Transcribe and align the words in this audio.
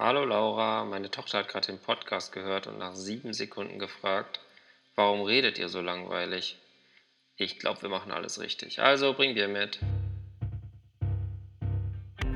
Hallo 0.00 0.24
Laura, 0.24 0.84
meine 0.84 1.10
Tochter 1.10 1.38
hat 1.38 1.48
gerade 1.48 1.66
den 1.66 1.80
Podcast 1.80 2.30
gehört 2.30 2.68
und 2.68 2.78
nach 2.78 2.94
sieben 2.94 3.32
Sekunden 3.32 3.80
gefragt, 3.80 4.38
warum 4.94 5.22
redet 5.22 5.58
ihr 5.58 5.68
so 5.68 5.80
langweilig? 5.80 6.56
Ich 7.36 7.58
glaube, 7.58 7.82
wir 7.82 7.88
machen 7.88 8.12
alles 8.12 8.38
richtig. 8.38 8.80
Also 8.80 9.12
bring 9.12 9.34
Bier 9.34 9.48
mit. 9.48 9.80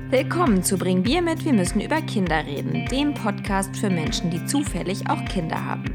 Willkommen 0.09 0.61
zu 0.61 0.77
Bring 0.77 1.03
Bier 1.03 1.21
mit, 1.21 1.45
wir 1.45 1.53
müssen 1.53 1.79
über 1.79 2.01
Kinder 2.01 2.45
reden, 2.45 2.85
dem 2.87 3.13
Podcast 3.13 3.73
für 3.77 3.89
Menschen, 3.89 4.29
die 4.29 4.45
zufällig 4.45 5.09
auch 5.09 5.23
Kinder 5.29 5.63
haben. 5.63 5.85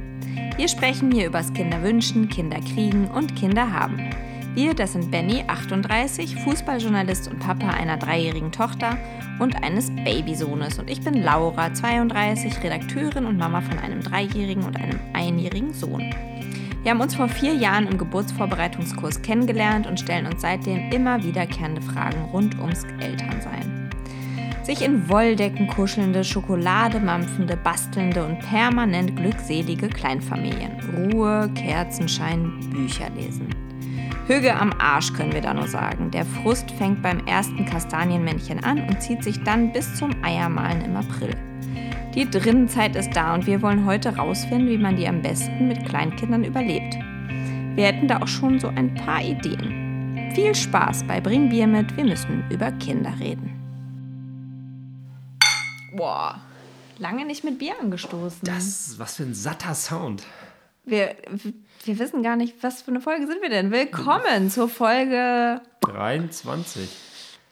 Wir 0.56 0.68
sprechen 0.68 1.12
hier 1.12 1.26
übers 1.26 1.52
Kinderwünschen, 1.52 2.30
Kinderkriegen 2.30 3.10
und 3.10 3.36
Kinder 3.36 3.70
haben. 3.70 4.10
Wir, 4.58 4.74
das 4.74 4.94
sind 4.94 5.12
Benny, 5.12 5.44
38, 5.46 6.34
Fußballjournalist 6.34 7.28
und 7.28 7.38
Papa 7.38 7.68
einer 7.68 7.96
dreijährigen 7.96 8.50
Tochter 8.50 8.98
und 9.38 9.62
eines 9.62 9.88
Babysohnes. 9.94 10.80
Und 10.80 10.90
ich 10.90 11.00
bin 11.00 11.22
Laura, 11.22 11.72
32, 11.72 12.64
Redakteurin 12.64 13.24
und 13.24 13.38
Mama 13.38 13.60
von 13.60 13.78
einem 13.78 14.02
dreijährigen 14.02 14.64
und 14.64 14.76
einem 14.76 14.98
einjährigen 15.12 15.72
Sohn. 15.72 16.12
Wir 16.82 16.90
haben 16.90 17.00
uns 17.00 17.14
vor 17.14 17.28
vier 17.28 17.54
Jahren 17.54 17.86
im 17.86 17.98
Geburtsvorbereitungskurs 17.98 19.22
kennengelernt 19.22 19.86
und 19.86 20.00
stellen 20.00 20.26
uns 20.26 20.42
seitdem 20.42 20.90
immer 20.90 21.22
wiederkehrende 21.22 21.80
Fragen 21.80 22.20
rund 22.32 22.58
ums 22.58 22.82
Elternsein. 22.98 23.90
Sich 24.64 24.82
in 24.82 25.08
Wolldecken 25.08 25.68
kuschelnde, 25.68 26.24
Schokolade 26.24 26.98
mampfende, 26.98 27.56
bastelnde 27.56 28.26
und 28.26 28.40
permanent 28.40 29.14
glückselige 29.14 29.88
Kleinfamilien. 29.88 31.12
Ruhe, 31.12 31.48
Kerzenschein, 31.54 32.58
Bücher 32.72 33.08
lesen. 33.10 33.67
Hüge 34.28 34.54
am 34.54 34.74
Arsch 34.78 35.14
können 35.14 35.32
wir 35.32 35.40
da 35.40 35.54
nur 35.54 35.68
sagen. 35.68 36.10
Der 36.10 36.26
Frust 36.26 36.70
fängt 36.72 37.02
beim 37.02 37.26
ersten 37.26 37.64
Kastanienmännchen 37.64 38.62
an 38.62 38.86
und 38.86 39.00
zieht 39.00 39.24
sich 39.24 39.42
dann 39.42 39.72
bis 39.72 39.94
zum 39.94 40.10
Eiermalen 40.22 40.82
im 40.82 40.96
April. 40.96 41.34
Die 42.14 42.28
Drinnenzeit 42.28 42.94
ist 42.94 43.16
da 43.16 43.32
und 43.32 43.46
wir 43.46 43.62
wollen 43.62 43.86
heute 43.86 44.14
rausfinden, 44.16 44.68
wie 44.68 44.76
man 44.76 44.96
die 44.96 45.08
am 45.08 45.22
besten 45.22 45.68
mit 45.68 45.82
Kleinkindern 45.86 46.44
überlebt. 46.44 46.94
Wir 47.74 47.86
hätten 47.86 48.06
da 48.06 48.20
auch 48.20 48.28
schon 48.28 48.60
so 48.60 48.68
ein 48.68 48.94
paar 48.96 49.22
Ideen. 49.22 50.30
Viel 50.34 50.54
Spaß 50.54 51.04
bei 51.04 51.22
Bring 51.22 51.48
Bier 51.48 51.66
mit, 51.66 51.96
wir 51.96 52.04
müssen 52.04 52.44
über 52.50 52.70
Kinder 52.72 53.14
reden. 53.18 53.50
Boah, 55.96 56.38
lange 56.98 57.24
nicht 57.24 57.44
mit 57.44 57.58
Bier 57.58 57.80
angestoßen. 57.80 58.40
Das, 58.42 58.98
was 58.98 59.16
für 59.16 59.22
ein 59.22 59.32
satter 59.32 59.74
Sound. 59.74 60.22
Wir, 60.84 61.16
wir 61.88 61.98
wissen 61.98 62.22
gar 62.22 62.36
nicht, 62.36 62.62
was 62.62 62.82
für 62.82 62.90
eine 62.90 63.00
Folge 63.00 63.26
sind 63.26 63.40
wir 63.40 63.48
denn. 63.48 63.70
Willkommen 63.70 64.50
zur 64.50 64.68
Folge 64.68 65.62
23 65.80 66.86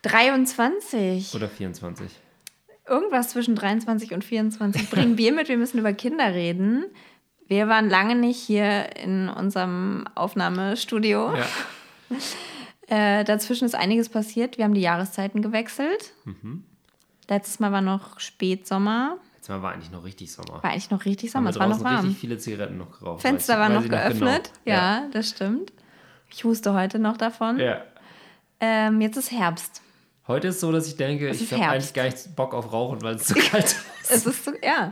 23. 0.02 1.34
oder 1.34 1.48
24. 1.48 2.12
Irgendwas 2.86 3.30
zwischen 3.30 3.54
23 3.54 4.12
und 4.12 4.22
24. 4.22 4.90
Bringen 4.90 5.16
Bier 5.16 5.32
mit, 5.32 5.48
wir 5.48 5.56
müssen 5.56 5.78
über 5.78 5.94
Kinder 5.94 6.34
reden. 6.34 6.84
Wir 7.48 7.66
waren 7.68 7.88
lange 7.88 8.14
nicht 8.14 8.36
hier 8.36 8.94
in 8.96 9.30
unserem 9.30 10.06
Aufnahmestudio. 10.14 11.34
Ja. 11.34 11.46
Äh, 12.88 13.24
dazwischen 13.24 13.64
ist 13.64 13.74
einiges 13.74 14.10
passiert. 14.10 14.58
Wir 14.58 14.64
haben 14.64 14.74
die 14.74 14.82
Jahreszeiten 14.82 15.40
gewechselt. 15.40 16.12
Mhm. 16.24 16.62
Letztes 17.26 17.58
Mal 17.58 17.72
war 17.72 17.80
noch 17.80 18.20
Spätsommer. 18.20 19.16
Jetzt 19.46 19.50
mal 19.50 19.62
war 19.62 19.74
eigentlich 19.74 19.92
noch 19.92 20.02
richtig 20.04 20.32
Sommer. 20.32 20.60
War 20.60 20.70
eigentlich 20.72 20.90
noch 20.90 21.04
richtig 21.04 21.30
Sommer. 21.30 21.50
Es 21.50 21.58
war 21.60 21.68
noch 21.68 21.84
warm. 21.84 22.00
richtig 22.04 22.18
viele 22.18 22.36
Zigaretten 22.36 22.78
noch 22.78 22.98
geraucht. 22.98 23.22
Fenster 23.22 23.54
weiß- 23.54 23.58
war 23.58 23.68
weiß 23.68 23.74
noch 23.76 23.84
ich 23.84 23.90
geöffnet. 23.90 24.50
genau. 24.64 24.76
Ja, 24.76 25.02
das 25.12 25.28
stimmt. 25.28 25.72
Ich 26.32 26.42
huste 26.42 26.74
heute 26.74 26.98
noch 26.98 27.16
davon. 27.16 27.60
ja. 27.60 27.80
Ähm, 28.58 29.00
jetzt 29.00 29.16
ist 29.16 29.30
Herbst. 29.30 29.82
Heute 30.26 30.48
ist 30.48 30.58
so, 30.58 30.72
dass 30.72 30.88
ich 30.88 30.96
denke, 30.96 31.28
Es 31.28 31.40
ich 31.40 31.52
habe 31.52 31.62
eigentlich 31.68 31.94
gar 31.94 32.04
nicht 32.04 32.34
Bock 32.34 32.54
auf 32.54 32.72
Rauchen, 32.72 33.02
weil 33.02 33.14
es 33.14 33.28
so 33.28 33.34
kalt 33.50 33.64
ist. 33.66 33.84
Es 34.10 34.26
ist 34.26 34.44
so, 34.44 34.50
ja. 34.64 34.90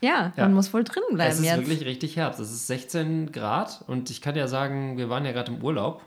Ja, 0.00 0.32
Ja. 0.36 0.44
man 0.44 0.54
muss 0.54 0.72
wohl 0.72 0.84
drin 0.84 1.02
bleiben 1.10 1.32
Es 1.32 1.40
ist 1.40 1.44
jetzt. 1.46 1.56
wirklich 1.58 1.84
richtig 1.84 2.14
Herbst. 2.16 2.38
Es 2.38 2.52
ist 2.52 2.68
16 2.68 3.32
Grad 3.32 3.82
und 3.88 4.08
ich 4.10 4.20
kann 4.22 4.36
ja 4.36 4.46
sagen, 4.46 4.98
wir 4.98 5.08
waren 5.10 5.24
ja 5.24 5.32
gerade 5.32 5.50
im 5.50 5.64
Urlaub. 5.64 6.02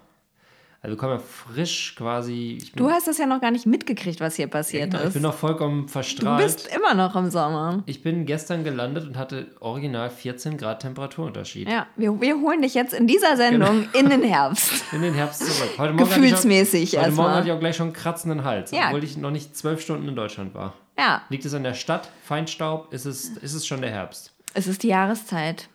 Also 0.86 0.96
wir 0.96 1.00
kommen 1.00 1.14
ja 1.14 1.20
frisch 1.20 1.96
quasi. 1.98 2.58
Ich 2.62 2.74
Du 2.74 2.90
hast 2.90 3.08
das 3.08 3.18
ja 3.18 3.26
noch 3.26 3.40
gar 3.40 3.52
nicht 3.52 3.66
mitgekriegt, 3.66 4.20
was 4.20 4.36
hier 4.36 4.48
passiert 4.48 4.92
Genau, 4.92 5.00
ich 5.04 5.08
ist. 5.08 5.14
bin 5.14 5.22
noch 5.22 5.34
vollkommen 5.34 5.84
Du 5.84 5.88
verstrahlt. 5.88 6.44
bist 6.44 6.68
immer 6.76 6.94
noch 6.94 7.16
im 7.16 7.30
Sommer. 7.32 7.84
ich 7.86 8.04
bin 8.04 8.26
gestern 8.26 8.66
gelandet 8.66 9.06
und 9.08 9.18
hatte 9.18 9.48
original 9.62 10.10
14 10.10 10.58
Grad 10.58 10.82
Temperaturunterschied. 10.82 11.70
Ja, 11.70 11.88
wir, 11.96 12.20
wir 12.20 12.36
holen 12.42 12.62
dich 12.62 12.74
jetzt 12.74 12.94
in 12.94 13.08
dieser 13.08 13.38
Sendung 13.38 13.88
in 13.94 14.10
den 14.10 14.24
Herbst. 14.24 14.84
In 14.92 15.02
den 15.02 15.14
Herbst 15.14 15.40
zurück. 15.46 15.70
Heute 15.78 15.94
Morgen 15.94 16.04
ich 16.10 16.16
Gefühlsmäßig 16.16 16.90
Heute 16.92 16.96
Morgen 16.98 17.06
erstmal. 17.08 17.36
hatte 17.36 17.48
ich 17.48 17.54
auch 17.54 17.60
gleich 17.60 17.76
schon 17.78 17.88
einen 17.88 17.94
kratzenden 17.96 18.44
Hals, 18.44 18.72
Ja. 18.72 18.88
obwohl 18.88 19.06
ich 19.06 19.16
noch 19.16 19.32
nicht 19.32 19.56
zwölf 19.56 19.82
Stunden 19.82 20.08
in 20.10 20.16
Deutschland 20.18 20.54
war. 20.54 20.74
Ja, 21.00 21.22
Liegt 21.30 21.46
es 21.46 21.54
an 21.54 21.64
der 21.64 21.76
Stadt? 21.76 22.10
Feinstaub? 22.26 22.94
Ist 22.94 23.06
es, 23.06 23.30
ist 23.30 23.54
es 23.54 23.66
schon 23.66 23.80
der 23.82 23.90
Herbst? 23.92 24.34
es 24.54 24.68
ist 24.68 24.84
die 24.84 24.90
Jahreszeit. 24.90 25.70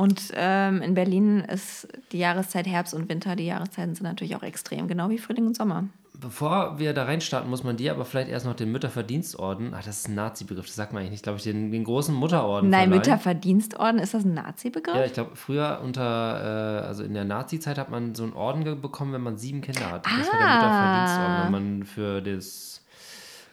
Und 0.00 0.32
ähm, 0.34 0.80
in 0.80 0.94
Berlin 0.94 1.40
ist 1.40 1.86
die 2.12 2.18
Jahreszeit 2.20 2.66
Herbst 2.66 2.94
und 2.94 3.10
Winter. 3.10 3.36
Die 3.36 3.44
Jahreszeiten 3.44 3.94
sind 3.94 4.04
natürlich 4.04 4.34
auch 4.34 4.42
extrem, 4.42 4.88
genau 4.88 5.10
wie 5.10 5.18
Frühling 5.18 5.46
und 5.46 5.54
Sommer. 5.54 5.84
Bevor 6.18 6.78
wir 6.78 6.94
da 6.94 7.04
reinstarten, 7.04 7.50
muss 7.50 7.64
man 7.64 7.76
dir 7.76 7.92
aber 7.92 8.06
vielleicht 8.06 8.30
erst 8.30 8.46
noch 8.46 8.54
den 8.54 8.72
Mütterverdienstorden, 8.72 9.72
ach, 9.74 9.84
das 9.84 10.00
ist 10.00 10.08
ein 10.08 10.14
Nazi-Begriff, 10.14 10.66
das 10.66 10.74
sagt 10.74 10.92
man 10.92 11.00
eigentlich 11.00 11.12
nicht, 11.12 11.22
glaube 11.22 11.36
ich, 11.38 11.44
den, 11.44 11.70
den 11.70 11.84
großen 11.84 12.14
Mutterorden 12.14 12.68
Nein, 12.70 12.88
verleihen. 12.88 12.98
Mütterverdienstorden, 12.98 13.98
ist 14.00 14.14
das 14.14 14.24
ein 14.24 14.34
Nazi-Begriff? 14.34 14.96
Ja, 14.96 15.04
ich 15.04 15.12
glaube, 15.12 15.32
früher 15.34 15.80
unter, 15.82 16.82
äh, 16.82 16.86
also 16.86 17.04
in 17.04 17.12
der 17.14 17.24
Nazi-Zeit 17.24 17.76
hat 17.78 17.90
man 17.90 18.14
so 18.14 18.22
einen 18.22 18.32
Orden 18.32 18.64
bekommen, 18.80 19.12
wenn 19.12 19.22
man 19.22 19.36
sieben 19.36 19.60
Kinder 19.60 19.90
hat. 19.90 20.04
Das 20.06 20.12
war 20.12 20.38
der 20.38 20.48
Ah. 20.48 20.54
Mütterverdienstorden, 20.54 21.44
wenn 21.44 21.52
man 21.78 21.84
für 21.86 22.20
das 22.22 22.79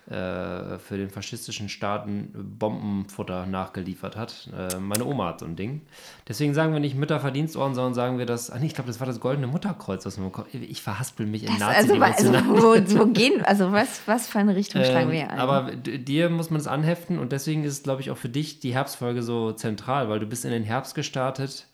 äh, 0.09 0.79
für 0.79 0.97
den 0.97 1.09
faschistischen 1.09 1.67
Staaten 1.67 2.29
Bombenfutter 2.57 3.45
nachgeliefert 3.45 4.15
hat. 4.15 4.49
Äh, 4.57 4.77
meine 4.79 5.03
Oma 5.05 5.27
hat 5.27 5.41
so 5.41 5.45
ein 5.45 5.57
Ding. 5.57 5.81
Deswegen 6.27 6.53
sagen 6.53 6.71
wir 6.71 6.79
nicht 6.79 6.95
Mütterverdienstorden, 6.95 7.75
sondern 7.75 7.93
sagen 7.93 8.17
wir 8.17 8.25
das. 8.25 8.49
Ah, 8.49 8.57
nee, 8.57 8.67
ich 8.67 8.73
glaube, 8.73 8.87
das 8.87 9.01
war 9.01 9.07
das 9.07 9.19
goldene 9.19 9.47
Mutterkreuz, 9.47 10.05
was 10.05 10.17
man 10.17 10.27
bekommt. 10.27 10.53
Ich 10.53 10.81
verhaspel 10.81 11.25
mich 11.25 11.43
in 11.43 11.59
Das, 11.59 11.75
also, 11.75 11.95
also 11.95 12.33
wo, 12.47 12.99
wo 12.99 13.05
gehen, 13.07 13.43
also 13.43 13.73
was, 13.73 14.01
was 14.05 14.27
für 14.27 14.39
eine 14.39 14.55
Richtung 14.55 14.81
schlagen 14.83 15.11
wir 15.11 15.23
Ähm, 15.23 15.29
ein? 15.29 15.39
aber 15.39 15.75
dir 15.75 16.29
muss 16.29 16.49
man 16.51 16.61
es 16.61 16.67
anheften 16.67 17.19
und 17.19 17.33
deswegen 17.33 17.65
ist, 17.65 17.83
glaube 17.83 18.01
ich, 18.01 18.09
auch 18.09 18.17
für 18.17 18.29
dich 18.29 18.61
die 18.61 18.73
Herbstfolge 18.73 19.23
so 19.23 19.51
zentral, 19.51 20.07
weil 20.07 20.19
du 20.19 20.25
bist 20.25 20.45
in 20.45 20.51
den 20.51 20.63
Herbst 20.63 20.95
gestartet, 20.95 21.67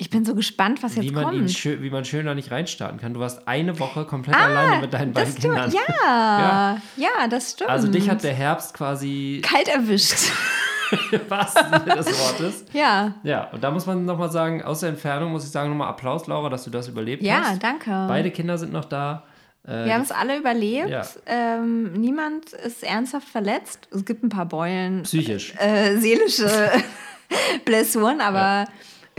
ich 0.00 0.08
bin 0.10 0.24
so 0.24 0.34
gespannt, 0.34 0.82
was 0.82 0.94
jetzt 0.96 1.04
wie 1.04 1.10
man, 1.10 1.32
ihn 1.34 1.40
kommt. 1.40 1.50
schö 1.52 1.82
wie 1.82 1.90
man 1.90 2.04
schön 2.06 2.24
da 2.26 2.34
nicht 2.34 2.50
reinstarten 2.50 2.98
kann. 2.98 3.12
Du 3.14 3.20
warst 3.20 3.46
eine 3.46 3.78
Woche 3.78 4.04
komplett 4.06 4.34
alleine 4.36 4.80
mit 4.80 4.92
deinen 4.94 5.12
beiden 5.12 5.34
Ah. 5.36 5.40
Kindern. 5.40 5.72
Ja, 6.06 6.78
ja, 6.96 7.28
das 7.28 7.52
stimmt. 7.52 7.68
Also 7.70 7.88
dich 7.88 8.08
hat 8.08 8.22
der 8.24 8.32
Herbst 8.34 8.72
quasi 8.74 9.40
kalt 9.44 9.68
erwischt. 9.68 10.16
Sinne 10.90 11.96
des 11.96 12.06
Wortes. 12.18 12.64
ja. 12.72 13.14
Ja, 13.22 13.44
und 13.52 13.62
da 13.62 13.70
muss 13.70 13.86
man 13.86 14.04
nochmal 14.04 14.30
sagen, 14.32 14.62
aus 14.62 14.80
der 14.80 14.88
Entfernung 14.88 15.30
muss 15.32 15.44
ich 15.44 15.50
sagen, 15.50 15.68
nochmal 15.70 15.88
Applaus, 15.88 16.26
Laura, 16.26 16.48
dass 16.48 16.64
du 16.64 16.70
das 16.70 16.88
überlebt 16.88 17.22
Ja, 17.22 17.42
hast. 17.44 17.62
danke. 17.62 17.90
Beide 18.08 18.30
Kinder 18.30 18.58
sind 18.58 18.72
noch 18.72 18.86
da. 18.86 19.24
Äh, 19.66 19.84
Wir 19.84 19.94
haben 19.94 20.02
es 20.02 20.10
alle 20.10 20.36
überlebt. 20.38 20.88
Ja. 20.88 21.02
Ähm, 21.26 21.92
niemand 21.92 22.52
ist 22.54 22.82
ernsthaft 22.82 23.28
verletzt. 23.28 23.86
Es 23.94 24.04
gibt 24.04 24.24
ein 24.24 24.30
paar 24.30 24.46
Beulen, 24.46 25.02
psychisch. 25.02 25.52
äh, 25.58 25.96
seelische 25.98 26.48
Blessuren, 27.64 28.20
aber 28.20 28.66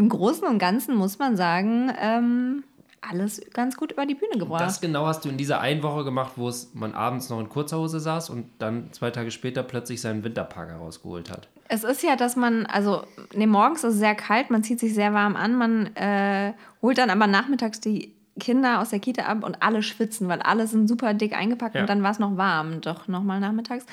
im 0.01 0.09
Großen 0.09 0.45
und 0.47 0.57
Ganzen 0.57 0.95
muss 0.95 1.19
man 1.19 1.37
sagen, 1.37 1.91
ähm, 1.99 2.63
alles 3.01 3.41
ganz 3.53 3.77
gut 3.77 3.91
über 3.91 4.05
die 4.05 4.15
Bühne 4.15 4.37
gebracht. 4.37 4.61
Das 4.61 4.81
genau 4.81 5.05
hast 5.05 5.25
du 5.25 5.29
in 5.29 5.37
dieser 5.37 5.59
einen 5.59 5.81
Woche 5.83 6.03
gemacht, 6.03 6.33
wo 6.35 6.47
es 6.49 6.71
man 6.73 6.93
abends 6.93 7.29
noch 7.29 7.39
in 7.39 7.49
kurzer 7.49 7.77
Hose 7.77 7.99
saß 7.99 8.29
und 8.29 8.45
dann 8.59 8.91
zwei 8.93 9.09
Tage 9.11 9.31
später 9.31 9.63
plötzlich 9.63 10.01
seinen 10.01 10.23
Winterpark 10.23 10.69
herausgeholt 10.69 11.29
hat. 11.31 11.47
Es 11.67 11.83
ist 11.83 12.03
ja, 12.03 12.15
dass 12.15 12.35
man, 12.35 12.65
also 12.65 13.03
nee, 13.33 13.47
morgens 13.47 13.83
ist 13.83 13.93
es 13.93 13.99
sehr 13.99 14.15
kalt, 14.15 14.49
man 14.49 14.63
zieht 14.63 14.79
sich 14.79 14.93
sehr 14.93 15.13
warm 15.13 15.35
an, 15.35 15.55
man 15.55 15.95
äh, 15.95 16.53
holt 16.81 16.97
dann 16.97 17.09
aber 17.09 17.27
nachmittags 17.27 17.79
die 17.79 18.13
Kinder 18.39 18.79
aus 18.81 18.89
der 18.89 18.99
Kita 18.99 19.23
ab 19.23 19.43
und 19.43 19.61
alle 19.61 19.81
schwitzen, 19.83 20.27
weil 20.27 20.41
alle 20.41 20.65
sind 20.67 20.87
super 20.87 21.13
dick 21.13 21.33
eingepackt 21.35 21.75
Ja. 21.75 21.81
und 21.81 21.89
dann 21.89 22.03
war 22.03 22.11
es 22.11 22.19
noch 22.19 22.37
warm, 22.37 22.81
doch 22.81 23.07
nochmal 23.07 23.39
nachmittags. 23.39 23.85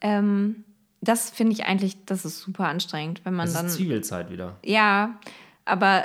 Ähm, 0.00 0.64
das 1.00 1.30
finde 1.30 1.52
ich 1.52 1.64
eigentlich, 1.64 1.96
das 2.04 2.24
ist 2.24 2.40
super 2.40 2.68
anstrengend, 2.68 3.22
wenn 3.24 3.34
man 3.34 3.48
Es 3.48 3.54
dann. 3.54 3.66
ist 3.66 3.74
Zwiebelzeit 3.74 4.30
wieder. 4.30 4.56
Ja, 4.64 5.18
aber 5.64 6.04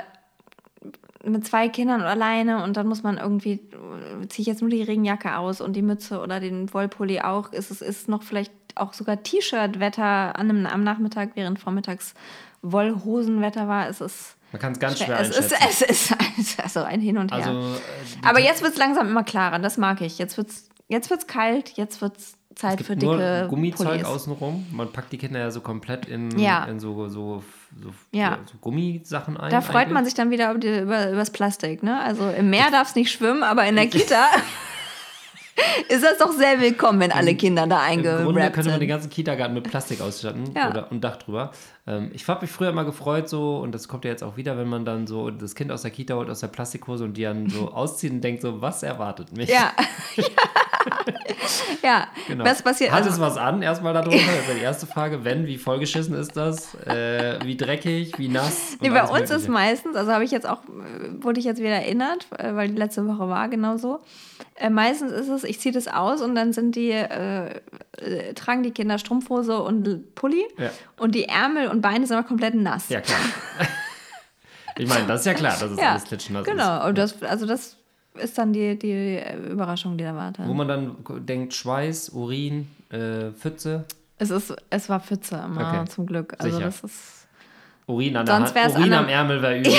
mit 1.24 1.46
zwei 1.46 1.68
Kindern 1.68 2.02
alleine 2.02 2.62
und 2.62 2.76
dann 2.76 2.86
muss 2.86 3.02
man 3.02 3.18
irgendwie, 3.18 3.60
ziehe 4.28 4.42
ich 4.42 4.46
jetzt 4.46 4.60
nur 4.60 4.70
die 4.70 4.82
Regenjacke 4.82 5.36
aus 5.36 5.60
und 5.60 5.74
die 5.74 5.82
Mütze 5.82 6.20
oder 6.20 6.38
den 6.40 6.72
Wollpulli 6.72 7.20
auch. 7.20 7.48
Es 7.52 7.70
ist, 7.70 8.08
noch 8.08 8.22
vielleicht 8.22 8.52
auch 8.76 8.92
sogar 8.92 9.22
T-Shirt-Wetter 9.22 10.36
an 10.38 10.50
einem, 10.50 10.66
am 10.66 10.84
Nachmittag, 10.84 11.30
während 11.34 11.58
vormittags 11.58 12.14
Wollhosenwetter 12.62 13.66
war. 13.68 13.88
Es 13.88 14.00
ist, 14.00 14.36
Man 14.52 14.60
kann 14.60 14.72
es 14.72 14.78
ganz 14.78 14.98
schwer 15.02 15.18
es 15.20 15.30
ist, 15.30 15.52
einschätzen. 15.60 16.16
es 16.38 16.48
ist 16.48 16.60
also 16.62 16.82
ein 16.82 17.00
Hin 17.00 17.18
und 17.18 17.32
Her. 17.32 17.46
also, 17.46 17.74
äh, 17.74 18.26
aber 18.26 18.40
jetzt 18.40 18.62
wird 18.62 18.72
es 18.72 18.78
langsam 18.78 19.08
immer 19.08 19.24
klarer, 19.24 19.58
das 19.58 19.78
mag 19.78 20.00
ich. 20.00 20.18
Jetzt 20.18 20.36
wird 20.36 20.48
es 20.50 20.68
jetzt 20.88 21.10
wird's 21.10 21.26
kalt, 21.26 21.70
jetzt 21.70 22.00
wird 22.00 22.16
es 22.18 22.35
Zeit 22.56 22.80
für 22.82 22.94
gibt 22.96 23.02
nur 23.04 23.16
dicke 23.18 23.46
Gummizeug 23.48 23.86
Pullis. 23.88 24.04
außenrum. 24.04 24.66
Man 24.72 24.90
packt 24.90 25.12
die 25.12 25.18
Kinder 25.18 25.38
ja 25.38 25.50
so 25.50 25.60
komplett 25.60 26.06
in, 26.06 26.36
Ja. 26.38 26.64
in 26.64 26.80
so, 26.80 27.08
so, 27.08 27.44
so, 27.82 27.90
Ja. 28.12 28.38
so 28.50 28.54
Gummisachen 28.60 29.36
ein. 29.36 29.50
Da 29.50 29.60
freut 29.60 29.88
man 29.88 29.98
eigentlich. 29.98 30.06
sich 30.06 30.14
dann 30.14 30.30
wieder 30.30 30.50
über, 30.50 30.58
die, 30.58 30.68
über, 30.78 31.08
über 31.10 31.18
das 31.18 31.30
Plastik. 31.30 31.82
Ne? 31.82 32.00
Also 32.00 32.28
im 32.30 32.50
Meer 32.50 32.70
darf 32.72 32.88
es 32.88 32.94
nicht 32.94 33.12
schwimmen, 33.12 33.42
aber 33.42 33.64
in 33.66 33.76
der 33.76 33.86
Kita 33.88 34.24
ist 35.88 36.02
das 36.02 36.18
doch 36.18 36.32
sehr 36.32 36.60
willkommen, 36.60 37.00
wenn 37.00 37.12
alle 37.12 37.34
Kinder 37.34 37.66
da 37.66 37.86
Im 37.88 38.02
Grunde 38.02 38.10
eingerappt 38.18 38.54
könnte 38.54 38.70
man 38.70 38.80
den 38.80 38.88
sind. 38.88 38.88
ganzen 38.88 39.10
Kindergarten 39.10 39.54
mit 39.54 39.64
Plastik 39.64 40.00
ausstatten 40.00 40.44
Ja. 40.54 40.70
oder 40.70 40.90
und 40.90 41.02
Dach 41.04 41.16
drüber. 41.16 41.52
Ähm, 41.86 42.10
ich 42.14 42.26
habe 42.26 42.40
mich 42.42 42.50
früher 42.50 42.70
immer 42.70 42.84
gefreut 42.84 43.28
so 43.28 43.58
und 43.58 43.72
das 43.72 43.86
kommt 43.88 44.04
ja 44.04 44.10
jetzt 44.10 44.22
auch 44.24 44.36
wieder, 44.38 44.56
wenn 44.58 44.68
man 44.68 44.84
dann 44.84 45.06
so 45.06 45.30
das 45.30 45.54
Kind 45.54 45.70
aus 45.72 45.82
der 45.82 45.90
Kita 45.90 46.14
holt 46.14 46.30
aus 46.30 46.40
der 46.40 46.48
Plastikhose 46.48 47.04
und 47.04 47.18
die 47.18 47.22
dann 47.24 47.48
so 47.50 47.70
auszieht 47.72 48.12
und 48.12 48.22
denkt 48.22 48.40
so, 48.42 48.60
was 48.62 48.82
erwartet 48.82 49.36
mich? 49.36 49.48
Ja. 49.50 49.72
ja. 50.16 50.24
Genau. 52.26 52.44
Was 52.44 52.62
passiert? 52.62 52.90
Hat 52.90 52.98
also- 53.04 53.10
es 53.10 53.20
was 53.20 53.36
an? 53.36 53.62
Erstmal 53.62 53.94
darunter. 53.94 54.16
Das 54.16 54.48
wäre 54.48 54.58
die 54.58 54.64
erste 54.64 54.86
Frage. 54.86 55.24
Wenn, 55.24 55.46
wie 55.46 55.56
vollgeschissen 55.56 56.14
ist 56.16 56.36
das? 56.36 56.74
Äh, 56.84 57.38
wie 57.44 57.56
dreckig, 57.56 58.18
wie 58.18 58.28
nass? 58.28 58.76
Nee, 58.80 58.90
bei 58.90 59.02
uns 59.04 59.22
ist 59.30 59.30
Mögliche. 59.30 59.50
meistens, 59.52 59.96
also 59.96 60.12
habe 60.12 60.24
ich 60.24 60.30
jetzt 60.32 60.48
auch, 60.48 60.58
wurde 61.20 61.38
ich 61.38 61.46
jetzt 61.46 61.60
wieder 61.60 61.70
erinnert, 61.76 62.26
äh, 62.38 62.54
weil 62.56 62.68
die 62.68 62.74
letzte 62.76 63.06
Woche 63.06 63.28
war 63.28 63.48
genauso. 63.48 64.00
Äh, 64.56 64.70
meistens 64.70 65.12
ist 65.12 65.28
es, 65.28 65.44
ich 65.44 65.60
ziehe 65.60 65.72
das 65.72 65.86
aus 65.86 66.22
und 66.22 66.34
dann 66.34 66.52
sind 66.52 66.74
die, 66.74 66.90
äh, 66.90 67.60
äh, 67.98 68.34
tragen 68.34 68.62
die 68.64 68.72
Kinder 68.72 68.98
Strumpfhose 68.98 69.62
und 69.62 70.14
Pulli 70.16 70.44
Ja. 70.58 70.70
und 70.98 71.14
die 71.14 71.24
Ärmel 71.28 71.68
und 71.68 71.80
Beine 71.82 72.06
sind 72.06 72.16
aber 72.16 72.26
komplett 72.26 72.54
nass. 72.54 72.88
Ja, 72.88 73.00
klar. 73.00 73.18
ich 74.78 74.88
meine, 74.88 75.06
das 75.06 75.20
ist 75.20 75.26
ja 75.26 75.34
klar, 75.34 75.52
dass 75.58 75.70
es 75.70 75.78
Ja, 75.78 75.90
alles 75.92 76.04
klitschnass 76.04 76.42
ist. 76.46 76.50
genau. 76.50 76.86
Und 76.86 76.98
das, 76.98 77.22
also 77.22 77.46
das 77.46 77.75
ist 78.18 78.36
dann 78.38 78.52
die, 78.52 78.78
die 78.78 79.20
Überraschung, 79.50 79.96
die 79.96 80.04
da 80.04 80.14
wartet. 80.14 80.46
Wo 80.46 80.54
man 80.54 80.68
dann 80.68 80.96
denkt, 81.26 81.54
Schweiß, 81.54 82.10
Urin, 82.10 82.68
äh, 82.90 83.30
Pfütze. 83.32 83.84
Es, 84.18 84.30
ist, 84.30 84.54
es 84.70 84.88
war 84.88 85.00
Pfütze 85.00 85.36
immer, 85.44 85.68
Okay. 85.80 85.88
zum 85.90 86.06
Glück. 86.06 86.34
Also 86.38 86.50
Sicher. 86.56 86.66
das 86.66 86.80
ist, 86.82 87.26
Urin 87.86 88.16
an 88.16 88.26
Sonst 88.26 88.54
der 88.54 88.64
Hand. 88.64 88.78
Urin 88.78 88.92
am 88.94 89.08
Ärmel 89.08 89.42
wäre 89.42 89.58
übel. 89.60 89.72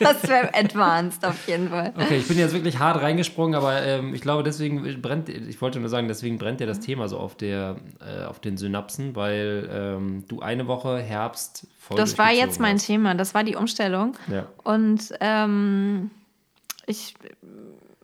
das 0.00 0.28
wäre 0.28 0.52
advanced 0.54 1.24
auf 1.24 1.48
jeden 1.48 1.70
Fall. 1.70 1.94
Okay, 1.96 2.18
ich 2.18 2.28
bin 2.28 2.38
jetzt 2.38 2.52
wirklich 2.52 2.78
hart 2.78 3.00
reingesprungen, 3.00 3.54
aber 3.54 3.80
ähm, 3.82 4.12
ich 4.14 4.20
glaube, 4.20 4.42
deswegen 4.42 5.00
brennt, 5.00 5.30
ich 5.30 5.62
wollte 5.62 5.80
nur 5.80 5.88
sagen, 5.88 6.06
deswegen 6.08 6.36
brennt 6.36 6.60
dir 6.60 6.66
das 6.66 6.80
Thema 6.80 7.08
so 7.08 7.16
auf, 7.18 7.34
der, 7.34 7.76
äh, 8.00 8.24
auf 8.24 8.38
den 8.40 8.58
Synapsen, 8.58 9.16
weil 9.16 9.66
ähm, 9.72 10.24
du 10.28 10.40
eine 10.40 10.66
Woche 10.66 10.98
Herbst 10.98 11.66
voll 11.78 11.96
Das 11.96 12.18
war 12.18 12.30
jetzt 12.32 12.60
mein 12.60 12.76
hast. 12.76 12.86
Thema, 12.86 13.14
das 13.14 13.32
war 13.32 13.42
die 13.44 13.56
Umstellung. 13.56 14.12
Ja. 14.30 14.44
Und 14.64 15.14
ähm, 15.20 16.10
ich 16.86 17.14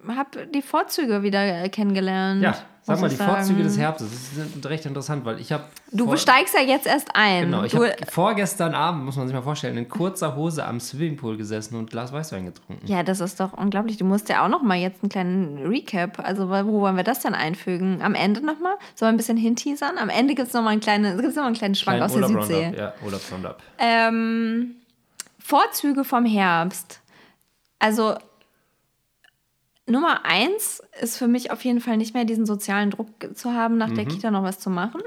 habe 0.08 0.46
die 0.46 0.62
Vorzüge 0.62 1.22
wieder 1.22 1.68
kennengelernt. 1.68 2.42
Ja, 2.42 2.56
sag 2.82 3.00
mal, 3.00 3.08
die 3.08 3.14
sagen. 3.14 3.32
Vorzüge 3.32 3.62
des 3.62 3.78
Herbstes. 3.78 4.08
Das 4.36 4.46
ist 4.46 4.66
recht 4.66 4.84
interessant, 4.84 5.24
weil 5.24 5.40
ich 5.40 5.52
habe. 5.52 5.64
Du 5.92 6.16
steigst 6.16 6.54
ja 6.54 6.60
jetzt 6.60 6.86
erst 6.86 7.14
ein. 7.14 7.44
Genau, 7.44 7.62
ich 7.62 7.74
habe 7.74 7.94
vorgestern 8.10 8.74
Abend, 8.74 9.04
muss 9.04 9.16
man 9.16 9.28
sich 9.28 9.34
mal 9.34 9.42
vorstellen, 9.42 9.76
in 9.76 9.88
kurzer 9.88 10.34
Hose 10.34 10.64
am 10.64 10.80
Swimmingpool 10.80 11.36
gesessen 11.36 11.76
und 11.76 11.84
ein 11.84 11.86
Glas 11.86 12.12
Weißwein 12.12 12.46
getrunken. 12.46 12.84
ja, 12.86 13.04
das 13.04 13.20
ist 13.20 13.38
doch 13.38 13.52
unglaublich. 13.52 13.96
Du 13.96 14.04
musst 14.04 14.28
ja 14.28 14.44
auch 14.44 14.48
noch 14.48 14.62
mal 14.62 14.76
jetzt 14.76 15.02
einen 15.02 15.10
kleinen 15.10 15.66
Recap. 15.66 16.18
Also, 16.18 16.48
wo 16.48 16.80
wollen 16.80 16.96
wir 16.96 17.04
das 17.04 17.20
denn 17.20 17.34
einfügen? 17.34 18.02
Am 18.02 18.16
Ende 18.16 18.44
noch 18.44 18.58
mal? 18.58 18.74
Sollen 18.96 19.10
wir 19.10 19.14
ein 19.14 19.16
bisschen 19.18 19.36
hinteasern? 19.36 19.98
Am 19.98 20.08
Ende 20.08 20.34
gibt 20.34 20.48
es 20.48 20.54
noch 20.54 20.62
mal 20.62 20.70
einen 20.70 20.80
kleinen, 20.80 21.16
gibt's 21.20 21.36
noch 21.36 21.44
mal 21.44 21.48
einen 21.48 21.56
kleinen 21.56 21.76
Schwank 21.76 21.98
Kleinen 21.98 22.24
aus 22.24 22.30
der 22.30 22.40
Südsee. 22.40 22.64
Roundup. 22.64 22.80
Ja, 22.80 22.94
Urlaubs 23.04 23.32
Roundup. 23.32 23.62
Ähm, 23.78 24.74
Vorzüge 25.38 26.02
vom 26.04 26.24
Herbst. 26.24 27.00
Also 27.78 28.16
Nummer 29.86 30.24
eins 30.24 30.80
ist 31.00 31.18
für 31.18 31.26
mich 31.28 31.50
auf 31.50 31.64
jeden 31.64 31.80
Fall 31.80 31.96
nicht 31.96 32.14
mehr 32.14 32.24
diesen 32.24 32.46
sozialen 32.46 32.90
Druck 32.90 33.08
zu 33.34 33.52
haben, 33.52 33.76
nach 33.78 33.88
Mhm. 33.88 33.94
der 33.96 34.04
Kita 34.06 34.30
noch 34.30 34.42
was 34.44 34.58
zu 34.60 34.70
machen. 34.70 35.00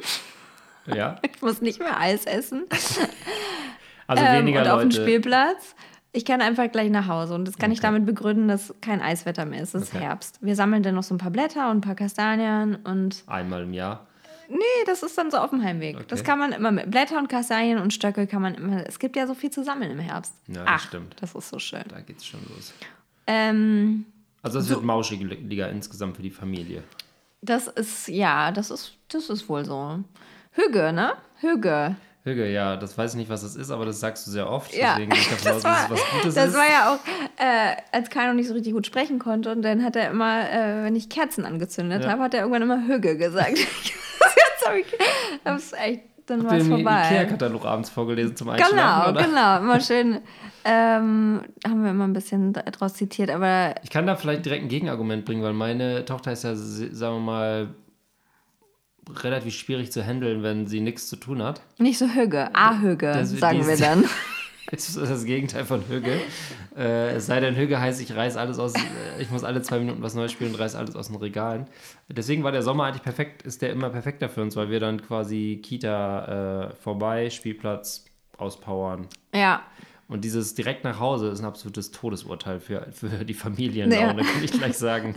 Ja, 0.85 1.15
Ich 1.35 1.41
muss 1.41 1.61
nicht 1.61 1.79
mehr 1.79 1.99
Eis 1.99 2.25
essen 2.25 2.65
also 4.07 4.23
ähm, 4.23 4.39
weniger 4.45 4.61
und 4.61 4.67
auf 4.67 4.81
dem 4.81 4.89
Leute. 4.89 5.01
Spielplatz. 5.01 5.75
Ich 6.11 6.23
kann 6.23 6.41
einfach 6.41 6.71
gleich 6.71 6.89
nach 6.89 7.07
Hause 7.07 7.33
und 7.35 7.45
das 7.45 7.57
kann 7.57 7.71
ich 7.71 7.79
Okay. 7.79 7.87
damit 7.87 8.05
begründen, 8.05 8.47
dass 8.47 8.73
kein 8.81 9.01
Eiswetter 9.01 9.45
mehr 9.45 9.61
ist. 9.63 9.75
Es 9.75 9.83
ist 9.83 9.93
Okay. 9.95 10.03
Herbst. 10.05 10.37
Wir 10.41 10.55
sammeln 10.55 10.81
dann 10.83 10.95
noch 10.95 11.03
so 11.03 11.13
ein 11.13 11.17
paar 11.17 11.31
Blätter 11.31 11.69
und 11.71 11.77
ein 11.77 11.81
paar 11.81 11.95
Kastanien 11.95 12.75
und 12.85 13.23
Einmal 13.27 13.63
im 13.63 13.73
Jahr. 13.73 14.05
nee, 14.47 14.57
das 14.85 15.03
ist 15.03 15.17
dann 15.17 15.29
so 15.31 15.37
auf 15.37 15.49
dem 15.49 15.61
Heimweg. 15.63 16.07
Das 16.07 16.19
Okay. 16.21 16.29
kann 16.29 16.39
man 16.39 16.51
immer 16.53 16.71
mit 16.71 16.89
Blätter 16.91 17.17
und 17.17 17.27
Kastanien 17.27 17.79
und 17.79 17.91
Stöcke 17.93 18.27
kann 18.27 18.41
man 18.41 18.55
immer. 18.55 18.87
Es 18.87 18.99
gibt 18.99 19.15
ja 19.17 19.27
so 19.27 19.33
viel 19.33 19.49
zu 19.49 19.63
sammeln 19.63 19.91
im 19.91 19.99
Herbst. 19.99 20.33
Ja, 20.47 20.61
das 20.61 20.63
Ach, 20.67 20.79
stimmt. 20.87 21.15
Das 21.19 21.33
ist 21.35 21.49
so 21.49 21.59
schön. 21.59 21.83
Da 21.89 21.99
geht's 21.99 22.25
schon 22.25 22.39
los. 22.49 22.73
Ähm, 23.27 24.05
Also 24.45 24.59
es 24.59 24.69
wird 24.69 24.83
mauschiger 24.83 25.69
insgesamt 25.69 26.15
für 26.15 26.21
die 26.21 26.29
Familie. 26.29 26.83
das 27.41 27.67
ist, 27.67 28.07
ja, 28.07 28.51
das 28.51 28.71
ist, 28.71 28.93
das 29.09 29.29
ist 29.29 29.49
wohl 29.49 29.65
so. 29.65 29.99
Hüge, 30.51 30.93
ne? 30.93 31.13
Hüge. 31.41 31.95
Hüge, 32.23 32.51
ja, 32.51 32.75
das 32.75 32.97
weiß 32.97 33.11
ich 33.11 33.17
nicht, 33.17 33.29
was 33.29 33.41
das 33.43 33.55
ist, 33.55 33.69
aber 33.69 33.85
das 33.85 33.99
sagst 33.99 34.25
du 34.25 34.31
sehr 34.31 34.49
oft. 34.49 34.73
Ja, 34.73 34.93
Deswegen 34.95 35.11
ich 35.13 35.27
davon 35.29 35.51
aus, 35.51 35.61
dass 35.63 35.83
es 35.83 35.89
was 35.91 35.99
Gutes 36.11 36.33
das 36.35 36.47
ist. 36.49 36.55
war 36.55 36.67
ja 36.67 36.93
auch, 36.93 36.99
äh, 37.37 37.75
als 37.91 38.09
Kai 38.09 38.25
noch 38.27 38.33
nicht 38.33 38.47
so 38.47 38.53
richtig 38.55 38.73
gut 38.73 38.87
sprechen 38.87 39.19
konnte 39.19 39.51
und 39.51 39.61
dann 39.61 39.83
hat 39.83 39.95
er 39.95 40.09
immer, 40.09 40.49
äh, 40.51 40.83
wenn 40.83 40.95
ich 40.95 41.09
Kerzen 41.09 41.45
angezündet 41.45 42.03
Ja. 42.03 42.11
habe, 42.11 42.23
hat 42.23 42.33
er 42.33 42.41
irgendwann 42.41 42.63
immer 42.63 42.87
Hüge 42.87 43.17
gesagt. 43.17 43.57
Jetzt 43.59 44.65
habe 44.67 44.79
ich, 44.79 44.87
das 45.43 45.63
ist 45.65 45.73
echt, 45.77 46.01
dann 46.25 46.43
war 46.43 46.53
es 46.53 46.63
ihr 46.63 46.69
den 46.75 46.83
vorbei. 46.83 47.05
Ikea-Katalog 47.05 47.65
abends 47.65 47.89
vorgelesen 47.89 48.35
zum 48.35 48.49
Einschlafen? 48.49 48.75
Genau, 48.77 49.09
oder? 49.09 49.23
genau, 49.23 49.57
immer 49.59 49.79
schön, 49.79 50.19
ähm, 50.63 51.41
haben 51.67 51.83
wir 51.83 51.91
immer 51.91 52.05
ein 52.05 52.13
bisschen 52.13 52.53
draus 52.53 52.93
zitiert, 52.95 53.29
aber 53.29 53.75
Ich 53.83 53.89
kann 53.89 54.07
da 54.07 54.15
vielleicht 54.15 54.45
direkt 54.45 54.63
ein 54.63 54.69
Gegenargument 54.69 55.25
bringen, 55.25 55.43
weil 55.43 55.53
meine 55.53 56.05
Tochter 56.05 56.31
ist 56.31 56.43
ja, 56.43 56.55
sagen 56.55 57.15
wir 57.17 57.19
mal, 57.19 57.67
relativ 59.21 59.53
schwierig 59.53 59.91
zu 59.91 60.03
handeln, 60.03 60.41
wenn 60.41 60.65
sie 60.65 60.81
nichts 60.81 61.07
zu 61.07 61.15
tun 61.15 61.43
hat. 61.43 61.61
nicht 61.77 61.97
so 61.99 62.07
Das- 63.13 63.31
die 63.31 63.37
sagen 63.37 63.67
wir 63.67 63.77
dann. 63.77 64.05
Ist 64.71 64.97
das 64.97 65.25
Gegenteil 65.25 65.63
von 65.65 65.87
Hüge. 65.87 66.19
Äh, 66.75 67.11
es 67.15 67.27
sei 67.27 67.39
denn, 67.39 67.55
Hüge 67.55 67.79
heißt, 67.79 68.01
ich 68.01 68.15
reiß 68.15 68.35
alles 68.37 68.57
aus, 68.59 68.73
äh, 68.73 69.21
ich 69.21 69.29
muss 69.29 69.43
alle 69.43 69.61
zwei 69.61 69.79
Minuten 69.79 70.01
was 70.01 70.15
Neues 70.15 70.31
spielen 70.31 70.53
und 70.53 70.59
reiß 70.59 70.75
alles 70.75 70.95
aus 70.95 71.07
den 71.07 71.17
Regalen. 71.17 71.67
Deswegen 72.09 72.43
war 72.43 72.51
der 72.51 72.63
Sommer 72.63 72.85
eigentlich 72.85 73.03
perfekt, 73.03 73.43
ist 73.43 73.61
der 73.61 73.71
immer 73.71 73.89
perfekter 73.89 74.27
für 74.29 74.41
uns, 74.41 74.55
weil 74.55 74.69
wir 74.69 74.79
dann 74.79 75.01
quasi 75.01 75.61
Kita 75.63 76.69
äh, 76.71 76.75
vorbei, 76.75 77.29
Spielplatz 77.29 78.05
auspowern. 78.37 79.07
Ja, 79.33 79.61
Und 80.07 80.23
dieses 80.25 80.55
direkt 80.55 80.83
nach 80.83 80.99
Hause 80.99 81.29
ist 81.29 81.39
ein 81.39 81.45
absolutes 81.45 81.91
Todesurteil 81.91 82.59
für, 82.59 82.87
für 82.91 83.07
die 83.23 83.33
Familienlaune, 83.33 84.21
Ja. 84.21 84.27
kann 84.27 84.43
ich 84.43 84.51
gleich 84.51 84.77
sagen. 84.77 85.15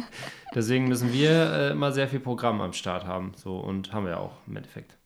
Deswegen 0.55 0.89
müssen 0.89 1.13
wir 1.13 1.31
äh, 1.53 1.71
immer 1.73 1.91
sehr 1.93 2.07
viel 2.09 2.21
Programm 2.21 2.61
am 2.61 2.73
Start 2.75 3.05
haben. 3.07 3.33
So, 3.37 3.59
und 3.59 3.93
haben 3.93 4.07
wir 4.07 4.21
auch 4.21 4.33
im 4.47 4.57
Endeffekt. 4.57 4.97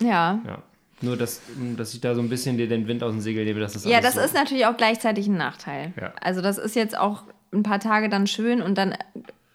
ja. 0.00 0.40
Ja. 0.46 0.62
Nur, 1.00 1.16
dass, 1.16 1.40
dass 1.76 1.94
ich 1.94 2.00
da 2.00 2.14
so 2.14 2.20
ein 2.20 2.28
bisschen 2.28 2.56
dir 2.58 2.68
den 2.68 2.88
Wind 2.88 3.02
aus 3.02 3.12
dem 3.12 3.20
Segel 3.20 3.44
nehme, 3.44 3.60
dass 3.60 3.74
das 3.74 3.84
Ja, 3.84 4.00
das 4.00 4.14
so 4.14 4.20
ist 4.20 4.34
natürlich 4.34 4.66
auch 4.66 4.76
gleichzeitig 4.76 5.28
ein 5.28 5.36
Nachteil. 5.36 5.92
Ja. 6.00 6.12
Also 6.20 6.40
das 6.42 6.58
ist 6.58 6.74
jetzt 6.74 6.98
auch 6.98 7.22
ein 7.52 7.62
paar 7.62 7.78
Tage 7.80 8.08
dann 8.08 8.26
schön 8.26 8.60
und 8.62 8.76
dann 8.76 8.94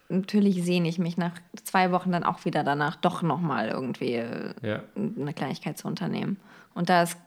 natürlich 0.10 0.64
sehne 0.64 0.88
ich 0.88 1.00
mich 1.00 1.18
nach 1.18 1.34
zwei 1.64 1.92
Wochen 1.92 2.12
dann 2.12 2.24
auch 2.24 2.46
wieder 2.46 2.64
danach 2.64 2.96
doch 2.96 3.22
nochmal 3.22 3.70
irgendwie 3.70 4.14
äh, 4.16 4.54
Ja. 4.62 4.84
eine 4.96 5.34
Kleinigkeit 5.34 5.78
zu 5.78 5.88
unternehmen. 5.88 6.38
Und 6.74 6.90
da, 6.90 7.04
ist, 7.04 7.18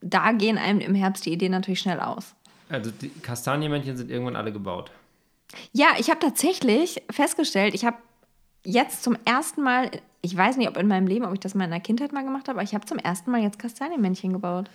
da 0.00 0.32
gehen 0.32 0.56
einem 0.58 0.80
im 0.80 0.94
Herbst 0.94 1.26
die 1.26 1.32
Ideen 1.32 1.52
natürlich 1.52 1.80
schnell 1.80 2.00
aus. 2.00 2.34
Also 2.68 2.90
die 2.90 3.08
Kastanienmännchen 3.08 3.96
sind 3.96 4.10
irgendwann 4.10 4.36
alle 4.36 4.52
gebaut. 4.52 4.90
Ja, 5.72 5.88
ich 5.98 6.08
habe 6.10 6.20
tatsächlich 6.20 7.02
festgestellt, 7.10 7.74
ich 7.74 7.84
habe 7.84 7.96
jetzt 8.64 9.02
zum 9.02 9.16
ersten 9.24 9.62
Mal, 9.62 9.90
ich 10.22 10.36
weiß 10.36 10.56
nicht, 10.56 10.68
ob 10.68 10.76
in 10.76 10.86
meinem 10.88 11.06
Leben, 11.06 11.24
ob 11.24 11.32
ich 11.34 11.40
das 11.40 11.54
mal 11.54 11.64
in 11.64 11.70
der 11.70 11.80
Kindheit 11.80 12.12
mal 12.12 12.22
gemacht 12.24 12.48
habe, 12.48 12.58
aber 12.58 12.62
ich 12.64 12.74
habe 12.74 12.84
zum 12.86 12.98
ersten 12.98 13.30
Mal 13.30 13.40
jetzt 13.42 13.58
Kastanienmännchen 13.58 14.32
gebaut. 14.32 14.68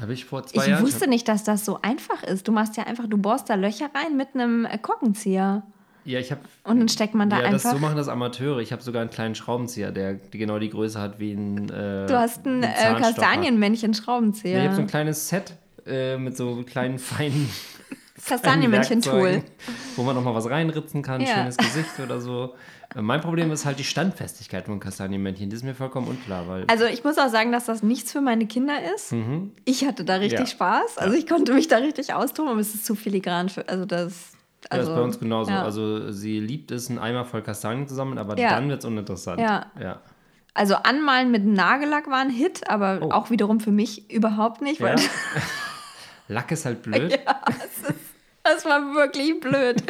Habe 0.00 0.12
ich 0.12 0.24
vor 0.24 0.44
zwei 0.46 0.62
Ich 0.62 0.68
Jahren. 0.68 0.82
wusste 0.84 1.08
nicht, 1.08 1.26
dass 1.26 1.42
das 1.44 1.64
so 1.64 1.78
einfach 1.82 2.22
ist. 2.22 2.46
Du 2.46 2.52
machst 2.52 2.76
ja 2.76 2.84
einfach, 2.84 3.06
du 3.08 3.18
bohrst 3.18 3.50
da 3.50 3.54
Löcher 3.54 3.90
rein 3.94 4.16
mit 4.16 4.28
einem 4.34 4.64
äh, 4.64 4.78
Korkenzieher. 4.78 5.62
ja, 6.04 6.18
ich 6.20 6.30
habe. 6.30 6.40
Und 6.64 6.78
dann 6.78 6.88
steckt 6.88 7.14
man 7.14 7.28
da 7.28 7.38
Ja, 7.40 7.50
das, 7.50 7.64
einfach. 7.66 7.72
so 7.76 7.78
machen 7.84 7.96
das 7.96 8.06
Amateure. 8.08 8.60
Ich 8.60 8.70
habe 8.72 8.82
sogar 8.82 9.02
einen 9.02 9.10
kleinen 9.10 9.34
Schraubenzieher, 9.34 9.90
der 9.90 10.14
genau 10.30 10.58
die 10.60 10.70
Größe 10.70 11.00
hat 11.00 11.18
wie 11.18 11.32
ein. 11.32 11.68
Äh, 11.70 12.06
du 12.06 12.16
hast 12.18 12.46
ein 12.46 12.62
ein 12.62 12.70
äh, 12.70 12.74
Zahnstocher. 12.76 13.12
Kastanienmännchen-Schraubenzieher. 13.14 14.52
Ja, 14.52 14.58
ich 14.60 14.64
habe 14.66 14.76
so 14.76 14.82
ein 14.82 14.86
kleines 14.86 15.28
Set 15.28 15.54
äh, 15.86 16.16
mit 16.16 16.36
so 16.36 16.62
kleinen 16.64 16.98
feinen 17.00 17.48
Kastanienmännchen-Tool. 18.26 19.42
Wo 19.96 20.02
man 20.02 20.14
nochmal 20.14 20.34
was 20.34 20.48
reinritzen 20.48 21.02
kann, 21.02 21.20
Ja. 21.20 21.34
schönes 21.34 21.56
Gesicht 21.56 21.98
oder 22.02 22.20
so. 22.20 22.54
Mein 22.96 23.20
Problem 23.20 23.52
ist 23.52 23.64
halt 23.66 23.78
die 23.78 23.84
Standfestigkeit 23.84 24.66
von 24.66 24.80
Kastanienmännchen. 24.80 25.48
Das 25.48 25.58
ist 25.60 25.64
mir 25.64 25.74
vollkommen 25.74 26.08
unklar, 26.08 26.48
weil. 26.48 26.64
Also 26.68 26.86
ich 26.86 27.04
muss 27.04 27.18
auch 27.18 27.28
sagen, 27.28 27.52
dass 27.52 27.66
das 27.66 27.82
nichts 27.84 28.10
für 28.10 28.20
meine 28.20 28.46
Kinder 28.46 28.74
ist. 28.94 29.14
Ich 29.64 29.84
hatte 29.86 30.04
da 30.04 30.14
richtig 30.16 30.40
Mhm. 30.40 30.44
Ja. 30.46 30.50
Spaß. 30.50 30.98
Also 30.98 31.16
ich 31.16 31.28
konnte 31.28 31.54
mich 31.54 31.68
da 31.68 31.76
richtig 31.76 32.12
austoben, 32.14 32.50
aber 32.50 32.60
es 32.60 32.74
ist 32.74 32.84
zu 32.84 32.94
filigran 32.96 33.48
für. 33.48 33.68
Also 33.68 33.84
das. 33.84 34.32
ja, 34.64 34.70
Also, 34.70 34.82
das 34.82 34.88
ist 34.88 34.94
bei 34.96 35.02
uns 35.02 35.18
genauso. 35.20 35.50
Ja. 35.52 35.62
Also 35.62 36.10
sie 36.10 36.40
liebt 36.40 36.72
es, 36.72 36.88
einen 36.90 36.98
Eimer 36.98 37.24
voll 37.24 37.42
Kastanien 37.42 37.86
zu 37.86 37.94
sammeln, 37.94 38.18
aber 38.18 38.36
Ja. 38.38 38.50
dann 38.50 38.68
wird 38.68 38.80
es 38.80 38.84
uninteressant. 38.84 39.40
Ja. 39.40 39.66
ja. 39.80 40.00
Also 40.52 40.74
anmalen 40.74 41.30
mit 41.30 41.46
Nagellack 41.46 42.10
war 42.10 42.18
ein 42.18 42.30
Hit, 42.30 42.68
aber 42.68 42.98
Oh. 43.02 43.10
auch 43.12 43.30
wiederum 43.30 43.60
für 43.60 43.70
mich 43.70 44.10
überhaupt 44.10 44.62
nicht, 44.62 44.80
Ja. 44.80 44.96
Lack 46.28 46.50
ist 46.52 46.64
halt 46.64 46.82
blöd. 46.82 47.18
das 48.42 48.64
war 48.64 48.94
wirklich 48.94 49.38
blöd. 49.40 49.82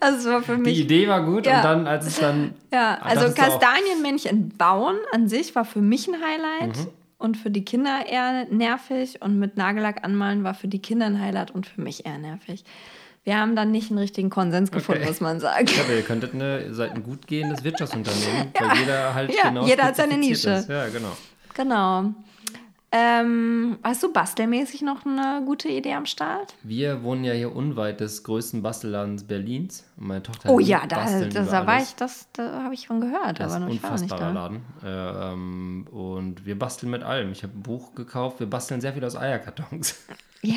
Das 0.00 0.24
war 0.26 0.42
für 0.42 0.56
Die 0.56 0.62
mich. 0.62 0.78
Idee 0.80 1.08
war 1.08 1.24
gut 1.24 1.46
Ja. 1.46 1.58
und 1.58 1.64
dann, 1.64 1.86
als 1.86 2.06
es 2.06 2.18
dann. 2.20 2.54
Ja, 2.72 2.98
Ah, 3.00 3.06
also 3.08 3.34
Kastanienmännchen 3.34 4.50
bauen 4.56 4.96
an 5.12 5.28
sich 5.28 5.54
war 5.54 5.64
für 5.64 5.80
mich 5.80 6.06
ein 6.08 6.14
Highlight 6.14 6.76
Mhm. 6.76 6.86
und 7.18 7.36
für 7.36 7.50
die 7.50 7.64
Kinder 7.64 8.06
eher 8.06 8.46
nervig 8.50 9.20
und 9.22 9.38
mit 9.38 9.56
Nagellack 9.56 10.04
anmalen 10.04 10.44
war 10.44 10.54
für 10.54 10.68
die 10.68 10.80
Kinder 10.80 11.06
ein 11.06 11.20
Highlight 11.20 11.50
und 11.50 11.66
für 11.66 11.80
mich 11.80 12.06
eher 12.06 12.18
nervig. 12.18 12.64
Wir 13.24 13.38
haben 13.38 13.54
dann 13.54 13.70
nicht 13.70 13.90
einen 13.90 13.98
richtigen 13.98 14.30
Konsens 14.30 14.70
gefunden, 14.70 15.02
Okay. 15.02 15.10
muss 15.10 15.20
man 15.20 15.40
sagen. 15.40 15.66
Ja, 15.76 15.82
aber 15.84 15.92
ihr 15.94 16.02
könntet 16.02 16.32
eine, 16.32 16.72
seid 16.72 16.92
ein 16.92 17.02
gut 17.02 17.26
gehendes 17.26 17.62
Wirtschaftsunternehmen, 17.64 18.48
weil 18.58 18.78
jeder 18.78 19.14
halt 19.14 19.34
Ja, 19.34 19.48
genau 19.50 19.66
jeder 19.66 19.84
hat 19.84 19.96
seine 19.96 20.16
Nische. 20.16 20.50
Ist. 20.50 20.68
Ja, 20.70 20.88
genau. 20.88 21.16
Genau. 21.54 22.14
Ähm, 22.92 23.78
hast 23.84 24.02
du 24.02 24.12
bastelmäßig 24.12 24.82
noch 24.82 25.06
eine 25.06 25.42
gute 25.46 25.68
Idee 25.68 25.94
am 25.94 26.06
Start? 26.06 26.54
Wir 26.64 27.04
wohnen 27.04 27.22
ja 27.22 27.32
hier 27.32 27.54
unweit 27.54 28.00
des 28.00 28.24
größten 28.24 28.62
Bastelladens 28.62 29.22
Berlins. 29.24 29.84
Und 29.96 30.08
meine 30.08 30.22
Tochter 30.24 30.50
Oh 30.50 30.58
ja, 30.58 30.86
da, 30.88 31.04
das, 31.28 31.48
da 31.50 31.66
war 31.68 31.80
ich, 31.80 31.94
das, 31.94 32.26
da 32.32 32.64
habe 32.64 32.74
ich 32.74 32.88
von 32.88 33.00
gehört, 33.00 33.38
Das 33.38 33.52
ist 33.52 33.56
aber 33.56 33.64
ein 33.66 33.68
noch 33.68 33.74
ich 33.74 33.82
war 33.82 33.90
noch 33.92 34.00
nicht 34.00 34.12
unfassbarer. 34.12 34.32
Laden. 34.32 34.62
Äh, 34.82 35.32
ähm, 35.32 35.86
und 35.92 36.44
wir 36.46 36.58
basteln 36.58 36.90
mit 36.90 37.04
allem. 37.04 37.30
Ich 37.30 37.44
habe 37.44 37.56
ein 37.56 37.62
Buch 37.62 37.94
gekauft. 37.94 38.40
Wir 38.40 38.48
basteln 38.50 38.80
sehr 38.80 38.92
viel 38.92 39.04
aus 39.04 39.16
Eierkartons. 39.16 39.96
Ja. 40.42 40.54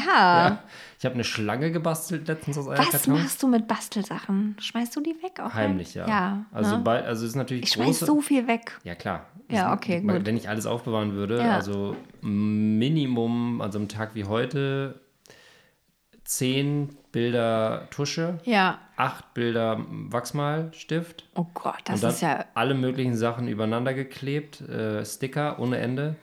Ja. 0.48 0.64
Ich 0.98 1.04
habe 1.04 1.16
eine 1.16 1.26
Schlange 1.26 1.70
gebastelt 1.70 2.30
letztens 2.30 2.58
aus 2.58 2.68
Was 2.68 2.80
Eierkartons. 2.80 3.08
machst 3.20 3.44
du 3.44 3.50
mit 3.50 3.68
Bastelsachen? 3.68 4.56
Schmeißt 4.58 4.96
du 4.96 5.02
die 5.02 5.14
weg 5.22 5.42
auch? 5.42 5.54
Heimlich, 5.54 5.94
ja. 5.94 6.08
Ja. 6.08 6.46
Also, 6.54 6.78
ne? 6.78 6.84
bei, 6.84 7.04
also 7.04 7.26
ist 7.26 7.36
natürlich 7.36 7.64
ich 7.64 7.72
schmeiß 7.72 7.88
große. 7.88 8.06
so 8.06 8.22
viel 8.22 8.48
weg. 8.48 8.80
Ja, 8.86 8.96
klar. 8.96 9.26
Ja, 9.50 9.74
okay, 9.74 10.00
gut. 10.00 10.26
Wenn 10.26 10.38
ich 10.38 10.48
alles 10.48 10.68
aufbewahren 10.68 11.12
würde, 11.16 11.40
Ja. 11.40 11.56
also 11.56 11.98
Minimum 12.24 13.62
an 13.62 13.72
so 13.72 13.80
einem 13.80 13.90
Tag 13.90 14.16
wie 14.16 14.24
heute, 14.26 15.02
zehn 16.24 16.96
Bilder 17.12 17.88
Tusche, 17.92 18.40
Ja. 18.44 18.80
acht 18.96 19.34
Bilder 19.34 19.86
Wachsmalstift. 19.88 21.26
Oh 21.36 21.46
Gott, 21.54 21.82
das 21.86 22.02
ist 22.02 22.22
ja. 22.22 22.46
alle 22.56 22.74
möglichen 22.74 23.16
Sachen 23.16 23.48
übereinander 23.48 23.94
geklebt, 23.94 24.62
äh, 24.62 25.06
Sticker 25.06 25.60
ohne 25.60 25.78
Ende. 25.78 26.16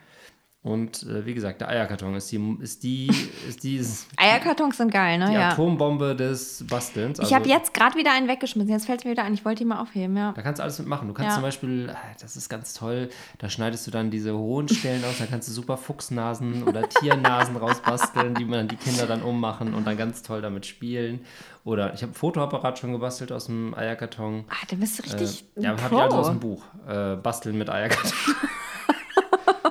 Und 0.63 1.05
äh, 1.05 1.25
wie 1.25 1.33
gesagt, 1.33 1.63
der 1.63 1.71
Eierkarton 1.71 2.15
ist 2.17 2.31
die, 2.31 2.59
ist 2.61 2.83
die, 2.83 3.07
ist 3.49 3.63
die, 3.63 3.81
Eierkartons 4.19 4.77
sind 4.77 4.93
geil, 4.93 5.17
ne? 5.19 5.29
die 5.29 5.33
ja. 5.33 5.53
Atombombe 5.53 6.15
des 6.15 6.67
Bastelns. 6.69 7.19
Ich 7.19 7.25
Also, 7.25 7.35
habe 7.35 7.49
jetzt 7.49 7.73
gerade 7.73 7.97
wieder 7.97 8.13
einen 8.13 8.29
weggeschmissen. 8.29 8.71
Jetzt 8.71 8.85
fällt 8.85 8.99
es 9.01 9.05
mir 9.07 9.13
wieder 9.13 9.25
ein. 9.25 9.33
Ich 9.33 9.43
wollte 9.47 9.63
ihn 9.63 9.69
mal 9.69 9.81
aufheben, 9.81 10.15
ja. 10.19 10.33
Da 10.33 10.43
kannst 10.43 10.59
du 10.59 10.63
alles 10.63 10.79
mitmachen. 10.79 11.09
Du 11.09 11.15
kannst 11.15 11.31
Ja. 11.31 11.35
zum 11.37 11.43
Beispiel, 11.45 11.89
ah, 11.91 11.97
das 12.21 12.37
ist 12.37 12.51
ganz 12.51 12.75
toll, 12.75 13.09
da 13.39 13.49
schneidest 13.49 13.87
du 13.87 13.91
dann 13.91 14.11
diese 14.11 14.37
hohen 14.37 14.69
Stellen 14.69 15.03
aus, 15.07 15.17
da 15.19 15.25
kannst 15.25 15.49
du 15.49 15.53
super 15.53 15.79
Fuchsnasen 15.79 16.65
oder 16.65 16.87
Tiernasen 16.87 17.57
rausbasteln, 17.57 18.35
die 18.35 18.45
man 18.45 18.69
die 18.69 18.77
Kinder 18.77 19.07
dann 19.07 19.23
ummachen 19.23 19.73
und 19.73 19.87
dann 19.87 19.97
ganz 19.97 20.23
toll 20.23 20.43
damit 20.43 20.67
spielen. 20.67 21.21
Oder 21.65 21.95
ich 21.95 22.03
habe 22.03 22.13
ein 22.13 22.15
Fotoapparat 22.15 22.79
schon 22.79 22.93
gebastelt 22.93 23.33
aus 23.33 23.47
dem 23.47 23.75
Eierkarton. 23.75 24.45
Ah, 24.51 24.55
da 24.69 24.77
bist 24.77 24.99
du 24.99 25.03
richtig. 25.05 25.47
Äh, 25.57 25.63
ja, 25.63 25.71
habe 25.71 25.81
ich 25.83 25.89
Pro. 25.89 25.99
aus 26.01 26.27
dem 26.29 26.41
Buch. 26.41 26.63
Äh, 26.87 27.17
Basteln 27.17 27.57
mit 27.57 27.71
Eierkarton. 27.71 28.13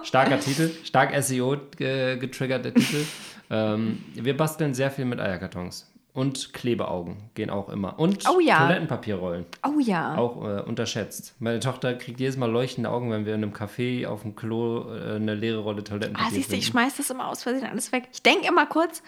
Starker 0.09 0.39
Titel, 0.39 0.71
stark 0.83 1.13
SEO 1.23 1.55
ge 1.77 2.17
getriggert 2.17 2.65
der 2.65 2.73
Titel. 2.73 3.05
Ähm, 3.51 4.03
wir 4.15 4.35
basteln 4.35 4.73
sehr 4.73 4.89
viel 4.89 5.05
mit 5.05 5.19
Eierkartons. 5.19 5.91
Und 6.13 6.51
Klebeaugen 6.53 7.29
gehen 7.35 7.51
auch 7.51 7.69
immer. 7.69 7.99
Und 7.99 8.27
Oh 8.27 8.39
ja. 8.39 8.57
Toilettenpapierrollen. 8.65 9.45
Oh 9.63 9.79
ja. 9.79 10.15
Auch 10.15 10.43
äh, 10.43 10.61
unterschätzt. 10.61 11.35
Meine 11.37 11.59
Tochter 11.59 11.93
kriegt 11.93 12.19
jedes 12.19 12.37
Mal 12.37 12.49
leuchtende 12.49 12.89
Augen, 12.89 13.11
wenn 13.11 13.27
wir 13.27 13.35
in 13.35 13.43
einem 13.43 13.53
Café 13.53 14.07
auf 14.07 14.23
dem 14.23 14.35
Klo 14.35 14.91
äh, 14.91 15.15
eine 15.17 15.35
leere 15.35 15.59
Rolle 15.59 15.83
Toilettenpapier 15.83 16.27
Ah, 16.27 16.33
siehst 16.33 16.51
du, 16.51 16.55
ich 16.55 16.65
schmeiß 16.65 16.97
das 16.97 17.11
immer 17.11 17.27
aus 17.27 17.43
Versehen 17.43 17.67
alles 17.67 17.91
weg. 17.91 18.09
Ich 18.11 18.23
denke 18.23 18.47
immer 18.47 18.65
kurz, 18.65 19.03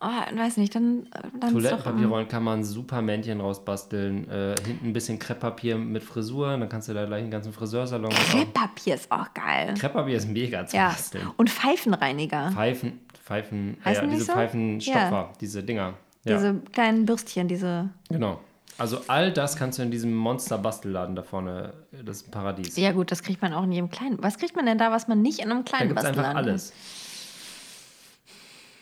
oh, 0.00 0.06
weiß 0.38 0.56
nicht, 0.58 0.74
dann, 0.74 1.06
dann 1.40 1.52
Toilettenpapierrollen 1.52 2.28
kann 2.28 2.42
man 2.44 2.64
super 2.64 3.02
Männchen 3.02 3.40
rausbasteln. 3.40 4.28
Äh, 4.30 4.54
hinten 4.64 4.88
ein 4.88 4.92
bisschen 4.92 5.18
Krepppapier 5.18 5.76
mit 5.78 6.02
Frisur. 6.02 6.56
Dann 6.56 6.68
kannst 6.68 6.88
du 6.88 6.94
da 6.94 7.04
gleich 7.06 7.22
einen 7.22 7.30
ganzen 7.30 7.52
Friseursalon 7.52 8.12
machen. 8.12 8.38
Krepppapier 8.40 8.94
ist 8.94 9.10
auch 9.10 9.32
geil. 9.34 9.74
Krepppapier 9.78 10.16
ist 10.16 10.28
mega 10.28 10.66
zu 10.66 10.76
Ja. 10.76 10.88
basteln. 10.88 11.28
Und 11.36 11.50
Pfeifenreiniger. 11.50 12.50
Pfeifen, 12.52 13.00
Pfeifen, 13.24 13.76
Heißen 13.84 14.04
ja, 14.04 14.10
die 14.10 14.14
diese 14.16 14.26
so? 14.26 14.32
Pfeifenstopfer, 14.32 15.32
diese 15.40 15.62
Dinger. 15.62 15.94
Ja, 16.24 16.34
Diese 16.34 16.54
kleinen 16.72 17.06
Bürstchen, 17.06 17.46
diese. 17.48 17.88
genau. 18.08 18.40
Also 18.78 19.00
all 19.06 19.32
das 19.32 19.56
kannst 19.56 19.78
du 19.78 19.82
in 19.84 19.90
diesem 19.90 20.14
Monster-Bastelladen 20.14 21.16
da 21.16 21.22
vorne, 21.22 21.72
das 22.04 22.18
ist 22.18 22.28
ein 22.28 22.30
Paradies. 22.30 22.76
Ja, 22.76 22.92
gut, 22.92 23.10
das 23.10 23.22
kriegt 23.22 23.40
man 23.40 23.54
auch 23.54 23.62
in 23.62 23.72
jedem 23.72 23.90
kleinen. 23.90 24.18
Was 24.20 24.36
kriegt 24.36 24.54
man 24.54 24.66
denn 24.66 24.76
da, 24.76 24.90
was 24.90 25.08
man 25.08 25.22
nicht 25.22 25.38
in 25.38 25.50
einem 25.50 25.64
Da 25.64 25.70
kleinen 25.76 25.88
gibt 25.88 26.00
es 26.00 26.04
einfach 26.04 26.22
Bastelladen 26.24 26.50
alles. 26.50 26.72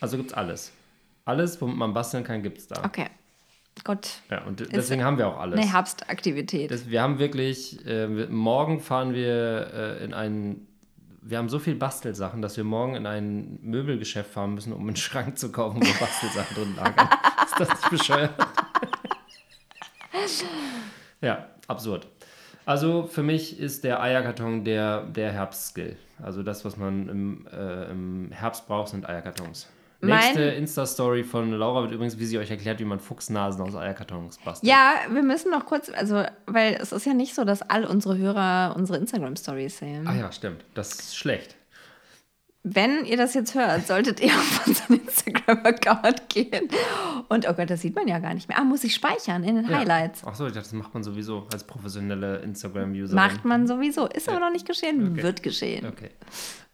Also 0.00 0.16
gibt 0.16 0.30
es 0.30 0.36
alles. 0.36 0.72
Alles, 1.24 1.60
womit 1.60 1.76
man 1.76 1.94
basteln 1.94 2.24
kann, 2.24 2.42
gibt 2.42 2.58
es 2.58 2.68
da. 2.68 2.84
Okay. 2.84 3.06
Gut. 3.82 4.08
Ja, 4.30 4.42
und 4.44 4.60
deswegen 4.72 5.02
haben 5.02 5.18
wir 5.18 5.26
auch 5.26 5.38
alles. 5.40 5.58
Eine 5.58 5.72
Herbstaktivität. 5.72 6.70
Das, 6.70 6.88
wir 6.88 7.02
haben 7.02 7.18
wirklich, 7.18 7.84
äh, 7.86 8.14
wir, 8.14 8.28
morgen 8.28 8.80
fahren 8.80 9.14
wir 9.14 9.72
äh, 9.74 10.04
in 10.04 10.14
einen, 10.14 10.68
wir 11.22 11.38
haben 11.38 11.48
so 11.48 11.58
viel 11.58 11.74
Bastelsachen, 11.74 12.40
dass 12.40 12.56
wir 12.56 12.64
morgen 12.64 12.94
in 12.94 13.06
ein 13.06 13.58
Möbelgeschäft 13.62 14.30
fahren 14.30 14.54
müssen, 14.54 14.72
um 14.72 14.86
einen 14.86 14.96
Schrank 14.96 15.38
zu 15.38 15.50
kaufen, 15.50 15.80
wo 15.80 16.00
Bastelsachen 16.00 16.54
drin 16.54 16.76
lagern. 16.76 17.08
Ist 17.44 17.60
das 17.60 17.68
nicht 17.68 17.90
bescheuert? 17.90 18.30
ja, 21.20 21.48
absurd. 21.66 22.06
Also 22.66 23.06
für 23.06 23.22
mich 23.22 23.60
ist 23.60 23.84
der 23.84 24.00
Eierkarton 24.00 24.64
der, 24.64 25.02
der 25.02 25.32
Herbstskill. 25.32 25.96
Also 26.22 26.42
das, 26.42 26.64
was 26.64 26.76
man 26.76 27.08
im, 27.08 27.46
äh, 27.52 27.90
im 27.90 28.30
Herbst 28.32 28.66
braucht, 28.66 28.88
sind 28.88 29.06
Eierkartons. 29.06 29.68
Nächste 30.06 30.42
Insta-Story 30.42 31.24
von 31.24 31.52
Laura 31.52 31.82
wird 31.82 31.92
übrigens, 31.92 32.18
wie 32.18 32.26
sie 32.26 32.38
euch 32.38 32.50
erklärt, 32.50 32.80
wie 32.80 32.84
man 32.84 33.00
Fuchsnasen 33.00 33.62
aus 33.62 33.74
Eierkartons 33.74 34.38
bastelt. 34.38 34.70
Ja, 34.70 34.94
wir 35.10 35.22
müssen 35.22 35.50
noch 35.50 35.66
kurz, 35.66 35.90
also, 35.90 36.24
weil 36.46 36.78
es 36.80 36.92
ist 36.92 37.06
ja 37.06 37.14
nicht 37.14 37.34
so, 37.34 37.44
dass 37.44 37.62
all 37.62 37.84
unsere 37.84 38.16
Hörer 38.16 38.74
unsere 38.76 38.98
Instagram-Stories 38.98 39.78
sehen. 39.78 40.06
Ah 40.06 40.14
ja, 40.14 40.32
stimmt. 40.32 40.64
Das 40.74 40.92
ist 40.92 41.16
schlecht. 41.16 41.56
Wenn 42.66 43.04
ihr 43.04 43.18
das 43.18 43.34
jetzt 43.34 43.54
hört, 43.54 43.86
solltet 43.86 44.20
ihr 44.20 44.30
auf 44.30 44.66
unseren 44.66 44.94
Instagram-Account 45.00 46.30
gehen. 46.30 46.68
Und 47.28 47.46
oh 47.48 47.52
Gott, 47.52 47.68
das 47.68 47.82
sieht 47.82 47.94
man 47.94 48.08
ja 48.08 48.18
gar 48.20 48.32
nicht 48.32 48.48
mehr. 48.48 48.58
Ah, 48.58 48.64
muss 48.64 48.82
ich 48.84 48.94
speichern 48.94 49.44
in 49.44 49.56
den 49.56 49.68
Ja. 49.68 49.78
Highlights. 49.78 50.22
Ach 50.24 50.34
so, 50.34 50.46
ich 50.46 50.52
dachte, 50.52 50.64
das 50.70 50.72
macht 50.72 50.94
man 50.94 51.02
sowieso 51.04 51.46
als 51.52 51.64
professionelle 51.64 52.38
Instagram-User. 52.38 53.14
Macht 53.14 53.44
man 53.44 53.66
sowieso. 53.66 54.06
Ist 54.06 54.30
aber 54.30 54.40
noch 54.40 54.50
nicht 54.50 54.66
geschehen, 54.66 55.12
Okay. 55.12 55.22
wird 55.22 55.42
geschehen. 55.42 55.86
Okay. 55.86 56.08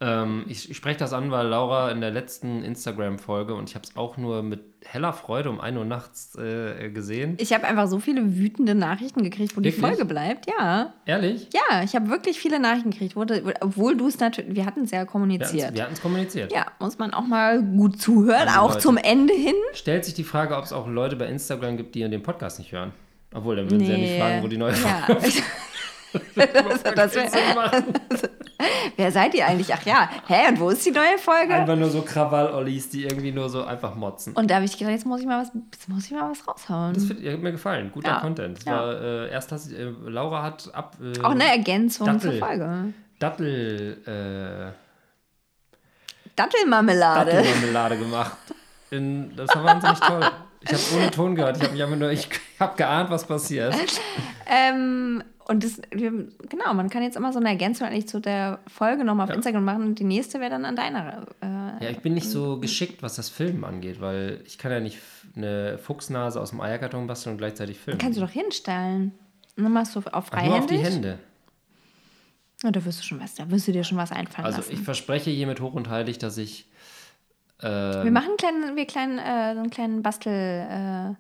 Ähm, 0.01 0.45
ich 0.49 0.71
ich 0.71 0.77
spreche 0.77 0.99
das 1.01 1.13
an, 1.13 1.31
weil 1.33 1.49
Laura 1.49 1.91
in 1.91 2.01
der 2.01 2.13
letzten 2.13 2.63
Instagram-Folge 2.63 3.55
und 3.55 3.69
ich 3.69 3.75
habe 3.75 3.85
es 3.85 3.97
auch 3.97 4.17
nur 4.17 4.43
mit 4.45 4.70
heller 4.85 5.13
Freude 5.13 5.51
um 5.51 5.61
1 5.61 5.77
Uhr 5.77 5.85
nachts 5.85 6.37
äh, 6.37 6.91
gesehen. 6.91 7.37
Ich 7.39 7.53
habe 7.53 7.67
einfach 7.67 7.87
so 7.87 7.99
viele 7.99 8.37
wütende 8.37 8.75
Nachrichten 8.75 9.23
gekriegt, 9.23 9.57
wo 9.57 9.61
die 9.61 9.69
Wirklich? 9.69 9.85
Folge 9.85 10.05
bleibt. 10.05 10.47
Ja. 10.49 10.95
Ehrlich? 11.07 11.49
Ja, 11.53 11.83
ich 11.83 11.95
habe 11.95 12.09
wirklich 12.09 12.39
viele 12.39 12.59
Nachrichten 12.61 12.91
gekriegt, 12.91 13.17
wo, 13.17 13.25
obwohl 13.61 13.97
du 13.97 14.09
es 14.09 14.19
natürlich, 14.19 14.55
wir 14.55 14.67
hatten 14.67 14.85
es 14.85 14.91
ja 14.91 15.05
kommuniziert. 15.05 15.75
Wir 15.75 15.83
hatten 15.83 15.95
es 15.95 16.03
kommuniziert. 16.03 16.53
Ja, 16.53 16.67
muss 16.79 16.99
man 16.99 17.13
auch 17.13 17.27
mal 17.27 17.63
gut 17.63 18.01
zuhören, 18.01 18.49
Also 18.49 18.61
auch 18.61 18.69
Leute. 18.71 18.81
zum 18.81 18.97
Ende 18.97 19.35
hin. 19.35 19.55
Stellt 19.75 20.05
sich 20.05 20.15
die 20.15 20.25
Frage, 20.25 20.57
ob 20.57 20.65
es 20.65 20.73
auch 20.73 20.89
Leute 20.89 21.17
bei 21.17 21.27
Instagram 21.27 21.77
gibt, 21.77 21.95
die 21.95 22.01
den 22.01 22.23
Podcast 22.23 22.59
nicht 22.59 22.73
hören. 22.73 22.93
Obwohl, 23.33 23.57
dann 23.57 23.71
würden 23.71 23.85
sie 23.85 23.93
ja 23.93 23.99
nicht 23.99 24.19
fragen, 24.19 24.43
wo 24.43 24.49
die 24.49 24.57
neue 24.57 24.73
ja. 24.73 25.05
Folge 25.07 25.29
das, 26.35 26.83
das 26.95 27.15
wär. 27.15 27.85
Wer 28.97 29.13
seid 29.13 29.35
ihr 29.35 29.47
eigentlich? 29.47 29.73
Ach 29.73 29.83
ja, 29.87 30.09
hä, 30.27 30.49
und 30.49 30.61
wo 30.61 30.69
ist 30.71 30.85
die 30.85 30.91
neue 30.91 31.17
Folge? 31.19 31.55
Einfach 31.55 31.77
nur 31.77 31.89
so 31.91 32.03
Krawall-Ollis, 32.03 32.91
die 32.91 33.05
irgendwie 33.05 33.33
nur 33.33 33.49
so 33.49 33.65
einfach 33.65 33.95
motzen. 33.95 34.35
Und 34.35 34.51
da 34.51 34.57
habe 34.57 34.65
ich 34.67 34.77
gedacht, 34.77 34.93
jetzt 34.93 35.07
muss 35.07 35.21
ich 35.21 35.27
mal 35.27 35.41
was, 35.43 35.51
jetzt 35.73 35.89
muss 35.89 36.05
ich 36.07 36.11
mal 36.13 36.31
was 36.31 36.47
raushauen. 36.47 36.93
Das 36.95 37.05
find, 37.05 37.27
hat 37.27 37.41
mir 37.41 37.53
gefallen. 37.53 37.91
Guter 37.93 38.09
Ja. 38.11 38.21
Content. 38.21 38.59
Das 38.59 38.65
Ja. 38.67 38.73
war, 38.73 39.01
äh, 39.01 39.31
erst 39.31 39.53
hast, 39.53 39.73
äh, 39.73 39.91
Laura 40.07 40.43
hat 40.43 40.69
ab. 40.75 40.97
Äh, 41.03 41.21
auch 41.23 41.31
eine 41.31 41.49
Ergänzung 41.49 42.07
Dattel. 42.07 42.33
zur 42.33 42.47
Folge. 42.47 42.93
Dattel. 43.19 44.73
Äh, 44.75 46.31
Dattelmarmelade. 46.37 47.33
Dattelmarmelade 47.33 47.99
gemacht. 47.99 48.37
In, 48.91 49.35
das 49.37 49.49
war 49.55 49.65
wahnsinnig 49.65 50.01
toll. 50.01 50.21
Ich 50.63 50.73
habe 50.73 50.83
ohne 50.97 51.11
Ton 51.11 51.35
gehört. 51.35 51.57
Ich 51.57 51.63
habe 51.63 51.73
mich 51.73 51.83
einfach 51.83 51.97
nur, 51.97 52.11
ich 52.11 52.29
habe 52.59 52.77
geahnt, 52.77 53.11
was 53.11 53.25
passiert. 53.27 53.75
Ähm, 54.53 55.23
und 55.51 55.65
das, 55.65 55.81
genau, 55.91 56.73
man 56.75 56.89
kann 56.89 57.03
jetzt 57.03 57.17
immer 57.17 57.33
so 57.33 57.39
eine 57.41 57.49
Ergänzung 57.51 57.87
eigentlich 57.87 58.09
zu 58.09 58.21
der 58.21 58.61
Folge 58.69 59.05
nochmal 59.05 59.25
auf 59.25 59.31
Ja. 59.31 59.35
Instagram 59.37 59.65
machen 59.65 59.83
und 59.85 59.99
die 59.99 60.05
nächste 60.05 60.39
wäre 60.41 60.51
dann 60.51 60.65
an 60.65 60.77
deiner. 60.77 61.27
Äh, 61.43 61.85
Ja, 61.85 61.91
ich 61.91 61.99
bin 62.01 62.15
nicht 62.15 62.29
so 62.31 62.59
geschickt, 62.61 63.03
was 63.03 63.17
das 63.17 63.29
Filmen 63.29 63.65
angeht, 63.65 64.01
weil 64.01 64.41
ich 64.47 64.59
kann 64.59 64.71
ja 64.73 64.81
nicht 64.81 64.99
eine 65.37 65.77
Fuchsnase 65.79 66.41
aus 66.41 66.51
dem 66.51 66.61
Eierkarton 66.61 67.07
basteln 67.07 67.33
und 67.33 67.39
gleichzeitig 67.39 67.79
filmen. 67.79 67.99
kannst 67.99 68.17
du 68.19 68.23
doch 68.23 68.31
hinstellen. 68.31 69.13
Und 69.57 69.65
dann 69.65 69.73
machst 69.73 69.95
du 69.97 69.99
auf 69.99 70.07
Ach, 70.33 70.43
nur 70.45 70.57
auf 70.57 70.67
die 70.67 70.77
freihändig. 70.79 70.83
Hände. 70.85 71.19
Ja, 72.63 72.71
da 72.71 72.85
wirst 72.85 73.01
du 73.01 73.05
schon 73.05 73.21
was, 73.21 73.35
da 73.35 73.51
wirst 73.51 73.67
du 73.69 73.73
dir 73.73 73.85
schon 73.85 73.99
was 73.99 74.13
einfallen 74.13 74.47
Also 74.47 74.59
lassen. 74.59 74.73
ich 74.73 74.81
verspreche 74.81 75.31
hiermit 75.31 75.61
hoch 75.61 75.73
und 75.75 75.89
heilig, 75.89 76.19
dass 76.19 76.37
ich 76.39 76.67
ähm, 77.63 78.05
wir 78.05 78.11
machen 78.11 78.29
einen 78.29 78.37
kleinen, 78.39 78.77
wir 78.77 78.87
kleinen, 78.87 79.19
äh, 79.19 79.55
so 79.55 79.61
einen 79.61 79.71
kleinen 79.71 80.03
Bastel, 80.03 80.33
äh, 80.33 81.15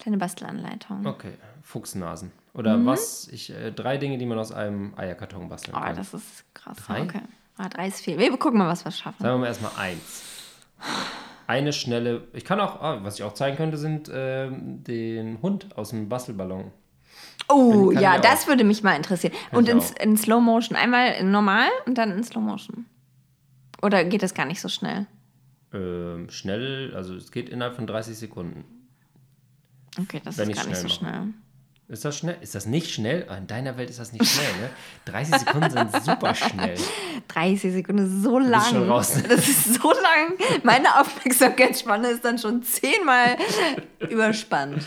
kleine 0.00 0.18
Bastelanleitung. 0.18 1.06
Okay, 1.06 1.32
Fuchsnasen. 1.62 2.32
Oder 2.54 2.84
was? 2.84 3.28
Ich, 3.28 3.50
äh, 3.50 3.70
drei 3.70 3.96
Dinge, 3.96 4.18
die 4.18 4.26
man 4.26 4.38
aus 4.38 4.50
einem 4.52 4.92
Eierkarton 4.96 5.48
basteln 5.48 5.76
Oh, 5.76 5.80
kann. 5.80 5.94
das 5.96 6.12
ist 6.14 6.44
krass. 6.54 6.76
Drei? 6.86 7.02
Okay. 7.02 7.20
Ah, 7.56 7.68
drei 7.68 7.86
ist 7.88 8.00
viel. 8.00 8.18
Wir 8.18 8.36
gucken 8.38 8.58
mal, 8.58 8.68
was 8.68 8.84
wir 8.84 8.90
schaffen. 8.90 9.22
Sagen 9.22 9.34
wir 9.34 9.38
mal 9.42 9.46
erstmal 9.46 9.72
eins. 9.76 10.24
Eine 11.46 11.72
schnelle. 11.72 12.26
Ich 12.32 12.44
kann 12.44 12.58
auch, 12.60 12.80
ah, 12.80 12.98
was 13.02 13.16
ich 13.16 13.22
auch 13.24 13.34
zeigen 13.34 13.56
könnte, 13.56 13.76
sind 13.76 14.10
ähm, 14.12 14.82
den 14.84 15.40
Hund 15.42 15.76
aus 15.76 15.90
dem 15.90 16.08
Bastelballon. 16.08 16.72
Oh, 17.48 17.90
Kann 17.92 18.02
ja, 18.02 18.12
ich 18.14 18.18
auch. 18.18 18.22
das 18.22 18.46
würde 18.48 18.64
mich 18.64 18.82
mal 18.82 18.94
interessieren. 18.96 19.34
und 19.52 19.68
ich 19.68 19.74
in, 19.74 20.10
in 20.10 20.16
Slow 20.16 20.40
Motion. 20.40 20.76
Einmal 20.76 21.12
in 21.14 21.30
normal 21.30 21.68
und 21.86 21.98
dann 21.98 22.10
in 22.12 22.22
Slow 22.24 22.40
Motion. 22.44 22.86
Oder 23.82 24.04
geht 24.04 24.22
das 24.22 24.34
gar 24.34 24.46
nicht 24.46 24.60
so 24.60 24.68
schnell? 24.68 25.06
Ähm, 25.72 26.28
schnell, 26.30 26.94
also 26.94 27.14
es 27.14 27.30
geht 27.32 27.48
innerhalb 27.48 27.74
von 27.76 27.86
30 27.86 28.16
Sekunden. 28.16 28.64
Okay, 29.98 30.20
das 30.24 30.36
Wenn 30.38 30.50
ist 30.50 30.56
gar 30.56 30.66
nicht 30.66 30.76
so 30.80 30.88
schnell 30.88 31.12
schnell. 31.12 31.34
Ist 31.88 32.04
das 32.04 32.16
schnell? 32.18 32.36
Ist 32.40 32.54
das 32.54 32.66
nicht 32.66 32.88
schnell? 32.92 33.26
Ah, 33.28 33.34
In 33.36 33.48
deiner 33.48 33.76
Welt 33.76 33.90
ist 33.90 33.98
das 33.98 34.12
nicht 34.12 34.24
schnell, 34.24 34.46
ne? 34.60 34.70
30 35.06 35.38
Sekunden 35.38 35.70
sind 35.70 36.04
super 36.04 36.34
schnell. 36.36 36.76
30 37.28 37.72
Sekunden 37.72 38.06
ist 38.06 38.22
so 38.22 38.38
lang. 38.38 38.62
schon 38.62 38.88
raus. 38.88 39.14
Das 39.28 39.48
ist 39.48 39.74
so 39.74 39.90
lang. 39.90 40.38
Meine 40.62 41.00
Aufmerksamkeitsspanne 41.00 42.08
ist 42.10 42.24
dann 42.24 42.38
schon 42.38 42.62
zehnmal 42.62 43.36
überspannt. 44.08 44.84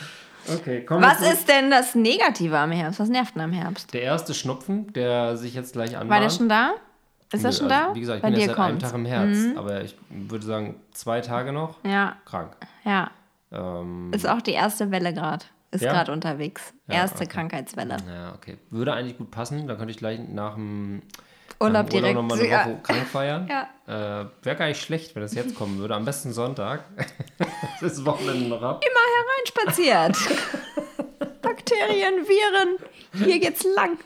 Okay, 0.48 0.84
komm. 0.86 1.02
Was 1.02 1.22
ist 1.22 1.48
denn 1.50 1.70
das 1.72 1.94
Negative 1.96 2.58
am 2.58 2.72
Herbst? 2.72 3.00
Was 3.00 3.10
nervt 3.10 3.36
denn 3.36 3.42
am 3.44 3.52
Herbst? 3.54 3.94
Der 3.94 4.02
erste 4.04 4.34
Schnupfen, 4.34 4.92
der 4.94 5.36
sich 5.38 5.54
jetzt 5.54 5.74
gleich 5.74 5.92
anbahnt. 5.98 6.10
War 6.10 6.20
der 6.22 6.30
schon 6.30 6.48
da? 6.50 6.74
Ist 7.34 7.44
er 7.44 7.52
schon 7.52 7.70
also, 7.72 7.88
da? 7.90 7.96
Wie 7.96 8.00
gesagt, 8.02 8.18
ich 8.18 8.22
Bei 8.22 8.30
bin 8.30 8.36
dir 8.40 8.46
jetzt 8.46 8.56
seit 8.56 8.60
einem 8.60 8.78
kommt's. 8.78 8.84
Tag 8.86 8.94
im 8.96 9.06
Herbst, 9.06 9.58
aber 9.58 9.82
ich 9.84 9.96
würde 10.10 10.46
sagen, 10.46 10.76
zwei 10.92 11.20
Tage 11.22 11.52
noch 11.52 11.84
Ja, 11.84 12.16
krank. 12.26 12.56
ja. 12.86 13.10
Ähm, 13.54 14.12
Ist 14.14 14.28
auch 14.28 14.42
die 14.42 14.52
erste 14.54 14.92
Welle 14.92 15.14
gerade. 15.14 15.46
Ist 15.72 15.82
Ja? 15.82 15.92
gerade 15.94 16.12
unterwegs. 16.12 16.74
Ja, 16.88 16.96
erste 16.96 17.24
okay. 17.24 17.28
Krankheitswelle. 17.28 17.98
ja, 18.08 18.34
okay. 18.36 18.58
Würde 18.70 18.94
eigentlich 18.94 19.18
gut 19.18 19.32
passen, 19.32 19.68
dann 19.68 19.78
könnte 19.78 19.92
ich 19.92 19.98
gleich 19.98 20.20
nach 20.20 20.56
dem 20.56 21.02
Urlaub 21.60 21.90
dem 21.90 22.00
direkt. 22.02 22.16
nochmal 22.16 22.40
eine 22.40 22.48
ja. 22.50 22.66
Woche 22.66 22.80
krank 22.84 23.08
feiern. 23.08 23.48
Ja. 23.50 24.22
Äh, 24.22 24.26
Wäre 24.44 24.56
gar 24.56 24.68
nicht 24.68 24.82
schlecht, 24.82 25.16
wenn 25.16 25.22
das 25.24 25.34
jetzt 25.34 25.56
kommen 25.56 25.78
würde. 25.80 25.96
Am 25.96 26.06
besten 26.06 26.32
Sonntag. 26.32 26.84
das 27.82 27.94
ist 27.94 28.06
Wochenende 28.06 28.48
noch 28.50 28.62
ab. 28.62 28.84
Immer 28.86 29.66
hereinspaziert. 29.68 30.38
Bakterien, 31.42 32.26
Viren. 32.26 32.78
Hier 33.26 33.40
geht's 33.40 33.66
lang. 33.76 33.98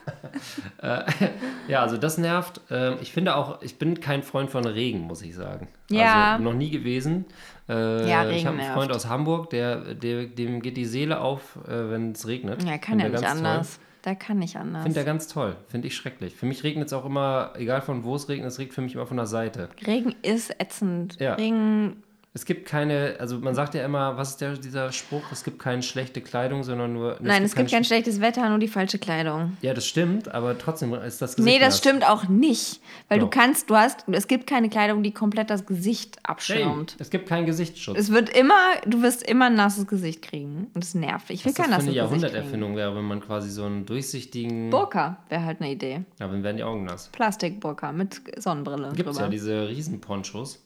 Ja, 1.68 1.82
also 1.82 1.96
das 1.98 2.16
nervt. 2.18 2.60
Ähm, 2.70 2.96
ich 3.02 3.12
finde 3.12 3.36
auch, 3.36 3.60
ich 3.62 3.78
bin 3.78 4.00
kein 4.00 4.22
Freund 4.22 4.50
von 4.50 4.64
Regen, 4.64 5.00
muss 5.02 5.22
ich 5.22 5.34
sagen. 5.34 5.68
Ja. 5.90 6.32
Also 6.32 6.44
noch 6.44 6.54
nie 6.54 6.70
gewesen. 6.70 7.26
Äh, 7.68 8.08
Ja, 8.08 8.24
ich 8.24 8.36
Regen 8.36 8.46
habe 8.48 8.58
einen 8.58 8.72
Freund 8.72 8.88
nervt. 8.88 9.04
aus 9.04 9.08
Hamburg, 9.10 9.50
der, 9.50 9.94
der, 9.94 10.24
dem 10.26 10.62
geht 10.62 10.76
die 10.76 10.86
Seele 10.86 11.20
auf, 11.20 11.56
äh, 11.66 11.90
wenn 11.90 12.12
es 12.12 12.26
regnet. 12.26 12.62
Ja, 12.62 12.78
kann 12.78 12.98
ja 12.98 13.06
er 13.06 13.10
nicht 13.10 13.26
anders. 13.26 13.80
Der 14.04 14.14
kann 14.14 14.38
nicht 14.38 14.56
anders. 14.56 14.84
Finde 14.84 15.00
er 15.00 15.04
ganz 15.04 15.26
toll. 15.26 15.56
Finde 15.68 15.88
ich 15.88 15.96
schrecklich. 15.96 16.34
Für 16.34 16.46
mich 16.46 16.62
regnet 16.62 16.86
es 16.86 16.92
auch 16.92 17.04
immer, 17.04 17.52
egal 17.56 17.82
von 17.82 18.04
wo 18.04 18.14
es 18.14 18.28
regnet, 18.28 18.46
es 18.48 18.58
regnet 18.58 18.74
für 18.74 18.80
mich 18.80 18.94
immer 18.94 19.06
von 19.06 19.16
der 19.16 19.26
Seite. 19.26 19.68
Regen 19.86 20.14
ist 20.22 20.50
ätzend. 20.60 21.18
Ja. 21.20 21.34
Regen, 21.34 22.02
Es 22.38 22.44
gibt 22.44 22.66
keine, 22.66 23.16
also 23.18 23.38
man 23.38 23.56
sagt 23.56 23.74
ja 23.74 23.84
immer, 23.84 24.16
was 24.16 24.30
ist 24.30 24.40
der, 24.40 24.52
dieser 24.56 24.92
Spruch? 24.92 25.24
Es 25.32 25.42
gibt 25.42 25.58
keine 25.58 25.82
schlechte 25.82 26.20
Kleidung, 26.20 26.62
sondern 26.62 26.92
nur. 26.92 27.16
nein, 27.20 27.42
es 27.42 27.56
gibt 27.56 27.68
kein 27.68 27.78
kein 27.78 27.84
schlechtes 27.84 28.20
Wetter, 28.20 28.48
nur 28.48 28.60
die 28.60 28.68
falsche 28.68 29.00
Kleidung. 29.00 29.56
Ja, 29.60 29.74
das 29.74 29.86
stimmt, 29.86 30.32
aber 30.32 30.56
trotzdem 30.56 30.94
ist 30.94 31.20
das 31.20 31.34
Gesicht 31.34 31.52
Nee, 31.52 31.58
das 31.58 31.78
stimmt 31.78 32.08
auch 32.08 32.28
nicht. 32.28 32.80
Weil 33.08 33.18
du 33.18 33.26
Doch. 33.26 33.30
kannst, 33.30 33.70
du 33.70 33.76
hast, 33.76 34.04
es 34.08 34.28
gibt 34.28 34.46
keine 34.46 34.68
Kleidung, 34.68 35.02
die 35.02 35.10
komplett 35.10 35.50
das 35.50 35.66
Gesicht 35.66 36.18
abschirmt. 36.22 36.94
es 37.00 37.10
gibt 37.10 37.28
keinen 37.28 37.46
Gesichtsschutz. 37.46 37.98
Es 37.98 38.12
wird 38.12 38.28
immer, 38.30 38.54
du 38.86 39.02
wirst 39.02 39.28
immer 39.28 39.46
ein 39.46 39.54
nasses 39.54 39.88
Gesicht 39.88 40.22
kriegen. 40.22 40.70
Und 40.74 40.84
das 40.84 40.94
nervt. 40.94 41.30
Ich 41.30 41.44
will 41.44 41.52
kein 41.52 41.70
das 41.70 41.78
nasses 41.78 41.88
eine 41.88 41.94
Gesicht 41.94 42.10
kriegen. 42.10 42.22
Jahrhunderterfindung 42.22 42.76
wäre, 42.76 42.94
wenn 42.94 43.04
man 43.04 43.20
quasi 43.20 43.50
so 43.50 43.64
einen 43.64 43.84
durchsichtigen. 43.84 44.70
Burka 44.70 45.18
wäre 45.28 45.44
halt 45.44 45.60
eine 45.60 45.72
Idee. 45.72 46.02
Ja, 46.20 46.28
dann 46.28 46.44
werden 46.44 46.56
die 46.56 46.62
Augen 46.62 46.84
nass. 46.84 47.08
Plastikburka 47.08 47.90
mit 47.90 48.20
Sonnenbrille 48.40 48.92
Gibt 48.94 49.08
es 49.08 49.18
ja 49.18 49.28
diese 49.28 49.68
Riesenponchos. 49.68 50.64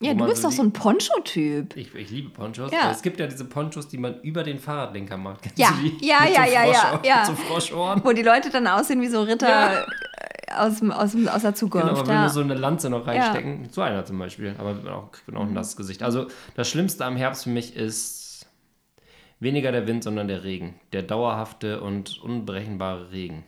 Ja, 0.00 0.12
du 0.12 0.18
man 0.20 0.28
bist 0.28 0.42
so 0.42 0.48
doch 0.48 0.54
so 0.54 0.62
ein 0.62 0.72
Poncho-Typ. 0.72 1.76
Ich, 1.76 1.92
ich 1.94 2.10
liebe 2.10 2.30
Ponchos. 2.30 2.70
Ja. 2.70 2.90
Es 2.90 3.02
gibt 3.02 3.18
ja 3.18 3.26
diese 3.26 3.44
Ponchos, 3.44 3.88
die 3.88 3.98
man 3.98 4.20
über 4.22 4.44
den 4.44 4.58
Fahrradlenker 4.60 5.16
macht. 5.16 5.42
Kennst 5.42 5.58
Ja, 5.58 5.72
ja, 6.00 6.24
ja, 6.24 6.46
ja, 6.46 6.64
ja, 6.66 7.00
ja. 7.04 7.16
Mit 7.18 7.26
so 7.26 7.32
Froschohren. 7.34 8.02
Wo 8.04 8.12
die 8.12 8.22
Leute 8.22 8.50
dann 8.50 8.66
aussehen 8.68 9.00
wie 9.00 9.08
so 9.08 9.22
Ritter 9.22 9.48
Ja. 9.48 9.80
äh, 9.80 10.52
aus, 10.54 10.80
aus, 10.82 11.14
aus 11.26 11.42
der 11.42 11.54
Zukunft. 11.54 11.88
Genau, 11.88 11.98
aber 11.98 12.08
wenn 12.08 12.14
ja. 12.14 12.22
wir 12.22 12.28
so 12.30 12.40
eine 12.40 12.54
Lanze 12.54 12.90
noch 12.90 13.06
reinstecken, 13.06 13.68
so 13.70 13.80
einer 13.82 14.04
zum 14.04 14.18
Beispiel, 14.18 14.54
aber 14.58 14.74
mit 14.74 14.86
auch, 14.88 15.10
mit 15.26 15.34
Mhm. 15.34 15.36
auch 15.36 15.46
ein 15.46 15.52
nasses 15.52 15.76
Gesicht. 15.76 16.02
Also 16.04 16.28
das 16.54 16.68
Schlimmste 16.68 17.04
am 17.04 17.16
Herbst 17.16 17.44
für 17.44 17.50
mich 17.50 17.74
ist 17.76 18.46
weniger 19.40 19.72
der 19.72 19.86
Wind, 19.88 20.04
sondern 20.04 20.28
der 20.28 20.44
Regen. 20.44 20.78
Der 20.92 21.02
dauerhafte 21.02 21.80
und 21.80 22.18
unberechenbare 22.22 23.10
Regen. 23.10 23.44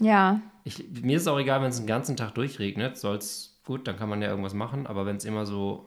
ja, 0.00 0.40
Ich, 0.64 0.84
mir 1.02 1.16
ist 1.16 1.22
es 1.22 1.28
auch 1.28 1.38
egal, 1.38 1.62
wenn 1.62 1.70
es 1.70 1.76
den 1.78 1.86
ganzen 1.86 2.16
Tag 2.16 2.34
durchregnet, 2.34 2.98
soll's 2.98 3.55
gut, 3.66 3.86
dann 3.86 3.98
kann 3.98 4.08
man 4.08 4.22
ja 4.22 4.28
irgendwas 4.30 4.54
machen, 4.54 4.86
aber 4.86 5.04
wenn 5.04 5.16
es 5.16 5.24
immer 5.26 5.44
so, 5.44 5.84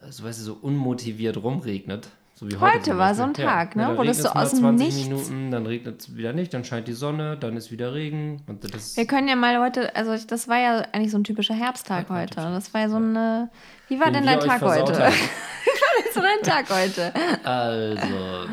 äh, 0.00 0.12
so, 0.12 0.22
weißt 0.24 0.38
du, 0.40 0.44
so 0.44 0.54
unmotiviert 0.60 1.38
rumregnet, 1.38 2.08
so 2.34 2.46
wie 2.50 2.54
heute. 2.56 2.74
Heute 2.74 2.98
war 2.98 3.14
so 3.14 3.22
ein 3.22 3.32
Tag, 3.32 3.76
ne, 3.76 3.84
dann 3.84 3.96
wo 3.98 4.02
das 4.04 4.18
so 4.18 4.28
aus 4.28 4.50
dem 4.50 4.58
20 4.60 4.86
Nichts- 4.86 5.08
Minuten, 5.08 5.50
dann 5.50 5.64
regnet 5.64 6.02
es 6.02 6.14
wieder 6.16 6.34
nicht, 6.34 6.52
dann 6.52 6.64
scheint 6.64 6.86
die 6.86 6.92
Sonne, 6.92 7.38
dann 7.38 7.56
ist 7.56 7.72
wieder 7.72 7.94
Regen 7.94 8.42
wir 8.46 9.06
können 9.06 9.26
ja 9.26 9.36
mal 9.36 9.58
heute, 9.58 9.96
also 9.96 10.14
das 10.26 10.46
war 10.46 10.58
ja 10.58 10.80
eigentlich 10.92 11.10
so 11.10 11.16
ein 11.18 11.24
typischer 11.24 11.54
Herbsttag 11.54 12.10
Ja, 12.10 12.14
heute. 12.14 12.36
Das 12.36 12.72
war 12.74 12.82
ja 12.82 12.88
so 12.90 12.96
eine, 12.96 13.48
wie 13.88 13.98
war 13.98 14.10
den 14.10 14.24
denn 14.24 14.26
dein 14.26 14.40
Tag 14.40 14.60
heute? 14.60 14.92
wie 14.92 14.98
war 14.98 15.08
denn 15.08 16.12
so 16.12 16.20
dein 16.20 16.42
Tag 16.42 16.68
heute? 16.68 17.12
Also, 17.42 18.06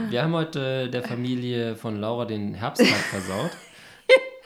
wir 0.09 0.23
haben 0.23 0.33
heute 0.33 0.89
der 0.89 1.03
Familie 1.03 1.75
von 1.75 1.99
Laura 1.99 2.23
den 2.23 2.53
Herbsttag 2.53 2.87
versaut. 2.87 3.51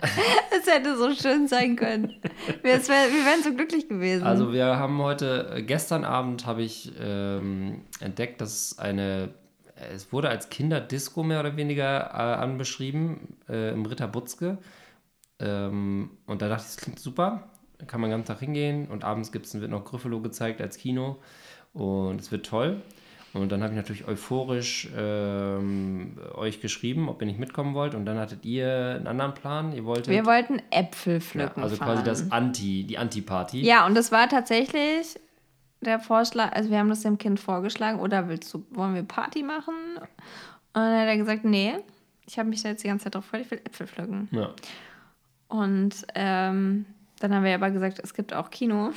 Das 0.52 0.74
hätte 0.74 0.98
so 0.98 1.14
schön 1.14 1.48
sein 1.48 1.76
können. 1.76 2.14
Wir, 2.62 2.74
es 2.74 2.90
wär, 2.90 3.08
wir 3.08 3.26
wären 3.26 3.44
so 3.44 3.54
glücklich 3.54 3.88
gewesen. 3.88 4.24
Also 4.24 4.52
wir 4.52 4.66
haben 4.78 5.02
heute, 5.02 5.52
äh, 5.56 5.62
gestern 5.62 6.04
Abend 6.04 6.46
habe 6.46 6.62
ich 6.64 6.92
ähm, 7.00 7.82
entdeckt, 8.00 8.42
dass 8.42 8.78
eine, 8.78 9.30
es 9.94 10.12
wurde 10.12 10.30
als 10.30 10.50
Kinderdisco 10.50 11.24
mehr 11.24 11.40
oder 11.40 11.56
weniger 11.58 12.12
äh, 12.12 12.42
anbeschrieben 12.42 13.38
äh, 13.50 13.72
im 13.72 13.86
Ritter 13.86 14.08
Butzke. 14.08 14.58
Ähm, 15.40 16.12
und 16.26 16.42
da 16.42 16.50
dachte 16.50 16.64
ich, 16.68 16.76
das 16.76 16.78
klingt 16.78 17.00
super. 17.00 17.50
Da 17.78 17.86
kann 17.86 18.02
man 18.02 18.10
den 18.10 18.18
ganzen 18.18 18.34
Tag 18.34 18.40
hingehen 18.40 18.88
und 18.88 19.04
abends 19.04 19.32
gibt's, 19.32 19.54
wird 19.60 19.70
noch 19.70 19.86
Gryffalo 19.86 20.20
gezeigt 20.20 20.62
als 20.62 20.78
Kino 20.78 21.18
und 21.74 22.20
es 22.20 22.32
wird 22.32 22.46
toll. 22.46 22.82
Und 23.42 23.52
dann 23.52 23.64
habe 23.64 23.74
ich 23.74 23.78
natürlich 23.78 24.08
euphorisch 24.08 24.90
ähm, 24.96 26.18
euch 26.36 26.62
geschrieben, 26.62 27.10
ob 27.10 27.22
ihr 27.22 27.28
nicht 27.28 27.40
mitkommen 27.40 27.74
wollt. 27.74 27.96
Und 27.96 28.06
dann 28.06 28.18
hattet 28.18 28.46
ihr 28.46 28.96
einen 28.98 29.08
anderen 29.08 29.34
Plan. 29.34 29.74
Ihr 29.74 29.86
wolltet 29.86 30.08
wir 30.08 30.26
wollten 30.26 30.62
Äpfel 30.72 31.16
ja, 31.16 31.20
pflücken 31.20 31.64
also 31.64 31.76
fahren. 31.76 31.94
quasi 31.94 32.04
das 32.04 32.32
Anti, 32.32 32.84
die 32.84 32.98
Anti-Party. 32.98 33.62
Ja, 33.62 33.86
und 33.86 33.96
das 33.96 34.12
war 34.12 34.28
tatsächlich 34.28 35.20
der 35.82 36.00
Vorschlag, 36.00 36.54
also 36.54 36.70
wir 36.70 36.80
haben 36.80 36.90
das 36.90 37.02
dem 37.02 37.18
Kind 37.18 37.40
vorgeschlagen, 37.40 38.00
oder 38.00 38.30
willst 38.30 38.54
du, 38.54 38.66
wollen 38.72 38.96
wir 38.96 39.04
Party 39.04 39.44
machen? 39.44 39.76
Und 39.98 40.04
dann 40.74 41.00
hat 41.00 41.08
er 41.08 41.18
gesagt, 41.18 41.46
nee, 41.46 41.76
ich 42.26 42.40
habe 42.40 42.50
mich 42.50 42.64
da 42.64 42.70
jetzt 42.70 42.84
die 42.84 42.88
ganze 42.88 43.06
Zeit 43.06 43.16
drauf 43.16 43.26
gefreut, 43.26 43.46
ich 43.46 43.52
will 43.52 43.62
Äpfel 43.64 43.88
pflücken. 43.88 44.28
Ja. 44.32 44.50
Und 45.48 46.06
ähm, 46.16 46.86
dann 47.20 47.34
haben 47.34 47.44
wir 47.44 47.56
aber 47.56 47.72
gesagt, 47.72 48.00
es 48.04 48.14
gibt 48.14 48.34
auch 48.34 48.50
Kino. 48.50 48.92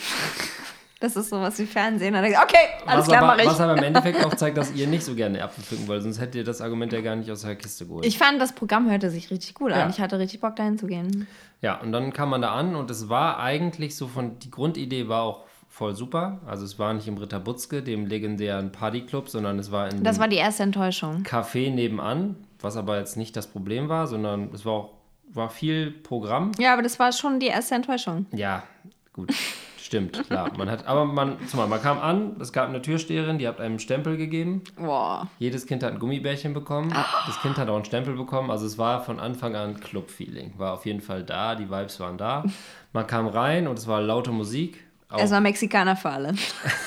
Das 1.01 1.17
ist 1.17 1.31
sowas 1.31 1.59
wie 1.59 1.65
Fernsehen. 1.67 2.13
Dann 2.13 2.25
okay, 2.27 2.57
alles 2.87 3.01
was, 3.01 3.09
klar, 3.09 3.23
aber, 3.23 3.33
mach 3.37 3.39
ich. 3.43 3.47
was 3.47 3.61
aber 3.61 3.77
im 3.79 3.83
Endeffekt 3.85 4.25
auch 4.25 4.35
zeigt, 4.35 4.57
dass 4.59 4.73
ihr 4.75 4.87
nicht 4.87 5.03
so 5.03 5.15
gerne 5.15 5.41
Äpfel 5.41 5.65
pflücken 5.65 5.89
wollt, 5.89 6.03
sonst 6.03 6.21
hättet 6.21 6.35
ihr 6.37 6.45
das 6.45 6.61
Argument 6.61 6.93
ja 6.93 7.01
gar 7.01 7.17
nicht 7.17 7.31
aus 7.31 7.41
der 7.43 7.57
Kiste 7.57 7.87
geholt. 7.87 8.05
Ich 8.05 8.19
fand, 8.19 8.41
das 8.41 8.53
Programm 8.53 8.91
hörte 8.91 9.11
sich 9.11 9.31
richtig 9.31 9.55
gut 9.55 9.71
Ja. 9.71 9.85
an. 9.85 9.91
Ich 9.91 10.01
hatte 10.01 10.19
richtig 10.19 10.41
Bock, 10.41 10.57
dahin 10.57 10.79
zu 10.79 10.87
gehen. 10.87 11.27
ja, 11.63 11.81
und 11.81 11.93
dann 11.93 12.13
kam 12.13 12.29
man 12.31 12.43
da 12.43 12.53
an 12.53 12.77
und 12.77 12.91
es 12.91 13.09
war 13.09 13.39
eigentlich 13.41 13.97
so 13.97 14.07
von, 14.09 14.39
die 14.39 14.51
Grundidee 14.51 15.09
war 15.09 15.23
auch 15.23 15.45
voll 15.69 15.95
super. 15.97 16.41
Also 16.47 16.65
es 16.65 16.79
war 16.79 16.93
nicht 16.93 17.09
im 17.09 17.17
Ritter 17.17 17.41
Butzke, 17.41 17.83
dem 17.83 18.05
legendären 18.07 18.71
Partyclub, 18.73 19.29
sondern 19.31 19.59
es 19.59 19.71
war 19.73 19.89
in 19.91 20.03
Das 20.05 20.19
war 20.19 20.29
die 20.29 20.37
erste 20.37 20.65
Enttäuschung. 20.65 21.23
Café 21.23 21.71
nebenan, 21.71 22.37
was 22.61 22.77
aber 22.77 22.99
jetzt 22.99 23.17
nicht 23.17 23.35
das 23.37 23.47
Problem 23.47 23.89
war, 23.89 24.07
sondern 24.07 24.51
es 24.53 24.65
war 24.67 24.73
auch 24.75 24.91
war 25.33 25.49
viel 25.49 25.93
Programm. 25.93 26.51
Ja, 26.59 26.73
aber 26.73 26.83
das 26.83 26.99
war 26.99 27.13
schon 27.13 27.39
die 27.39 27.47
erste 27.47 27.77
Enttäuschung. 27.77 28.27
Ja, 28.33 28.65
gut. 29.13 29.33
Stimmt, 29.91 30.25
klar. 30.29 30.53
Man 30.57 30.71
hat, 30.71 30.87
aber 30.87 31.05
man, 31.05 31.37
zumal, 31.49 31.67
man 31.67 31.83
kam 31.83 31.99
an, 31.99 32.37
es 32.39 32.53
gab 32.53 32.69
eine 32.69 32.81
Türsteherin, 32.81 33.39
die 33.39 33.49
hat 33.49 33.59
einem 33.59 33.71
einen 33.71 33.79
Stempel 33.81 34.17
gegeben. 34.17 34.63
Boah. 34.77 35.27
Jedes 35.41 35.67
Kind 35.67 35.83
hat 35.83 35.93
ein 35.95 35.99
Gummibärchen 35.99 36.55
bekommen. 36.55 36.95
Das 37.27 37.41
Kind 37.43 37.59
hat 37.59 37.69
auch 37.69 37.75
einen 37.75 37.85
Stempel 37.85 38.15
bekommen. 38.15 38.53
Also 38.53 38.67
es 38.67 38.79
war 38.79 39.03
von 39.03 39.19
Anfang 39.19 39.57
an 39.57 39.81
Club-Feeling. 39.81 40.53
War 40.59 40.75
auf 40.75 40.87
jeden 40.87 41.01
Fall 41.01 41.25
da, 41.25 41.57
die 41.57 41.69
Vibes 41.69 41.99
waren 41.99 42.19
da. 42.19 42.45
Man 42.93 43.05
kam 43.09 43.27
rein 43.27 43.67
und 43.67 43.81
es 43.81 43.89
war 43.89 44.01
laute 44.01 44.31
Musik. 44.31 44.81
Auch 45.09 45.19
Erstmal 45.19 45.41
Mexikaner 45.41 45.97
für 45.97 46.11
alle. 46.11 46.35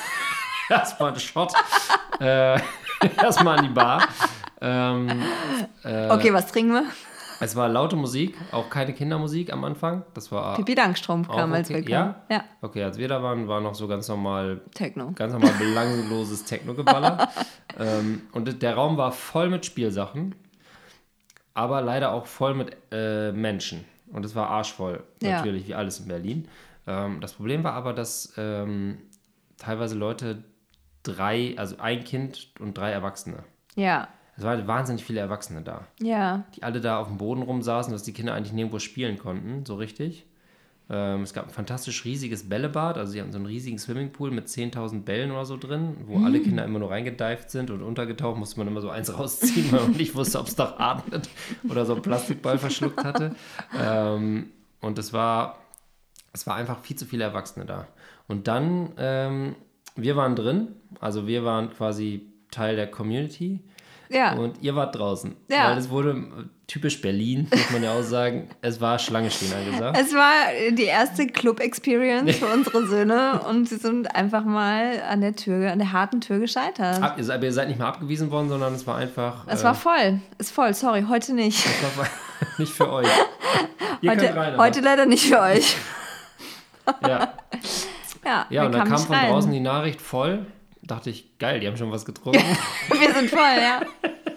erstmal 0.70 1.12
ein 1.12 1.20
Shot. 1.20 1.52
äh, 2.22 2.58
erstmal 3.22 3.60
an 3.60 3.66
die 3.66 3.74
Bar. 3.74 4.08
Ähm, 4.62 5.10
Okay, 5.84 6.32
was 6.34 6.50
trinken 6.50 6.72
wir? 6.72 6.86
Es 7.44 7.56
war 7.56 7.70
laute 7.70 7.96
Musik, 7.96 8.36
auch 8.52 8.70
keine 8.70 8.94
Kindermusik 8.94 9.52
am 9.52 9.64
Anfang. 9.64 10.04
Das 10.14 10.32
war 10.32 10.56
Pipi 10.56 10.74
Langstrumpf 10.74 11.28
kam, 11.28 11.54
als 11.54 11.70
okay. 11.70 11.86
wir 11.86 11.96
kamen. 11.96 12.16
Ja? 12.30 12.36
ja. 12.38 12.44
Okay, 12.62 12.84
als 12.84 12.98
wir 12.98 13.08
da 13.08 13.22
waren, 13.22 13.48
war 13.48 13.62
noch 13.62 13.76
so 13.76 13.88
ganz 13.88 14.08
normal 14.08 14.62
Techno. 14.74 15.12
Ganz 15.14 15.34
normal 15.34 15.54
belangloses 15.60 16.46
Techno-Geballer. 16.46 17.30
ähm, 17.80 18.24
und 18.32 18.62
der 18.62 18.76
Raum 18.76 18.98
war 18.98 19.12
voll 19.12 19.50
mit 19.50 19.66
Spielsachen, 19.66 20.36
aber 21.54 21.82
leider 21.82 22.12
auch 22.12 22.26
voll 22.26 22.54
mit 22.54 22.76
äh, 22.92 23.32
Menschen. 23.32 23.86
Und 24.12 24.26
es 24.26 24.36
war 24.36 24.50
arschvoll, 24.50 25.04
Ja. 25.22 25.38
natürlich, 25.38 25.68
wie 25.68 25.76
alles 25.76 26.00
in 26.00 26.08
Berlin. 26.08 26.48
Ähm, 26.88 27.20
das 27.22 27.34
Problem 27.34 27.64
war 27.64 27.74
aber, 27.74 27.94
dass 27.94 28.34
ähm, 28.38 29.00
teilweise 29.58 29.96
Leute 29.96 30.44
drei, 31.04 31.56
also 31.58 31.78
ein 31.80 32.04
Kind 32.04 32.50
und 32.60 32.78
drei 32.78 32.92
Erwachsene. 32.92 33.44
Ja. 33.76 34.08
Es 34.44 34.48
waren 34.48 34.68
wahnsinnig 34.68 35.06
viele 35.06 35.22
Erwachsene 35.22 35.62
da, 35.62 35.88
Ja. 36.02 36.44
die 36.54 36.64
alle 36.64 36.82
da 36.82 37.00
auf 37.00 37.08
dem 37.08 37.18
Boden 37.18 37.44
rumsaßen, 37.44 37.94
dass 37.94 38.04
die 38.04 38.12
Kinder 38.12 38.34
eigentlich 38.34 38.52
nirgendwo 38.52 38.80
spielen 38.80 39.18
konnten, 39.18 39.66
so 39.66 39.76
richtig. 39.76 40.26
Ähm, 40.90 41.22
es 41.22 41.34
gab 41.34 41.46
ein 41.48 41.54
fantastisch 41.54 42.04
riesiges 42.04 42.50
Bällebad, 42.50 42.98
also 42.98 43.14
sie 43.14 43.22
hatten 43.22 43.32
so 43.32 43.38
einen 43.38 43.46
riesigen 43.46 43.80
Swimmingpool 43.80 44.32
mit 44.32 44.48
10.000 44.50 45.04
Bällen 45.06 45.32
oder 45.32 45.46
so 45.46 45.56
drin, 45.56 45.96
wo 46.08 46.26
alle 46.26 46.42
Kinder 46.42 46.66
immer 46.66 46.80
nur 46.80 46.92
reingedived 46.92 47.50
sind 47.50 47.72
und 47.72 47.82
untergetaucht, 47.82 48.38
musste 48.38 48.60
man 48.60 48.68
immer 48.68 48.82
so 48.82 48.90
eins 48.90 49.18
rausziehen, 49.18 49.72
weil 49.72 49.80
man 49.84 49.92
nicht 49.92 50.14
wusste, 50.14 50.40
ob 50.42 50.48
es 50.48 50.56
doch 50.58 50.78
atmet 50.78 51.30
oder 51.70 51.86
so 51.86 51.94
einen 51.94 52.02
Plastikball 52.02 52.58
verschluckt 52.58 53.02
hatte. 53.02 53.34
Ähm, 53.82 54.48
und 54.82 55.00
es 55.00 55.14
war, 55.14 55.58
es 56.34 56.46
war 56.48 56.56
einfach 56.56 56.82
viel 56.82 56.98
zu 56.98 57.06
viele 57.06 57.24
Erwachsene 57.24 57.66
da. 57.66 57.88
Und 58.28 58.50
dann, 58.50 58.92
ähm, 58.98 59.56
wir 59.96 60.18
waren 60.18 60.36
drin, 60.36 60.68
also 61.00 61.28
wir 61.28 61.46
waren 61.46 61.70
quasi 61.72 62.28
Teil 62.52 62.76
der 62.76 62.92
Community. 62.92 63.62
Ja. 64.10 64.34
Und 64.34 64.62
ihr 64.62 64.76
wart 64.76 64.96
draußen. 64.96 65.36
Ja. 65.50 65.70
Weil 65.72 65.78
es 65.78 65.90
wurde 65.90 66.16
typisch 66.68 67.02
Berlin, 67.02 67.48
muss 67.52 67.72
man 67.72 67.84
ja 67.84 67.94
auch 67.94 68.04
sagen. 68.04 68.50
Es 68.62 68.80
war 68.80 68.98
Schlange 69.00 69.30
stehen 69.32 69.52
angesagt. 69.54 69.98
Es 70.00 70.14
war 70.14 70.32
die 70.72 70.84
erste 70.84 71.28
Club-Experience 71.28 72.36
für 72.38 72.46
unsere 72.54 72.88
Söhne 72.88 73.42
und 73.50 73.68
sie 73.68 73.76
sind 73.78 74.16
einfach 74.16 74.44
mal 74.46 75.02
an 75.10 75.22
der 75.22 75.36
Tür, 75.36 75.72
an 75.72 75.80
der 75.80 75.92
harten 75.92 76.22
Tür 76.22 76.40
gescheitert. 76.40 77.02
Ab, 77.02 77.16
ihr 77.18 77.24
seid- 77.24 77.38
aber 77.38 77.46
ihr 77.46 77.54
seid 77.54 77.68
nicht 77.68 77.80
mehr 77.80 77.88
abgewiesen 77.88 78.32
worden, 78.32 78.50
sondern 78.50 78.74
es 78.74 78.86
war 78.88 78.98
einfach. 78.98 79.46
Es 79.48 79.62
äh, 79.62 79.66
war 79.66 79.76
voll. 79.76 80.20
Ist 80.38 80.52
voll, 80.52 80.74
sorry, 80.74 81.06
heute 81.10 81.34
nicht. 81.34 81.66
es 81.66 81.98
war 81.98 82.08
nicht 82.58 82.72
für 82.74 82.92
euch. 82.92 83.08
Ihr 84.02 84.12
Heute, 84.12 84.36
rein, 84.36 84.58
heute 84.58 84.80
leider 84.82 85.06
nicht 85.06 85.26
für 85.28 85.40
euch. 85.40 85.76
Ja, 87.02 87.34
Ja, 88.26 88.46
ja 88.50 88.66
und 88.66 88.72
dann 88.74 88.88
kam 88.88 88.98
von 89.00 89.16
rein. 89.16 89.32
draußen 89.32 89.52
die 89.52 89.60
Nachricht 89.60 90.02
voll. 90.02 90.46
Dachte 90.86 91.10
ich, 91.10 91.38
geil, 91.38 91.60
die 91.60 91.68
haben 91.68 91.78
schon 91.78 91.92
was 91.92 92.06
getrunken. 92.06 92.42
Wir 92.90 93.14
sind 93.14 93.30
voll, 93.30 93.40
ja. 93.40 93.82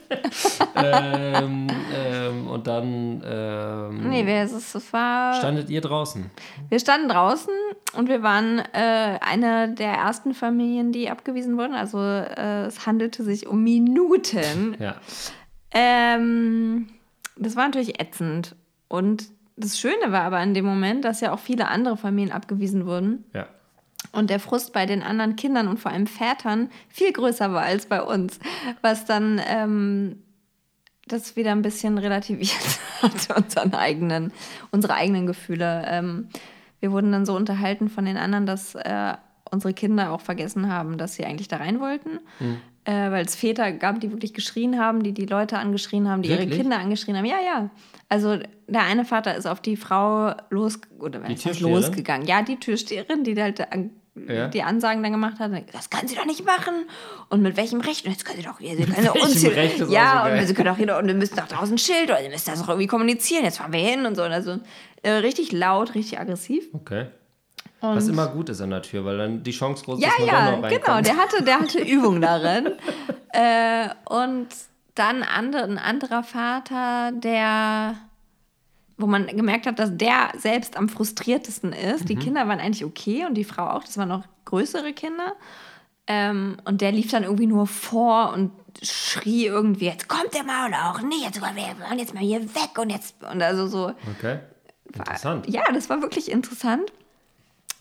ähm, 0.77 1.67
ähm, 1.93 2.47
und 2.47 2.67
dann 2.67 3.23
ähm, 3.27 4.09
Nee, 4.09 4.25
wir, 4.25 4.37
es, 4.37 4.75
es 4.75 4.93
war, 4.93 5.35
standet 5.35 5.69
ihr 5.69 5.81
draußen. 5.81 6.31
wir 6.69 6.79
standen 6.79 7.09
draußen 7.09 7.53
und 7.97 8.09
wir 8.09 8.23
waren 8.23 8.61
äh, 8.73 9.19
eine 9.21 9.75
der 9.75 9.93
ersten 9.95 10.33
Familien, 10.33 10.93
die 10.93 11.11
abgewiesen 11.11 11.57
wurden. 11.59 11.75
Also 11.75 11.99
äh, 11.99 12.67
es 12.67 12.87
handelte 12.87 13.25
sich 13.25 13.47
um 13.47 13.63
Minuten. 13.63 14.77
Ja. 14.87 14.97
Ähm, 15.73 16.89
das 17.37 17.57
war 17.57 17.65
natürlich 17.65 18.01
ätzend. 18.01 18.55
Und 18.89 19.25
das 19.57 19.79
Schöne 19.79 20.13
war 20.13 20.23
aber 20.23 20.43
in 20.43 20.55
dem 20.55 20.65
Moment, 20.65 21.05
dass 21.05 21.21
ja 21.21 21.33
auch 21.33 21.39
viele 21.39 21.69
andere 21.69 21.97
Familien 21.97 22.33
abgewiesen 22.33 22.87
wurden. 22.87 23.25
Ja. 23.35 23.47
Und 24.13 24.31
der 24.31 24.41
Frust 24.41 24.73
bei 24.73 24.87
den 24.87 25.03
anderen 25.03 25.37
Kindern 25.37 25.69
und 25.69 25.79
vor 25.79 25.91
allem 25.91 26.07
Vätern 26.07 26.71
viel 26.89 27.13
größer 27.13 27.53
war 27.53 27.63
als 27.63 27.87
bei 27.87 28.03
uns, 28.03 28.39
was 28.83 29.05
dann 29.05 29.41
ähm, 29.47 30.23
das 31.07 31.37
wieder 31.37 31.53
ein 31.53 31.63
bisschen 31.63 31.99
relativiert 31.99 32.81
hat, 33.03 33.37
unseren 33.37 33.75
eigenen, 33.75 34.33
unsere 34.71 34.95
eigenen 34.95 35.27
Gefühle. 35.27 35.85
Ähm, 35.87 36.29
wir 36.81 36.93
wurden 36.93 37.13
dann 37.13 37.27
so 37.27 37.35
unterhalten 37.37 37.89
von 37.89 38.05
den 38.05 38.17
anderen, 38.17 38.47
dass 38.47 38.75
äh, 38.75 39.15
unsere 39.51 39.73
Kinder 39.75 40.13
auch 40.13 40.21
vergessen 40.21 40.69
haben, 40.69 40.99
dass 40.99 41.15
sie 41.15 41.25
eigentlich 41.25 41.49
da 41.49 41.59
rein 41.59 41.81
wollten. 41.81 42.21
Äh, 42.89 43.11
weil 43.11 43.27
es 43.27 43.35
Väter 43.35 43.73
gab, 43.73 44.01
die 44.01 44.13
wirklich 44.13 44.33
geschrien 44.33 44.79
haben, 44.79 45.03
die 45.03 45.13
die 45.13 45.27
Leute 45.27 45.59
angeschrien 45.59 46.09
haben, 46.09 46.23
die 46.23 46.29
ihre 46.31 46.39
Wirklich? 46.43 46.61
Kinder 46.61 46.79
angeschrien 46.79 47.17
haben. 47.17 47.25
Ja, 47.25 47.39
ja. 47.45 47.71
Also 48.09 48.39
der 48.69 48.83
eine 48.85 49.05
Vater 49.05 49.35
ist 49.35 49.45
auf 49.47 49.61
die 49.61 49.77
Frau 49.77 50.33
los 50.51 50.79
oder 51.01 51.21
losgegangen. 51.61 52.29
Ja, 52.29 52.43
die 52.43 52.57
Türsteherin, 52.61 53.25
die 53.25 53.41
halt 53.43 53.73
an, 53.73 53.91
Ja. 54.29 54.47
die 54.47 54.63
Ansagen 54.63 55.03
dann 55.03 55.11
gemacht 55.11 55.41
hat. 55.41 55.51
Das 55.73 55.91
kann 55.91 56.07
sie 56.07 56.15
doch 56.15 56.27
nicht 56.27 56.45
machen. 56.47 56.75
Und 57.29 57.43
mit 57.43 57.57
welchem 57.57 57.81
Recht? 57.81 58.07
Und 58.07 58.13
jetzt 58.13 58.25
können 58.25 58.39
sie 58.39 58.45
doch 58.45 58.61
sie 58.61 58.77
können 58.85 59.09
uns 59.09 59.41
hier, 59.41 59.53
Ja, 59.91 60.23
so 60.23 60.29
geil. 60.31 60.39
und 60.41 60.47
sie 60.47 60.55
können 60.55 60.69
auch 60.69 60.77
hier 60.77 60.97
und 60.97 61.07
wir 61.09 61.15
müssen 61.15 61.35
doch 61.37 61.49
draußen 61.49 61.75
ein 61.75 61.79
Schild 61.79 62.05
oder 62.05 62.23
sie 62.23 62.29
müssen 62.29 62.51
das 62.51 62.63
auch 62.63 62.69
irgendwie 62.69 62.87
kommunizieren. 62.87 63.43
Jetzt 63.45 63.59
fahren 63.59 63.73
wir 63.73 63.81
hin 63.81 64.07
und 64.07 64.15
so. 64.15 64.23
Und 64.23 64.31
Also 64.31 64.61
äh, 65.03 65.11
richtig 65.11 65.51
laut, 65.51 65.97
richtig 65.97 66.21
aggressiv. 66.21 66.65
Okay. 66.73 67.07
Und 67.91 67.97
Was 67.97 68.09
immer 68.09 68.29
gut 68.29 68.49
ist 68.49 68.61
an 68.61 68.71
der 68.71 68.83
Tür, 68.83 69.05
weil 69.05 69.19
dann 69.19 69.43
die 69.43 69.51
Chance 69.51 69.85
groß 69.85 70.01
ja, 70.01 70.09
ist, 70.09 70.19
dass 70.21 70.27
man 70.27 70.29
ja, 70.29 70.57
noch 70.57 70.69
genau. 70.69 71.01
Der 71.01 71.17
hatte, 71.17 71.43
der 71.43 71.61
hatte 71.61 71.79
Übung 71.81 72.21
darin. 72.21 72.73
äh, 73.33 73.89
und 74.05 74.49
dann 74.95 75.23
andere, 75.23 75.65
ein 75.65 75.79
anderer 75.79 76.23
Vater, 76.23 77.13
der, 77.13 77.97
wo 78.97 79.07
man 79.07 79.27
gemerkt 79.27 79.67
hat, 79.67 79.79
dass 79.79 79.97
der 79.97 80.31
selbst 80.37 80.77
am 80.77 80.89
frustriertesten 80.89 81.73
ist. 81.73 82.05
Mhm. 82.05 82.07
Die 82.07 82.17
Kinder 82.17 82.49
waren 82.49 82.61
eigentlich 82.61 82.85
okay 82.85 83.27
und 83.27 83.35
die 83.35 83.45
Frau 83.45 83.69
auch. 83.69 83.85
Das 83.85 83.99
waren 83.99 84.09
noch 84.09 84.25
größere 84.45 84.93
Kinder. 84.93 85.35
Ähm, 86.07 86.57
und 86.65 86.81
der 86.81 86.93
lief 86.93 87.11
dann 87.11 87.25
irgendwie 87.25 87.47
nur 87.47 87.67
vor 87.67 88.33
und 88.33 88.53
schrie 88.83 89.47
irgendwie, 89.47 89.87
jetzt 89.87 90.09
kommt 90.09 90.35
der 90.35 90.45
mal 90.45 90.69
oder 90.69 90.91
auch 90.91 91.01
nicht, 91.01 91.25
jetzt, 91.25 91.41
wir 91.41 91.47
wollen 91.47 91.99
jetzt 91.99 92.15
mal 92.15 92.23
hier 92.23 92.43
weg 92.43 92.79
und 92.79 92.91
jetzt, 92.91 93.17
und 93.23 93.43
also 93.43 93.67
so. 93.67 93.93
Okay. 94.17 94.39
Interessant. 94.85 95.49
Ja, 95.49 95.63
das 95.73 95.91
war 95.91 96.01
wirklich 96.01 96.31
interessant. 96.31 96.93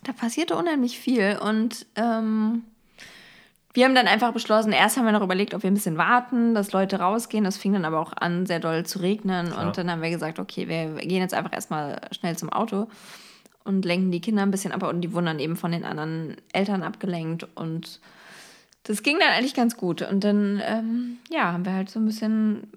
Da 0.06 0.14
passierte 0.14 0.56
unheimlich 0.56 1.00
viel 1.00 1.38
und 1.42 1.86
ähm, 1.96 2.64
wir 3.74 3.84
haben 3.84 3.96
dann 3.96 4.08
einfach 4.08 4.32
beschlossen, 4.32 4.72
erst 4.72 4.96
haben 4.96 5.06
wir 5.06 5.12
noch 5.12 5.22
überlegt, 5.22 5.54
ob 5.54 5.64
wir 5.64 5.70
ein 5.70 5.74
bisschen 5.74 5.98
warten, 5.98 6.56
dass 6.56 6.72
Leute 6.72 7.00
rausgehen. 7.00 7.44
Das 7.44 7.58
fing 7.58 7.74
dann 7.74 7.84
aber 7.84 8.00
auch 8.00 8.14
an, 8.16 8.46
sehr 8.46 8.62
doll 8.62 8.86
zu 8.86 9.00
regnen. 9.00 9.52
Und 9.52 9.78
dann 9.78 9.92
haben 9.92 10.02
wir 10.02 10.10
gesagt, 10.10 10.40
okay, 10.40 10.70
wir 10.70 10.96
gehen 11.06 11.20
jetzt 11.20 11.34
einfach 11.34 11.52
erstmal 11.52 12.00
schnell 12.12 12.38
zum 12.38 12.54
Auto 12.54 12.88
und 13.66 13.84
lenken 13.84 14.12
die 14.12 14.22
Kinder 14.22 14.44
ein 14.44 14.52
bisschen 14.52 14.72
ab. 14.72 14.84
Und 14.84 15.02
die 15.02 15.12
wurden 15.12 15.26
dann 15.26 15.40
eben 15.40 15.58
von 15.58 15.74
den 15.74 15.84
anderen 15.84 16.38
Eltern 16.54 16.84
abgelenkt. 16.84 17.48
Und 17.56 18.00
das 18.84 19.04
ging 19.04 19.20
dann 19.20 19.32
eigentlich 19.32 19.56
ganz 19.56 19.76
gut. 19.76 20.04
Und 20.04 20.24
dann, 20.24 20.62
ähm, 20.64 21.18
ja, 21.30 21.52
haben 21.52 21.66
wir 21.66 21.74
halt 21.74 21.90
so 21.90 22.00
ein 22.00 22.06
bisschen 22.06 22.72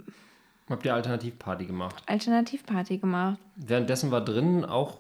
Habt 0.69 0.85
ihr 0.85 0.95
Alternativparty 0.95 1.67
gemacht? 1.67 2.03
Alternativparty 2.07 2.99
gemacht. 2.99 3.39
Währenddessen 3.55 4.11
war 4.11 4.23
drinnen 4.23 4.65
auch, 4.65 4.99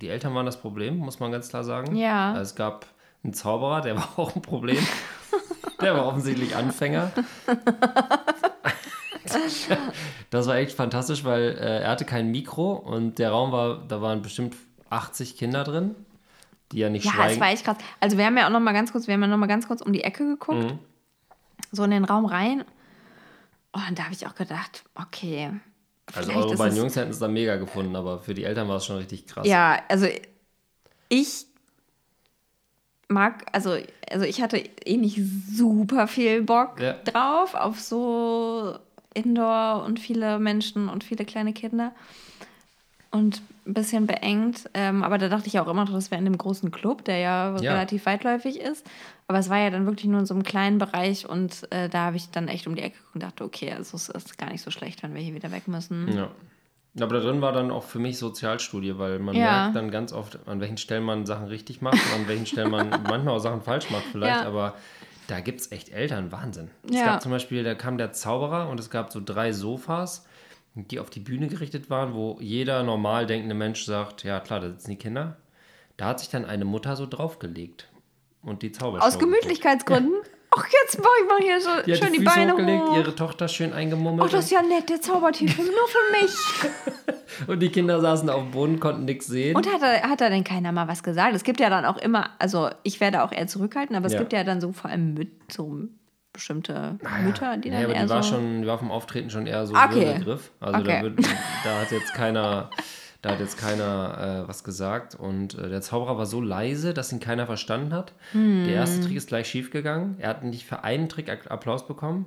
die 0.00 0.08
Eltern 0.08 0.34
waren 0.34 0.46
das 0.46 0.60
Problem, 0.60 0.96
muss 0.98 1.20
man 1.20 1.30
ganz 1.32 1.48
klar 1.48 1.64
sagen. 1.64 1.94
Ja. 1.96 2.30
Also 2.32 2.42
es 2.42 2.54
gab 2.54 2.86
einen 3.22 3.34
Zauberer, 3.34 3.80
der 3.80 3.96
war 3.98 4.08
auch 4.16 4.34
ein 4.34 4.42
Problem. 4.42 4.78
der 5.80 5.94
war 5.94 6.06
offensichtlich 6.06 6.56
Anfänger. 6.56 7.10
Das 10.30 10.46
war 10.46 10.56
echt 10.56 10.72
fantastisch, 10.76 11.24
weil 11.24 11.56
äh, 11.58 11.82
er 11.82 11.90
hatte 11.90 12.04
kein 12.04 12.30
Mikro 12.30 12.72
und 12.72 13.18
der 13.18 13.30
Raum 13.30 13.52
war, 13.52 13.78
da 13.86 14.00
waren 14.00 14.22
bestimmt 14.22 14.56
80 14.90 15.36
Kinder 15.36 15.64
drin, 15.64 15.94
die 16.72 16.78
ja 16.78 16.88
nicht 16.88 17.04
Ja, 17.04 17.12
schweigen. 17.12 17.34
es 17.34 17.40
war 17.40 17.48
echt 17.50 17.64
krass. 17.64 17.76
Also 18.00 18.16
wir 18.18 18.24
haben 18.26 18.36
ja 18.36 18.46
auch 18.46 18.50
noch 18.50 18.60
mal 18.60 18.72
ganz 18.72 18.92
kurz, 18.92 19.06
wir 19.06 19.14
haben 19.14 19.22
ja 19.22 19.26
noch 19.28 19.36
mal 19.36 19.46
ganz 19.46 19.66
kurz 19.68 19.82
um 19.82 19.92
die 19.92 20.02
Ecke 20.04 20.24
geguckt, 20.26 20.58
Mhm. 20.72 20.78
so 21.72 21.84
in 21.84 21.90
den 21.90 22.04
Raum 22.04 22.24
rein. 22.26 22.64
Oh, 23.72 23.80
und 23.88 23.98
da 23.98 24.04
habe 24.04 24.14
ich 24.14 24.26
auch 24.26 24.34
gedacht, 24.34 24.84
okay. 24.94 25.50
Also 26.14 26.32
vielleicht 26.32 26.46
eure 26.48 26.56
beiden 26.56 26.76
Jungs 26.76 26.96
hätten 26.96 27.10
es 27.10 27.18
dann 27.18 27.32
mega 27.32 27.56
gefunden, 27.56 27.96
aber 27.96 28.20
für 28.20 28.34
die 28.34 28.44
Eltern 28.44 28.68
war 28.68 28.76
es 28.76 28.86
schon 28.86 28.96
richtig 28.96 29.26
krass. 29.26 29.46
Ja, 29.46 29.80
also 29.88 30.06
ich 31.08 31.46
mag, 33.08 33.46
also, 33.52 33.76
also 34.10 34.24
ich 34.24 34.40
hatte 34.40 34.58
eh 34.58 34.96
nicht 34.96 35.20
super 35.50 36.06
viel 36.06 36.42
Bock 36.42 36.80
Ja. 36.80 36.94
drauf 37.04 37.54
auf 37.54 37.80
so 37.80 38.78
Indoor 39.14 39.84
und 39.84 39.98
viele 39.98 40.38
Menschen 40.38 40.88
und 40.88 41.02
viele 41.04 41.24
kleine 41.24 41.52
Kinder. 41.52 41.92
Und 43.12 43.42
ein 43.66 43.74
bisschen 43.74 44.06
beengt. 44.06 44.70
Ähm, 44.72 45.02
aber 45.02 45.18
da 45.18 45.28
dachte 45.28 45.48
ich 45.48 45.58
auch 45.58 45.66
immer 45.66 45.84
noch, 45.84 45.92
das 45.92 46.10
wäre 46.12 46.20
in 46.20 46.24
dem 46.24 46.38
großen 46.38 46.70
Club, 46.70 47.04
der 47.04 47.18
ja, 47.18 47.56
Ja. 47.58 47.72
relativ 47.72 48.06
weitläufig 48.06 48.60
ist. 48.60 48.86
Aber 49.26 49.38
es 49.38 49.48
war 49.50 49.58
ja 49.58 49.70
dann 49.70 49.84
wirklich 49.86 50.06
nur 50.06 50.20
in 50.20 50.26
so 50.26 50.34
einem 50.34 50.44
kleinen 50.44 50.78
Bereich 50.78 51.28
und 51.28 51.70
äh, 51.72 51.88
da 51.88 52.06
habe 52.06 52.16
ich 52.16 52.30
dann 52.30 52.46
echt 52.48 52.66
um 52.68 52.74
die 52.76 52.82
Ecke 52.82 52.96
geguckt 52.96 53.14
und 53.14 53.22
dachte, 53.22 53.44
okay, 53.44 53.72
also 53.72 53.96
es 53.96 54.08
ist 54.08 54.38
gar 54.38 54.50
nicht 54.50 54.62
so 54.62 54.70
schlecht, 54.70 55.02
wenn 55.02 55.14
wir 55.14 55.20
hier 55.22 55.34
wieder 55.34 55.50
weg 55.50 55.66
müssen. 55.66 56.16
Ja. 56.16 56.30
Aber 57.04 57.14
da 57.14 57.20
drin 57.20 57.40
war 57.40 57.52
dann 57.52 57.70
auch 57.70 57.84
für 57.84 57.98
mich 58.00 58.18
Sozialstudie, 58.18 58.98
weil 58.98 59.18
man 59.20 59.34
Ja. 59.36 59.62
merkt 59.62 59.76
dann 59.76 59.90
ganz 59.90 60.12
oft, 60.12 60.38
an 60.48 60.60
welchen 60.60 60.76
Stellen 60.76 61.04
man 61.04 61.26
Sachen 61.26 61.46
richtig 61.46 61.80
macht 61.82 61.94
und 61.94 62.12
an 62.12 62.28
welchen 62.28 62.46
Stellen 62.46 62.70
man 62.70 62.90
manchmal 63.08 63.34
auch 63.36 63.38
Sachen 63.40 63.62
falsch 63.62 63.90
macht 63.90 64.04
vielleicht, 64.12 64.42
Ja. 64.42 64.46
aber 64.48 64.74
da 65.28 65.38
gibt 65.40 65.60
es 65.60 65.70
echt 65.70 65.90
Eltern, 65.90 66.32
Wahnsinn. 66.32 66.70
Es 66.88 66.96
gab 67.04 67.22
zum 67.22 67.30
Beispiel, 67.30 67.62
da 67.62 67.74
kam 67.76 67.98
der 67.98 68.10
Zauberer 68.12 68.68
und 68.68 68.80
es 68.80 68.90
gab 68.90 69.12
so 69.12 69.20
drei 69.24 69.52
Sofas, 69.52 70.26
die 70.88 70.98
auf 71.00 71.10
die 71.10 71.20
Bühne 71.20 71.48
gerichtet 71.48 71.90
waren, 71.90 72.14
wo 72.14 72.36
jeder 72.40 72.82
normal 72.82 73.26
denkende 73.26 73.54
Mensch 73.54 73.84
sagt, 73.84 74.24
ja 74.24 74.40
klar, 74.40 74.60
da 74.60 74.68
sitzen 74.68 74.90
die 74.90 74.96
Kinder. 74.96 75.36
Da 75.96 76.06
hat 76.06 76.20
sich 76.20 76.28
dann 76.30 76.44
eine 76.44 76.64
Mutter 76.64 76.96
so 76.96 77.06
draufgelegt 77.06 77.88
und 78.42 78.62
die 78.62 78.72
Zaubershow 78.72 79.06
Aus 79.06 79.18
Gemütlichkeitsgründen. 79.18 80.14
Ach, 80.52 80.66
jetzt 80.82 80.98
mach 80.98 81.08
ich 81.22 81.28
mal 81.28 81.38
hier 81.40 81.60
so 81.60 81.68
Die 81.86 81.94
schön 81.94 82.12
die 82.12 82.18
die, 82.18 82.24
Beine 82.24 82.52
hochgelegt, 82.52 82.82
hoch. 82.88 82.96
ihre 82.96 83.14
Tochter 83.14 83.46
schön 83.46 83.72
eingemummelt. 83.72 84.26
Ach, 84.26 84.32
das 84.32 84.46
ist 84.46 84.50
ja 84.50 84.62
nett, 84.62 84.88
der 84.88 85.00
Zaubertisch, 85.00 85.56
nur 85.56 85.66
für 85.66 86.20
mich. 86.24 87.46
und 87.48 87.60
die 87.60 87.68
Kinder 87.68 88.00
saßen 88.00 88.28
auf 88.30 88.42
dem 88.42 88.50
Boden, 88.50 88.80
konnten 88.80 89.04
nichts 89.04 89.26
sehen. 89.28 89.54
Und 89.54 89.72
hat, 89.72 89.80
er, 89.82 90.08
hat 90.10 90.20
da 90.20 90.28
denn 90.28 90.42
keiner 90.42 90.72
mal 90.72 90.88
was 90.88 91.04
gesagt? 91.04 91.36
Es 91.36 91.44
gibt 91.44 91.60
ja 91.60 91.70
dann 91.70 91.84
auch 91.84 91.98
immer, 91.98 92.30
also 92.40 92.68
ich 92.82 92.98
werde 92.98 93.22
auch 93.22 93.30
eher 93.30 93.46
zurückhalten, 93.46 93.94
aber 93.94 94.06
es 94.06 94.14
Ja. 94.14 94.18
gibt 94.18 94.32
ja 94.32 94.42
dann 94.42 94.60
so 94.60 94.72
vor 94.72 94.90
allem 94.90 95.14
mit, 95.14 95.52
so 95.52 95.82
bestimmte 96.32 96.98
Mütter, 97.24 97.56
die 97.56 97.70
dann 97.70 97.78
Ah 97.78 97.82
Ja, 97.82 97.88
aber 97.88 97.98
die 97.98 98.08
war 98.08 98.22
so... 98.22 98.30
schon, 98.34 98.62
die 98.62 98.68
war 98.68 98.78
vom 98.78 98.90
Auftreten 98.90 99.30
schon 99.30 99.46
eher 99.46 99.66
so 99.66 99.74
Okay. 99.74 100.06
Würgegriff. 100.06 100.50
Also 100.60 100.80
Okay. 100.80 100.98
da, 100.98 101.02
wird, 101.02 101.18
da 101.64 101.80
hat 101.80 101.90
jetzt 101.90 102.14
keiner 102.14 102.70
Da 103.22 103.32
hat 103.32 103.40
jetzt 103.40 103.58
keiner 103.58 104.44
äh, 104.44 104.48
was 104.48 104.64
gesagt. 104.64 105.14
Und 105.14 105.52
äh, 105.58 105.68
der 105.68 105.82
Zauberer 105.82 106.16
war 106.16 106.24
so 106.24 106.40
leise, 106.40 106.94
dass 106.94 107.12
ihn 107.12 107.20
keiner 107.20 107.44
verstanden 107.44 107.92
hat. 107.92 108.14
Der 108.32 108.72
erste 108.72 109.06
Trick 109.06 109.16
ist 109.16 109.28
gleich 109.28 109.46
schief 109.46 109.70
gegangen. 109.70 110.16
Er 110.18 110.30
hat 110.30 110.42
nicht 110.42 110.64
für 110.64 110.84
einen 110.84 111.10
Trick 111.10 111.28
Applaus 111.50 111.86
bekommen. 111.86 112.26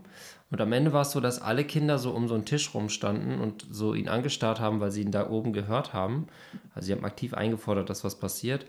Und 0.51 0.61
am 0.61 0.71
Ende 0.71 0.93
war 0.93 1.01
es 1.01 1.09
so, 1.09 1.19
dass 1.19 1.41
alle 1.41 1.63
Kinder 1.63 1.97
so 1.97 2.11
um 2.11 2.27
so 2.27 2.35
einen 2.35 2.45
Tisch 2.45 2.75
rumstanden 2.75 3.41
und 3.41 3.65
so 3.71 3.95
ihn 3.95 4.07
angestarrt 4.07 4.59
haben, 4.59 4.81
weil 4.81 4.91
sie 4.91 5.01
ihn 5.01 5.09
da 5.09 5.27
oben 5.31 5.51
gehört 5.51 5.93
haben. 5.93 6.27
Also 6.75 6.85
sie 6.85 6.91
haben 6.91 7.05
aktiv 7.05 7.33
eingefordert, 7.33 7.89
dass 7.89 8.03
was 8.03 8.19
passiert. 8.19 8.67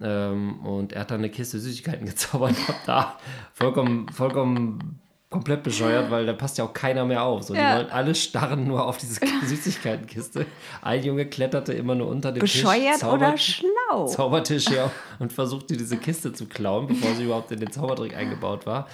Ähm, 0.00 0.64
und 0.66 0.92
er 0.92 1.02
hat 1.02 1.10
dann 1.10 1.18
eine 1.18 1.30
Kiste 1.30 1.58
Süßigkeiten 1.58 2.06
gezaubert. 2.06 2.56
Hab 2.68 2.84
da 2.84 3.18
vollkommen, 3.52 4.08
vollkommen 4.08 5.00
komplett 5.30 5.64
bescheuert, 5.64 6.12
weil 6.12 6.26
da 6.26 6.32
passt 6.32 6.58
ja 6.58 6.64
auch 6.64 6.72
keiner 6.72 7.04
mehr 7.04 7.24
auf. 7.24 7.42
So, 7.42 7.54
Ja. 7.54 7.72
Die 7.72 7.78
wollen 7.78 7.90
alle 7.92 8.14
starren 8.14 8.68
nur 8.68 8.86
auf 8.86 8.98
diese 8.98 9.20
Süßigkeitenkiste. 9.44 10.46
Ein 10.80 11.02
Junge 11.02 11.26
kletterte 11.26 11.72
immer 11.72 11.96
nur 11.96 12.08
unter 12.08 12.30
den 12.30 12.40
Tisch. 12.40 12.62
Bescheuert 12.62 13.02
oder 13.02 13.36
schlau? 13.36 14.06
Zaubertisch 14.06 14.70
ja 14.70 14.90
und 15.18 15.32
versuchte 15.32 15.76
diese 15.76 15.96
Kiste 15.96 16.32
zu 16.32 16.46
klauen, 16.46 16.86
bevor 16.86 17.14
sie 17.14 17.24
überhaupt 17.24 17.50
in 17.50 17.58
den 17.58 17.72
Zaubertrick 17.72 18.16
eingebaut 18.16 18.64
war. 18.64 18.86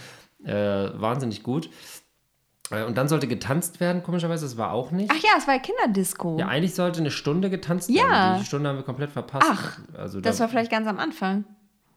Äh, 0.43 0.53
wahnsinnig 0.99 1.43
gut. 1.43 1.69
Und 2.71 2.97
dann 2.97 3.09
sollte 3.09 3.27
getanzt 3.27 3.81
werden, 3.81 4.03
komischerweise, 4.05 4.45
das 4.47 4.57
war 4.57 4.71
auch 4.73 4.93
nicht. 4.93 5.11
Ach 5.13 5.21
ja, 5.23 5.31
es 5.37 5.49
war 5.49 5.59
Kinderdisco. 5.59 6.39
Ja, 6.39 6.47
eigentlich 6.47 6.75
sollte 6.75 7.01
eine 7.01 7.11
Stunde 7.11 7.51
getanzt 7.51 7.91
Ja. 7.91 8.03
werden. 8.09 8.41
Die 8.41 8.47
Stunde 8.47 8.69
haben 8.69 8.77
wir 8.77 8.85
komplett 8.85 9.11
verpasst. 9.11 9.47
Ach, 9.51 9.79
also 9.99 10.21
das 10.21 10.37
da, 10.37 10.43
war 10.45 10.49
vielleicht 10.49 10.71
ganz 10.71 10.87
am 10.87 10.99
Anfang. 11.01 11.45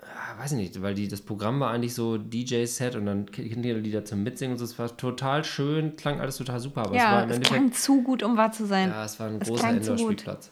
ah, 0.01 0.41
weiß 0.41 0.53
ich 0.53 0.57
nicht, 0.57 0.81
weil 0.81 0.95
die, 0.95 1.07
das 1.07 1.21
Programm 1.21 1.59
war 1.59 1.69
eigentlich 1.69 1.93
so 1.93 2.17
DJ-Set 2.17 2.95
und 2.95 3.05
dann 3.05 3.29
Kinderlieder 3.31 4.03
zum 4.03 4.23
Mitsingen 4.23 4.53
und 4.53 4.57
so. 4.57 4.65
Es 4.65 4.79
war 4.79 4.97
total 4.97 5.43
schön, 5.43 5.95
klang 5.95 6.19
alles 6.19 6.38
total 6.38 6.59
super, 6.59 6.81
aber 6.81 6.95
es 6.95 7.03
war 7.03 7.12
Ja, 7.12 7.21
im 7.21 7.29
es 7.29 7.36
Endeffekt 7.36 7.59
klang 7.62 7.71
zu 7.73 8.01
gut, 8.01 8.23
um 8.23 8.36
wahr 8.36 8.51
zu 8.51 8.65
sein. 8.65 8.89
Ja, 8.89 9.05
es 9.05 9.19
war 9.19 9.27
ein 9.27 9.38
Es 9.41 9.47
großer. 9.47 9.69
Indoor-Spielplatz. 9.69 10.49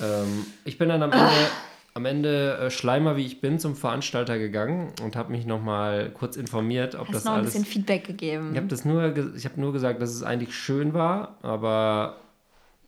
Ähm, 0.00 0.46
ich 0.64 0.78
bin 0.78 0.88
dann 0.88 1.02
am 1.02 1.12
Ende, 1.12 1.26
am 1.98 2.06
Ende 2.06 2.56
äh, 2.58 2.70
Schleimer, 2.70 3.16
wie 3.16 3.26
ich 3.26 3.40
bin, 3.40 3.58
zum 3.58 3.74
Veranstalter 3.74 4.38
gegangen 4.38 4.92
und 5.02 5.16
habe 5.16 5.32
mich 5.32 5.44
nochmal 5.44 6.10
kurz 6.10 6.36
informiert, 6.36 6.94
ob 6.94 7.08
Hast 7.08 7.14
das 7.14 7.24
noch 7.24 7.32
ein 7.32 7.38
alles. 7.40 7.52
bisschen 7.52 7.66
Feedback 7.66 8.04
gegeben. 8.04 8.52
Ich 8.52 8.56
habe 8.56 8.68
das 8.68 8.84
nur, 8.84 9.14
ich 9.36 9.44
habe 9.44 9.60
nur 9.60 9.72
gesagt, 9.72 10.00
dass 10.00 10.10
es 10.10 10.22
eigentlich 10.22 10.54
schön 10.54 10.94
war, 10.94 11.36
aber 11.42 12.16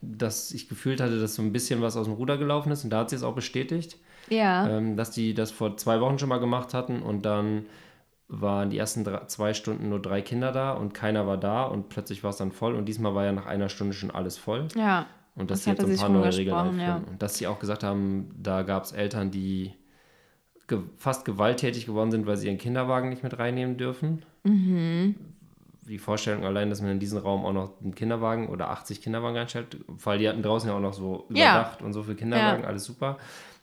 dass 0.00 0.52
ich 0.52 0.68
gefühlt 0.68 1.00
hatte, 1.00 1.20
dass 1.20 1.34
so 1.34 1.42
ein 1.42 1.52
bisschen 1.52 1.82
was 1.82 1.96
aus 1.96 2.06
dem 2.06 2.14
Ruder 2.14 2.38
gelaufen 2.38 2.70
ist 2.70 2.84
und 2.84 2.90
da 2.90 3.00
hat 3.00 3.10
sie 3.10 3.16
es 3.16 3.24
auch 3.24 3.34
bestätigt, 3.34 3.98
ja. 4.28 4.68
ähm, 4.68 4.96
dass 4.96 5.10
die 5.10 5.34
das 5.34 5.50
vor 5.50 5.76
zwei 5.76 6.00
Wochen 6.00 6.18
schon 6.18 6.28
mal 6.28 6.38
gemacht 6.38 6.72
hatten 6.72 7.02
und 7.02 7.26
dann 7.26 7.66
waren 8.28 8.70
die 8.70 8.78
ersten 8.78 9.02
drei, 9.02 9.26
zwei 9.26 9.54
Stunden 9.54 9.88
nur 9.88 10.00
drei 10.00 10.22
Kinder 10.22 10.52
da 10.52 10.70
und 10.70 10.94
keiner 10.94 11.26
war 11.26 11.36
da 11.36 11.64
und 11.64 11.88
plötzlich 11.88 12.22
war 12.22 12.30
es 12.30 12.36
dann 12.36 12.52
voll 12.52 12.76
und 12.76 12.86
diesmal 12.86 13.14
war 13.16 13.24
ja 13.24 13.32
nach 13.32 13.46
einer 13.46 13.68
Stunde 13.68 13.92
schon 13.92 14.12
alles 14.12 14.38
voll. 14.38 14.68
ja. 14.76 15.06
Und 15.36 15.50
dass 15.50 15.60
Das 15.60 15.64
sie 15.64 15.70
jetzt 15.70 15.84
ein 15.84 15.96
paar 15.96 16.08
neue 16.08 16.36
Regeln 16.36 16.56
einführen. 16.56 16.80
ja. 16.80 16.96
Und 16.96 17.22
dass 17.22 17.36
sie 17.38 17.46
auch 17.46 17.58
gesagt 17.58 17.82
haben, 17.82 18.30
da 18.38 18.62
gab 18.62 18.84
es 18.84 18.92
Eltern, 18.92 19.30
die 19.30 19.72
ge 20.66 20.80
fast 20.96 21.24
gewalttätig 21.24 21.86
geworden 21.86 22.10
sind, 22.10 22.26
weil 22.26 22.36
sie 22.36 22.46
ihren 22.46 22.58
Kinderwagen 22.58 23.08
nicht 23.08 23.22
mit 23.22 23.38
reinnehmen 23.38 23.76
dürfen. 23.76 24.22
Mhm. 24.44 25.14
Die 25.88 25.98
Vorstellung 25.98 26.44
allein, 26.44 26.70
dass 26.70 26.82
man 26.82 26.92
in 26.92 27.00
diesen 27.00 27.18
Raum 27.18 27.44
auch 27.44 27.52
noch 27.52 27.80
einen 27.80 27.94
Kinderwagen 27.94 28.48
oder 28.48 28.70
80 28.70 29.02
Kinderwagen 29.02 29.36
einstellt, 29.36 29.78
weil 29.88 30.18
die 30.18 30.28
hatten 30.28 30.42
draußen 30.42 30.68
ja 30.68 30.76
auch 30.76 30.80
noch 30.80 30.92
so 30.92 31.26
Ja. 31.30 31.50
überdacht 31.52 31.82
und 31.82 31.92
so 31.92 32.02
für 32.04 32.14
Kinderwagen, 32.14 32.64
alles 32.64 32.84
super. 32.84 33.18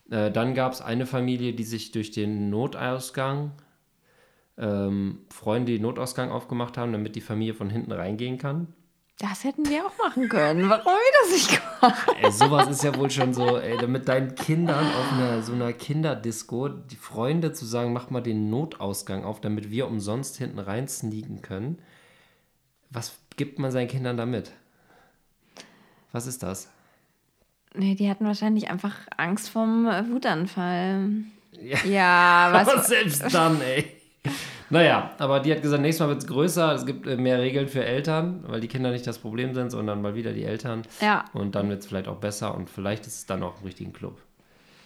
Äh, 0.09 0.31
dann 0.31 0.53
gab 0.53 0.73
es 0.73 0.81
eine 0.81 1.05
Familie, 1.05 1.53
die 1.53 1.63
sich 1.63 1.91
durch 1.91 2.11
den 2.11 2.49
Notausgang, 2.49 3.51
ähm, 4.57 5.19
Freunde, 5.29 5.71
die 5.73 5.77
den 5.77 5.83
Notausgang 5.83 6.31
aufgemacht 6.31 6.77
haben, 6.77 6.91
damit 6.91 7.15
die 7.15 7.21
Familie 7.21 7.53
von 7.53 7.69
hinten 7.69 7.91
reingehen 7.91 8.37
kann. 8.37 8.67
Das 9.19 9.43
hätten 9.43 9.67
wir 9.67 9.83
auch 9.83 9.97
machen 9.97 10.29
können. 10.29 10.69
Warum 10.69 10.85
haben 10.85 10.99
wir 10.99 11.21
das 11.23 11.31
nicht 11.31 11.49
gemacht? 11.49 12.07
Ey, 12.21 12.31
sowas 12.31 12.67
ist 12.67 12.83
ja 12.83 12.95
wohl 12.95 13.09
schon 13.09 13.33
so, 13.33 13.57
ey, 13.57 13.87
mit 13.87 14.07
deinen 14.07 14.35
Kindern 14.35 14.85
auf 14.85 15.11
einer, 15.11 15.41
so 15.41 15.53
einer 15.53 15.73
Kinderdisco, 15.73 16.69
die 16.69 16.95
Freunde 16.95 17.51
zu 17.51 17.65
sagen, 17.65 17.93
mach 17.93 18.11
mal 18.11 18.21
den 18.21 18.51
Notausgang 18.51 19.23
auf, 19.23 19.41
damit 19.41 19.71
wir 19.71 19.87
umsonst 19.87 20.37
hinten 20.37 20.59
rein 20.59 20.87
sneaken 20.87 21.41
können. 21.41 21.79
Was 22.91 23.17
gibt 23.37 23.57
man 23.57 23.71
seinen 23.71 23.87
Kindern 23.87 24.17
damit? 24.17 24.51
Was 26.11 26.27
ist 26.27 26.43
das? 26.43 26.69
Nee, 27.73 27.95
die 27.95 28.09
hatten 28.09 28.25
wahrscheinlich 28.25 28.69
einfach 28.69 28.95
Angst 29.17 29.49
vorm 29.49 29.87
äh, 29.87 30.07
Wutanfall. 30.09 31.09
Ja. 31.59 31.83
Ja, 31.85 32.47
Aber 32.53 32.77
was? 32.77 32.87
selbst 32.87 33.33
dann, 33.33 33.59
ey. 33.61 33.91
Naja, 34.69 35.11
aber 35.17 35.39
die 35.39 35.51
hat 35.51 35.61
gesagt, 35.61 35.81
nächstes 35.81 36.05
Mal 36.05 36.09
wird 36.09 36.21
es 36.21 36.27
größer, 36.27 36.73
es 36.73 36.85
gibt 36.85 37.07
äh, 37.07 37.15
mehr 37.15 37.39
Regeln 37.39 37.67
für 37.67 37.85
Eltern, 37.85 38.43
weil 38.47 38.59
die 38.59 38.67
Kinder 38.67 38.91
nicht 38.91 39.07
das 39.07 39.19
Problem 39.19 39.53
sind, 39.53 39.69
sondern 39.71 40.01
mal 40.01 40.15
wieder 40.15 40.33
die 40.33 40.43
Eltern. 40.43 40.83
Ja. 41.01 41.25
Und 41.33 41.55
dann 41.55 41.69
wird 41.69 41.79
es 41.79 41.87
vielleicht 41.87 42.07
auch 42.07 42.17
besser 42.17 42.55
und 42.55 42.69
vielleicht 42.69 43.07
ist 43.07 43.15
es 43.15 43.25
dann 43.25 43.43
auch 43.43 43.59
im 43.61 43.65
richtigen 43.65 43.93
Club. 43.93 44.17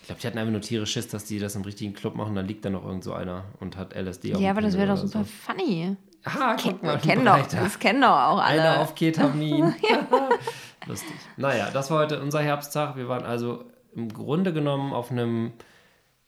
Ich 0.02 0.08
glaube, 0.08 0.22
die 0.22 0.28
hatten 0.28 0.38
einfach 0.38 0.52
nur 0.52 0.62
tierisch 0.62 0.92
Schiss, 0.92 1.08
dass 1.08 1.26
die 1.26 1.40
das 1.40 1.56
im 1.56 1.62
richtigen 1.62 1.94
Club 1.94 2.16
machen, 2.16 2.36
dann 2.36 2.48
liegt 2.48 2.66
da 2.66 2.70
noch 2.70 2.86
irgend 2.86 3.04
so 3.04 3.14
einer 3.14 3.46
und 3.60 3.78
hat 3.78 3.96
LSD 3.96 4.34
Ja, 4.34 4.52
aber 4.52 4.62
das 4.62 4.78
wäre 4.78 4.88
doch 4.88 4.98
super 4.98 5.26
funny. 5.26 5.96
So. 5.96 6.12
Ah, 6.24 6.56
guck 6.62 6.84
mal, 6.84 7.00
Kennen 7.00 7.26
doch, 7.26 7.48
das 7.48 7.80
kennen 7.80 8.02
doch 8.02 8.10
auch 8.10 8.40
alle. 8.40 8.62
Einer 8.62 8.80
auf 8.82 8.94
Ketamin. 8.94 9.74
Lustig. 10.88 11.16
Naja, 11.38 11.70
das 11.74 11.90
war 11.90 12.00
heute 12.00 12.22
unser 12.22 12.42
Herbsttag. 12.42 12.96
Wir 12.96 13.08
waren 13.08 13.24
also 13.24 13.66
im 13.96 14.10
Grunde 14.10 14.54
genommen 14.54 14.94
auf 14.94 15.12
einem, 15.12 15.54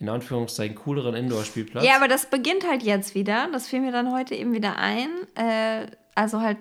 in 0.04 0.10
Anführungszeichen, 0.10 0.76
cooleren 0.76 1.16
Indoor-Spielplatz. 1.16 1.86
Ja, 1.86 1.96
aber 1.96 2.10
das 2.10 2.26
beginnt 2.30 2.68
halt 2.68 2.84
jetzt 2.84 3.16
wieder. 3.16 3.48
Das 3.54 3.68
fiel 3.68 3.80
mir 3.80 3.94
dann 3.94 4.12
heute 4.12 4.36
eben 4.36 4.54
wieder 4.54 4.78
ein. 4.78 5.08
Äh, 5.36 5.88
also 6.14 6.42
halt 6.42 6.58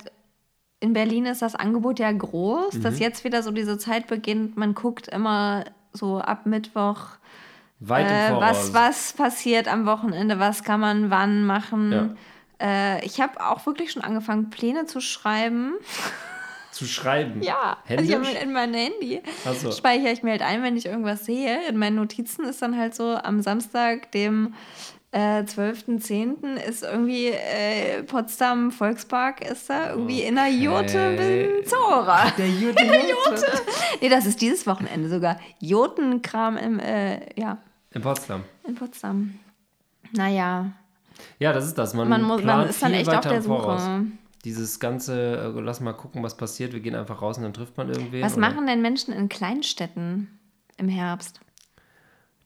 in 0.78 0.92
Berlin 0.92 1.26
ist 1.26 1.42
das 1.42 1.56
Angebot 1.56 1.98
ja 1.98 2.10
groß, 2.12 2.74
Mhm. 2.74 2.82
dass 2.82 3.00
jetzt 3.00 3.24
wieder 3.24 3.42
so 3.42 3.50
diese 3.50 3.78
Zeit 3.78 4.06
beginnt. 4.06 4.56
Man 4.56 4.74
guckt 4.74 5.08
immer 5.08 5.64
so 5.92 6.18
ab 6.20 6.46
Mittwoch, 6.46 7.00
Weit 7.80 8.06
im 8.08 8.36
äh, 8.36 8.40
was, 8.40 8.72
was 8.74 9.12
passiert 9.12 9.66
am 9.66 9.86
Wochenende, 9.86 10.38
was 10.38 10.62
kann 10.62 10.78
man 10.78 11.10
wann 11.10 11.44
machen. 11.44 11.92
Ja. 11.92 12.08
Äh, 12.64 13.04
ich 13.04 13.20
habe 13.20 13.44
auch 13.44 13.66
wirklich 13.66 13.90
schon 13.90 14.02
angefangen, 14.02 14.50
Pläne 14.50 14.86
zu 14.86 15.00
schreiben. 15.00 15.72
Zu 16.72 16.86
schreiben. 16.86 17.42
Ja, 17.42 17.76
also 17.88 18.02
ich 18.02 18.12
habe 18.14 18.24
Händisch? 18.24 18.42
in 18.42 18.52
mein 18.52 18.74
Handy 18.74 19.20
so. 19.60 19.70
speichere 19.70 20.10
ich 20.12 20.22
mir 20.22 20.30
halt 20.32 20.42
ein, 20.42 20.62
wenn 20.62 20.76
ich 20.76 20.86
irgendwas 20.86 21.24
sehe. 21.26 21.68
In 21.68 21.76
meinen 21.76 21.96
Notizen 21.96 22.44
ist 22.44 22.60
dann 22.62 22.76
halt 22.76 22.94
so 22.94 23.14
am 23.14 23.40
Samstag, 23.42 24.10
dem 24.12 24.54
äh, 25.14 25.42
12.10. 25.42 26.56
ist 26.56 26.82
irgendwie 26.82 27.26
äh, 27.28 28.02
Potsdam 28.04 28.70
Volkspark 28.72 29.46
ist 29.46 29.68
da 29.68 29.90
irgendwie 29.90 30.22
in 30.22 30.36
der 30.36 30.46
Okay. 30.46 31.10
mit 31.10 31.18
dem 31.62 31.66
Zauberer. 31.66 32.32
Der 32.38 32.48
Jute. 32.48 32.82
Jute. 32.84 33.46
Nee, 34.00 34.08
das 34.08 34.24
ist 34.24 34.40
dieses 34.40 34.66
Wochenende 34.66 35.10
sogar. 35.10 35.38
Jotenkram 35.60 36.56
im, 36.56 36.78
äh, 36.80 37.38
ja, 37.38 37.58
In 37.90 38.00
Potsdam. 38.00 38.44
in 38.66 38.74
Potsdam. 38.74 39.38
Naja, 40.12 40.72
Ja, 41.38 41.52
das 41.52 41.66
ist 41.66 41.76
das. 41.76 41.92
Man, 41.92 42.08
man, 42.08 42.22
muss, 42.22 42.42
man 42.42 42.66
ist 42.68 42.82
dann 42.82 42.94
echt 42.94 43.08
auf 43.10 43.20
der 43.20 43.36
im 43.36 43.42
Voraus. 43.42 43.82
Dieses 44.44 44.80
ganze, 44.80 45.54
äh, 45.56 45.60
lass 45.60 45.80
mal 45.80 45.92
gucken, 45.92 46.22
was 46.22 46.36
passiert. 46.36 46.72
Wir 46.72 46.80
gehen 46.80 46.94
einfach 46.96 47.22
raus 47.22 47.36
und 47.38 47.44
dann 47.44 47.52
trifft 47.52 47.76
man 47.76 47.88
irgendwen. 47.88 48.22
Was 48.22 48.32
oder- 48.32 48.40
machen 48.40 48.66
denn 48.66 48.82
Menschen 48.82 49.12
in 49.14 49.28
Kleinstädten 49.28 50.38
im 50.76 50.88
Herbst? 50.88 51.40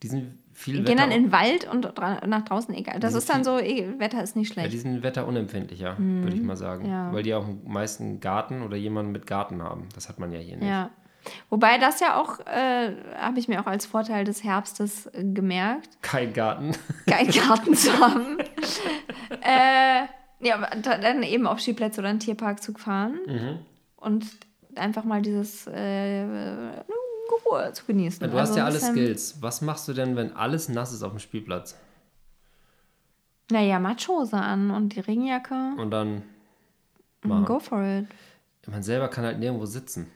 Die 0.02 0.08
sind 0.08 0.38
viel 0.52 0.76
Die 0.76 0.84
gehen 0.84 0.98
dann 0.98 1.10
in 1.10 1.24
den 1.24 1.32
Wald 1.32 1.66
und 1.70 1.84
nach 2.26 2.44
draußen, 2.44 2.74
egal. 2.74 3.00
Das 3.00 3.14
ist 3.14 3.28
dann 3.30 3.44
so, 3.44 3.58
eh, 3.58 3.98
Wetter 3.98 4.22
ist 4.22 4.36
nicht 4.36 4.48
ja, 4.48 4.54
schlecht. 4.54 4.72
die 4.72 4.78
sind 4.78 5.02
wetterunempfindlicher, 5.02 5.96
würde 5.98 6.36
ich 6.36 6.42
mal 6.42 6.56
sagen. 6.56 6.84
Mhm. 6.84 6.90
ja. 6.90 7.12
Weil 7.12 7.22
die 7.22 7.34
auch 7.34 7.46
meist 7.64 8.00
einen 8.00 8.20
Garten 8.20 8.62
oder 8.62 8.76
jemanden 8.76 9.12
mit 9.12 9.26
Garten 9.26 9.62
haben. 9.62 9.88
Das 9.94 10.08
hat 10.08 10.18
man 10.18 10.32
ja 10.32 10.38
hier 10.38 10.56
nicht. 10.56 10.68
Ja. 10.68 10.90
Wobei 11.50 11.78
das 11.78 12.00
ja 12.00 12.20
auch, 12.20 12.40
äh, 12.40 12.92
habe 13.18 13.38
ich 13.38 13.48
mir 13.48 13.60
auch 13.60 13.66
als 13.66 13.84
Vorteil 13.86 14.24
des 14.24 14.44
Herbstes 14.44 15.06
äh, 15.06 15.24
gemerkt, 15.24 15.98
Kein 16.02 16.32
Garten. 16.32 16.72
keinen 17.06 17.30
Garten 17.30 17.74
zu 17.74 17.92
haben. 17.98 18.38
äh, 19.42 20.06
ja, 20.40 20.58
dann 20.82 21.22
eben 21.22 21.46
auf 21.46 21.60
Skiplätze 21.60 22.00
oder 22.00 22.10
einen 22.10 22.20
Tierpark 22.20 22.62
zu 22.62 22.72
fahren 22.74 23.18
Mhm. 23.26 23.58
und 23.96 24.26
einfach 24.74 25.04
mal 25.04 25.22
dieses 25.22 25.66
äh, 25.66 26.22
Ruhe 27.50 27.72
zu 27.72 27.84
genießen. 27.86 28.30
Du 28.30 28.38
hast 28.38 28.50
Also 28.50 28.58
ja 28.60 28.66
alle 28.66 28.78
Skills. 28.80 29.40
Was 29.40 29.60
machst 29.62 29.88
du 29.88 29.92
denn, 29.92 30.16
wenn 30.16 30.34
alles 30.36 30.68
nass 30.68 30.92
ist 30.92 31.02
auf 31.02 31.12
dem 31.12 31.18
Spielplatz? 31.18 31.76
Naja, 33.50 33.78
Matschhose 33.78 34.36
an 34.36 34.70
und 34.70 34.94
die 34.96 35.00
Regenjacke. 35.00 35.54
Und 35.78 35.90
dann, 35.90 36.22
Go 37.22 37.58
for 37.60 37.82
it. 37.82 38.06
man 38.66 38.82
selber 38.82 39.08
kann 39.08 39.24
halt 39.24 39.38
nirgendwo 39.38 39.66
sitzen. 39.66 40.10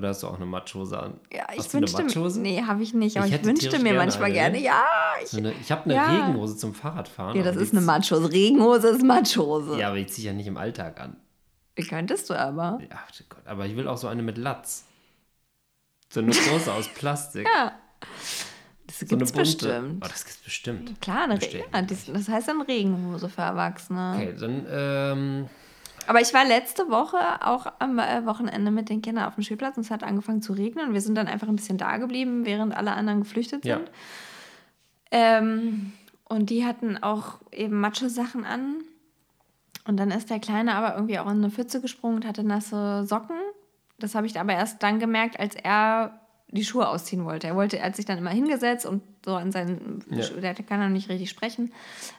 Oder 0.00 0.08
hast 0.08 0.22
du 0.22 0.28
auch 0.28 0.36
eine 0.36 0.46
Matschhose 0.46 0.98
an? 0.98 1.20
Ja, 1.30 1.44
ich 1.52 1.58
hast 1.58 1.74
wünschte 1.74 2.02
Matschhose? 2.02 2.40
Nee, 2.40 2.62
habe 2.66 2.82
ich 2.82 2.94
nicht, 2.94 3.18
aber 3.18 3.26
Ich 3.26 3.34
ich, 3.34 3.44
wünschte 3.44 3.76
mir 3.76 3.84
gerne 3.84 3.98
manchmal 3.98 4.32
gerne. 4.32 4.56
ne? 4.56 4.64
Ja, 4.64 4.82
ich, 5.22 5.36
eine, 5.36 5.52
ich 5.52 5.70
habe 5.70 5.84
eine 5.84 5.94
Ja. 5.94 6.06
Regenhose 6.26 6.56
zum 6.56 6.72
Fahrradfahren. 6.72 7.36
ja, 7.36 7.42
das 7.42 7.56
ist 7.56 7.72
eine 7.74 7.82
Matschhose. 7.82 8.32
Regenhose 8.32 8.88
ist 8.88 9.02
Matschhose. 9.04 9.78
Ja, 9.78 9.88
aber 9.88 9.98
die 9.98 10.06
ziehe 10.06 10.22
ich 10.22 10.24
ja 10.28 10.32
nicht 10.32 10.46
im 10.46 10.56
Alltag 10.56 10.98
an. 11.00 11.18
Wie 11.76 11.82
könntest 11.82 12.30
du 12.30 12.34
aber? 12.34 12.78
Ja, 12.80 12.96
Gott, 13.28 13.46
aber 13.46 13.66
ich 13.66 13.76
will 13.76 13.88
auch 13.88 13.98
so 13.98 14.08
eine 14.08 14.22
mit 14.22 14.38
Latz. 14.38 14.84
So 16.08 16.20
eine 16.20 16.30
große 16.30 16.72
aus 16.72 16.88
Plastik. 16.88 17.46
Ja. 17.54 17.72
Das 18.86 19.00
so 19.00 19.04
gibt's 19.06 19.32
bestimmt. 19.32 20.02
Oh, 20.02 20.08
das 20.08 20.24
gibt's 20.24 20.42
bestimmt. 20.42 20.98
Klar, 21.02 21.24
eine 21.24 21.34
Re 21.34 21.38
Bestellen 21.40 21.64
ja, 21.74 21.82
das, 21.82 22.06
das 22.06 22.26
heißt 22.26 22.48
dann 22.48 22.62
Regenhose 22.62 23.28
für 23.28 23.42
Erwachsene. 23.42 24.14
Okay, 24.16 24.34
dann, 24.40 24.66
ähm, 24.70 25.48
Aber 26.06 26.20
ich 26.20 26.34
war 26.34 26.44
letzte 26.44 26.88
Woche 26.88 27.18
auch 27.44 27.66
am 27.78 27.98
äh, 27.98 28.24
Wochenende 28.26 28.70
mit 28.70 28.88
den 28.88 29.00
Kindern 29.02 29.26
auf 29.26 29.34
dem 29.34 29.42
Spielplatz 29.44 29.76
und 29.76 29.84
es 29.84 29.90
hat 29.90 30.02
angefangen 30.02 30.42
zu 30.42 30.52
regnen 30.52 30.88
und 30.88 30.94
wir 30.94 31.00
sind 31.00 31.14
dann 31.14 31.28
einfach 31.28 31.48
ein 31.48 31.56
bisschen 31.56 31.78
da 31.78 31.96
geblieben, 31.98 32.44
während 32.46 32.76
alle 32.76 32.92
anderen 32.92 33.20
geflüchtet 33.20 33.64
Ja. 33.64 33.76
sind. 33.76 33.90
Ähm, 35.10 35.92
und 36.28 36.50
die 36.50 36.64
hatten 36.64 37.02
auch 37.02 37.38
eben 37.52 37.80
Matschesachen 37.80 38.44
an. 38.44 38.76
Und 39.86 39.96
dann 39.96 40.10
ist 40.10 40.30
der 40.30 40.38
Kleine 40.38 40.74
aber 40.74 40.94
irgendwie 40.94 41.18
auch 41.18 41.26
in 41.26 41.38
eine 41.38 41.50
Pfütze 41.50 41.80
gesprungen 41.80 42.16
und 42.16 42.26
hatte 42.26 42.44
nasse 42.44 43.04
Socken. 43.06 43.36
Das 43.98 44.14
habe 44.14 44.26
ich 44.26 44.38
aber 44.38 44.52
erst 44.52 44.82
dann 44.82 44.98
gemerkt, 45.00 45.40
als 45.40 45.56
er 45.56 46.20
die 46.52 46.64
Schuhe 46.64 46.88
ausziehen 46.88 47.24
wollte. 47.24 47.46
Er 47.46 47.56
wollte, 47.56 47.78
er 47.78 47.86
hat 47.86 47.96
sich 47.96 48.04
dann 48.04 48.18
immer 48.18 48.30
hingesetzt 48.30 48.86
und 48.86 49.02
so 49.24 49.34
an 49.34 49.52
seinen, 49.52 50.04
Ja. 50.10 50.26
Der 50.40 50.54
kann 50.54 50.80
noch 50.80 50.88
nicht 50.88 51.08
richtig 51.08 51.30
sprechen, 51.30 51.72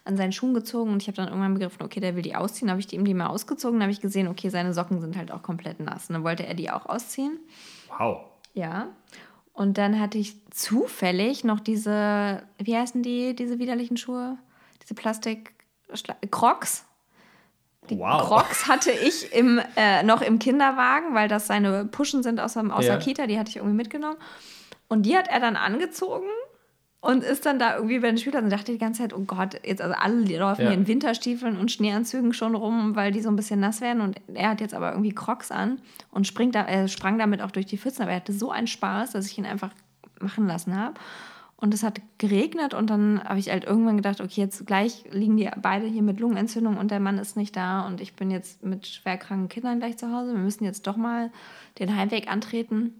an 0.06 0.17
seinen 0.17 0.32
Schuhen 0.32 0.54
gezogen 0.54 0.91
und 0.91 1.02
ich 1.02 1.08
habe 1.08 1.17
dann 1.17 1.28
irgendwann 1.28 1.54
begriffen, 1.54 1.84
okay, 1.84 2.00
der 2.00 2.15
will 2.15 2.22
die 2.22 2.36
ausziehen. 2.36 2.70
habe 2.70 2.80
ich 2.80 2.91
ihm 2.94 3.06
die 3.06 3.13
mal 3.13 3.28
ausgezogen, 3.28 3.82
habe 3.82 3.91
ich 3.91 4.02
gesehen, 4.02 4.28
okay, 4.28 4.50
seine 4.50 4.74
Socken 4.74 5.02
sind 5.02 5.17
halt 5.17 5.32
auch 5.32 5.44
komplett 5.44 5.80
nass. 5.80 6.10
Und 6.10 6.13
dann 6.13 6.24
wollte 6.24 6.46
er 6.46 6.54
die 6.54 6.72
auch 6.72 6.86
ausziehen. 6.86 7.39
Wow. 7.98 8.22
Ja. 8.54 8.89
Und 9.54 9.78
dann 9.78 10.00
hatte 10.00 10.17
ich 10.17 10.36
zufällig 10.52 11.44
noch 11.44 11.60
diese, 11.60 12.44
wie 12.58 12.78
heißen 12.78 13.04
die, 13.04 13.36
diese 13.36 13.60
widerlichen 13.60 13.98
Schuhe? 13.98 14.38
Diese 14.82 14.94
Plastik 14.94 15.54
Crocs. 16.32 16.86
Die 17.89 17.98
Wow. 17.98 18.28
Crocs 18.28 18.67
hatte 18.67 18.91
ich 18.91 19.34
im, 19.34 19.60
äh, 19.76 20.04
noch 20.04 20.22
im 20.22 20.39
Kinderwagen, 20.39 21.13
weil 21.13 21.28
das 21.28 21.48
seine 21.48 21.86
Puschen 21.86 22.24
sind 22.24 22.39
aus, 22.39 22.54
dem, 22.54 22.72
aus 22.72 22.86
Ja. 22.86 22.91
der 22.96 23.00
Kita, 23.04 23.28
die 23.28 23.38
hatte 23.39 23.50
ich 23.50 23.58
irgendwie 23.58 23.76
mitgenommen. 23.76 24.17
Und 24.88 25.04
die 25.06 25.17
hat 25.17 25.28
er 25.30 25.39
dann 25.39 25.56
angezogen 25.56 26.28
und 27.00 27.24
ist 27.24 27.46
dann 27.46 27.58
da 27.58 27.76
irgendwie 27.76 28.00
bei 28.00 28.08
den 28.08 28.17
Spielplatz 28.17 28.44
und 28.44 28.50
dachte 28.52 28.72
die 28.72 28.78
ganze 28.78 29.02
Zeit, 29.02 29.13
oh 29.13 29.22
Gott, 29.22 29.60
jetzt 29.65 29.82
also 29.82 29.96
alle 29.96 30.22
laufen 30.38 30.62
Ja. 30.62 30.67
hier 30.67 30.78
in 30.78 30.88
Winterstiefeln 30.88 31.58
und 31.58 31.72
Schneeanzügen 31.72 32.34
schon 32.34 32.54
rum, 32.56 32.96
weil 32.96 33.12
die 33.12 33.22
so 33.22 33.30
ein 33.30 33.36
bisschen 33.36 33.60
nass 33.60 33.82
werden 33.82 34.02
und 34.02 34.17
er 34.34 34.50
hat 34.50 34.62
jetzt 34.62 34.74
aber 34.76 34.91
irgendwie 34.91 35.13
Crocs 35.15 35.50
an 35.52 35.82
und 36.12 36.28
springt 36.28 36.54
da, 36.56 36.62
er 36.62 36.88
sprang 36.88 37.17
damit 37.17 37.41
auch 37.41 37.52
durch 37.52 37.65
die 37.65 37.78
Pfützen, 37.78 38.04
aber 38.04 38.12
er 38.12 38.17
hatte 38.17 38.34
so 38.34 38.52
einen 38.52 38.67
Spaß, 38.67 39.12
dass 39.12 39.26
ich 39.26 39.38
ihn 39.38 39.46
einfach 39.48 39.72
machen 40.20 40.46
lassen 40.48 40.78
habe. 40.80 40.94
Und 41.62 41.76
es 41.76 41.84
hat 41.84 42.02
geregnet 42.17 42.74
und 42.74 42.89
dann 42.89 43.24
habe 43.24 43.38
ich 43.38 43.52
halt 43.52 43.65
irgendwann 43.65 43.95
gedacht, 43.95 44.19
okay, 44.19 44.41
jetzt 44.41 44.65
gleich 44.65 45.06
liegen 45.12 45.38
die 45.38 45.47
beide 45.62 45.86
hier 45.86 46.02
mit 46.02 46.19
Lungenentzündung 46.19 46.78
und 46.78 46.89
der 46.89 47.00
Mann 47.00 47.19
ist 47.19 47.38
nicht 47.38 47.56
da 47.56 47.86
und 47.86 48.02
ich 48.02 48.15
bin 48.15 48.32
jetzt 48.32 48.63
mit 48.63 48.88
schwerkranken 48.88 49.47
Kindern 49.47 49.78
gleich 49.78 49.95
zu 49.95 50.12
Hause. 50.12 50.34
Wir 50.34 50.39
müssen 50.39 50.63
jetzt 50.63 50.88
doch 50.88 50.97
mal 50.97 51.30
den 51.78 51.95
Heimweg 51.95 52.32
antreten. 52.32 52.95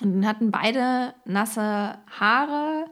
Und 0.00 0.14
dann 0.14 0.26
hatten 0.26 0.50
beide 0.50 1.14
nasse 1.26 1.96
Haare 2.18 2.86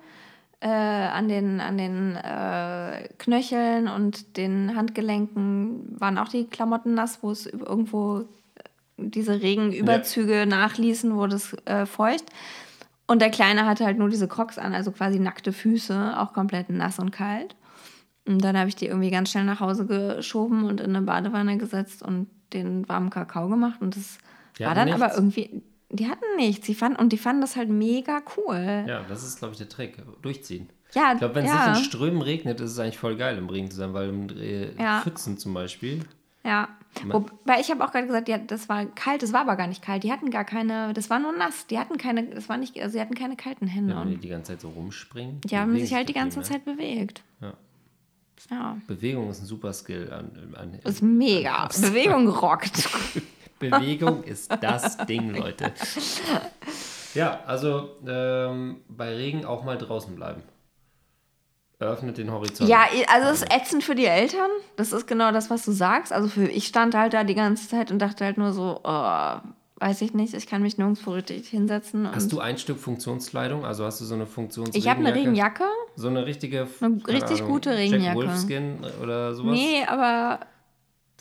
äh, 0.60 0.68
an 0.68 1.28
den, 1.28 1.60
an 1.60 1.76
den 1.76 2.14
äh, 2.14 3.08
Knöcheln 3.18 3.88
und 3.88 4.36
den 4.36 4.76
Handgelenken 4.76 5.96
waren 5.98 6.18
auch 6.18 6.28
die 6.28 6.46
Klamotten 6.46 6.94
nass, 6.94 7.18
wo 7.22 7.32
es 7.32 7.46
irgendwo 7.46 8.26
diese 8.96 9.40
Regenüberzüge 9.40 10.46
nachließen, 10.46 11.16
wurde 11.16 11.34
es 11.34 11.54
äh, 11.64 11.84
feucht. 11.86 12.26
Und 13.10 13.20
der 13.20 13.30
Kleine 13.30 13.66
hatte 13.66 13.84
halt 13.84 13.98
nur 13.98 14.08
diese 14.08 14.28
Crocs 14.28 14.56
an, 14.56 14.72
also 14.72 14.92
quasi 14.92 15.18
nackte 15.18 15.52
Füße, 15.52 16.14
auch 16.16 16.32
komplett 16.32 16.70
nass 16.70 17.00
und 17.00 17.10
kalt. 17.10 17.56
Und 18.24 18.44
dann 18.44 18.56
habe 18.56 18.68
ich 18.68 18.76
die 18.76 18.86
irgendwie 18.86 19.10
ganz 19.10 19.30
schnell 19.32 19.42
nach 19.44 19.58
Hause 19.58 19.84
geschoben 19.84 20.62
und 20.64 20.80
in 20.80 20.94
eine 20.94 21.04
Badewanne 21.04 21.58
gesetzt 21.58 22.04
und 22.04 22.28
den 22.52 22.88
warmen 22.88 23.10
Kakao 23.10 23.48
gemacht. 23.48 23.80
Und 23.82 23.96
das 23.96 24.18
Die 24.58 24.64
war 24.64 24.76
dann 24.76 24.90
aber 24.92 25.06
nichts? 25.06 25.16
irgendwie, 25.18 25.62
die 25.88 26.06
hatten 26.08 26.24
nichts. 26.36 26.66
Die 26.66 26.74
fanden, 26.76 27.00
und 27.00 27.12
die 27.12 27.18
fanden 27.18 27.40
das 27.40 27.56
halt 27.56 27.68
mega 27.68 28.20
cool. 28.36 28.84
Ja, 28.86 29.02
das 29.08 29.24
ist, 29.24 29.40
glaube 29.40 29.54
ich, 29.54 29.58
der 29.58 29.68
Trick. 29.68 29.96
Durchziehen. 30.22 30.68
Ja, 30.94 31.12
Ich 31.14 31.18
glaube, 31.18 31.34
wenn 31.34 31.46
es 31.46 31.50
ja. 31.50 31.70
nicht 31.70 31.78
in 31.80 31.84
Strömen 31.86 32.22
regnet, 32.22 32.60
ist 32.60 32.70
es 32.70 32.78
eigentlich 32.78 32.98
voll 32.98 33.16
geil, 33.16 33.38
im 33.38 33.48
Regen 33.48 33.70
zu 33.72 33.76
sein, 33.76 33.92
weil 33.92 34.08
im 34.10 34.28
äh, 34.38 34.80
Ja. 34.80 35.00
Pfützen 35.00 35.36
zum 35.36 35.52
Beispiel. 35.52 36.04
Ja. 36.44 36.68
Wobei 37.06 37.60
ich 37.60 37.70
habe 37.70 37.84
auch 37.84 37.92
gerade 37.92 38.06
gesagt, 38.06 38.28
ja, 38.28 38.38
das 38.38 38.68
war 38.68 38.84
kalt, 38.84 39.22
das 39.22 39.32
war 39.32 39.42
aber 39.42 39.56
gar 39.56 39.68
nicht 39.68 39.82
kalt. 39.82 40.02
Die 40.02 40.12
hatten 40.12 40.30
gar 40.30 40.44
keine, 40.44 40.92
das 40.92 41.08
war 41.08 41.20
nur 41.20 41.32
nass. 41.32 41.66
Die 41.68 41.78
hatten 41.78 41.98
keine, 41.98 42.24
das 42.24 42.48
war 42.48 42.56
nicht, 42.56 42.78
also 42.80 42.92
sie 42.92 43.00
hatten 43.00 43.14
keine 43.14 43.36
kalten 43.36 43.66
Hände. 43.66 43.94
Ja, 43.94 44.00
wenn 44.00 44.10
die 44.10 44.16
die 44.16 44.28
ganze 44.28 44.52
Zeit 44.52 44.60
so 44.60 44.70
rumspringen. 44.70 45.40
die 45.42 45.56
haben 45.56 45.78
sich 45.78 45.94
halt 45.94 46.08
die 46.08 46.12
ganze. 46.14 46.42
Zeit 46.42 46.64
bewegt. 46.64 47.22
Ja. 47.40 47.54
Ja. 48.50 48.76
Bewegung 48.86 49.28
ist 49.30 49.42
ein 49.42 49.46
super 49.46 49.72
Skill. 49.72 50.10
An, 50.12 50.54
an, 50.56 50.74
ist 50.84 51.02
mega. 51.02 51.68
Bewegung 51.68 52.28
rockt. 52.40 52.88
Bewegung 53.58 54.24
ist 54.24 54.50
das 54.60 54.96
Ding, 55.06 55.34
Leute. 55.34 55.72
Ja, 57.14 57.40
also 57.46 57.96
ähm, 58.06 58.80
bei 58.88 59.14
Regen 59.14 59.44
auch 59.44 59.64
mal 59.64 59.76
draußen 59.76 60.14
bleiben. 60.16 60.42
Eröffnet 61.80 62.18
den 62.18 62.30
Horizont. 62.30 62.68
Ja, 62.68 62.84
also 63.08 63.28
es 63.28 63.42
ist 63.42 63.52
ätzend 63.52 63.82
für 63.82 63.94
die 63.94 64.04
Eltern. 64.04 64.50
Das 64.76 64.92
ist 64.92 65.06
genau 65.06 65.32
das, 65.32 65.48
was 65.48 65.64
du 65.64 65.72
sagst. 65.72 66.12
Also 66.12 66.28
für 66.28 66.44
ich 66.46 66.66
stand 66.66 66.94
halt 66.94 67.14
da 67.14 67.24
die 67.24 67.34
ganze 67.34 67.68
Zeit 67.68 67.90
und 67.90 67.98
dachte 68.00 68.22
halt 68.26 68.36
nur 68.36 68.52
so, 68.52 68.80
oh, 68.84 69.32
weiß 69.76 70.02
ich 70.02 70.12
nicht, 70.12 70.34
ich 70.34 70.46
kann 70.46 70.60
mich 70.60 70.76
nirgendwo 70.76 71.12
richtig 71.12 71.48
hinsetzen. 71.48 72.06
Hast 72.14 72.30
du 72.32 72.38
ein 72.38 72.58
Stück 72.58 72.78
Funktionskleidung? 72.78 73.64
Also 73.64 73.86
hast 73.86 73.98
du 74.02 74.04
so 74.04 74.14
eine 74.14 74.26
Funktions 74.26 74.74
ich 74.74 74.88
habe 74.88 75.00
eine 75.00 75.14
Regenjacke. 75.14 75.64
So 75.96 76.08
eine 76.08 76.26
richtige, 76.26 76.68
Eine 76.82 77.00
richtig 77.08 77.38
Ahnung, 77.38 77.50
gute 77.52 77.70
Jack 77.70 77.78
Regenjacke. 77.78 78.16
Wolfskin 78.18 78.78
oder 79.02 79.34
sowas? 79.34 79.52
Nee, 79.52 79.82
aber. 79.86 80.40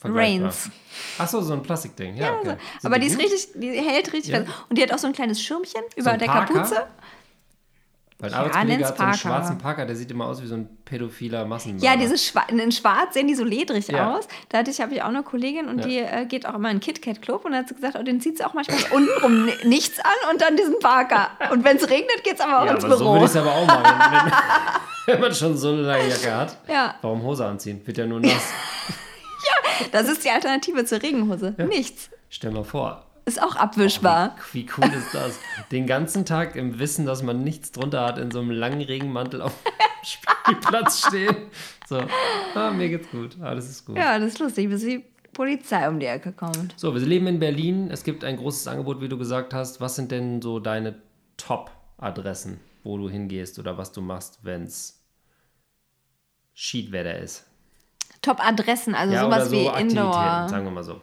Reigns. 0.02 0.70
Achso, 1.18 1.40
so 1.42 1.52
ein 1.54 1.62
Plastikding. 1.62 2.16
Ja, 2.16 2.34
okay. 2.38 2.56
Sind 2.80 2.90
aber 2.90 2.98
die 2.98 3.06
ist 3.06 3.18
gut? 3.18 3.24
richtig, 3.32 3.60
die 3.60 3.70
hält 3.70 4.12
richtig 4.12 4.32
Ja. 4.32 4.40
fest. 4.44 4.52
Und 4.68 4.78
die 4.78 4.82
hat 4.82 4.92
auch 4.92 4.98
so 4.98 5.06
ein 5.06 5.12
kleines 5.14 5.42
Schirmchen 5.42 5.82
über 5.96 6.12
ein 6.12 6.18
der 6.18 6.26
Parker? 6.26 6.52
Kapuze. 6.54 6.86
Mein 8.20 8.30
Ja, 8.32 8.38
Arbeitskollege 8.38 8.84
hat 8.86 8.96
so 8.98 9.02
einen 9.02 9.14
schwarzen 9.14 9.58
Parker, 9.58 9.86
der 9.86 9.96
sieht 9.96 10.10
immer 10.10 10.26
aus 10.26 10.42
wie 10.42 10.46
so 10.46 10.54
ein 10.54 10.68
pädophiler 10.84 11.44
Massenmörder. 11.46 11.84
Ja, 11.86 11.96
diese 11.96 12.18
Schwa 12.18 12.42
in 12.48 12.70
Schwarz 12.72 13.14
sehen 13.14 13.26
die 13.28 13.34
so 13.34 13.44
ledrig 13.44 13.88
Ja. 13.88 14.14
aus. 14.16 14.28
Da 14.50 14.58
hatte 14.58 14.70
ich, 14.70 14.80
habe 14.80 14.94
ich 14.94 15.02
auch 15.02 15.08
eine 15.08 15.22
Kollegin 15.22 15.68
und 15.68 15.78
Ja. 15.80 15.86
die 15.86 15.98
äh, 15.98 16.26
geht 16.26 16.46
auch 16.46 16.54
immer 16.54 16.70
in 16.70 16.76
den 16.76 16.80
KitKat 16.82 17.22
Club 17.22 17.44
und 17.44 17.54
hat 17.54 17.68
sie 17.68 17.74
gesagt, 17.74 17.96
oh, 17.98 18.02
den 18.02 18.20
zieht 18.20 18.38
sie 18.38 18.44
auch 18.44 18.52
manchmal 18.54 18.78
untenrum 18.90 19.46
ni- 19.46 19.52
nichts 19.68 19.98
an 20.00 20.30
und 20.32 20.40
dann 20.42 20.56
diesen 20.56 20.78
Parker. 20.80 21.30
Und 21.50 21.64
wenn 21.64 21.76
es 21.78 21.88
regnet, 21.88 22.22
geht 22.24 22.34
es 22.34 22.40
aber 22.40 22.60
auch 22.60 22.66
Ja, 22.66 22.74
ins 22.74 22.84
aber 22.84 22.96
so 22.96 23.04
Büro. 23.04 23.12
würde 23.14 23.24
ich 23.24 23.30
es 23.30 23.36
aber 23.36 23.52
auch 23.54 23.66
machen. 23.66 23.84
Wenn, 25.06 25.14
wenn 25.14 25.20
man 25.22 25.34
schon 25.34 25.56
so 25.56 25.68
eine 25.70 25.82
lange 25.82 26.08
Jacke 26.08 26.34
hat. 26.34 26.56
Ja. 26.68 26.94
Warum 27.02 27.22
Hose 27.22 27.46
anziehen? 27.46 27.80
Wird 27.86 27.96
ja 27.98 28.06
nur 28.06 28.20
nass. 28.20 28.52
das 29.92 30.08
ist 30.08 30.24
die 30.24 30.30
Alternative 30.30 30.84
zur 30.84 31.02
Regenhose. 31.02 31.54
Nichts. 31.68 32.10
Stell 32.28 32.50
mal 32.50 32.64
vor. 32.64 33.06
Ist 33.30 33.40
auch 33.40 33.54
abwischbar. 33.54 34.34
Wie 34.52 34.66
cool 34.76 34.92
ist 34.92 35.14
das? 35.14 35.38
Den 35.70 35.86
ganzen 35.86 36.24
Tag 36.26 36.56
im 36.56 36.80
Wissen, 36.80 37.06
dass 37.06 37.22
man 37.22 37.44
nichts 37.44 37.70
drunter 37.70 38.04
hat, 38.04 38.18
in 38.18 38.32
so 38.32 38.40
einem 38.40 38.50
langen 38.50 38.80
Regenmantel 38.80 39.40
auf 39.40 39.52
dem 39.62 39.72
Spielplatz 40.02 41.06
stehen. 41.06 41.36
So, 41.86 42.02
ah, 42.56 42.72
mir 42.72 42.88
geht's 42.88 43.08
gut. 43.10 43.36
Alles 43.40 43.70
ist 43.70 43.84
gut. 43.84 43.96
Ja, 43.96 44.18
das 44.18 44.32
ist 44.32 44.40
lustig, 44.40 44.68
bis 44.68 44.80
die 44.82 45.04
Polizei 45.32 45.88
um 45.88 46.00
die 46.00 46.06
Ecke 46.06 46.32
kommt. 46.32 46.74
So, 46.76 46.92
wir 46.92 47.00
leben 47.02 47.28
in 47.28 47.38
Berlin. 47.38 47.88
Es 47.92 48.02
gibt 48.02 48.24
ein 48.24 48.36
großes 48.36 48.66
Angebot, 48.66 49.00
wie 49.00 49.08
du 49.08 49.16
gesagt 49.16 49.54
hast. 49.54 49.80
Was 49.80 49.94
sind 49.94 50.10
denn 50.10 50.42
so 50.42 50.58
deine 50.58 50.96
Top-Adressen, 51.36 52.58
wo 52.82 52.98
du 52.98 53.08
hingehst 53.08 53.60
oder 53.60 53.78
was 53.78 53.92
du 53.92 54.00
machst, 54.00 54.40
wenn 54.42 54.64
es 54.64 55.04
Schiedwetter 56.52 57.16
ist? 57.16 57.46
Top-Adressen, 58.22 58.96
also 58.96 59.14
Ja, 59.14 59.22
sowas 59.22 59.44
so 59.50 59.52
wie 59.52 59.66
Indoor. 59.80 60.48
sagen 60.48 60.64
wir 60.64 60.72
mal 60.72 60.82
so. 60.82 61.00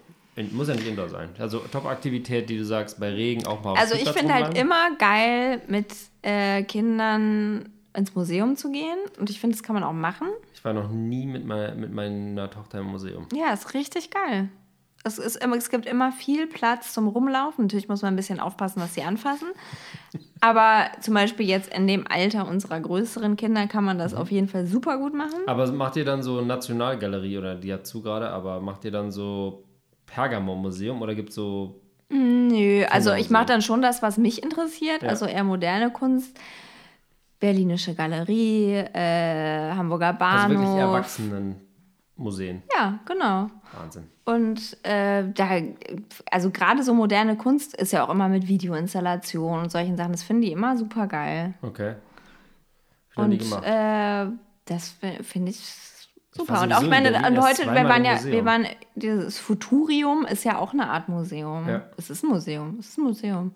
Muss 0.51 0.67
ja 0.67 0.75
nicht 0.75 0.87
Indoor 0.87 1.09
sein. 1.09 1.29
Also 1.39 1.59
Top-Aktivität, 1.59 2.49
die 2.49 2.57
du 2.57 2.65
sagst, 2.65 2.99
bei 2.99 3.09
Regen 3.09 3.45
auch 3.47 3.63
mal 3.63 3.71
auf 3.71 3.79
Also 3.79 3.95
ich 3.95 4.09
finde 4.09 4.33
halt 4.33 4.57
immer 4.57 4.95
geil, 4.97 5.61
mit 5.67 5.87
äh, 6.21 6.63
Kindern 6.63 7.69
ins 7.95 8.13
Museum 8.13 8.55
zu 8.55 8.71
gehen. 8.71 8.97
Und 9.19 9.29
ich 9.31 9.39
finde, 9.39 9.55
das 9.55 9.63
kann 9.63 9.73
man 9.73 9.83
auch 9.83 9.93
machen. 9.93 10.27
Ich 10.53 10.63
war 10.63 10.73
noch 10.73 10.89
nie 10.91 11.25
mit, 11.25 11.45
mein, 11.45 11.79
mit 11.79 11.91
meiner 11.91 12.49
Tochter 12.51 12.79
im 12.79 12.85
Museum. 12.87 13.27
Ja, 13.33 13.51
ist 13.53 13.73
richtig 13.73 14.11
geil. 14.11 14.49
Es, 15.03 15.17
ist 15.17 15.37
immer, 15.37 15.55
es 15.55 15.69
gibt 15.69 15.85
immer 15.85 16.11
viel 16.11 16.47
Platz 16.47 16.93
zum 16.93 17.07
Rumlaufen. 17.07 17.65
Natürlich 17.65 17.87
muss 17.87 18.01
man 18.01 18.13
ein 18.13 18.17
bisschen 18.17 18.39
aufpassen, 18.39 18.81
was 18.81 18.93
sie 18.93 19.03
anfassen. 19.03 19.47
Aber 20.41 20.87
zum 21.01 21.13
Beispiel 21.13 21.47
jetzt 21.47 21.73
in 21.73 21.87
dem 21.87 22.05
Alter 22.07 22.47
unserer 22.47 22.79
größeren 22.79 23.35
Kinder 23.37 23.67
kann 23.67 23.83
man 23.83 23.97
Mhm. 23.97 24.01
das 24.01 24.13
auf 24.13 24.29
jeden 24.31 24.47
Fall 24.47 24.67
super 24.67 24.97
gut 24.97 25.13
machen. 25.13 25.39
Aber 25.47 25.71
macht 25.71 25.95
ihr 25.95 26.05
dann 26.05 26.21
so 26.21 26.41
Nationalgalerie 26.41 27.37
oder 27.37 27.55
die 27.55 27.73
hat 27.73 27.87
zu 27.87 28.01
gerade, 28.01 28.29
aber 28.29 28.59
macht 28.59 28.85
ihr 28.85 28.91
dann 28.91 29.11
so 29.11 29.63
Pergamon-Museum 30.07 31.01
oder 31.01 31.13
gibt 31.15 31.29
es 31.29 31.35
so. 31.35 31.79
Nö, 32.09 32.85
also 32.89 33.13
ich 33.13 33.29
mache 33.29 33.45
dann 33.47 33.61
schon 33.61 33.81
das, 33.81 34.01
was 34.01 34.17
mich 34.17 34.41
interessiert, 34.41 35.03
Ja. 35.03 35.09
also 35.09 35.25
eher 35.25 35.43
moderne 35.43 35.91
Kunst. 35.91 36.37
Berlinische 37.39 37.93
Galerie, 37.93 38.73
äh, 38.77 39.71
Hamburger 39.73 40.07
Also 40.07 40.17
Bahnhof. 40.19 40.49
wirklich 40.49 40.79
Erwachsenenmuseen. 40.79 42.63
Ja, 42.75 42.99
genau. 43.05 43.49
Wahnsinn. 43.77 44.07
Und 44.25 44.77
äh, 44.83 45.23
da, 45.33 45.49
also 46.31 46.49
gerade 46.49 46.81
so 46.83 46.93
moderne 46.95 47.37
Kunst 47.37 47.75
ist 47.75 47.93
ja 47.93 48.03
auch 48.05 48.09
immer 48.09 48.27
mit 48.27 48.47
Videoinstallation 48.47 49.59
und 49.59 49.71
solchen 49.71 49.97
Sachen. 49.97 50.13
Das 50.13 50.23
finden 50.23 50.41
die 50.41 50.51
immer 50.51 50.75
super 50.77 51.05
geil. 51.07 51.53
Okay. 51.61 51.93
Und 53.15 53.37
gemacht. 53.37 53.63
äh, 53.65 54.25
das 54.65 54.89
fi- 54.89 55.23
finde 55.23 55.51
ich 55.51 55.59
super. 56.37 56.61
und 56.61 56.73
auch 56.73 56.81
meine, 56.83 57.09
und 57.27 57.41
heute, 57.41 57.63
wir 57.73 57.83
waren 57.89 58.05
ja, 58.05 58.23
wir 58.23 58.45
waren, 58.45 58.65
dieses 58.95 59.39
Futurium 59.39 60.25
ist 60.25 60.43
ja 60.43 60.57
auch 60.57 60.73
eine 60.73 60.89
Art 60.89 61.09
Museum. 61.09 61.67
Ja. 61.67 61.81
Es 61.97 62.09
ist 62.09 62.23
ein 62.23 62.29
Museum, 62.29 62.77
es 62.79 62.89
ist 62.89 62.97
ein 62.97 63.03
Museum. 63.03 63.55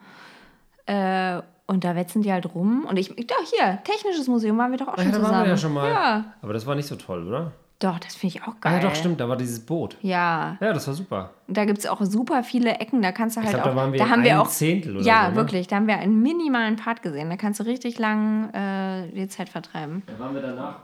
Äh, 0.86 1.42
und 1.68 1.84
da 1.84 1.96
wetzen 1.96 2.22
die 2.22 2.32
halt 2.32 2.54
rum. 2.54 2.86
Und 2.90 2.98
ich, 2.98 3.10
doch 3.10 3.44
hier, 3.58 3.80
Technisches 3.84 4.28
Museum 4.28 4.58
waren 4.58 4.72
wir 4.72 4.78
doch 4.78 4.90
auch 4.90 4.98
Ja, 4.98 5.04
schon 5.04 5.12
da 5.14 5.18
zusammen. 5.20 5.34
waren 5.36 5.44
wir 5.46 5.52
ja 5.52 5.58
schon 5.58 5.74
mal. 5.74 5.90
Ja, 5.90 6.26
Aber 6.42 6.54
das 6.54 6.66
war 6.66 6.76
nicht 6.76 6.88
so 6.88 6.96
toll, 6.96 7.28
oder? 7.28 7.52
Doch, 7.80 7.98
das 7.98 8.16
finde 8.16 8.36
ich 8.36 8.44
auch 8.44 8.50
Ah, 8.50 8.58
geil. 8.62 8.74
ja, 8.84 8.88
doch, 8.90 8.94
stimmt, 8.96 9.20
da 9.20 9.28
war 9.28 9.38
dieses 9.38 9.60
Boot. 9.62 9.98
Ja, 10.02 10.56
Ja, 10.60 10.72
das 10.74 10.86
war 10.88 10.94
super. 10.94 11.32
da 11.48 11.66
gibt 11.66 11.80
es 11.80 11.88
auch 11.88 12.00
super 12.04 12.44
viele 12.44 12.76
Ecken, 12.76 13.02
da 13.02 13.12
kannst 13.12 13.38
du 13.38 13.42
halt 13.42 13.50
glaub, 13.52 13.62
auch. 13.66 13.70
da 13.70 13.76
waren 13.76 13.92
wir 13.92 13.98
da 14.00 14.06
haben 14.10 14.20
ein 14.20 14.24
wir 14.26 14.40
auch 14.40 14.48
Zehntel 14.50 14.98
oder 14.98 15.06
Ja, 15.06 15.24
so, 15.26 15.30
ne? 15.32 15.36
wirklich, 15.38 15.68
da 15.68 15.78
haben 15.78 15.88
wir 15.88 15.98
einen 15.98 16.22
minimalen 16.22 16.76
Part 16.76 17.02
gesehen. 17.02 17.30
Da 17.32 17.38
kannst 17.38 17.60
du 17.60 17.64
richtig 17.64 17.98
lang 17.98 18.54
äh, 18.54 19.08
die 19.14 19.28
Zeit 19.30 19.50
vertreiben. 19.50 20.04
Da 20.06 20.20
waren 20.24 20.36
wir 20.36 20.42
danach. 20.44 20.76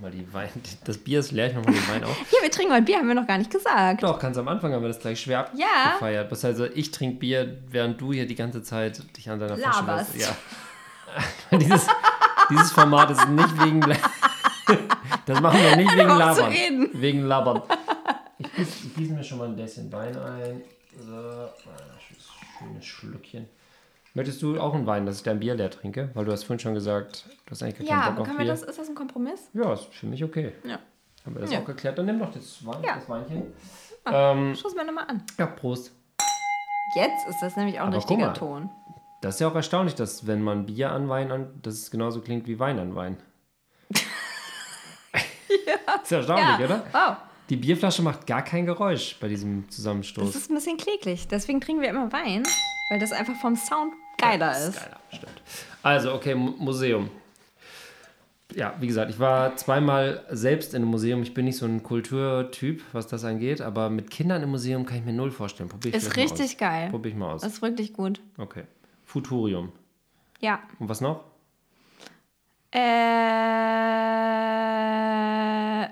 Mach 0.00 0.02
mal 0.02 0.10
die 0.12 0.32
Wein. 0.32 0.48
Das 0.84 0.96
Bier 0.96 1.18
ist 1.18 1.32
leer, 1.32 1.48
ich 1.48 1.56
mach 1.56 1.64
mal 1.64 1.72
den 1.72 1.88
Wein 1.88 2.04
auf. 2.04 2.16
Hier, 2.30 2.38
wir 2.40 2.50
trinken 2.52 2.72
heute 2.72 2.84
Bier, 2.84 2.98
haben 2.98 3.08
wir 3.08 3.16
noch 3.16 3.26
gar 3.26 3.36
nicht 3.36 3.50
gesagt. 3.50 4.00
Doch, 4.04 4.20
ganz 4.20 4.38
am 4.38 4.46
Anfang 4.46 4.72
haben 4.72 4.82
wir 4.82 4.86
das 4.88 5.00
gleich 5.00 5.20
schwer 5.20 5.50
Ja. 5.56 5.66
abgefeiert. 5.86 6.30
Das 6.30 6.44
heißt, 6.44 6.60
ich 6.76 6.92
trinke 6.92 7.18
Bier, 7.18 7.58
während 7.68 8.00
du 8.00 8.12
hier 8.12 8.24
die 8.24 8.36
ganze 8.36 8.62
Zeit 8.62 9.02
dich 9.16 9.28
an 9.28 9.40
deiner 9.40 9.56
Flasche 9.56 9.80
Laberst. 9.80 10.14
lässt. 10.14 10.28
Ja. 11.50 11.58
dieses, 11.58 11.86
dieses 12.48 12.70
Format 12.70 13.10
ist 13.10 13.28
nicht 13.28 13.64
wegen. 13.64 13.80
das 15.26 15.40
machen 15.40 15.58
wir 15.60 15.76
nicht 15.76 15.92
wegen 15.96 16.08
Labern. 16.08 16.52
reden. 16.52 16.90
Wegen 16.92 17.22
Labern. 17.22 17.62
Ich 18.56 18.94
gieße, 18.94 19.12
mir 19.14 19.24
schon 19.24 19.38
mal 19.38 19.48
ein 19.48 19.56
Dässchen 19.56 19.90
Wein 19.90 20.16
ein. 20.16 20.62
So, 21.00 21.12
ah, 21.16 21.50
schönes 22.58 22.86
Schlückchen. 22.86 23.48
Möchtest 24.18 24.42
du 24.42 24.60
auch 24.60 24.74
einen 24.74 24.84
Wein, 24.84 25.06
dass 25.06 25.18
ich 25.18 25.22
dein 25.22 25.38
Bier 25.38 25.54
leer 25.54 25.70
trinke? 25.70 26.10
Weil 26.14 26.24
du 26.24 26.32
hast 26.32 26.42
vorhin 26.42 26.58
schon 26.58 26.74
gesagt, 26.74 27.24
du 27.46 27.52
hast 27.52 27.62
eigentlich 27.62 27.88
gar 27.88 27.98
Ja, 27.98 28.04
keinen 28.06 28.16
Bock 28.16 28.28
auf 28.28 28.36
Bier. 28.36 28.46
das, 28.46 28.64
ist 28.64 28.76
das 28.76 28.88
ein 28.88 28.96
Kompromiss? 28.96 29.48
Ja, 29.54 29.72
ist 29.74 29.84
für 29.94 30.06
mich 30.06 30.24
okay. 30.24 30.54
Ja. 30.64 30.80
Haben 31.24 31.34
wir 31.36 31.42
das 31.42 31.52
Ja. 31.52 31.60
auch 31.60 31.64
geklärt? 31.64 31.96
Dann 31.98 32.06
nimm 32.06 32.18
doch 32.18 32.32
das, 32.32 32.66
Wein, 32.66 32.82
Ja. 32.84 32.96
das 32.96 33.08
Weinchen. 33.08 33.52
Ähm, 34.06 34.56
Stoß 34.56 34.74
mir 34.74 34.84
nochmal 34.84 35.04
an. 35.06 35.22
ja, 35.38 35.46
Prost. 35.46 35.92
Jetzt 36.96 37.28
ist 37.28 37.40
das 37.42 37.54
nämlich 37.56 37.76
auch 37.78 37.82
ein 37.84 37.88
Aber 37.88 37.96
richtiger 37.98 38.26
mal. 38.26 38.32
Ton. 38.32 38.70
Das 39.20 39.36
ist 39.36 39.40
ja 39.40 39.46
auch 39.48 39.54
erstaunlich, 39.54 39.94
dass 39.94 40.26
wenn 40.26 40.42
man 40.42 40.66
Bier 40.66 40.90
an 40.90 41.08
Wein 41.08 41.30
an, 41.30 41.50
dass 41.62 41.74
es 41.74 41.90
genauso 41.92 42.20
klingt 42.20 42.48
wie 42.48 42.58
Wein 42.58 42.80
an 42.80 42.96
Wein. 42.96 43.18
ja. 43.92 44.00
Ist 46.02 46.10
ja 46.10 46.18
erstaunlich, 46.18 46.58
Ja, 46.58 46.64
oder? 46.64 46.84
wow. 46.92 47.16
Die 47.50 47.56
Bierflasche 47.56 48.02
macht 48.02 48.26
gar 48.26 48.42
kein 48.42 48.66
Geräusch 48.66 49.16
bei 49.20 49.28
diesem 49.28 49.66
Das 49.66 49.76
Zusammenstoß. 49.76 50.34
ist 50.34 50.50
ein 50.50 50.54
bisschen 50.54 50.76
kläglich. 50.76 51.28
Deswegen 51.28 51.60
trinken 51.60 51.82
wir 51.82 51.88
immer 51.88 52.12
Wein, 52.12 52.42
weil 52.90 53.00
das 53.00 53.12
einfach 53.12 53.34
vom 53.36 53.56
Sound 53.56 53.92
geiler 54.18 54.48
Das 54.48 54.68
ist. 54.68 54.80
geiler, 54.80 54.96
stimmt. 55.12 55.42
Also, 55.82 56.12
okay, 56.14 56.34
Mu- 56.34 56.54
Museum. 56.58 57.08
Ja, 58.54 58.74
wie 58.80 58.86
gesagt, 58.86 59.10
ich 59.10 59.18
war 59.18 59.56
zweimal 59.56 60.24
selbst 60.30 60.72
in 60.74 60.82
einem 60.82 60.90
Museum. 60.90 61.22
Ich 61.22 61.34
bin 61.34 61.44
nicht 61.44 61.58
so 61.58 61.66
ein 61.66 61.82
Kulturtyp, 61.82 62.82
was 62.92 63.06
das 63.06 63.22
angeht, 63.24 63.60
aber 63.60 63.90
mit 63.90 64.10
Kindern 64.10 64.42
im 64.42 64.50
Museum 64.50 64.86
kann 64.86 64.98
ich 64.98 65.04
mir 65.04 65.12
null 65.12 65.30
vorstellen. 65.30 65.68
Probier 65.68 65.90
ich 65.90 65.96
Ist 65.98 66.12
vielleicht 66.12 66.30
mal 66.30 66.38
richtig 66.42 66.56
aus. 66.56 66.58
geil. 66.60 66.90
Probier 66.90 67.10
ich 67.12 67.16
mal 67.18 67.32
aus. 67.34 67.42
Ist 67.44 67.60
wirklich 67.62 67.92
gut. 67.92 68.20
Okay. 68.38 68.64
Futurium. 69.04 69.70
Ja. 70.40 70.60
Und 70.78 70.88
was 70.88 71.00
noch? 71.02 71.24
Äh, 72.70 72.80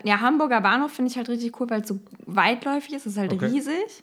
ja, 0.08 0.20
Hamburger 0.20 0.60
Bahnhof 0.60 0.92
finde 0.92 1.10
ich 1.10 1.16
halt 1.16 1.28
richtig 1.28 1.58
cool, 1.60 1.68
weil 1.70 1.82
es 1.82 1.88
so 1.88 2.00
weitläufig 2.26 2.94
ist. 2.94 3.06
Es 3.06 3.12
ist 3.12 3.18
halt 3.18 3.32
Okay. 3.32 3.46
riesig. 3.46 4.02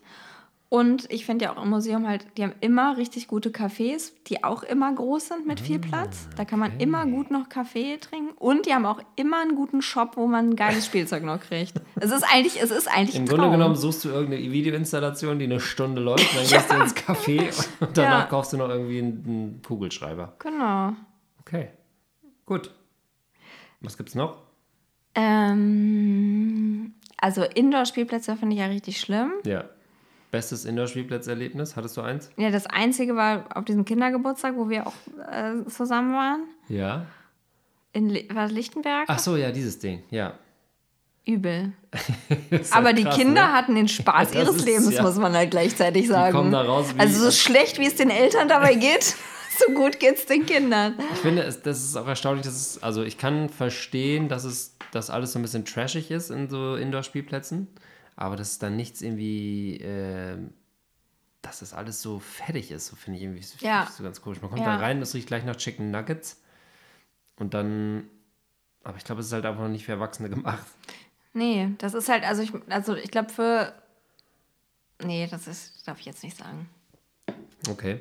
Und 0.73 1.05
ich 1.11 1.23
finde 1.27 1.45
ja 1.45 1.55
auch 1.55 1.61
im 1.61 1.69
Museum 1.69 2.07
halt, 2.07 2.25
die 2.35 2.41
haben 2.41 2.55
immer 2.59 2.97
richtig 2.97 3.27
gute 3.27 3.51
Cafés, 3.51 4.11
die 4.25 4.43
auch 4.43 4.63
immer 4.63 4.91
groß 4.91 5.27
sind 5.27 5.45
mit 5.45 5.61
Ah, 5.61 5.63
viel 5.63 5.77
Platz. 5.77 6.27
Da 6.35 6.45
kann 6.45 6.57
man 6.57 6.79
immer 6.79 7.05
gut 7.05 7.29
noch 7.29 7.47
Kaffee 7.47 7.97
trinken. 7.97 8.31
Und 8.39 8.65
die 8.65 8.73
haben 8.73 8.87
auch 8.87 8.99
immer 9.15 9.39
einen 9.43 9.53
guten 9.55 9.83
Shop, 9.83 10.13
wo 10.17 10.25
man 10.25 10.49
ein 10.49 10.55
geiles 10.55 10.87
Spielzeug 10.87 11.21
noch 11.25 11.39
kriegt. 11.39 11.73
Es 11.97 12.09
ist 12.09 12.23
eigentlich, 12.23 12.59
es 12.59 12.71
ist 12.71 12.87
eigentlich 12.87 13.15
Im 13.17 13.27
Grunde 13.27 13.51
genommen 13.51 13.75
suchst 13.75 14.03
du 14.03 14.09
irgendeine 14.09 14.51
Videoinstallation, 14.51 15.37
die 15.37 15.45
eine 15.45 15.59
Stunde 15.59 16.01
läuft, 16.01 16.35
dann 16.35 16.41
gehst 16.47 16.71
du 16.71 16.75
ins 16.75 16.95
Café 16.95 17.67
und 17.79 17.95
danach 17.95 18.21
Ja. 18.21 18.25
kaufst 18.25 18.53
du 18.53 18.57
noch 18.57 18.69
irgendwie 18.69 18.97
einen, 18.97 19.23
einen 19.27 19.61
Kugelschreiber. 19.61 20.33
Genau. 20.39 20.93
Okay. 21.41 21.67
Gut. 22.47 22.71
Was 23.81 23.95
gibt's 23.95 24.15
noch? 24.15 24.37
Ähm, 25.13 26.93
also 27.17 27.43
Indoor-Spielplätze 27.43 28.35
finde 28.37 28.55
ich 28.55 28.59
ja 28.61 28.65
richtig 28.67 28.99
schlimm. 28.99 29.33
Ja. 29.45 29.65
Bestes 30.33 30.65
Indoor-Spielplatzerlebnis? 30.65 31.75
Hattest 31.75 31.95
du 31.95 32.01
eins? 32.01 32.31
Ja, 32.37 32.49
das 32.49 32.65
Einzige 32.65 33.15
war 33.15 33.45
auf 33.55 33.65
diesem 33.65 33.85
Kindergeburtstag, 33.85 34.55
wo 34.55 34.67
wir 34.67 34.87
auch 34.87 34.93
äh, 35.31 35.63
zusammen 35.69 36.15
waren. 36.15 36.39
Ja. 36.69 37.05
In 37.91 38.09
Li 38.09 38.27
war 38.33 38.47
Lichtenberg. 38.47 39.05
Ach 39.09 39.19
so, 39.19 39.37
ja, 39.37 39.51
dieses 39.51 39.77
Ding. 39.77 40.01
Ja. 40.09 40.33
Übel. 41.23 41.73
Aber 42.71 42.87
halt 42.87 42.97
die 42.97 43.03
krass, 43.03 43.15
Kinder 43.15 43.45
ne? 43.45 43.53
hatten 43.53 43.75
den 43.75 43.87
Spaß 43.87 44.33
ihres 44.33 44.55
ist- 44.55 44.65
Lebens, 44.65 44.91
ja. 44.95 45.03
muss 45.03 45.17
man 45.17 45.33
halt 45.33 45.51
gleichzeitig 45.51 46.07
sagen. 46.07 46.35
kommen 46.35 46.51
da 46.51 46.63
raus 46.63 46.87
also 46.97 47.25
so 47.25 47.29
schlecht, 47.29 47.77
wie 47.77 47.85
es 47.85 47.93
den 47.95 48.09
Eltern 48.09 48.47
dabei 48.47 48.73
geht, 48.73 49.03
so 49.59 49.71
gut 49.75 49.99
geht 49.99 50.15
es 50.15 50.25
den 50.25 50.47
Kindern. 50.47 50.95
Ich 51.13 51.19
finde, 51.19 51.43
es, 51.43 51.61
das 51.61 51.83
ist 51.83 51.95
auch 51.95 52.07
erstaunlich, 52.07 52.43
dass 52.43 52.55
es, 52.55 52.81
also 52.81 53.03
ich 53.03 53.19
kann 53.19 53.49
verstehen, 53.49 54.29
dass 54.29 54.45
es, 54.45 54.75
dass 54.91 55.11
alles 55.11 55.33
so 55.33 55.37
ein 55.37 55.43
bisschen 55.43 55.63
trashig 55.63 56.09
ist 56.09 56.31
in 56.31 56.49
so 56.49 56.75
Indoor-Spielplätzen, 56.75 57.67
aber 58.15 58.35
dass 58.35 58.59
dann 58.59 58.75
nichts 58.75 59.01
irgendwie, 59.01 59.77
äh, 59.77 60.37
dass 61.41 61.59
das 61.59 61.73
alles 61.73 62.01
so 62.01 62.19
fertig 62.19 62.71
ist, 62.71 62.87
so 62.87 62.95
finde 62.95 63.17
ich 63.17 63.23
irgendwie 63.23 63.41
so, 63.43 63.55
Ja. 63.65 63.89
so 63.95 64.03
ganz 64.03 64.21
komisch. 64.21 64.41
Man 64.41 64.49
kommt 64.49 64.61
Ja. 64.61 64.77
da 64.77 64.77
rein, 64.77 64.99
das 64.99 65.13
riecht 65.13 65.27
gleich 65.27 65.43
nach 65.43 65.55
Chicken 65.57 65.91
Nuggets 65.91 66.41
und 67.37 67.53
dann, 67.53 68.07
aber 68.83 68.97
ich 68.97 69.03
glaube, 69.03 69.21
es 69.21 69.27
ist 69.27 69.33
halt 69.33 69.45
einfach 69.45 69.61
noch 69.63 69.69
nicht 69.69 69.85
für 69.85 69.91
Erwachsene 69.93 70.29
gemacht. 70.29 70.65
Nee, 71.33 71.69
das 71.79 71.93
ist 71.95 72.09
halt, 72.09 72.23
also 72.23 72.43
ich, 72.43 72.51
also 72.69 72.95
ich 72.95 73.09
glaube 73.09 73.29
für. 73.33 73.73
Nee, 75.03 75.27
das 75.29 75.47
ist, 75.47 75.87
darf 75.87 75.99
ich 75.99 76.05
jetzt 76.05 76.23
nicht 76.23 76.37
sagen. 76.37 76.69
Okay. 77.69 77.99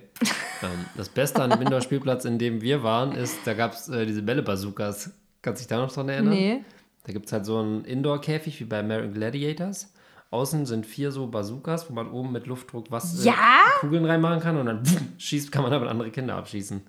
ähm, 0.63 0.85
das 0.97 1.09
Beste 1.09 1.43
an 1.43 1.51
dem 1.51 1.63
Indoor-Spielplatz, 1.63 2.25
in 2.27 2.39
dem 2.39 2.61
wir 2.61 2.83
waren, 2.83 3.13
ist, 3.13 3.39
da 3.47 3.55
gab 3.55 3.73
es 3.73 3.89
äh, 3.89 4.05
diese 4.07 4.23
Bälle-Bazookas. 4.23 5.13
Kannst 5.41 5.61
du 5.61 5.63
dich 5.63 5.69
da 5.69 5.79
noch 5.79 5.91
dran 5.93 6.09
erinnern? 6.09 6.35
Nee. 6.35 6.65
Da 7.05 7.13
gibt 7.13 7.27
es 7.27 7.33
halt 7.33 7.47
so 7.47 7.59
einen 7.59 7.85
Indoor-Käfig 7.85 8.61
wie 8.61 8.65
bei 8.65 8.81
American 8.81 9.15
Gladiators. 9.15 9.93
Außen 10.33 10.67
sind 10.67 10.87
vier 10.87 11.13
so 11.13 11.27
Bazookas, 11.27 11.89
wo 11.91 11.95
man 11.95 12.11
oben 12.11 12.33
mit 12.33 12.47
Luftdruck 12.47 12.87
was 12.91 13.25
Ja? 13.25 13.35
Kugeln 13.81 14.05
reinmachen 14.05 14.41
kann 14.41 14.57
und 14.57 14.67
dann 14.67 14.87
wumm, 14.89 15.13
schießt, 15.19 15.53
kann 15.53 15.63
man 15.63 15.71
damit 15.71 15.89
andere 15.89 16.11
Kinder 16.11 16.37
abschießen. 16.37 16.83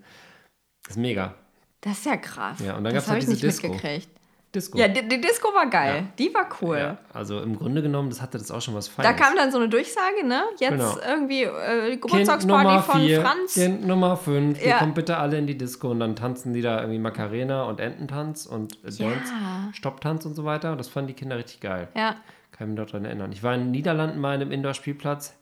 Das 0.84 0.92
ist 0.96 1.02
mega. 1.02 1.36
Das 1.82 1.98
ist 2.00 2.06
ja 2.06 2.18
krass. 2.18 2.60
Ja, 2.60 2.78
und 2.78 2.84
dann 2.86 2.94
das 2.94 3.06
gab's 3.06 3.08
halt 3.08 3.22
habe 3.24 3.32
ich 3.34 3.40
diese 3.40 3.46
nicht 3.48 3.62
Disco. 3.62 3.68
mitgekriegt. 3.74 4.10
Disco. 4.56 4.78
Ja, 4.78 4.88
die, 4.88 5.08
die 5.10 5.20
Disco 5.20 5.48
war 5.54 5.66
geil. 5.68 5.96
Ja. 6.04 6.08
Die 6.20 6.32
war 6.34 6.48
cool. 6.62 6.78
Ja, 6.78 6.98
also 7.12 7.42
im 7.42 7.58
Grunde 7.58 7.82
genommen, 7.82 8.12
das 8.12 8.22
hatte 8.22 8.38
das 8.38 8.52
auch 8.52 8.62
schon 8.62 8.76
was 8.76 8.86
Da 8.96 9.02
Feines. 9.02 9.20
kam 9.20 9.36
dann 9.36 9.52
so 9.52 9.58
eine 9.58 9.68
Durchsage, 9.68 10.24
ne? 10.26 10.44
Jetzt 10.60 10.70
Genau. 10.70 10.96
irgendwie 11.06 11.42
äh, 11.44 11.98
Geburtstagsparty 11.98 12.46
Nummer 12.68 12.84
von 12.84 13.02
vier, 13.02 13.22
Franz. 13.22 13.56
Kind 13.56 13.88
Nummer 13.88 14.16
5, 14.16 14.62
ihr 14.62 14.68
Ja. 14.70 14.78
kommt 14.78 14.94
bitte 14.94 15.18
alle 15.18 15.40
in 15.40 15.48
die 15.48 15.58
Disco 15.58 15.90
und 15.90 16.00
dann 16.00 16.16
tanzen 16.16 16.54
die 16.54 16.62
da 16.62 16.80
irgendwie 16.82 17.00
Macarena 17.00 17.64
und 17.64 17.80
Ententanz 17.80 18.46
und 18.46 18.74
äh. 18.86 18.92
Dance, 18.92 19.34
Stopptanz 19.74 20.26
und 20.28 20.36
so 20.36 20.46
weiter. 20.46 20.76
Das 20.76 20.88
fanden 20.88 21.08
die 21.08 21.14
Kinder 21.16 21.36
richtig 21.38 21.60
geil. 21.60 21.88
Ja. 21.96 22.16
Kann 22.64 22.72
ich 22.72 22.78
mich 22.78 22.86
noch 22.86 22.92
daran 22.92 23.06
erinnern. 23.06 23.32
Ich 23.34 23.44
war 23.44 23.54
in 23.56 23.62
den 23.62 23.72
Niederlanden 23.72 24.20
mal 24.22 24.36
in 24.36 24.42
einem 24.42 24.52
Indoor-Spielplatz. 24.54 25.38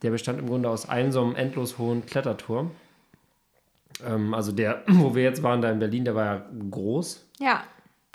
Der 0.00 0.10
bestand 0.10 0.38
im 0.38 0.46
Grunde 0.46 0.70
aus 0.70 0.88
einem 0.88 1.12
so 1.12 1.20
einem 1.20 1.36
endlos 1.36 1.76
hohen 1.76 2.06
Kletterturm. 2.06 2.70
Ähm, 4.02 4.32
also 4.32 4.52
der, 4.52 4.82
wo 4.86 5.14
wir 5.14 5.22
jetzt 5.22 5.42
waren, 5.42 5.60
da 5.60 5.70
in 5.70 5.80
Berlin, 5.80 6.06
der 6.06 6.14
war 6.14 6.24
ja 6.24 6.46
groß. 6.70 7.28
Ja. 7.40 7.62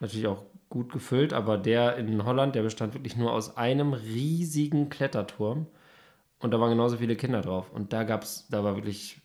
Natürlich 0.02 0.26
auch 0.26 0.44
gut 0.70 0.92
gefüllt, 0.92 1.34
aber 1.34 1.60
der 1.60 1.98
in 1.98 2.26
Holland, 2.26 2.56
der 2.56 2.64
bestand 2.64 2.96
wirklich 2.96 3.16
nur 3.16 3.32
aus 3.32 3.58
einem 3.58 3.94
riesigen 3.94 4.90
Kletterturm. 4.90 5.68
Und 6.40 6.52
da 6.52 6.60
waren 6.60 6.72
genauso 6.72 6.98
viele 6.98 7.16
Kinder 7.16 7.42
drauf. 7.42 7.72
Und 7.72 7.94
da 7.94 8.06
gab's, 8.06 8.48
da 8.50 8.64
war 8.64 8.76
wirklich, 8.76 9.22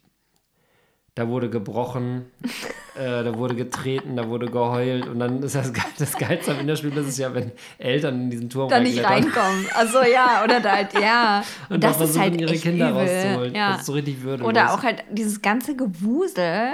da 1.14 1.28
wurde 1.28 1.50
gebrochen, 1.50 2.24
äh, 2.94 3.22
da 3.24 3.36
wurde 3.36 3.54
getreten, 3.54 4.16
da 4.16 4.28
wurde 4.28 4.46
geheult. 4.46 5.06
Und 5.08 5.18
dann 5.18 5.42
ist 5.42 5.54
das, 5.54 5.72
das 5.98 6.16
Geilste 6.16 6.52
am 6.52 6.60
Indoor-Spielplatz 6.60 7.06
ist 7.08 7.18
ja, 7.18 7.34
wenn 7.34 7.52
Eltern 7.78 8.22
in 8.22 8.30
diesen 8.30 8.48
Turm 8.48 8.70
Da 8.70 8.80
nicht 8.80 9.04
reinkommen. 9.04 9.66
Also 9.74 10.02
ja, 10.02 10.42
oder 10.44 10.60
da 10.60 10.72
halt, 10.76 10.94
ja. 10.94 11.44
Und 11.68 11.84
das 11.84 11.98
da 11.98 12.04
ist 12.04 12.18
halt 12.18 12.34
versuchen, 12.34 12.38
ihre 12.40 12.52
echt 12.54 12.62
Kinder 12.62 12.90
übel. 12.90 13.00
rauszuholen. 13.02 13.54
Ja. 13.54 13.70
Das 13.72 13.80
ist 13.80 13.86
so 13.86 13.92
richtig 13.92 14.22
würdelos. 14.22 14.48
Oder 14.48 14.72
auch 14.74 14.82
halt 14.82 15.04
dieses 15.10 15.42
ganze 15.42 15.76
Gewusel 15.76 16.68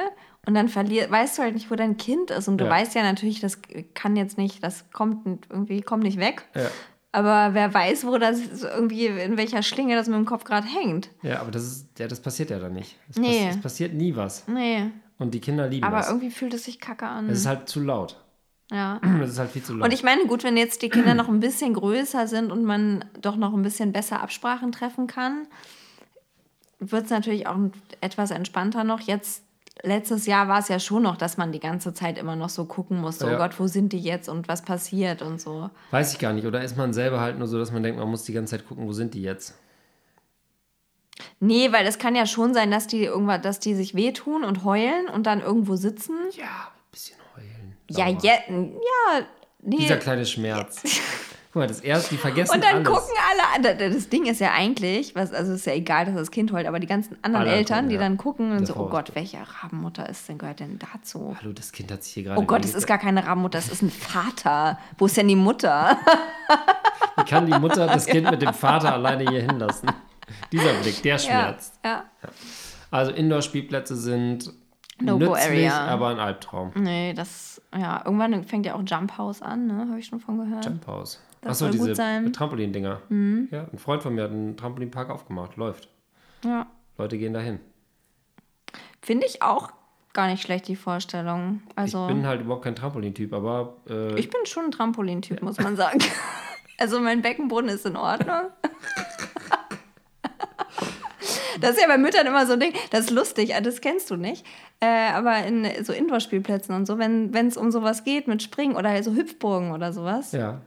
und 0.46 0.54
dann 0.54 0.68
verlier, 0.68 1.10
weißt 1.10 1.36
du 1.38 1.42
halt 1.42 1.54
nicht, 1.54 1.70
wo 1.70 1.74
dein 1.74 1.96
Kind 1.96 2.30
ist. 2.30 2.48
Und 2.48 2.58
du 2.58 2.64
Ja. 2.64 2.70
weißt 2.70 2.94
ja 2.94 3.02
natürlich, 3.02 3.40
das 3.40 3.58
kann 3.94 4.16
jetzt 4.16 4.38
nicht, 4.38 4.62
das 4.62 4.88
kommt 4.92 5.26
irgendwie, 5.50 5.82
kommt 5.82 6.04
nicht 6.04 6.18
weg. 6.18 6.44
Ja. 6.54 6.62
Aber 7.10 7.54
wer 7.54 7.72
weiß, 7.72 8.06
wo 8.06 8.18
das 8.18 8.62
irgendwie, 8.62 9.06
in 9.06 9.36
welcher 9.38 9.62
Schlinge 9.62 9.96
das 9.96 10.08
mit 10.08 10.16
dem 10.16 10.26
Kopf 10.26 10.44
gerade 10.44 10.66
hängt. 10.66 11.08
Ja, 11.22 11.40
aber 11.40 11.50
das 11.50 11.62
ist, 11.64 11.98
ja, 11.98 12.06
das 12.06 12.20
passiert 12.20 12.50
ja 12.50 12.58
dann 12.58 12.74
nicht. 12.74 12.96
Es, 13.08 13.16
Nee. 13.16 13.46
pass, 13.46 13.56
es 13.56 13.62
passiert 13.62 13.94
nie 13.94 14.14
was. 14.14 14.46
Nee. 14.46 14.90
Und 15.18 15.32
die 15.32 15.40
Kinder 15.40 15.66
lieben 15.68 15.84
Aber 15.86 15.96
das. 15.98 16.08
irgendwie 16.08 16.30
fühlt 16.30 16.52
es 16.54 16.64
sich 16.64 16.78
kacke 16.80 17.06
an. 17.06 17.28
Es 17.30 17.40
ist 17.40 17.46
halt 17.46 17.68
zu 17.68 17.80
laut. 17.80 18.22
ja. 18.70 19.00
Es 19.22 19.30
ist 19.30 19.38
halt 19.38 19.50
viel 19.50 19.62
zu 19.62 19.72
laut. 19.74 19.84
Und 19.86 19.92
ich 19.94 20.02
meine, 20.02 20.26
gut, 20.26 20.44
wenn 20.44 20.56
jetzt 20.58 20.82
die 20.82 20.90
Kinder 20.90 21.14
noch 21.14 21.28
ein 21.28 21.40
bisschen 21.40 21.72
größer 21.74 22.26
sind 22.28 22.52
und 22.52 22.62
man 22.64 23.04
doch 23.20 23.36
noch 23.36 23.54
ein 23.54 23.62
bisschen 23.62 23.92
besser 23.92 24.20
Absprachen 24.20 24.70
treffen 24.70 25.06
kann, 25.06 25.46
wird 26.78 27.06
es 27.06 27.10
natürlich 27.10 27.46
auch 27.46 27.56
etwas 28.00 28.30
entspannter 28.30 28.84
noch. 28.84 29.00
Jetzt, 29.00 29.42
letztes 29.82 30.26
Jahr 30.26 30.48
war 30.48 30.58
es 30.60 30.68
ja 30.68 30.78
schon 30.78 31.02
noch, 31.02 31.16
dass 31.16 31.36
man 31.36 31.52
die 31.52 31.60
ganze 31.60 31.92
Zeit 31.94 32.18
immer 32.18 32.36
noch 32.36 32.48
so 32.48 32.64
gucken 32.64 33.00
musste, 33.00 33.26
Ja. 33.26 33.34
oh 33.34 33.38
Gott, 33.38 33.58
wo 33.58 33.66
sind 33.66 33.92
die 33.92 34.00
jetzt 34.00 34.28
und 34.28 34.48
was 34.48 34.62
passiert 34.62 35.22
und 35.22 35.40
so. 35.40 35.70
Weiß 35.90 36.12
ich 36.12 36.18
gar 36.18 36.32
nicht. 36.32 36.46
Oder 36.46 36.62
ist 36.62 36.76
man 36.76 36.92
selber 36.92 37.20
halt 37.20 37.38
nur 37.38 37.48
so, 37.48 37.58
dass 37.58 37.72
man 37.72 37.82
denkt, 37.82 37.98
man 37.98 38.08
muss 38.08 38.24
die 38.24 38.32
ganze 38.32 38.56
Zeit 38.56 38.66
gucken, 38.68 38.86
wo 38.86 38.92
sind 38.92 39.14
die 39.14 39.22
jetzt? 39.22 39.54
Nee, 41.40 41.72
weil 41.72 41.86
es 41.86 41.98
kann 41.98 42.14
ja 42.14 42.26
schon 42.26 42.54
sein, 42.54 42.70
dass 42.70 42.86
die 42.86 43.04
irgendwas, 43.04 43.40
dass 43.42 43.58
die 43.60 43.74
sich 43.74 43.94
wehtun 43.94 44.44
und 44.44 44.64
heulen 44.64 45.08
und 45.08 45.26
dann 45.26 45.40
irgendwo 45.40 45.76
sitzen. 45.76 46.16
Ja, 46.36 46.44
ein 46.44 46.90
bisschen 46.92 47.16
heulen. 47.36 47.76
Ja, 47.90 48.06
Dauer. 48.06 48.22
je, 48.22 48.30
ja, 48.30 49.26
Nee. 49.60 49.76
Dieser 49.78 49.96
kleine 49.96 50.24
Schmerz. 50.24 50.82
Guck 51.52 51.56
mal, 51.62 51.66
das 51.66 51.80
erste, 51.80 52.10
die 52.10 52.18
vergessen 52.18 52.54
Und 52.54 52.62
dann 52.62 52.76
alles. 52.76 52.88
gucken 52.88 53.14
alle 53.30 53.70
an. 53.70 53.92
Das 53.92 54.08
Ding 54.10 54.26
ist 54.26 54.38
ja 54.40 54.52
eigentlich, 54.52 55.14
was, 55.14 55.32
also 55.32 55.54
ist 55.54 55.64
ja 55.66 55.72
egal, 55.72 56.04
dass 56.04 56.14
das 56.14 56.30
Kind 56.30 56.52
heult, 56.52 56.66
aber 56.66 56.78
die 56.78 56.86
ganzen 56.86 57.16
anderen 57.22 57.46
Alle 57.48 57.56
Eltern, 57.56 57.76
gucken, 57.78 57.88
die 57.88 57.94
ja. 57.94 58.00
dann 58.02 58.16
gucken 58.18 58.50
und 58.52 58.58
Der 58.60 58.66
so, 58.66 58.76
oh. 58.76 58.88
Gott, 58.88 59.12
welche 59.14 59.38
Rabenmutter 59.38 60.06
ist 60.08 60.28
denn, 60.28 60.36
gehört 60.36 60.60
denn 60.60 60.78
dazu? 60.78 61.34
Hallo, 61.40 61.52
das 61.54 61.72
Kind 61.72 61.90
hat 61.90 62.04
sich 62.04 62.12
hier 62.12 62.24
gerade. 62.24 62.38
Oh 62.40 62.44
Gott, 62.44 62.64
es 62.66 62.74
ist 62.74 62.86
gar 62.86 62.98
keine 62.98 63.26
Rabenmutter, 63.26 63.58
es 63.58 63.70
ist 63.70 63.80
ein 63.82 63.90
Vater. 63.90 64.78
Wo 64.98 65.06
ist 65.06 65.16
denn 65.16 65.28
die 65.28 65.36
Mutter? 65.36 65.96
Wie 67.16 67.24
kann 67.24 67.46
die 67.46 67.58
Mutter 67.58 67.86
das 67.86 68.04
Kind 68.06 68.30
mit 68.30 68.42
dem 68.42 68.52
Vater 68.52 68.92
alleine 68.92 69.28
hier 69.30 69.40
hinlassen? 69.42 69.90
Dieser 70.52 70.74
Blick, 70.74 71.02
der 71.02 71.14
Ja, 71.14 71.18
schmerzt. 71.18 71.74
ja. 71.82 72.04
Also 72.90 73.12
Indoor-Spielplätze 73.12 73.96
sind 73.96 74.52
No-go 75.00 75.32
nützlich, 75.34 75.70
area. 75.70 75.86
aber 75.86 76.08
ein 76.08 76.18
Albtraum. 76.18 76.72
Nee, 76.74 77.14
das, 77.14 77.62
ja, 77.74 78.02
irgendwann 78.04 78.44
fängt 78.44 78.66
ja 78.66 78.74
auch 78.74 78.82
Jump 78.84 79.16
House 79.16 79.40
an, 79.42 79.66
ne? 79.66 79.86
Habe 79.88 79.98
ich 79.98 80.06
schon 80.06 80.20
von 80.20 80.38
gehört. 80.38 80.64
Jump 80.66 80.86
House. 80.86 81.20
Das 81.40 81.50
Achso, 81.52 81.66
soll 81.66 81.78
gut 81.78 81.88
diese 81.88 81.94
sein. 81.94 82.24
Mhm. 82.24 82.32
Trampolin-Dinger. 82.32 83.02
Ja, 83.50 83.68
ein 83.72 83.78
Freund 83.78 84.02
von 84.02 84.14
mir 84.14 84.24
hat 84.24 84.30
einen 84.30 84.56
Trampolinpark 84.56 85.10
aufgemacht. 85.10 85.56
Läuft. 85.56 85.88
Ja. 86.44 86.66
Leute 86.96 87.16
gehen 87.18 87.32
dahin. 87.32 87.60
Finde 89.00 89.26
ich 89.26 89.42
auch 89.42 89.70
gar 90.12 90.26
nicht 90.26 90.42
schlecht, 90.42 90.66
die 90.68 90.76
Vorstellung. 90.76 91.62
Also, 91.76 92.08
Ich 92.08 92.14
bin 92.14 92.26
halt 92.26 92.40
überhaupt 92.40 92.64
kein 92.64 92.74
Trampolin-Typ, 92.74 93.32
aber 93.32 93.76
äh, 93.88 94.18
ich 94.18 94.30
bin 94.30 94.44
schon 94.46 94.64
ein 94.66 94.70
Trampolintyp, 94.72 95.42
muss 95.42 95.58
man 95.58 95.76
sagen. 95.76 95.98
Also 96.80 97.00
mein 97.00 97.22
Beckenboden 97.22 97.68
ist 97.68 97.84
in 97.86 97.96
Ordnung. 97.96 98.52
Das 101.60 101.72
ist 101.72 101.80
ja 101.82 101.88
bei 101.88 101.98
Müttern 101.98 102.26
immer 102.26 102.46
so 102.46 102.52
ein 102.52 102.60
Ding, 102.60 102.72
das 102.90 103.06
ist 103.06 103.10
lustig, 103.10 103.54
ah, 103.54 103.60
das 103.60 103.80
kennst 103.80 104.10
du 104.10 104.16
nicht. 104.16 104.46
Äh, 104.78 105.10
aber 105.10 105.44
in 105.44 105.66
so 105.84 105.92
Indoor-Spielplätzen 105.92 106.74
und 106.74 106.86
so, 106.86 106.98
wenn 106.98 107.34
es 107.34 107.56
um 107.56 107.72
sowas 107.72 108.04
geht 108.04 108.28
mit 108.28 108.42
Springen 108.42 108.76
oder 108.76 109.02
so 109.02 109.12
Hüpfburgen 109.12 109.72
oder 109.72 109.92
sowas, 109.92 110.30
ja. 110.30 110.60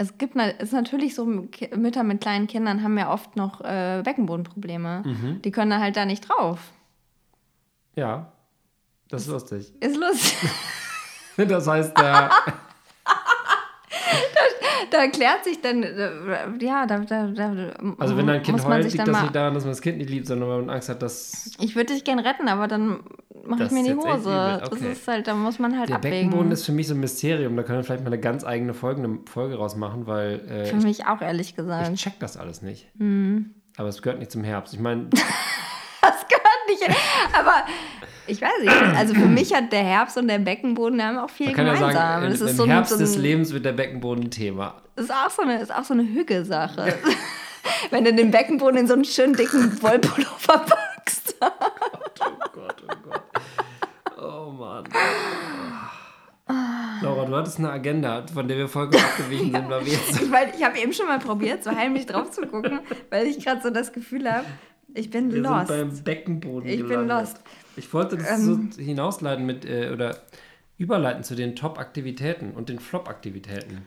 Es 0.00 0.16
gibt 0.16 0.34
ist 0.34 0.72
natürlich 0.72 1.14
so, 1.14 1.26
Mütter 1.26 2.02
mit 2.04 2.22
kleinen 2.22 2.46
Kindern 2.46 2.82
haben 2.82 2.96
ja 2.96 3.12
oft 3.12 3.36
noch 3.36 3.60
äh, 3.60 4.00
Beckenbodenprobleme. 4.02 5.02
Mhm. 5.04 5.42
Die 5.42 5.50
können 5.50 5.70
da 5.70 5.78
halt 5.78 5.94
da 5.94 6.06
nicht 6.06 6.26
drauf. 6.26 6.58
Ja. 7.94 8.32
Das 9.08 9.22
ist 9.22 9.28
lustig. 9.28 9.72
Ist 9.80 9.96
lustig. 9.96 10.48
Das 11.36 11.66
heißt, 11.66 11.98
äh, 11.98 12.28
da 14.90 14.98
erklärt 14.98 15.44
sich 15.44 15.60
dann, 15.60 15.82
äh, 15.82 16.10
ja, 16.60 16.86
da, 16.86 16.98
da, 16.98 17.26
da 17.28 17.72
also 17.98 18.16
wenn 18.16 18.26
dein 18.26 18.42
Kind 18.42 18.64
heult, 18.64 18.84
liegt 18.84 18.98
das 19.06 19.22
nicht 19.22 19.34
daran, 19.34 19.54
dass 19.54 19.64
man 19.64 19.72
das 19.72 19.80
Kind 19.80 19.98
nicht 19.98 20.10
liebt, 20.10 20.26
sondern 20.26 20.48
weil 20.48 20.60
man 20.62 20.70
Angst 20.70 20.88
hat, 20.88 21.02
dass 21.02 21.50
Ich 21.58 21.76
würde 21.76 21.94
dich 21.94 22.04
gern 22.04 22.18
retten, 22.18 22.48
aber 22.48 22.68
dann 22.68 23.00
mache 23.44 23.64
ich 23.64 23.70
mir 23.70 23.82
die 23.84 23.94
Hose. 23.94 24.30
übel, 24.30 24.58
Das 24.60 24.72
okay. 24.72 24.92
ist 24.92 25.08
halt, 25.08 25.26
da 25.26 25.34
muss 25.34 25.58
man 25.58 25.78
halt 25.78 25.88
der 25.88 25.96
abwägen. 25.96 26.18
Beckenboden 26.28 26.52
ist 26.52 26.64
für 26.66 26.72
mich 26.72 26.88
so 26.88 26.94
ein 26.94 27.00
Mysterium. 27.00 27.56
Da 27.56 27.62
können 27.62 27.78
wir 27.78 27.84
vielleicht 27.84 28.02
mal 28.04 28.08
eine 28.12 28.20
ganz 28.20 28.44
eigene 28.44 28.74
Folge, 28.74 29.02
eine 29.02 29.18
Folge 29.26 29.56
rausmachen, 29.56 30.06
weil 30.06 30.40
äh, 30.48 30.64
Für 30.66 30.76
ich, 30.76 30.84
mich 30.84 31.06
auch, 31.06 31.20
ehrlich 31.22 31.56
gesagt. 31.56 31.90
ich 31.94 32.00
check 32.00 32.18
das 32.20 32.36
alles 32.36 32.62
nicht. 32.62 32.88
Mhm. 32.98 33.54
Aber 33.76 33.88
es 33.88 34.02
gehört 34.02 34.18
nicht 34.18 34.30
zum 34.30 34.44
Herbst. 34.44 34.74
Ich 34.74 34.80
meine, 34.80 35.08
Das 36.02 36.26
gehört 36.28 36.49
nicht. 36.78 36.96
Aber 37.32 37.64
ich 38.26 38.40
weiß 38.40 38.60
nicht. 38.60 38.96
Also 38.96 39.14
für 39.14 39.26
mich 39.26 39.52
hat 39.52 39.72
der 39.72 39.82
Herbst 39.82 40.16
und 40.16 40.28
der 40.28 40.38
Beckenboden 40.38 41.02
haben 41.02 41.18
auch 41.18 41.30
viel 41.30 41.46
man 41.46 41.56
kann 41.56 41.66
ja 41.66 41.74
gemeinsam. 41.74 42.02
sagen, 42.02 42.24
im, 42.24 42.30
das 42.30 42.40
ist 42.40 42.50
im 42.50 42.56
so 42.56 42.62
ein, 42.64 42.70
Herbst 42.70 42.92
so 42.92 42.98
des 42.98 43.16
ein, 43.16 43.22
Lebens 43.22 43.52
wird 43.52 43.64
der 43.64 43.72
Beckenboden 43.72 44.24
ein 44.24 44.30
Thema. 44.30 44.74
ist 44.96 45.12
auch 45.12 45.30
so 45.30 45.42
eine, 45.42 45.60
ist 45.60 45.74
auch 45.74 45.84
so 45.84 45.94
eine 45.94 46.04
Hügge-Sache. 46.04 46.94
Wenn 47.90 48.04
du 48.04 48.14
den 48.14 48.30
Beckenboden 48.30 48.78
in 48.78 48.86
so 48.86 48.94
einen 48.94 49.04
schönen 49.04 49.34
dicken 49.34 49.82
Wollpullover 49.82 50.64
packst. 50.66 51.36
Oh 52.22 52.50
Gott, 52.52 52.76
oh 52.86 53.08
Gott. 53.08 53.22
Oh 54.18 54.50
Mann. 54.50 54.84
Laura, 57.02 57.24
du 57.24 57.36
hattest 57.36 57.58
eine 57.58 57.70
Agenda, 57.70 58.24
von 58.32 58.46
der 58.46 58.58
wir 58.58 58.68
vollkommen 58.68 59.02
abgewichen 59.18 59.52
sind, 59.52 59.70
weil 59.70 59.86
wir 59.86 59.92
jetzt. 59.92 60.20
Ich, 60.20 60.28
mein, 60.28 60.48
ich 60.56 60.62
habe 60.64 60.78
eben 60.78 60.92
schon 60.92 61.06
mal 61.06 61.18
probiert, 61.18 61.64
so 61.64 61.70
heimlich 61.70 62.06
drauf 62.06 62.30
zu 62.30 62.42
gucken, 62.42 62.80
weil 63.10 63.26
ich 63.26 63.42
gerade 63.42 63.62
so 63.62 63.70
das 63.70 63.92
Gefühl 63.92 64.30
habe, 64.30 64.44
ich 64.94 65.10
bin 65.10 65.32
Wir 65.32 65.40
lost. 65.42 65.68
sind 65.68 65.88
beim 65.90 66.04
Beckenboden 66.04 66.68
Ich 66.68 66.78
bin 66.80 66.88
gelandet. 66.88 67.18
lost. 67.18 67.40
Ich 67.76 67.92
wollte 67.94 68.16
das 68.16 68.30
Ähm. 68.40 68.70
so 68.72 68.82
hinausleiten 68.82 69.44
mit, 69.46 69.64
äh, 69.64 69.90
oder 69.92 70.16
überleiten 70.78 71.22
zu 71.24 71.34
den 71.34 71.56
Top-Aktivitäten 71.56 72.52
und 72.52 72.68
den 72.68 72.78
Flop-Aktivitäten. 72.78 73.86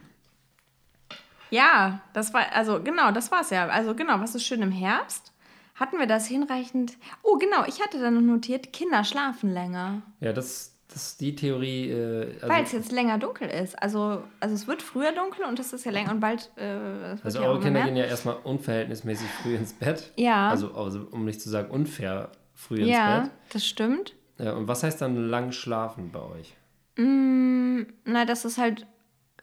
Ja, 1.49 2.01
das 2.13 2.33
war, 2.33 2.51
also 2.53 2.81
genau, 2.81 3.11
das 3.11 3.31
war's 3.31 3.49
ja. 3.51 3.67
Also 3.67 3.95
genau, 3.95 4.19
was 4.19 4.33
ist 4.35 4.43
schön 4.45 4.61
im 4.61 4.71
Herbst? 4.71 5.31
Hatten 5.75 5.97
wir 5.99 6.07
das 6.07 6.27
hinreichend? 6.27 6.97
Oh, 7.23 7.37
genau, 7.37 7.63
ich 7.67 7.81
hatte 7.81 7.99
dann 7.99 8.13
noch 8.15 8.21
notiert, 8.21 8.73
Kinder 8.73 9.03
schlafen 9.03 9.51
länger, 9.51 10.01
Ja, 10.19 10.33
das, 10.33 10.72
das 10.93 11.17
die 11.17 11.35
Theorie. 11.35 11.89
Äh, 11.89 12.41
weil 12.41 12.63
es 12.63 12.73
also, 12.73 12.77
jetzt 12.77 12.91
länger 12.91 13.17
dunkel 13.17 13.49
ist. 13.49 13.81
Also, 13.81 14.23
also 14.39 14.55
es 14.55 14.67
wird 14.67 14.81
früher 14.81 15.11
dunkel 15.11 15.45
und 15.45 15.59
es 15.59 15.73
ist 15.73 15.85
ja 15.85 15.91
länger 15.91 16.11
und 16.11 16.19
bald 16.19 16.51
äh, 16.55 17.17
also 17.23 17.39
ja 17.39 17.47
eure 17.47 17.59
Kinder 17.59 17.79
mehr. 17.79 17.85
gehen 17.85 17.95
ja 17.95 18.05
erstmal 18.05 18.35
unverhältnismäßig 18.43 19.27
früh 19.41 19.55
ins 19.55 19.73
Bett. 19.73 20.11
Ja. 20.15 20.49
Also, 20.49 20.73
also 20.73 21.07
um 21.11 21.25
nicht 21.25 21.41
zu 21.41 21.49
sagen 21.49 21.69
unfair 21.71 22.31
früh 22.53 22.77
ins 22.77 22.89
ja, 22.89 23.21
Bett. 23.21 23.31
das 23.51 23.65
stimmt. 23.65 24.13
Äh, 24.37 24.51
und 24.51 24.67
was 24.67 24.83
heißt 24.83 25.01
dann 25.01 25.29
lang 25.29 25.51
schlafen 25.51 26.11
bei 26.11 26.21
euch? 26.21 26.53
Na, 26.95 28.25
das 28.25 28.45
ist 28.45 28.57
halt, 28.57 28.85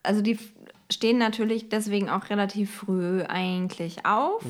also 0.02 0.22
die 0.22 0.38
stehen 0.90 1.18
natürlich 1.18 1.68
deswegen 1.68 2.08
auch 2.08 2.30
relativ 2.30 2.72
früh 2.72 3.22
eigentlich 3.22 4.06
auf. 4.06 4.44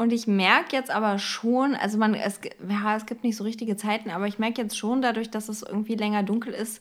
Und 0.00 0.14
ich 0.14 0.26
merke 0.26 0.74
jetzt 0.74 0.90
aber 0.90 1.18
schon, 1.18 1.74
also 1.74 1.98
man, 1.98 2.14
es, 2.14 2.40
ja, 2.66 2.96
es 2.96 3.04
gibt 3.04 3.22
nicht 3.22 3.36
so 3.36 3.44
richtige 3.44 3.76
Zeiten, 3.76 4.08
aber 4.08 4.26
ich 4.26 4.38
merke 4.38 4.62
jetzt 4.62 4.78
schon 4.78 5.02
dadurch, 5.02 5.30
dass 5.30 5.50
es 5.50 5.60
irgendwie 5.60 5.94
länger 5.94 6.22
dunkel 6.22 6.54
ist, 6.54 6.80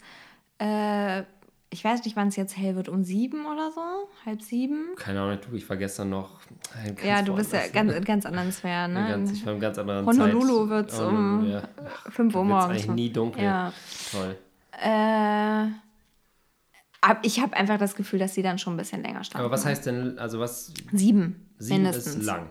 äh, 0.58 1.24
ich 1.70 1.84
weiß 1.84 2.06
nicht, 2.06 2.16
wann 2.16 2.30
es 2.30 2.38
jetzt 2.38 2.56
hell 2.56 2.78
wird, 2.78 2.88
um 2.88 3.04
sieben 3.04 3.46
oder 3.46 3.72
so, 3.72 3.82
halb 4.26 4.42
sieben. 4.42 4.96
Keine 4.96 5.20
Ahnung, 5.20 5.38
du, 5.42 5.54
ich 5.58 5.70
war 5.70 5.76
gestern 5.76 6.12
noch. 6.12 6.40
Ja, 7.04 7.22
du 7.22 7.36
bist 7.36 7.52
ja 7.52 7.68
ganz, 7.68 7.92
in 7.92 8.06
ganz 8.06 8.26
anderen 8.26 8.54
Sphären, 8.54 8.94
ne? 8.94 9.08
Ganz, 9.10 9.34
ich 9.34 9.46
war 9.46 9.52
im 9.52 9.60
ganz 9.60 9.78
anderen 9.78 10.06
Honolulu 10.06 10.60
Zeit. 10.60 10.70
wird's 10.70 10.98
Honolulu, 10.98 11.42
um 11.42 11.52
ja. 11.52 11.64
Fünf 12.12 12.34
Uhr 12.34 12.46
morgens. 12.46 12.70
eigentlich 12.70 12.88
nie 12.88 13.10
dunkel. 13.10 13.44
Ja. 13.44 13.74
Toll. 14.14 14.38
Äh, 14.82 15.66
ich 17.24 17.42
habe 17.42 17.58
einfach 17.58 17.78
das 17.80 17.96
Gefühl, 17.96 18.20
dass 18.20 18.34
sie 18.34 18.44
dann 18.44 18.60
schon 18.60 18.76
ein 18.76 18.78
bisschen 18.78 19.04
länger 19.04 19.26
schlafen. 19.26 19.44
Aber 19.44 19.52
was 19.52 19.66
heißt 19.66 19.88
denn, 19.88 20.18
also 20.20 20.40
was, 20.40 20.74
Sieben, 20.94 21.50
sieben 21.58 21.84
mindestens. 21.84 22.16
ist 22.16 22.24
lang? 22.24 22.48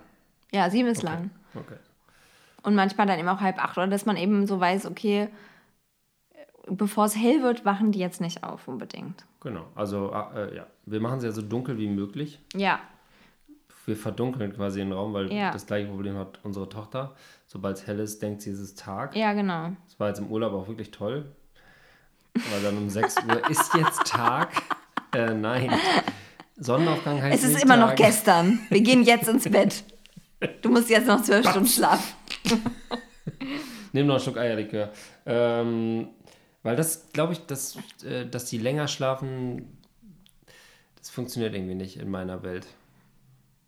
Ja, 0.52 0.70
sieben 0.70 0.88
ist 0.88 1.02
lang. 1.02 1.30
Okay. 1.54 1.76
Und 2.62 2.74
manchmal 2.74 3.06
dann 3.06 3.18
eben 3.18 3.28
auch 3.28 3.40
halb 3.40 3.62
acht. 3.62 3.76
Oder 3.78 3.86
dass 3.86 4.06
man 4.06 4.16
eben 4.16 4.46
so 4.46 4.58
weiß, 4.60 4.86
okay, 4.86 5.28
bevor 6.66 7.04
es 7.06 7.16
hell 7.16 7.42
wird, 7.42 7.64
wachen 7.64 7.92
die 7.92 7.98
jetzt 7.98 8.20
nicht 8.20 8.42
auf 8.44 8.68
unbedingt. 8.68 9.24
Genau, 9.40 9.64
also 9.74 10.12
äh, 10.34 10.56
ja, 10.56 10.66
wir 10.86 11.00
machen 11.00 11.18
es 11.18 11.24
ja 11.24 11.30
so 11.32 11.42
dunkel 11.42 11.78
wie 11.78 11.88
möglich. 11.88 12.40
Ja, 12.54 12.80
Wir 13.86 13.96
verdunkeln 13.96 14.52
quasi 14.54 14.80
den 14.80 14.92
Raum, 14.92 15.14
weil 15.14 15.32
Ja. 15.32 15.50
das 15.52 15.64
gleiche 15.66 15.88
Problem 15.88 16.16
hat 16.18 16.40
unsere 16.42 16.68
Tochter. 16.68 17.14
Sobald 17.46 17.76
es 17.78 17.86
hell 17.86 18.00
ist, 18.00 18.20
denkt 18.20 18.42
sie, 18.42 18.50
es 18.50 18.58
ist 18.60 18.78
Tag. 18.78 19.16
ja, 19.16 19.32
genau. 19.32 19.70
Das 19.86 19.98
war 20.00 20.08
jetzt 20.08 20.18
im 20.18 20.26
Urlaub 20.30 20.52
auch 20.52 20.68
wirklich 20.68 20.90
toll. 20.90 21.24
Weil 22.34 22.62
dann 22.62 22.76
um 22.76 22.90
6 22.90 23.16
Uhr 23.26 23.48
ist 23.50 23.72
jetzt 23.74 24.04
Tag. 24.06 24.50
Äh, 25.14 25.32
nein. 25.34 25.72
Sonnenaufgang 26.56 27.22
heißt 27.22 27.42
Es 27.42 27.48
ist 27.50 27.62
immer 27.64 27.76
noch 27.78 27.88
Tag. 27.88 27.96
gestern. 27.96 28.58
Wir 28.68 28.80
gehen 28.82 29.02
jetzt 29.04 29.28
ins 29.28 29.48
Bett. 29.48 29.84
Du 30.62 30.68
musst 30.70 30.88
jetzt 30.90 31.06
noch 31.06 31.22
zwölf 31.22 31.48
Stunden 31.48 31.68
schlafen. 31.68 32.14
Nimm 33.92 34.06
noch 34.06 34.14
einen 34.14 34.22
Schluck 34.22 34.36
Eierlikör. 34.38 34.92
Ähm, 35.26 36.08
weil 36.62 36.76
das, 36.76 37.10
glaube 37.12 37.32
ich, 37.32 37.40
dass, 37.46 37.76
äh, 38.04 38.26
dass 38.26 38.44
die 38.46 38.58
länger 38.58 38.86
schlafen, 38.88 39.78
das 40.98 41.10
funktioniert 41.10 41.54
irgendwie 41.54 41.74
nicht 41.74 41.98
in 41.98 42.10
meiner 42.10 42.42
Welt. 42.42 42.66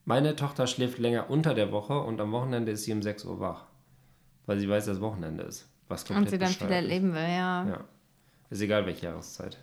Meine 0.04 0.36
Tochter 0.36 0.66
schläft 0.66 0.98
länger 0.98 1.30
unter 1.30 1.54
der 1.54 1.72
Woche 1.72 1.98
und 2.00 2.20
am 2.20 2.32
Wochenende 2.32 2.72
ist 2.72 2.84
sie 2.84 2.92
um 2.92 3.02
6 3.02 3.24
Uhr 3.24 3.40
wach. 3.40 3.64
Weil 4.46 4.58
sie 4.58 4.68
weiß, 4.68 4.86
dass 4.86 5.00
Wochenende 5.00 5.44
ist. 5.44 5.68
Was 5.88 6.04
komplett 6.04 6.24
Und 6.26 6.30
sie 6.30 6.38
dann 6.38 6.48
viel 6.50 6.66
ist. 6.68 6.72
erleben 6.72 7.12
will, 7.14 7.22
ja. 7.22 7.66
Ja. 7.68 7.84
Ist 8.50 8.60
egal, 8.62 8.86
welche 8.86 9.06
Jahreszeit. 9.06 9.56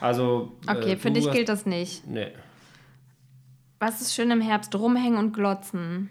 Also. 0.00 0.56
Okay, 0.68 0.92
äh, 0.92 0.96
für 0.96 1.10
dich 1.10 1.26
hast- 1.26 1.34
gilt 1.34 1.48
das 1.48 1.66
nicht. 1.66 2.06
Nee. 2.06 2.32
Was 3.80 4.00
ist 4.02 4.14
schön 4.14 4.30
im 4.30 4.40
Herbst? 4.42 4.74
Rumhängen 4.74 5.18
und 5.18 5.32
glotzen. 5.32 6.10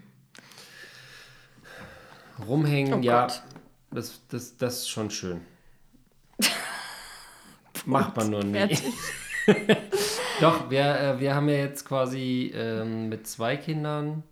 Rumhängen, 2.48 2.94
Oh 2.96 3.02
ja. 3.02 3.28
Das, 3.92 4.22
das, 4.30 4.58
das 4.58 4.80
ist 4.80 4.90
schon 4.90 5.10
schön. 5.12 5.42
Macht 7.86 8.16
man 8.18 8.30
nur 8.32 8.44
nie. 8.44 8.54
Fertig. 8.54 8.82
Doch, 10.42 10.70
wir, 10.70 10.82
äh, 11.00 11.20
wir 11.20 11.36
haben 11.36 11.48
ja 11.50 11.56
jetzt 11.58 11.86
quasi 11.86 12.52
ähm, 12.56 13.10
mit 13.10 13.28
zwei 13.28 13.56
Kindern, 13.58 14.24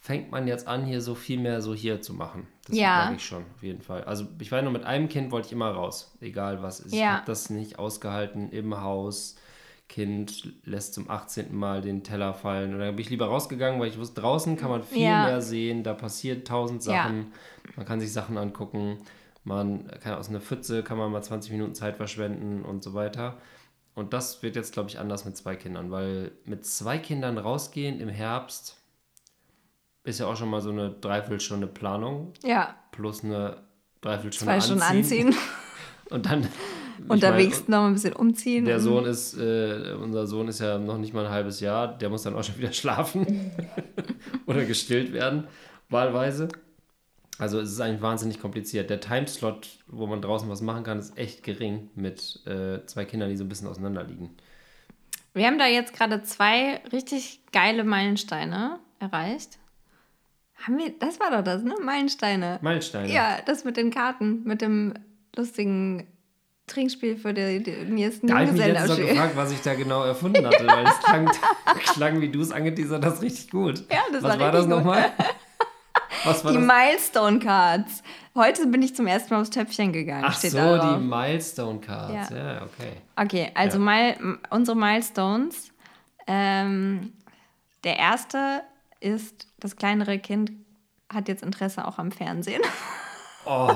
fängt 0.00 0.30
man 0.30 0.46
jetzt 0.46 0.66
an, 0.66 0.84
hier 0.84 1.00
so 1.00 1.14
viel 1.14 1.38
mehr 1.38 1.62
so 1.62 1.74
hier 1.74 2.00
zu 2.02 2.12
machen. 2.12 2.48
Das 2.66 2.76
Ja. 2.76 2.96
merke 3.04 3.16
ich 3.16 3.24
schon, 3.24 3.44
auf 3.54 3.62
jeden 3.62 3.82
Fall. 3.82 4.04
Also 4.04 4.26
ich 4.40 4.50
weiß 4.52 4.62
noch, 4.64 4.72
mit 4.72 4.84
einem 4.84 5.08
Kind 5.08 5.30
wollte 5.30 5.46
ich 5.46 5.52
immer 5.52 5.70
raus, 5.70 6.14
egal 6.20 6.62
was 6.62 6.80
ist. 6.80 6.92
Ich 6.92 7.00
Ja. 7.00 7.16
habe 7.16 7.26
das 7.26 7.48
nicht 7.50 7.78
ausgehalten 7.78 8.50
im 8.50 8.80
Haus. 8.80 9.36
Kind 9.92 10.54
lässt 10.64 10.94
zum 10.94 11.10
18. 11.10 11.54
Mal 11.54 11.82
den 11.82 12.02
Teller 12.02 12.32
fallen. 12.32 12.72
Und 12.72 12.80
dann 12.80 12.96
bin 12.96 13.02
ich 13.04 13.10
lieber 13.10 13.26
rausgegangen, 13.26 13.78
weil 13.78 13.88
ich 13.88 13.98
wusste, 13.98 14.22
draußen 14.22 14.56
kann 14.56 14.70
man 14.70 14.82
viel 14.82 15.02
Ja. 15.02 15.26
mehr 15.26 15.42
sehen, 15.42 15.84
da 15.84 15.92
passiert 15.92 16.48
tausend 16.48 16.82
Ja. 16.86 17.04
Sachen. 17.04 17.32
Man 17.76 17.84
kann 17.84 18.00
sich 18.00 18.10
Sachen 18.10 18.38
angucken. 18.38 18.98
Man 19.44 19.86
kann 20.02 20.14
aus 20.14 20.30
einer 20.30 20.40
Pfütze 20.40 20.82
kann 20.82 20.96
man 20.96 21.12
mal 21.12 21.22
20 21.22 21.52
Minuten 21.52 21.74
Zeit 21.74 21.96
verschwenden 21.98 22.62
und 22.62 22.82
so 22.82 22.94
weiter. 22.94 23.36
Und 23.94 24.14
das 24.14 24.42
wird 24.42 24.56
jetzt, 24.56 24.72
glaube 24.72 24.88
ich, 24.88 24.98
anders 24.98 25.26
mit 25.26 25.36
zwei 25.36 25.56
Kindern, 25.56 25.90
weil 25.90 26.32
mit 26.46 26.64
zwei 26.64 26.96
Kindern 26.96 27.36
rausgehen 27.36 28.00
im 28.00 28.08
Herbst 28.08 28.78
ist 30.04 30.20
ja 30.20 30.26
auch 30.26 30.36
schon 30.36 30.48
mal 30.48 30.62
so 30.62 30.70
eine 30.70 30.90
Dreiviertelstunde 30.90 31.66
Planung 31.66 32.32
Ja, 32.42 32.74
plus 32.92 33.22
eine 33.24 33.58
Dreiviertelstunde 34.00 34.54
zwei 34.54 34.60
Stunden 34.60 34.82
anziehen. 34.82 35.34
Und 36.10 36.26
dann 36.26 36.48
Unterwegs 37.08 37.68
noch 37.68 37.84
ein 37.84 37.94
bisschen 37.94 38.14
umziehen. 38.14 38.64
der 38.64 38.80
Sohn 38.80 39.04
ist, 39.04 39.36
äh, 39.38 39.94
unser 40.00 40.26
Sohn 40.26 40.48
ist 40.48 40.60
ja 40.60 40.78
noch 40.78 40.98
nicht 40.98 41.12
mal 41.14 41.26
ein 41.26 41.32
halbes 41.32 41.60
Jahr, 41.60 41.96
der 41.96 42.08
muss 42.10 42.22
dann 42.22 42.34
auch 42.34 42.44
schon 42.44 42.56
wieder 42.58 42.72
schlafen 42.72 43.52
oder 44.46 44.64
gestillt 44.64 45.12
werden, 45.12 45.44
wahlweise. 45.88 46.48
Also 47.38 47.60
es 47.60 47.72
ist 47.72 47.80
eigentlich 47.80 48.02
wahnsinnig 48.02 48.40
kompliziert. 48.40 48.90
Der 48.90 49.00
Timeslot, 49.00 49.68
wo 49.88 50.06
man 50.06 50.22
draußen 50.22 50.48
was 50.48 50.60
machen 50.60 50.84
kann, 50.84 50.98
ist 50.98 51.16
echt 51.18 51.42
gering 51.42 51.90
mit 51.94 52.40
äh, 52.46 52.84
zwei 52.86 53.04
Kindern, 53.04 53.30
die 53.30 53.36
so 53.36 53.44
ein 53.44 53.48
bisschen 53.48 53.68
auseinander 53.68 54.04
liegen. 54.04 54.30
Wir 55.34 55.46
haben 55.46 55.58
da 55.58 55.66
jetzt 55.66 55.94
gerade 55.94 56.22
zwei 56.22 56.82
richtig 56.92 57.40
geile 57.52 57.84
Meilensteine 57.84 58.78
erreicht. 58.98 59.58
Haben 60.56 60.78
wir, 60.78 60.96
das 60.98 61.18
war 61.18 61.30
doch 61.30 61.42
das, 61.42 61.62
ne? 61.64 61.74
Meilensteine. 61.82 62.58
Meilensteine. 62.62 63.12
Ja, 63.12 63.38
das 63.44 63.64
mit 63.64 63.76
den 63.76 63.90
Karten, 63.90 64.44
mit 64.44 64.60
dem 64.60 64.94
lustigen 65.34 66.06
Trinkspiel 66.72 67.16
für 67.16 67.34
die, 67.34 67.62
die 67.62 67.70
nächsten 67.92 68.26
Da 68.26 68.34
habe 68.34 68.44
ich 68.44 68.52
mich 68.52 68.66
letztens 68.66 68.90
noch 68.90 68.96
gefragt, 69.06 69.36
was 69.36 69.52
ich 69.52 69.60
da 69.60 69.74
genau 69.74 70.04
erfunden 70.04 70.46
hatte, 70.46 70.66
weil 70.66 70.86
es 70.86 70.98
klang, 71.00 71.30
klang 71.94 72.20
wie 72.20 72.28
du 72.30 72.40
es 72.40 72.50
angeteasert 72.52 73.04
hast, 73.04 73.22
richtig 73.22 73.50
gut. 73.50 73.84
Ja, 73.90 73.98
das 74.12 74.22
was 74.22 74.32
war 74.32 74.40
war 74.40 74.52
das 74.52 74.66
nochmal? 74.66 75.12
Was 76.24 76.44
war 76.44 76.52
Die 76.52 76.58
das? 76.58 76.66
Milestone 76.66 77.38
Cards. 77.40 78.02
Heute 78.36 78.66
bin 78.68 78.80
ich 78.82 78.94
zum 78.94 79.08
ersten 79.08 79.34
Mal 79.34 79.40
aufs 79.40 79.50
Töpfchen 79.50 79.92
gegangen. 79.92 80.22
Ach 80.24 80.34
so, 80.38 80.48
die 80.78 80.98
Milestone 81.02 81.80
Cards. 81.80 82.30
Ja. 82.30 82.36
Ja, 82.36 82.62
okay. 82.62 82.92
Okay, 83.16 83.50
also 83.56 83.78
Ja. 83.78 83.84
Mil- 83.84 84.16
m- 84.20 84.38
unsere 84.50 84.76
Milestones. 84.76 85.72
Ähm, 86.28 87.12
der 87.82 87.98
erste 87.98 88.62
ist, 89.00 89.48
das 89.58 89.74
kleinere 89.74 90.20
Kind 90.20 90.52
hat 91.12 91.26
jetzt 91.26 91.42
Interesse 91.42 91.88
auch 91.88 91.98
am 91.98 92.12
Fernsehen. 92.12 92.62
Oh, 93.44 93.72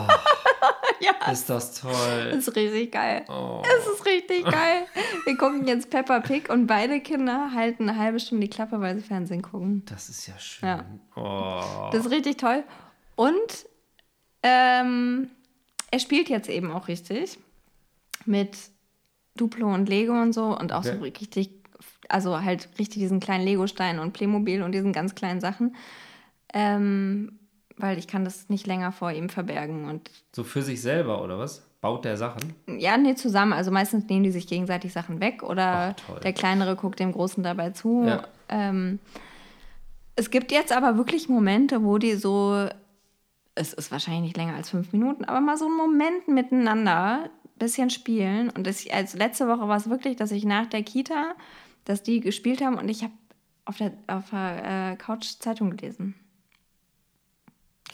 ja, 1.01 1.31
ist 1.33 1.49
das 1.51 1.81
toll. 1.81 2.35
ist 2.37 2.55
richtig 2.57 2.93
geil. 2.93 3.25
Oh. 3.29 3.63
Es 3.79 3.87
ist 3.87 4.07
richtig 4.07 4.45
geil. 4.45 4.87
Wir 5.25 5.37
gucken 5.37 5.67
jetzt 5.67 5.91
Peppa 5.91 6.21
Pig 6.21 6.49
und 6.51 6.67
beide 6.67 7.01
Kinder 7.01 7.53
halten 7.55 7.89
eine 7.89 7.99
halbe 7.99 8.21
Stunde 8.21 8.47
die 8.47 8.51
Klappe, 8.51 8.81
weil 8.81 8.97
sie 8.97 9.03
Fernsehen 9.03 9.43
gucken. 9.43 9.85
Das 9.87 10.09
ist 10.09 10.27
ja 10.27 10.39
schön. 10.39 10.69
Ja. 10.69 10.85
Oh. 11.17 11.91
Das 11.93 12.07
ist 12.07 12.11
richtig 12.13 12.37
toll. 12.37 12.65
Und 13.15 13.67
ähm, 14.43 15.31
er 15.91 15.99
spielt 15.99 16.29
jetzt 16.29 16.49
eben 16.49 16.71
auch 16.73 16.89
richtig 16.89 17.39
mit 18.25 18.57
Duplo 19.37 19.73
und 19.73 19.89
Lego 19.89 20.13
und 20.21 20.33
so 20.33 20.57
und 20.59 20.73
auch 20.73 20.83
so 20.85 20.93
Okay. 20.93 21.13
richtig, 21.21 21.51
also 22.09 22.43
halt 22.43 22.69
richtig 22.79 23.01
diesen 23.01 23.21
kleinen 23.21 23.45
Lego-Stein 23.45 23.99
und 23.99 24.13
Playmobil 24.13 24.63
und 24.63 24.73
diesen 24.73 24.93
ganz 24.93 25.15
kleinen 25.15 25.41
Sachen. 25.41 25.77
Ähm, 26.55 27.39
weil 27.79 27.99
ich 27.99 28.09
kann 28.09 28.25
das 28.25 28.49
nicht 28.49 28.67
länger 28.67 28.93
vor 28.93 29.13
ihm 29.13 29.29
verbergen. 29.29 29.89
Und 29.89 30.11
So 30.35 30.45
für 30.45 30.63
sich 30.63 30.81
selber, 30.81 31.23
oder 31.23 31.39
was? 31.39 31.63
Baut 31.81 32.05
der 32.05 32.17
Sachen? 32.17 32.55
ja, 32.79 32.97
nee, 32.97 33.15
zusammen. 33.15 33.53
Also 33.53 33.71
meistens 33.71 34.09
nehmen 34.09 34.25
die 34.25 34.31
sich 34.31 34.47
gegenseitig 34.47 34.93
Sachen 34.93 35.21
weg 35.21 35.43
oder 35.43 35.95
Ach, 36.11 36.21
der 36.21 36.33
Kleinere 36.33 36.75
guckt 36.75 36.99
dem 36.99 37.13
Großen 37.13 37.43
dabei 37.43 37.71
zu. 37.71 38.05
Ja. 38.07 38.25
Ähm, 38.49 38.99
es 40.17 40.31
gibt 40.31 40.51
jetzt 40.51 40.73
aber 40.73 40.97
wirklich 40.97 41.29
Momente, 41.29 41.85
wo 41.85 41.99
die 41.99 42.15
so, 42.15 42.67
es 43.55 43.73
ist 43.75 43.93
wahrscheinlich 43.93 44.23
nicht 44.23 44.37
länger 44.37 44.55
als 44.55 44.71
fünf 44.71 44.93
Minuten, 44.93 45.25
aber 45.25 45.41
mal 45.41 45.59
so 45.59 45.67
einen 45.67 45.77
Moment 45.77 46.27
miteinander 46.29 47.31
bisschen 47.59 47.91
spielen. 47.91 48.51
Und 48.51 48.67
das, 48.67 48.89
also 48.91 49.19
letzte 49.19 49.49
Woche 49.49 49.69
war 49.69 49.77
es 49.77 49.89
wirklich, 49.89 50.17
dass 50.17 50.31
ich 50.31 50.45
nach 50.45 50.67
der 50.67 50.83
Kita, 50.83 51.35
dass 51.85 52.03
die 52.03 52.21
gespielt 52.21 52.63
haben 52.63 52.79
und 52.79 52.89
ich 52.89 53.03
habe 53.03 53.13
auf 53.65 53.77
der, 53.79 53.93
auf 54.07 54.31
der 54.31 54.93
äh, 54.93 54.97
Couch 54.97 55.39
Zeitung 55.39 55.71
gelesen. 55.71 56.15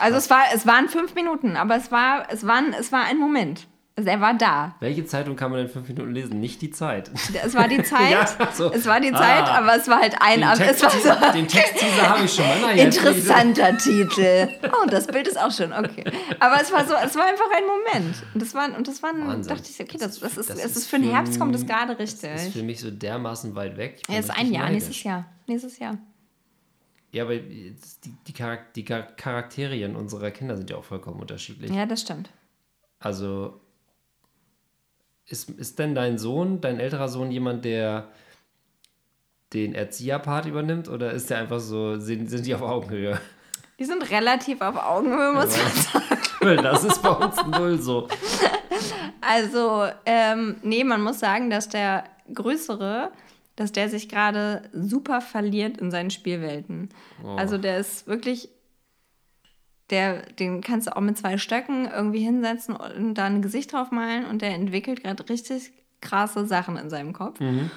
Also 0.02 0.18
es, 0.18 0.28
war, 0.30 0.42
es 0.54 0.66
waren 0.66 0.88
fünf 0.88 1.14
Minuten, 1.14 1.56
aber 1.56 1.76
es 1.76 1.90
war, 1.90 2.26
es 2.30 2.46
waren, 2.46 2.74
es 2.78 2.92
war 2.92 3.04
ein 3.04 3.18
Moment. 3.18 3.66
Also 3.94 4.08
er 4.08 4.22
war 4.22 4.32
da. 4.32 4.74
Welche 4.80 5.04
Zeitung 5.04 5.36
kann 5.36 5.50
man 5.50 5.60
in 5.60 5.68
fünf 5.68 5.86
Minuten 5.86 6.12
lesen? 6.12 6.40
Nicht 6.40 6.62
die 6.62 6.70
Zeit. 6.70 7.10
Es 7.44 7.54
war 7.54 7.68
die 7.68 7.82
Zeit. 7.82 8.10
Ja, 8.10 8.26
so. 8.50 8.72
Es 8.72 8.86
war 8.86 9.00
die 9.00 9.12
Zeit, 9.12 9.44
Ah. 9.44 9.58
aber 9.58 9.76
es 9.76 9.86
war 9.86 10.00
halt 10.00 10.16
ein. 10.18 10.40
Den, 10.40 10.48
es 10.48 10.82
war 10.82 10.90
Text, 10.90 11.02
so 11.04 11.32
den 11.34 11.46
Textteaser 11.46 12.08
habe 12.08 12.24
ich 12.24 12.32
schon 12.32 12.44
mal. 12.62 12.74
Jetzt- 12.74 12.96
interessanter 12.96 13.76
Titel. 13.76 14.48
Oh, 14.72 14.86
das 14.88 15.06
Bild 15.08 15.28
ist 15.28 15.38
auch 15.38 15.50
schön. 15.52 15.74
Okay. 15.74 16.04
Aber 16.40 16.58
es 16.62 16.72
war 16.72 16.86
so, 16.86 16.94
es 16.94 17.14
war 17.16 17.26
einfach 17.26 17.44
ein 17.54 17.64
Moment. 17.66 18.16
Und 18.32 18.40
das 18.40 18.54
war, 18.54 18.74
und 18.74 18.88
das 18.88 19.02
war, 19.02 19.10
Wahnsinn. 19.12 19.54
dachte 19.54 19.68
ich, 19.70 19.78
okay, 19.78 19.98
das, 20.00 20.20
das 20.20 20.38
ist, 20.38 20.48
Das 20.48 20.58
ist 20.64 20.76
ist 20.78 20.86
für 20.88 20.98
den 20.98 21.10
Herbst 21.10 21.38
kommt 21.38 21.54
es 21.54 21.66
gerade 21.66 21.94
Das 21.94 22.14
ist 22.14 22.24
richtig. 22.24 22.52
für 22.54 22.62
mich 22.62 22.80
so 22.80 22.90
dermaßen 22.90 23.54
weit 23.54 23.76
weg. 23.76 24.00
Ja, 24.08 24.18
ist 24.18 24.30
ein 24.30 24.36
richtig 24.36 24.54
Jahr, 24.54 24.64
neidisch. 24.64 24.84
nächstes 24.86 25.02
Jahr. 25.04 25.24
Nächstes 25.46 25.78
Jahr. 25.78 25.98
Ja, 27.12 27.24
aber 27.24 27.36
die, 27.36 27.76
die, 28.26 28.32
Charak 28.32 28.72
die 28.74 28.84
Charakterien 28.84 29.96
unserer 29.96 30.30
Kinder 30.30 30.56
sind 30.56 30.70
ja 30.70 30.76
auch 30.76 30.84
vollkommen 30.84 31.20
unterschiedlich. 31.20 31.70
Ja, 31.70 31.86
das 31.86 32.00
stimmt. 32.00 32.30
Also 32.98 33.60
ist, 35.26 35.50
ist 35.50 35.78
denn 35.78 35.94
dein 35.94 36.18
Sohn, 36.18 36.60
dein 36.60 36.80
älterer 36.80 37.08
Sohn, 37.08 37.30
jemand, 37.30 37.64
der 37.64 38.08
den 39.52 39.74
Erzieherpart 39.74 40.46
übernimmt 40.46 40.88
oder 40.88 41.12
ist 41.12 41.28
der 41.28 41.38
einfach 41.38 41.60
so, 41.60 41.98
sind, 41.98 42.30
sind 42.30 42.46
die 42.46 42.54
auf 42.54 42.62
Augenhöhe? 42.62 43.20
Die 43.78 43.84
sind 43.84 44.10
relativ 44.10 44.60
auf 44.60 44.76
Augenhöhe, 44.76 45.32
muss 45.32 45.56
man 45.56 45.72
sagen. 45.72 46.18
Das 46.62 46.82
ist 46.82 47.00
bei 47.02 47.10
uns 47.10 47.36
null 47.46 47.80
so. 47.80 48.08
Also, 49.20 49.86
ähm, 50.04 50.56
nee, 50.62 50.82
man 50.82 51.00
muss 51.00 51.20
sagen, 51.20 51.50
dass 51.50 51.68
der 51.68 52.02
Größere, 52.34 53.12
dass 53.62 53.70
der 53.72 53.88
sich 53.88 54.08
gerade 54.08 54.62
super 54.72 55.20
verliert 55.20 55.78
in 55.78 55.90
seinen 55.92 56.10
Spielwelten. 56.10 56.88
Oh. 57.24 57.28
Also 57.36 57.56
der 57.58 57.78
ist 57.78 58.08
wirklich, 58.08 58.48
der, 59.90 60.22
den 60.32 60.60
kannst 60.60 60.88
du 60.88 60.96
auch 60.96 61.00
mit 61.00 61.16
zwei 61.16 61.38
Stöcken 61.38 61.88
irgendwie 61.88 62.18
hinsetzen 62.20 62.74
und 62.74 63.14
da 63.14 63.26
ein 63.26 63.40
Gesicht 63.40 63.72
drauf 63.72 63.92
malen 63.92 64.26
und 64.26 64.42
der 64.42 64.50
entwickelt 64.54 65.02
gerade 65.04 65.28
richtig 65.28 65.72
krasse 66.00 66.44
Sachen 66.46 66.76
in 66.76 66.90
seinem 66.90 67.12
Kopf. 67.12 67.38
Mhm. 67.38 67.70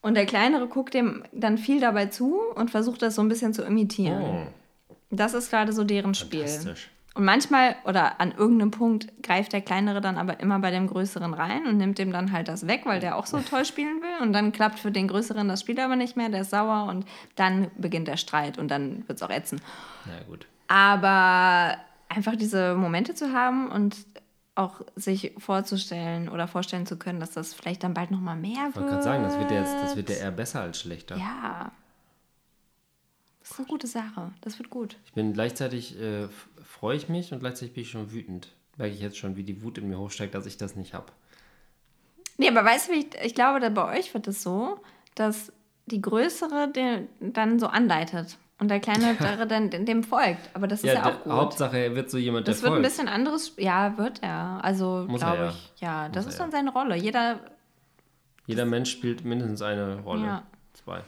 Und 0.00 0.14
der 0.14 0.26
Kleinere 0.26 0.66
guckt 0.66 0.94
dem 0.94 1.22
dann 1.32 1.58
viel 1.58 1.80
dabei 1.80 2.06
zu 2.06 2.40
und 2.56 2.70
versucht 2.70 3.02
das 3.02 3.14
so 3.14 3.22
ein 3.22 3.28
bisschen 3.28 3.54
zu 3.54 3.62
imitieren. 3.62 4.48
Oh, 4.88 4.94
Das 5.10 5.32
ist 5.34 5.50
gerade 5.50 5.72
so 5.72 5.84
deren 5.84 6.14
Spiel. 6.14 6.40
fantastisch. 6.46 6.90
Und 7.18 7.24
manchmal 7.24 7.74
oder 7.84 8.20
an 8.20 8.30
irgendeinem 8.30 8.70
Punkt 8.70 9.08
greift 9.24 9.52
der 9.52 9.60
Kleinere 9.60 10.00
dann 10.00 10.16
aber 10.18 10.38
immer 10.38 10.60
bei 10.60 10.70
dem 10.70 10.86
Größeren 10.86 11.34
rein 11.34 11.66
und 11.66 11.76
nimmt 11.76 11.98
dem 11.98 12.12
dann 12.12 12.30
halt 12.30 12.46
das 12.46 12.68
weg, 12.68 12.82
weil 12.84 13.00
der 13.00 13.16
auch 13.16 13.26
so 13.26 13.40
toll 13.40 13.64
spielen 13.64 14.00
will. 14.02 14.24
Und 14.24 14.32
dann 14.32 14.52
klappt 14.52 14.78
für 14.78 14.92
den 14.92 15.08
Größeren 15.08 15.48
das 15.48 15.62
Spiel 15.62 15.80
aber 15.80 15.96
nicht 15.96 16.16
mehr, 16.16 16.28
der 16.28 16.42
ist 16.42 16.50
sauer 16.50 16.84
und 16.88 17.04
dann 17.34 17.72
beginnt 17.76 18.06
der 18.06 18.18
Streit 18.18 18.56
und 18.56 18.68
dann 18.68 19.02
wird 19.08 19.18
es 19.18 19.22
auch 19.24 19.30
ätzend. 19.30 19.60
Na 20.06 20.12
gut. 20.28 20.46
Aber 20.68 21.76
einfach 22.08 22.36
diese 22.36 22.76
Momente 22.76 23.14
zu 23.16 23.32
haben 23.32 23.68
und 23.68 23.96
auch 24.54 24.82
sich 24.94 25.32
vorzustellen 25.38 26.28
oder 26.28 26.46
vorstellen 26.46 26.86
zu 26.86 26.98
können, 26.98 27.18
dass 27.18 27.32
das 27.32 27.52
vielleicht 27.52 27.82
dann 27.82 27.94
bald 27.94 28.12
nochmal 28.12 28.36
mehr 28.36 28.52
Ich 28.52 28.76
wird. 28.76 28.76
wollte 28.76 28.90
gerade 28.90 29.02
sagen, 29.02 29.22
das 29.24 29.36
wird, 29.40 29.50
ja 29.50 29.58
jetzt, 29.58 29.74
das 29.74 29.96
wird 29.96 30.08
ja 30.10 30.16
eher 30.18 30.30
besser 30.30 30.60
als 30.60 30.78
schlechter. 30.78 31.16
Ja. 31.16 31.72
Das 33.40 33.50
ist 33.50 33.58
eine 33.58 33.66
gute 33.68 33.86
Sache. 33.88 34.30
Das 34.40 34.58
wird 34.60 34.70
gut. 34.70 34.96
Ich 35.06 35.14
bin 35.14 35.32
gleichzeitig, 35.32 35.98
äh, 36.00 36.28
freue 36.78 36.96
ich 36.96 37.08
mich 37.08 37.32
und 37.32 37.40
gleichzeitig 37.40 37.74
bin 37.74 37.82
ich 37.82 37.90
schon 37.90 38.12
wütend. 38.12 38.48
Merke 38.76 38.94
ich 38.94 39.00
jetzt 39.00 39.18
schon, 39.18 39.36
wie 39.36 39.42
die 39.42 39.62
Wut 39.62 39.78
in 39.78 39.88
mir 39.88 39.98
hochsteigt, 39.98 40.34
dass 40.34 40.46
ich 40.46 40.56
das 40.56 40.76
nicht 40.76 40.94
habe. 40.94 41.06
Nee, 42.36 42.48
aber 42.48 42.64
weißt 42.64 42.88
du, 42.88 42.92
wie 42.92 43.00
ich, 43.00 43.08
ich 43.24 43.34
glaube, 43.34 43.58
da 43.58 43.68
bei 43.68 43.98
euch 43.98 44.14
wird 44.14 44.28
es 44.28 44.42
so, 44.42 44.78
dass 45.16 45.52
die 45.86 46.00
Größere 46.00 46.68
den 46.68 47.08
dann 47.20 47.58
so 47.58 47.66
anleitet 47.66 48.38
und 48.60 48.68
der 48.68 48.78
Kleinere 48.78 49.46
dann 49.46 49.70
dem 49.70 50.04
folgt. 50.04 50.50
Aber 50.54 50.68
das 50.68 50.84
ist 50.84 50.92
ja, 50.92 51.04
auch 51.04 51.22
gut. 51.22 51.32
Hauptsache, 51.32 51.78
er 51.78 51.96
wird 51.96 52.10
so 52.10 52.18
jemand, 52.18 52.46
der 52.46 52.54
das 52.54 52.62
wird 52.62 52.72
ein 52.72 52.76
folgt. 52.76 52.88
bisschen 52.88 53.08
anderes. 53.08 53.54
Ja, 53.56 53.98
wird 53.98 54.22
er. 54.22 54.60
Also 54.62 55.04
Muss 55.08 55.20
glaube 55.20 55.38
ja. 55.38 55.48
ich. 55.48 55.72
Ja, 55.80 56.08
das 56.08 56.26
Muss 56.26 56.34
ist 56.34 56.40
dann 56.40 56.52
seine 56.52 56.70
Rolle. 56.70 56.96
Jeder. 56.96 57.40
Jeder 58.46 58.64
Mensch 58.64 58.90
spielt 58.90 59.24
mindestens 59.24 59.62
eine 59.62 60.00
Rolle. 60.00 60.26
Ja. 60.26 60.42
Zwei. 60.74 61.02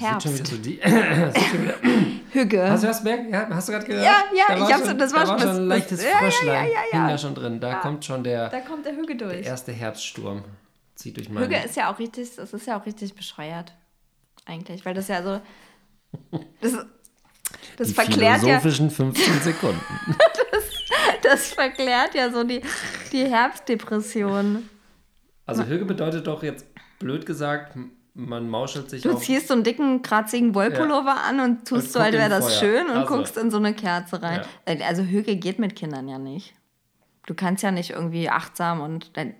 Herbst. 0.00 0.26
Schon 0.26 0.34
wieder 0.34 0.46
so 0.46 0.56
die. 0.56 0.78
Wieder, 0.82 1.74
Hügge. 2.32 2.70
hast 2.70 2.82
du 2.82 2.86
das 2.88 3.02
merkt? 3.02 3.30
Ja, 3.30 3.48
hast 3.50 3.68
du 3.68 3.72
gerade 3.72 3.86
gehört? 3.86 4.04
Ja, 4.04 4.22
ja, 4.36 4.44
Da 4.48 4.54
ich 4.68 4.74
hab's- 4.74 4.86
schon, 4.88 4.98
das 4.98 5.12
war 5.12 5.20
da 5.20 5.26
schon- 5.26 5.34
war 5.34 5.38
schon 5.40 5.48
das- 5.48 5.56
ein 5.58 5.66
leichtes 5.66 6.02
ja, 6.02 6.10
ja, 6.10 6.16
Fröschlein. 6.18 6.66
ja, 6.66 6.72
ja, 6.92 6.98
ja. 7.00 7.08
Da 7.08 7.18
schon 7.18 7.34
drin. 7.34 7.60
Da 7.60 7.74
kommt 7.76 8.04
schon 8.04 8.22
der, 8.24 8.48
da 8.48 8.60
kommt 8.60 8.84
der 8.86 8.94
Hügge 8.96 9.16
der 9.16 9.28
durch. 9.28 9.46
erste 9.46 9.72
Herbststurm. 9.72 10.44
Zieht 10.94 11.16
durch 11.16 11.28
meine. 11.28 11.46
Hügge 11.46 11.58
ist 11.64 11.76
ja 11.76 11.92
auch 11.92 11.98
richtig, 11.98 12.34
das 12.36 12.52
ist 12.52 12.66
ja 12.66 12.78
auch 12.80 12.84
richtig 12.86 13.14
bescheuert. 13.14 13.72
Eigentlich, 14.46 14.84
weil 14.84 14.94
das 14.94 15.08
ja 15.08 15.22
so. 15.22 15.40
Das, 16.60 16.72
das 17.76 17.88
die 17.88 17.94
verklärt 17.94 18.42
ja. 18.42 18.58
philosophischen 18.60 18.90
15 18.90 19.40
Sekunden. 19.42 19.80
Das 21.22 21.48
verklärt 21.52 22.14
ja 22.14 22.30
so 22.32 22.42
die, 22.44 22.62
die 23.12 23.24
Herbstdepression. 23.26 24.68
Also 25.46 25.64
Hüge 25.64 25.84
bedeutet 25.84 26.26
doch 26.26 26.42
jetzt 26.42 26.66
blöd 26.98 27.26
gesagt, 27.26 27.76
man 28.20 28.48
mauschelt 28.48 28.90
sich 28.90 29.02
Du 29.02 29.14
ziehst 29.14 29.46
so 29.46 29.54
einen 29.54 29.62
dicken, 29.62 30.02
kratzigen 30.02 30.52
Wollpullover 30.54 31.22
an 31.22 31.38
und 31.38 31.68
tust 31.68 31.86
Und 31.86 31.92
so, 31.92 31.98
als 32.00 32.12
wäre 32.14 32.28
das 32.28 32.58
schön 32.58 32.86
und 32.86 32.96
Also. 32.98 33.14
guckst 33.14 33.36
in 33.36 33.50
so 33.52 33.58
eine 33.58 33.72
Kerze 33.74 34.20
rein. 34.20 34.42
Ja. 34.66 34.72
Äh, 34.74 34.82
Also 34.82 35.02
Hügel 35.02 35.36
geht 35.36 35.58
mit 35.60 35.76
Kindern 35.76 36.08
ja 36.08 36.18
nicht. 36.18 36.52
Du 37.26 37.34
kannst 37.34 37.62
ja 37.62 37.70
nicht 37.70 37.90
irgendwie 37.90 38.28
achtsam 38.28 38.80
und 38.80 39.16
dann. 39.16 39.34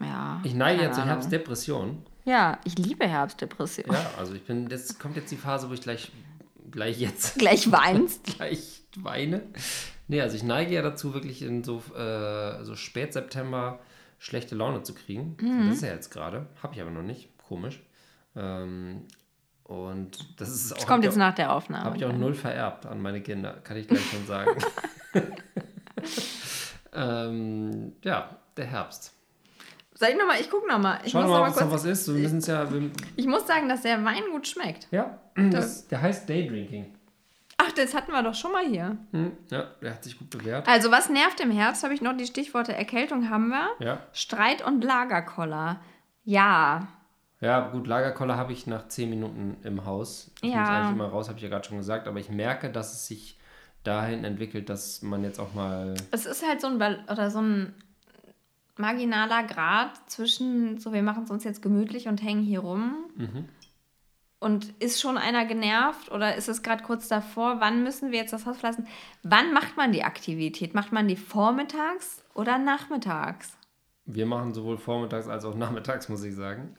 Ja. 0.00 0.40
Ich 0.44 0.54
neige 0.54 0.82
ja 0.82 0.92
zur. 0.92 1.04
Herbstdepression. 1.04 2.02
Ja, 2.24 2.58
ich 2.64 2.78
liebe 2.78 3.06
Herbstdepression. 3.08 3.92
Ja, 3.92 4.10
also 4.18 4.34
ich 4.34 4.44
bin, 4.44 4.68
jetzt 4.70 5.00
kommt 5.00 5.16
jetzt 5.16 5.30
die 5.32 5.36
Phase, 5.36 5.68
wo 5.68 5.74
ich 5.74 5.80
gleich, 5.80 6.12
gleich 6.70 7.00
jetzt 7.00 7.34
Gleich 7.38 7.70
weinst. 7.72 8.24
gleich 8.36 8.82
weine. 8.96 9.42
Nee, 10.08 10.20
also 10.20 10.36
ich 10.36 10.42
neige 10.42 10.74
ja 10.74 10.82
dazu, 10.82 11.14
wirklich 11.14 11.42
in 11.42 11.64
so, 11.64 11.82
äh, 11.96 12.62
so 12.64 12.76
Spätseptember 12.76 13.80
schlechte 14.22 14.54
Laune 14.54 14.82
zu 14.84 14.94
kriegen. 14.94 15.36
Mhm. 15.40 15.66
Das 15.68 15.76
ist 15.78 15.82
ja 15.82 15.88
jetzt 15.92 16.10
gerade. 16.10 16.46
Habe 16.62 16.74
ich 16.74 16.80
aber 16.80 16.90
noch 16.92 17.02
nicht. 17.02 17.28
Komisch. 17.38 17.82
Ähm, 18.36 19.02
und 19.64 20.40
das 20.40 20.48
ist 20.48 20.72
auch. 20.72 20.76
Das 20.76 20.86
kommt 20.86 21.02
jetzt 21.04 21.14
ich 21.14 21.18
nach 21.18 21.34
der 21.34 21.52
Aufnahme. 21.52 21.82
auch, 21.82 21.86
Habe 21.86 21.96
ich 21.96 22.04
auch 22.04 22.12
null 22.12 22.34
vererbt 22.34 22.86
an 22.86 23.02
meine 23.02 23.20
Kinder, 23.20 23.54
kann 23.64 23.76
ich 23.76 23.88
gleich 23.88 24.04
schon 24.10 24.24
sagen. 24.26 24.50
ähm, 26.94 27.92
ja, 28.04 28.38
der 28.56 28.66
Herbst. 28.66 29.12
Sag 29.94 30.10
ich 30.10 30.16
nochmal, 30.16 30.40
ich 30.40 30.50
guck 30.50 30.66
nochmal. 30.68 31.00
Ich, 31.04 31.12
Schau 31.12 31.20
muss 31.22 31.28
mal, 31.30 31.34
noch 31.34 31.40
mal 31.40 31.50
es 31.50 31.54
noch 31.56 31.62
kurz- 31.62 31.72
was 31.72 31.84
ist. 31.84 32.14
Wir 32.14 32.28
müssen 32.28 32.40
ja. 32.50 32.72
Wir, 32.72 32.90
ich 33.16 33.26
muss 33.26 33.46
sagen, 33.46 33.68
dass 33.68 33.82
der 33.82 34.04
Wein 34.04 34.22
gut 34.30 34.46
schmeckt. 34.46 34.86
ja, 34.92 35.18
das, 35.50 35.88
der 35.88 36.00
heißt 36.00 36.28
Daydrinking. 36.28 36.94
Ach, 37.64 37.72
das 37.72 37.94
hatten 37.94 38.12
wir 38.12 38.22
doch 38.22 38.34
schon 38.34 38.52
mal 38.52 38.64
hier. 38.66 38.96
Hm, 39.12 39.32
ja, 39.50 39.64
der 39.80 39.94
hat 39.94 40.04
sich 40.04 40.18
gut 40.18 40.30
bewährt. 40.30 40.66
Also, 40.68 40.90
was 40.90 41.08
nervt 41.08 41.40
im 41.40 41.50
Herbst? 41.50 41.84
Habe 41.84 41.94
ich 41.94 42.00
noch 42.02 42.16
die 42.16 42.26
Stichworte 42.26 42.74
Erkältung 42.74 43.30
haben 43.30 43.48
wir. 43.48 43.68
Ja. 43.78 43.98
Streit 44.12 44.64
und 44.66 44.82
Lagerkoller. 44.82 45.80
Ja. 46.24 46.88
Ja, 47.40 47.68
gut, 47.70 47.86
Lagerkoller 47.86 48.36
habe 48.36 48.52
ich 48.52 48.66
nach 48.66 48.88
10 48.88 49.10
Minuten 49.10 49.56
im 49.64 49.84
Haus. 49.84 50.30
Ich 50.42 50.50
Ja. 50.52 50.60
muss 50.60 50.68
eigentlich 50.68 50.92
immer 50.92 51.08
raus, 51.08 51.28
habe 51.28 51.38
ich 51.38 51.42
ja 51.42 51.48
gerade 51.50 51.66
schon 51.66 51.78
gesagt, 51.78 52.06
aber 52.08 52.18
ich 52.20 52.30
merke, 52.30 52.70
dass 52.70 52.92
es 52.92 53.06
sich 53.06 53.38
dahin 53.84 54.24
entwickelt, 54.24 54.68
dass 54.68 55.02
man 55.02 55.24
jetzt 55.24 55.40
auch 55.40 55.54
mal. 55.54 55.94
Es 56.12 56.24
ist 56.26 56.46
halt 56.46 56.60
so 56.60 56.68
ein, 56.68 56.76
oder 56.76 57.30
so 57.30 57.40
ein 57.40 57.74
marginaler 58.76 59.42
Grad 59.42 59.90
zwischen, 60.08 60.78
so 60.78 60.92
wir 60.92 61.02
machen 61.02 61.24
es 61.24 61.30
uns 61.30 61.44
jetzt 61.44 61.62
gemütlich 61.62 62.08
und 62.08 62.22
hängen 62.22 62.42
hier 62.42 62.60
rum. 62.60 62.94
Und 64.42 64.74
ist 64.82 65.00
schon 65.00 65.18
einer 65.18 65.44
genervt 65.44 66.10
oder 66.10 66.34
ist 66.34 66.48
es 66.48 66.62
gerade 66.64 66.82
kurz 66.82 67.06
davor? 67.06 67.60
Wann 67.60 67.84
müssen 67.84 68.10
wir 68.10 68.18
jetzt 68.18 68.32
das 68.32 68.44
Haus 68.44 68.56
verlassen? 68.58 68.88
Wann 69.22 69.52
macht 69.52 69.76
man 69.76 69.92
die 69.92 70.02
Aktivität? 70.02 70.74
Macht 70.74 70.90
man 70.90 71.06
die 71.06 71.14
vormittags 71.16 72.24
oder 72.34 72.58
nachmittags? 72.58 73.56
Wir 74.04 74.26
machen 74.26 74.52
sowohl 74.52 74.78
vormittags 74.78 75.28
als 75.28 75.44
auch 75.44 75.54
nachmittags, 75.54 76.08
muss 76.08 76.24
ich 76.24 76.34
sagen. 76.34 76.74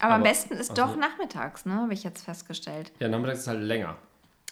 Aber, 0.00 0.14
am 0.14 0.20
Aber- 0.22 0.30
besten 0.30 0.54
ist 0.54 0.70
ach 0.70 0.76
doch 0.76 0.94
so. 0.94 0.98
nachmittags, 0.98 1.66
ne? 1.66 1.74
Habe 1.74 1.92
ich 1.92 2.04
jetzt 2.04 2.24
festgestellt. 2.24 2.90
Ja, 3.00 3.08
nachmittags 3.08 3.40
ist 3.40 3.48
halt 3.48 3.60
länger. 3.60 3.96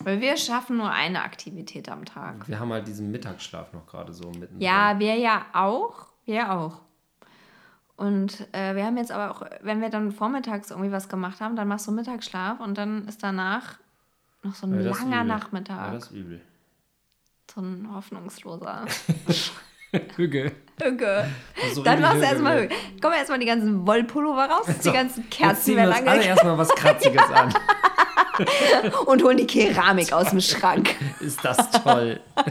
Weil 0.01 0.21
wir 0.21 0.37
schaffen 0.37 0.77
nur 0.77 0.91
eine 0.91 1.23
Aktivität 1.23 1.89
am 1.89 2.05
Tag. 2.05 2.49
Wir 2.49 2.61
haben 2.61 2.71
halt 2.73 2.87
diesen 2.87 3.11
Mittagsschlaf 3.11 3.73
noch 3.73 3.87
gerade 3.87 4.13
so 4.13 4.31
mitten. 4.31 4.61
Ja, 4.61 4.99
wir 4.99 5.17
ja 5.17 5.47
auch. 5.55 6.07
Wir 6.27 6.53
auch. 6.53 6.81
Und 8.03 8.49
äh, 8.51 8.75
wir 8.75 8.85
haben 8.85 8.97
jetzt 8.97 9.13
aber 9.13 9.31
auch, 9.31 9.47
wenn 9.61 9.81
wir 9.81 9.89
dann 9.89 10.11
vormittags 10.11 10.73
irgendwie 10.73 10.91
was 10.91 11.09
gemacht 11.09 11.41
haben, 11.41 11.55
dann 11.55 11.69
machst 11.69 11.87
du 11.87 11.93
Mittagsschlaf 11.93 12.59
und 12.59 12.77
dann 12.77 13.07
ist 13.07 13.23
danach 13.23 13.77
noch 14.43 14.57
so 14.57 14.67
ein 14.67 14.83
Ja, 14.83 14.91
langer. 14.91 15.23
Nachmittag. 15.23 15.87
Ja, 15.87 15.93
das 15.93 16.07
ist 16.07 16.11
übel. 16.11 16.41
so 17.55 17.61
ein 17.61 17.89
hoffnungsloser 17.95 18.87
Hügel. 20.17 20.51
Hügge. 20.83 21.29
So 21.75 21.85
Dann 21.85 22.01
machst 22.01 22.15
du 22.15 22.23
Hügel, 22.23 22.29
erstmal? 22.33 22.63
Hügge. 22.63 22.75
Kommen 23.01 23.15
erstmal 23.15 23.39
die 23.39 23.47
ganzen 23.47 23.87
Wollpullover 23.87 24.47
raus, 24.47 24.67
die 24.85 24.91
ganzen 24.91 25.23
Jetzt 25.23 25.31
Kerzen 25.31 25.77
werden 25.77 25.97
uns 25.97 26.09
alle 26.09 26.25
erstmal 26.25 26.59
was 26.59 26.71
Kratziges 26.71 27.23
an. 27.23 27.55
und 29.07 29.23
holen 29.23 29.37
die 29.37 29.47
Keramik 29.47 30.13
aus 30.13 30.31
dem 30.31 30.41
Schrank. 30.41 30.97
Ist 31.21 31.45
das 31.45 31.71
toll. 31.71 32.19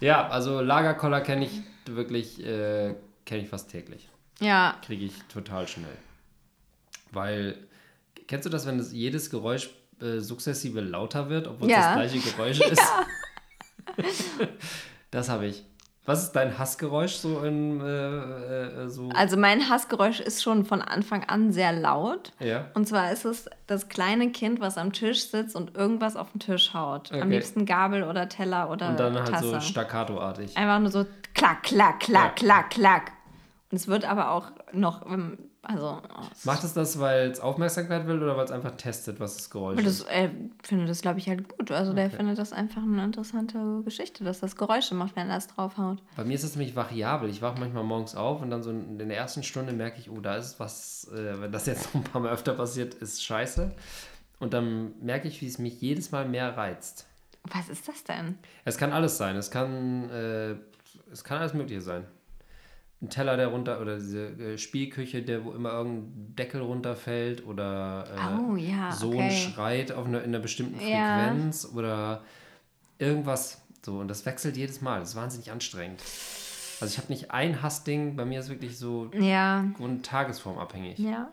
ja, 0.00 0.26
also 0.26 0.60
Lagerkoller 0.60 1.20
kenne 1.20 1.44
ich 1.44 1.62
wirklich, 1.86 2.44
äh, 2.44 2.96
kenne 3.24 3.42
ich 3.42 3.48
fast 3.48 3.70
täglich. 3.70 4.08
Ja, 4.40 4.78
Kriege 4.84 5.04
ich 5.04 5.12
total 5.32 5.68
schnell. 5.68 5.96
Weil, 7.12 7.56
kennst 8.26 8.46
du 8.46 8.50
das, 8.50 8.66
wenn 8.66 8.78
das, 8.78 8.92
jedes 8.92 9.30
Geräusch 9.30 9.70
äh, 10.00 10.18
sukzessive 10.18 10.80
lauter 10.80 11.28
wird, 11.28 11.46
obwohl 11.46 11.68
es 11.68 11.72
Ja. 11.76 11.94
das 11.94 12.10
gleiche 12.10 12.30
Geräusch 12.30 12.60
ist? 12.70 12.82
das 15.10 15.28
habe 15.28 15.46
ich. 15.46 15.64
Was 16.04 16.24
ist 16.24 16.32
dein 16.32 16.58
Hassgeräusch 16.58 17.14
so 17.14 17.42
in 17.44 17.80
äh, 17.80 18.84
äh, 18.84 18.88
so? 18.88 19.08
also 19.14 19.36
mein 19.36 19.68
Hassgeräusch 19.68 20.18
ist 20.18 20.42
schon 20.42 20.64
von 20.64 20.82
Anfang 20.82 21.22
an 21.24 21.52
sehr 21.52 21.72
laut. 21.72 22.32
ja. 22.40 22.66
Und 22.74 22.88
zwar 22.88 23.12
ist 23.12 23.24
es 23.24 23.48
das 23.68 23.88
kleine 23.88 24.30
Kind, 24.32 24.60
was 24.60 24.78
am 24.78 24.92
Tisch 24.92 25.28
sitzt 25.28 25.54
und 25.54 25.76
irgendwas 25.76 26.16
auf 26.16 26.32
den 26.32 26.40
Tisch 26.40 26.74
haut. 26.74 27.12
Am 27.12 27.18
Okay. 27.20 27.28
liebsten 27.30 27.66
Gabel 27.66 28.02
oder 28.02 28.28
Teller 28.28 28.68
oder 28.70 28.88
Und 28.90 28.98
dann 29.00 29.14
halt 29.16 29.28
Tasse. 29.28 29.46
so 29.48 29.60
staccatoartig. 29.60 30.56
Einfach 30.56 30.80
nur 30.80 30.90
so 30.90 31.06
klack, 31.34 31.62
klack, 31.62 32.00
klack, 32.00 32.40
Ja. 32.42 32.46
klack, 32.46 32.70
klack. 32.70 33.12
Und 33.70 33.76
es 33.76 33.86
wird 33.86 34.04
aber 34.04 34.32
auch 34.32 34.50
noch, 34.72 35.06
also, 35.64 36.02
Macht 36.44 36.64
es 36.64 36.74
das, 36.74 36.98
weil 36.98 37.30
es 37.30 37.38
Aufmerksamkeit 37.38 38.06
will 38.08 38.20
oder 38.20 38.36
weil 38.36 38.44
es 38.44 38.50
einfach 38.50 38.72
testet, 38.72 39.20
was 39.20 39.36
das 39.36 39.48
Geräusch 39.50 39.78
weil 39.78 39.86
ist? 39.86 40.00
das 40.02 40.08
äh, 40.08 40.28
finde 40.64 40.86
das, 40.86 41.02
glaube 41.02 41.20
ich, 41.20 41.28
halt 41.28 41.48
gut. 41.48 41.70
Also 41.70 41.92
der 41.92 42.06
Okay. 42.06 42.16
findet 42.16 42.38
das 42.38 42.52
einfach 42.52 42.82
eine 42.82 43.04
interessante 43.04 43.82
Geschichte, 43.84 44.24
dass 44.24 44.40
das 44.40 44.56
Geräusche 44.56 44.94
macht, 44.96 45.14
wenn 45.14 45.28
er 45.28 45.36
das 45.36 45.46
draufhaut. 45.46 46.02
Bei 46.16 46.24
mir 46.24 46.34
ist 46.34 46.42
es 46.42 46.56
nämlich 46.56 46.74
variabel. 46.74 47.30
Ich 47.30 47.42
wache 47.42 47.60
manchmal 47.60 47.84
morgens 47.84 48.16
auf 48.16 48.42
und 48.42 48.50
dann 48.50 48.62
so 48.64 48.70
in 48.70 48.98
der 48.98 49.16
ersten 49.16 49.44
Stunde 49.44 49.72
merke 49.72 50.00
ich, 50.00 50.10
oh, 50.10 50.20
da 50.20 50.34
ist 50.36 50.58
was, 50.58 51.08
äh, 51.14 51.40
wenn 51.40 51.52
das 51.52 51.66
jetzt 51.66 51.84
noch 51.94 52.00
ein 52.00 52.04
paar 52.04 52.20
Mal 52.22 52.32
öfter 52.32 52.54
passiert, 52.54 52.94
ist 52.94 53.22
scheiße. 53.24 53.72
Und 54.40 54.54
dann 54.54 54.92
merke 55.00 55.28
ich, 55.28 55.40
wie 55.42 55.46
es 55.46 55.58
mich 55.60 55.80
jedes 55.80 56.10
Mal 56.10 56.26
mehr 56.28 56.56
reizt. 56.56 57.06
Was 57.44 57.68
ist 57.68 57.86
das 57.86 58.02
denn? 58.02 58.36
Es 58.64 58.76
kann 58.78 58.92
alles 58.92 59.16
sein. 59.16 59.36
Es 59.36 59.50
kann, 59.52 60.10
äh, 60.10 60.56
es 61.12 61.22
kann 61.22 61.38
alles 61.38 61.54
Mögliche 61.54 61.80
sein. 61.80 62.04
Ein 63.02 63.10
Teller, 63.10 63.36
der 63.36 63.48
runter, 63.48 63.80
oder 63.80 63.96
diese 63.96 64.28
äh, 64.28 64.56
Spielküche, 64.58 65.22
der 65.22 65.44
wo 65.44 65.50
immer 65.52 65.72
irgendein 65.72 66.36
Deckel 66.36 66.60
runterfällt 66.60 67.44
oder 67.44 68.04
äh, 68.16 68.40
Oh, 68.40 68.54
ja, 68.56 68.92
Sohn 68.92 69.16
okay. 69.16 69.30
schreit 69.52 69.90
auf 69.92 70.06
einer, 70.06 70.18
in 70.22 70.30
einer 70.30 70.38
bestimmten 70.38 70.78
Ja. 70.80 70.86
Frequenz 71.18 71.68
oder 71.74 72.22
irgendwas. 72.98 73.60
So, 73.84 73.98
und 73.98 74.06
das 74.08 74.24
wechselt 74.24 74.56
jedes 74.56 74.80
Mal. 74.80 75.00
Das 75.00 75.10
ist 75.10 75.16
wahnsinnig 75.16 75.50
anstrengend. 75.50 76.00
Also 76.80 76.92
ich 76.92 76.98
habe 76.98 77.12
nicht 77.12 77.30
ein 77.32 77.60
Hassding, 77.62 78.14
bei 78.16 78.24
mir 78.24 78.40
ist 78.40 78.48
wirklich 78.48 78.78
so 78.78 79.10
Ja, 79.18 79.64
Grund 79.76 80.06
tagesformabhängig. 80.06 80.98
ja. 80.98 81.28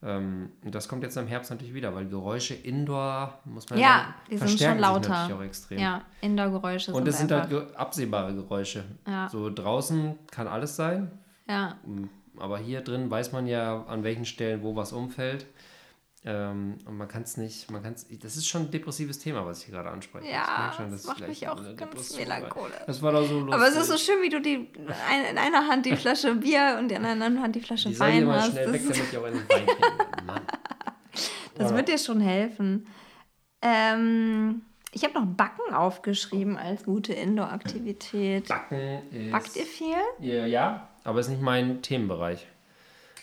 Ähm, 0.00 0.50
und 0.64 0.74
das 0.74 0.88
kommt 0.88 1.02
jetzt 1.02 1.16
im 1.16 1.26
Herbst 1.26 1.50
natürlich 1.50 1.74
wieder, 1.74 1.92
weil 1.94 2.06
Geräusche 2.06 2.54
indoor, 2.54 3.40
muss 3.44 3.68
man 3.68 3.80
Ja, 3.80 3.86
sagen, 3.86 4.14
die 4.30 4.36
sind 4.38 4.60
schon 4.60 4.78
lauter. 4.78 5.28
auch 5.34 5.42
extrem. 5.42 5.78
Ja, 5.80 6.02
Indoor-Geräusche 6.20 6.92
Und 6.92 7.04
sind 7.04 7.08
es 7.08 7.18
sind 7.18 7.32
halt 7.32 7.76
absehbare 7.76 8.34
Geräusche. 8.34 8.84
Ja. 9.06 9.28
So 9.28 9.50
draußen 9.50 10.16
kann 10.30 10.46
alles 10.46 10.76
sein, 10.76 11.10
ja. 11.48 11.76
aber 12.38 12.58
hier 12.58 12.80
drin 12.82 13.10
weiß 13.10 13.32
man 13.32 13.46
ja, 13.48 13.84
an 13.86 14.04
welchen 14.04 14.24
Stellen 14.24 14.62
wo 14.62 14.76
was 14.76 14.92
umfällt. 14.92 15.46
Ähm, 16.24 16.78
und 16.84 16.96
man 16.96 17.06
kann 17.06 17.22
es 17.22 17.36
nicht, 17.36 17.70
man 17.70 17.82
kann 17.82 17.92
es, 17.92 18.06
das 18.20 18.36
ist 18.36 18.48
schon 18.48 18.62
ein 18.62 18.70
depressives 18.72 19.18
Thema, 19.20 19.46
was 19.46 19.60
ich 19.60 19.66
hier 19.66 19.74
gerade 19.74 19.90
anspreche. 19.90 20.28
Ja, 20.28 20.72
schon, 20.76 20.90
das 20.90 21.04
macht 21.04 21.26
mich 21.26 21.46
auch 21.46 21.60
ganz 21.76 22.16
melancholisch. 22.16 22.74
Das 22.86 23.00
war 23.02 23.12
doch 23.12 23.24
so 23.24 23.38
lustig. 23.38 23.54
Aber 23.54 23.68
es 23.68 23.76
ist 23.76 23.86
so 23.86 23.96
schön, 23.96 24.20
wie 24.22 24.28
du 24.28 24.40
die 24.40 24.68
ein, 25.08 25.24
in 25.30 25.38
einer 25.38 25.68
Hand 25.68 25.86
die 25.86 25.96
Flasche 25.96 26.34
Bier 26.34 26.76
und 26.78 26.90
in 26.90 27.02
der 27.02 27.12
anderen 27.12 27.40
Hand 27.40 27.54
die 27.54 27.60
Flasche 27.60 27.90
Die 27.90 28.00
Wein 28.00 28.28
hast. 28.28 28.50
schnell 28.50 28.64
Das, 28.64 28.72
weg, 28.74 28.82
damit 28.82 29.12
ich 29.12 29.18
auch 29.18 29.24
einen 29.24 29.36
Wein 29.36 29.48
trinken 29.48 29.82
kann. 29.82 30.26
Mann. 30.26 30.40
das 31.54 31.74
wird 31.74 31.88
dir 31.88 31.98
schon 31.98 32.20
helfen. 32.20 32.86
Ähm, 33.62 34.62
ich 34.90 35.04
habe 35.04 35.14
noch 35.14 35.26
Backen 35.26 35.72
aufgeschrieben 35.72 36.56
als 36.56 36.84
gute 36.84 37.12
Indoor-Aktivität. 37.12 38.48
Backen 38.48 39.08
ist... 39.12 39.30
Backt 39.30 39.56
ihr 39.56 39.66
viel? 39.66 39.96
Ja, 40.18 40.46
ja, 40.46 40.88
aber 41.04 41.20
ist 41.20 41.28
nicht 41.28 41.42
mein 41.42 41.80
Themenbereich. 41.80 42.46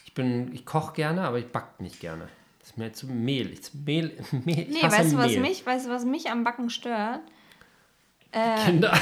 Ich 0.06 0.14
bin, 0.14 0.54
ich 0.54 0.66
koche 0.66 0.94
gerne, 0.94 1.24
aber 1.24 1.40
ich 1.40 1.48
back 1.48 1.82
nicht 1.82 2.00
gerne. 2.00 2.30
Das 2.66 2.72
ist 2.72 2.78
mir 2.80 2.94
zu 2.94 3.06
mehlig. 3.06 3.62
Zu 3.62 3.78
mehl, 3.78 4.18
mehl, 4.44 4.68
Nee, 4.68 4.82
weißt 4.82 5.14
du, 5.14 5.18
was 5.18 5.28
Mehl. 5.28 5.42
mich, 5.42 5.64
weißt 5.64 5.86
du, 5.86 5.92
was 5.92 6.04
mich 6.04 6.32
am 6.32 6.44
Backen 6.44 6.72
stört? 6.72 7.22
Kinder. 8.66 8.92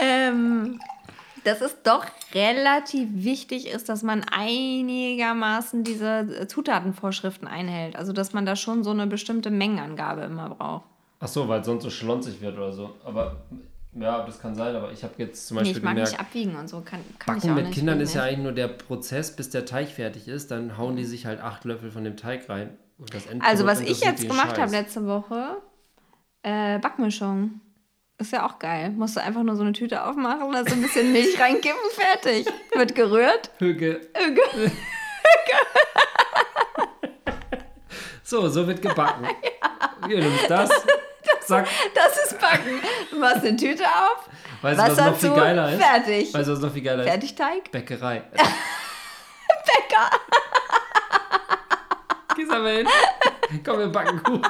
Ähm, 0.00 0.78
dass 1.44 1.60
es 1.62 1.82
doch 1.82 2.04
relativ 2.34 3.08
wichtig 3.12 3.66
ist, 3.66 3.88
dass 3.88 4.02
man 4.02 4.22
einigermaßen 4.24 5.82
diese 5.82 6.46
Zutatenvorschriften 6.46 7.48
einhält. 7.48 7.96
Also, 7.96 8.12
dass 8.12 8.32
man 8.32 8.44
da 8.46 8.54
schon 8.54 8.84
so 8.84 8.90
eine 8.90 9.06
bestimmte 9.06 9.50
Mengenangabe 9.50 10.22
immer 10.22 10.50
braucht. 10.50 10.84
Ach 11.20 11.28
so, 11.28 11.48
weil 11.48 11.60
es 11.60 11.66
sonst 11.66 11.84
so 11.84 11.90
schlonzig 11.90 12.40
wird 12.40 12.56
oder 12.56 12.72
so. 12.72 12.94
Aber 13.04 13.36
ja, 13.92 14.24
das 14.24 14.40
kann 14.40 14.54
sein. 14.54 14.74
Aber 14.74 14.92
ich 14.92 15.02
habe 15.02 15.14
jetzt 15.18 15.46
zum 15.46 15.56
Nee, 15.56 15.60
Beispiel 15.62 15.78
ich 15.78 15.82
mag 15.82 15.92
gemerkt, 15.94 16.12
nicht 16.12 16.20
abwiegen 16.20 16.56
und 16.56 16.68
so. 16.68 16.80
Kann, 16.80 17.00
kann 17.18 17.36
ich 17.38 17.44
Backen 17.44 17.54
mit. 17.54 17.72
Kindern 17.72 18.00
ist 18.00 18.14
ja 18.14 18.22
eigentlich 18.22 18.38
nur 18.38 18.52
der 18.52 18.68
Prozess, 18.68 19.34
bis 19.34 19.50
der 19.50 19.64
Teig 19.64 19.88
fertig 19.88 20.28
ist. 20.28 20.50
Dann 20.50 20.76
hauen 20.78 20.96
die 20.96 21.04
sich 21.04 21.26
halt 21.26 21.40
acht 21.40 21.64
Löffel 21.64 21.90
von 21.90 22.04
dem 22.04 22.16
Teig 22.16 22.48
rein. 22.48 22.76
Und 22.98 23.14
das 23.14 23.26
Endprodukt 23.26 23.46
Also, 23.48 23.66
was 23.66 23.80
ich 23.80 24.00
jetzt 24.00 24.28
gemacht 24.28 24.58
habe 24.58 24.70
letzte 24.72 25.06
Woche, 25.06 25.58
äh, 26.42 26.78
Backmischung. 26.78 27.60
Ist 28.20 28.32
ja 28.32 28.44
auch 28.44 28.58
geil. 28.58 28.90
Musst 28.90 29.14
du 29.16 29.22
einfach 29.22 29.44
nur 29.44 29.54
so 29.54 29.62
eine 29.62 29.72
Tüte 29.72 30.04
aufmachen, 30.04 30.50
da 30.50 30.64
so 30.66 30.74
ein 30.74 30.82
bisschen 30.82 31.12
Milch 31.12 31.40
reinkippen, 31.40 31.78
fertig. 31.92 32.46
Wird 32.74 32.94
gerührt. 32.96 33.50
Hüge. 33.58 34.00
Hüge. 34.16 34.42
So, 38.28 38.46
so 38.50 38.66
wird 38.66 38.82
gebacken. 38.82 39.26
Hier, 40.06 40.18
nimmst 40.18 40.50
das. 40.50 40.68
Zack. 41.48 41.66
Das 41.94 42.16
ist 42.24 42.38
Backen. 42.38 42.80
Du 43.10 43.16
machst 43.18 43.38
eine 43.44 43.56
Tüte 43.56 43.84
auf, 43.84 44.28
Weißt 44.60 44.78
du, 44.78 44.82
was 44.82 44.96
noch 44.98 45.16
viel 45.16 45.30
geiler 45.34 45.72
ist? 45.72 45.82
fertig. 45.82 46.34
Weißt 46.34 46.48
du, 46.48 46.52
was 46.52 46.60
noch 46.60 46.72
viel 46.72 46.82
geiler 46.82 47.04
ist? 47.04 47.08
Fertigteig. 47.08 47.70
Bäckerei. 47.72 48.20
Bäcker. 48.32 50.10
Gehst 52.36 52.52
aber 52.52 52.68
hin. 52.68 52.88
Komm, 53.64 53.78
wir 53.78 53.88
backen 53.88 54.22
Kuchen. 54.22 54.46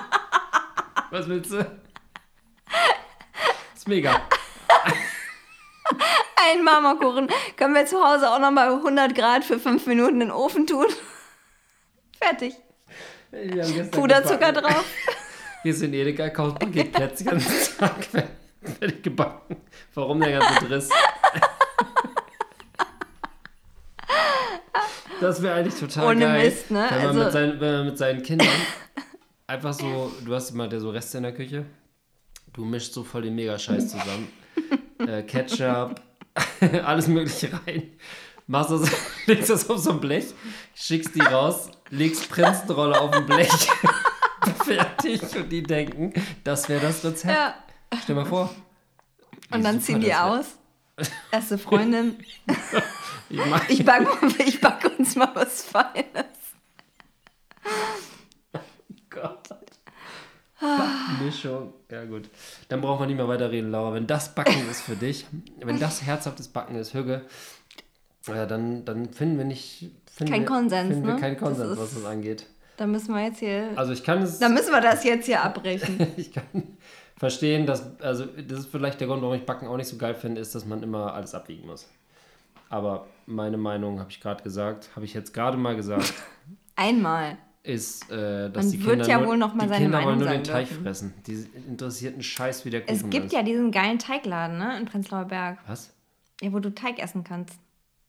Was 1.11 1.29
willst 1.29 1.53
du? 1.53 1.59
Ist 3.77 3.87
mega. 3.87 4.21
Ein 6.51 6.65
Marmorkuchen. 6.65 7.29
Können 7.57 7.75
wir 7.77 7.87
zu 7.87 8.03
Hause 8.05 8.29
auch 8.31 8.41
nochmal 8.41 8.69
100 8.75 9.15
Grad 9.15 9.45
für 9.45 9.61
5 9.61 9.87
Minuten 9.87 10.15
in 10.15 10.21
den 10.21 10.31
Ofen 10.33 10.67
tun. 10.67 10.87
Fertig. 12.21 12.57
Puderzucker 13.93 14.53
drauf. 14.53 14.85
Gehst 15.65 15.83
in 15.83 15.93
Edeka, 15.93 16.31
kaufst 16.31 16.59
Baguette-Plätzchen 16.61 17.27
den 17.27 17.39
ganzen 17.39 17.79
Tag 17.79 18.05
fertig 18.63 19.03
gebacken. 19.03 19.57
Warum 19.95 20.21
der 20.21 20.39
ganze 20.39 20.67
Driss? 20.67 20.89
Das 25.21 25.43
wäre 25.43 25.55
eigentlich 25.57 25.75
total 25.75 26.07
Ohne 26.07 26.21
geil. 26.21 26.45
Mist, 26.45 26.71
ne? 26.71 26.87
Wenn 26.91 26.99
man, 26.99 27.07
Also- 27.09 27.25
mit 27.25 27.33
seinen, 27.33 27.61
wenn 27.61 27.73
man 27.73 27.87
mit 27.87 27.99
seinen 27.99 28.23
Kindern 28.23 28.49
einfach 29.47 29.73
so, 29.73 30.13
du 30.25 30.35
hast 30.35 30.51
immer 30.51 30.69
der 30.69 30.81
so 30.81 30.91
Reste 30.91 31.17
in 31.19 31.25
der 31.25 31.35
Küche, 31.35 31.65
du 32.53 32.65
mischst 32.65 32.95
so 32.95 33.03
voll 33.03 33.23
den 33.23 33.35
Mega-Scheiß 33.35 33.89
zusammen. 33.91 34.29
äh, 35.07 35.23
Ketchup, 35.25 36.01
alles 36.85 37.09
mögliche 37.09 37.51
rein. 37.67 37.91
Machst 38.47 38.71
das, 38.71 38.91
legst 39.27 39.51
das 39.51 39.69
auf 39.69 39.79
so 39.79 39.91
ein 39.91 40.01
Blech, 40.01 40.27
schickst 40.75 41.15
die 41.17 41.21
raus, 41.21 41.69
legst 41.91 42.31
Prinzenrolle 42.31 42.99
auf 43.01 43.13
ein 43.13 43.27
Blech. 43.27 43.51
Fertig. 44.75 45.37
Und 45.37 45.49
die 45.51 45.63
denken, 45.63 46.13
das 46.45 46.69
wäre 46.69 46.81
das 46.81 47.05
Rezept. 47.05 47.35
Ja. 47.35 47.55
Stell 48.03 48.17
mal 48.17 48.27
vor. 48.27 48.55
Und 49.51 49.65
dann 49.65 49.81
ziehen 49.81 50.01
die 50.01 50.15
aus. 50.15 50.57
Erste 51.31 51.59
Freundin. 51.59 52.17
Ich 53.31 53.45
mach, 53.45 53.69
Ich 53.69 54.61
back, 54.61 54.91
uns 54.99 55.15
mal 55.15 55.31
was 55.35 55.63
Feines. 55.63 56.25
Gott. 59.11 59.49
Mischung. 61.23 61.75
Ja, 61.91 62.05
gut. 62.05 62.29
Dann 62.69 62.81
brauchen 62.81 63.03
wir 63.03 63.07
nicht 63.07 63.17
mehr 63.17 63.29
weiterreden, 63.29 63.71
Laura. 63.71 63.95
Wenn 63.95 64.07
das 64.07 64.35
Backen 64.35 64.69
ist 64.71 64.81
für 64.81 64.97
dich, 64.97 65.27
wenn 65.61 65.79
das 65.79 66.03
herzhaftes 66.03 66.49
Backen 66.49 66.77
ist, 66.77 66.95
Hüge, 66.95 67.27
ja, 68.27 68.47
dann, 68.47 68.85
dann 68.85 69.13
finden 69.13 69.39
wir 69.39 69.45
nicht. 69.45 69.91
Finden 70.11 70.33
Kein 70.33 70.43
wir, 70.43 70.49
Konsens, 70.49 70.89
Finden 70.89 71.07
wir 71.07 71.15
ne? 71.15 71.21
keinen 71.21 71.35
Das 71.35 71.43
Konsens, 71.43 71.79
was 71.79 71.95
das 71.95 72.05
angeht. 72.05 72.47
Da 72.79 72.87
müssen 72.87 73.13
wir 73.15 73.23
jetzt 73.25 73.41
hier. 73.41 73.69
Also, 73.77 73.93
ich 73.93 74.03
kann 74.03 74.23
es. 74.23 74.39
Da 74.39 74.49
müssen 74.49 74.71
wir 74.73 74.81
das 74.81 75.05
jetzt 75.05 75.27
hier 75.27 75.43
abbrechen. 75.43 76.07
ich 76.17 76.33
kann 76.33 76.45
verstehen, 77.17 77.67
dass. 77.67 78.01
Also, 78.01 78.25
das 78.27 78.61
ist 78.61 78.71
vielleicht 78.71 79.01
der 79.01 79.09
Grund, 79.09 79.21
warum 79.21 79.35
ich 79.35 79.45
Backen 79.45 79.67
auch 79.69 79.77
nicht 79.77 79.89
so 79.89 79.99
geil 79.99 80.15
finde, 80.15 80.41
ist, 80.41 80.55
dass 80.55 80.65
man 80.65 80.83
immer 80.83 81.13
alles 81.13 81.35
abwiegen 81.35 81.67
muss. 81.67 81.91
Aber 82.71 83.07
meine 83.27 83.57
Meinung, 83.57 83.99
habe 83.99 84.11
ich 84.11 84.21
gerade 84.21 84.43
gesagt, 84.43 84.91
habe 84.95 85.05
ich 85.05 85.13
jetzt 85.13 85.35
gerade 85.35 85.57
mal 85.59 85.75
gesagt. 85.77 86.15
Einmal. 86.77 87.37
ist, 87.65 88.09
äh, 88.11 88.49
dass 88.51 88.67
Man 88.67 88.73
die 88.73 88.85
wird 88.85 88.91
Kinder 89.01 89.09
ja 89.09 89.19
nur, 89.19 89.29
wohl 89.29 89.37
noch 89.39 89.55
mal 89.55 89.65
die 89.65 89.69
seine 89.71 89.83
Kinder 89.87 89.99
Meinung 89.99 90.11
wollen 90.11 90.19
nur 90.21 90.29
den 90.29 90.45
Teig 90.45 90.69
dürfen. 90.69 90.85
fressen. 90.85 91.15
Die 91.27 91.47
interessiert 91.67 92.15
einen 92.15 92.23
Scheiß, 92.23 92.65
wie 92.65 92.71
der 92.71 92.83
Kuchen 92.83 92.95
Es 92.95 93.11
gibt 93.11 93.27
ist. 93.27 93.33
ja 93.33 93.43
diesen 93.43 93.73
geilen 93.73 93.99
Teigladen, 93.99 94.59
ne? 94.59 94.79
In 94.79 94.85
Prenzlauer 94.87 95.25
Berg. 95.25 95.59
Was? 95.67 95.93
Ja, 96.41 96.53
wo 96.53 96.61
du 96.61 96.73
Teig 96.73 97.01
essen 97.03 97.25
kannst. 97.25 97.59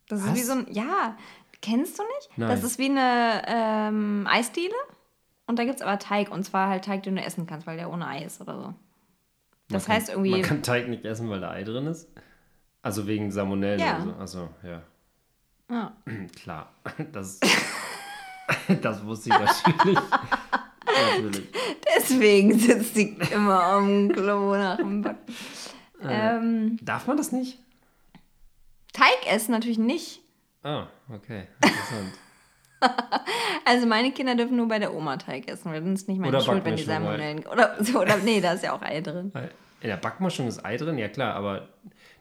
Das 0.08 0.22
ist 0.22 0.28
Was? 0.30 0.36
wie 0.36 0.42
so 0.42 0.52
ein. 0.54 0.68
Ja, 0.72 1.18
kennst 1.62 2.00
du 2.00 2.04
nicht? 2.04 2.38
Nein. 2.38 2.50
Das 2.50 2.64
ist 2.64 2.78
wie 2.80 2.86
eine 2.90 3.44
ähm, 3.48 4.28
Eisdiele. 4.30 4.74
Und 5.48 5.58
da 5.58 5.64
gibt 5.64 5.78
es 5.78 5.82
aber 5.82 5.98
Teig. 6.00 6.32
Und 6.32 6.44
zwar 6.44 6.70
halt 6.70 6.86
Teig, 6.86 7.04
den 7.04 7.16
du 7.16 7.22
essen 7.24 7.48
kannst, 7.48 7.66
weil 7.66 7.78
der 7.78 7.92
ohne 7.92 8.08
Ei 8.08 8.24
ist 8.24 8.40
oder 8.42 8.58
so. 8.58 8.74
Das 9.70 9.88
Man 9.88 9.98
heißt 9.98 10.08
kann, 10.08 10.16
irgendwie. 10.16 10.32
Man 10.32 10.42
kann 10.42 10.64
Teig 10.64 10.88
nicht 10.88 11.06
essen, 11.06 11.30
weil 11.30 11.42
da 11.42 11.52
Ei 11.52 11.64
drin 11.64 11.88
ist? 11.88 12.08
Also 12.82 13.08
wegen 13.08 13.32
Salmonellen 13.32 13.80
Ja. 13.80 13.96
oder 14.04 14.28
so. 14.28 14.40
Achso, 14.44 14.50
ja. 14.64 14.82
Ja. 15.70 15.94
Klar. 16.42 16.72
Das, 17.12 17.40
das 18.82 19.06
wusste 19.06 19.30
ich 19.30 19.40
natürlich. 19.40 20.00
natürlich. 20.86 21.48
Deswegen 21.98 22.58
sitzt 22.58 22.96
die 22.96 23.18
immer 23.32 23.64
am 23.64 24.12
Klo 24.12 24.54
nach 24.56 24.78
dem 24.78 25.02
Backen. 25.02 25.34
Äh. 26.02 26.38
Ähm, 26.38 26.78
Darf 26.82 27.08
man 27.08 27.18
das 27.18 27.32
nicht? 27.32 27.60
Teig 28.94 29.32
essen 29.32 29.52
natürlich 29.52 29.78
nicht. 29.78 30.22
Ah, 30.64 30.88
okay. 31.14 31.48
Interessant. 31.64 32.14
Also 33.66 33.86
meine 33.86 34.12
Kinder 34.12 34.36
dürfen 34.36 34.58
nur 34.58 34.68
bei 34.68 34.80
der 34.80 34.96
Oma 34.96 35.18
Teig 35.18 35.48
essen, 35.48 35.72
weil 35.72 35.82
dann 35.82 35.94
ist 35.94 36.08
nicht 36.08 36.18
meine 36.18 36.36
Oder 36.36 36.42
Schuld, 36.44 36.66
wenn 36.66 36.76
die 36.76 36.82
Salmonellen... 36.82 37.46
Oder, 37.46 37.76
so, 37.84 38.00
oder 38.00 38.18
nee, 38.18 38.42
da 38.42 38.54
ist 38.54 38.64
ja 38.64 38.74
auch 38.74 38.82
Ei 38.82 39.02
drin. 39.02 39.32
In 39.82 39.90
der 39.90 39.98
Backmischung 39.98 40.48
ist 40.48 40.66
Ei 40.66 40.78
drin? 40.78 40.98
Ja 40.98 41.08
klar, 41.08 41.36
aber 41.36 41.68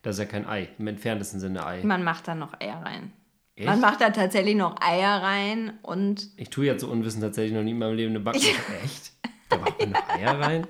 das 0.02 0.16
ist 0.16 0.18
ja 0.18 0.24
kein 0.26 0.46
Ei. 0.46 0.68
Im 0.78 0.88
entferntesten 0.88 1.40
Sinne 1.40 1.64
Ei. 1.64 1.82
Man 1.84 2.04
macht 2.04 2.28
da 2.28 2.34
noch 2.34 2.60
Eier 2.60 2.82
rein. 2.84 3.12
Echt? 3.56 3.66
Man 3.66 3.80
macht 3.80 4.00
da 4.00 4.10
tatsächlich 4.10 4.56
noch 4.56 4.76
Eier 4.80 5.22
rein 5.22 5.78
und 5.82 6.28
Ich 6.36 6.50
tue 6.50 6.66
jetzt 6.66 6.82
so 6.82 6.88
unwissend 6.88 7.22
tatsächlich 7.22 7.54
noch 7.54 7.62
nie 7.62 7.70
in 7.70 7.78
meinem 7.78 7.94
Leben 7.94 8.10
eine 8.10 8.20
Backmischung. 8.20 8.54
Echt? 8.84 9.12
Da 9.48 9.56
macht 9.56 9.78
man 9.80 9.90
noch 9.92 10.08
Eier 10.08 10.38
rein? 10.38 10.66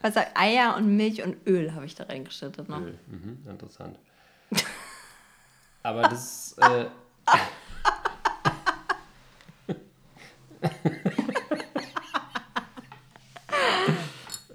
was 0.00 0.14
sagt 0.14 0.36
Eier 0.38 0.76
und 0.76 0.96
Milch 0.96 1.22
und 1.22 1.46
Öl 1.46 1.74
habe 1.74 1.86
ich 1.86 1.94
da 1.94 2.04
reingeschüttet 2.04 2.68
noch. 2.68 2.80
Öl. 2.80 2.98
Mhm, 3.08 3.46
interessant. 3.48 3.98
Aber 5.82 6.02
das 6.02 6.56
äh, 6.58 6.86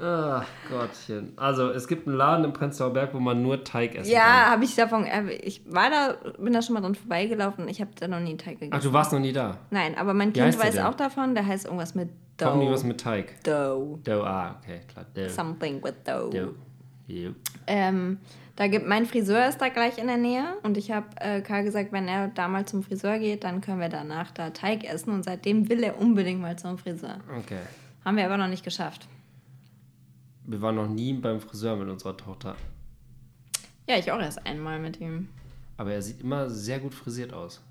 Ach 0.01 0.45
Gottchen. 0.69 1.33
Also, 1.35 1.71
es 1.71 1.87
gibt 1.87 2.07
einen 2.07 2.15
Laden 2.15 2.45
im 2.45 2.53
Prenzlauer 2.53 2.93
Berg, 2.93 3.13
wo 3.13 3.19
man 3.19 3.41
nur 3.41 3.63
Teig 3.65 3.95
essen 3.95 4.09
Ja, 4.11 4.19
kann. 4.21 4.51
habe 4.51 4.63
ich 4.63 4.75
davon. 4.75 5.05
äh, 5.05 5.31
Ich 5.33 5.61
war 5.65 5.89
da, 5.89 6.15
bin 6.37 6.53
da 6.53 6.61
schon 6.61 6.75
mal 6.75 6.81
dran 6.81 6.95
vorbeigelaufen. 6.95 7.67
Ich 7.67 7.81
habe 7.81 7.91
da 7.99 8.07
noch 8.07 8.21
nie 8.21 8.37
Teig 8.37 8.59
gegessen. 8.59 8.73
Ach, 8.73 8.81
du 8.81 8.93
warst 8.93 9.11
noch 9.11 9.19
nie 9.19 9.33
da. 9.33 9.57
Nein, 9.71 9.97
aber 9.97 10.13
mein 10.13 10.29
Wie 10.29 10.33
Kind 10.33 10.45
heißt 10.47 10.59
der 10.59 10.65
weiß 10.67 10.75
denn? 10.75 10.85
auch 10.85 10.95
davon. 10.95 11.35
Der 11.35 11.45
heißt 11.45 11.65
irgendwas 11.65 11.95
mit 11.95 12.09
Dough. 12.37 12.45
Warum 12.47 12.59
nie 12.59 12.71
was 12.71 12.83
mit 12.85 13.01
Teig? 13.01 13.43
Dough. 13.43 13.99
Dough, 14.05 14.23
ah, 14.25 14.55
okay, 14.61 14.79
klar. 14.87 15.05
Dough. 15.13 15.27
Something 15.29 15.83
with 15.83 15.95
Dough. 16.05 16.29
Dough. 16.29 16.53
Jo. 17.07 17.31
Ähm, 17.67 18.19
da 18.59 18.67
gibt 18.67 18.85
mein 18.85 19.05
Friseur 19.05 19.47
ist 19.47 19.59
da 19.59 19.69
gleich 19.69 19.97
in 19.97 20.07
der 20.07 20.17
Nähe 20.17 20.57
und 20.63 20.75
ich 20.75 20.91
habe 20.91 21.07
äh, 21.21 21.39
Karl 21.39 21.63
gesagt, 21.63 21.93
wenn 21.93 22.09
er 22.09 22.27
da 22.27 22.49
mal 22.49 22.65
zum 22.65 22.83
Friseur 22.83 23.17
geht, 23.17 23.45
dann 23.45 23.61
können 23.61 23.79
wir 23.79 23.87
danach 23.87 24.31
da 24.31 24.49
Teig 24.49 24.83
essen 24.83 25.13
und 25.13 25.23
seitdem 25.23 25.69
will 25.69 25.81
er 25.81 25.97
unbedingt 25.97 26.41
mal 26.41 26.59
zum 26.59 26.77
Friseur. 26.77 27.21
Okay. 27.37 27.61
Haben 28.03 28.17
wir 28.17 28.25
aber 28.25 28.35
noch 28.35 28.49
nicht 28.49 28.65
geschafft. 28.65 29.07
Wir 30.43 30.61
waren 30.61 30.75
noch 30.75 30.89
nie 30.89 31.13
beim 31.13 31.39
Friseur 31.39 31.77
mit 31.77 31.87
unserer 31.87 32.17
Tochter. 32.17 32.57
Ja, 33.87 33.97
ich 33.97 34.11
auch 34.11 34.19
erst 34.19 34.45
einmal 34.45 34.77
mit 34.77 34.99
ihm. 34.99 35.29
Aber 35.77 35.93
er 35.93 36.01
sieht 36.01 36.19
immer 36.19 36.49
sehr 36.49 36.79
gut 36.79 36.93
frisiert 36.93 37.31
aus. 37.31 37.61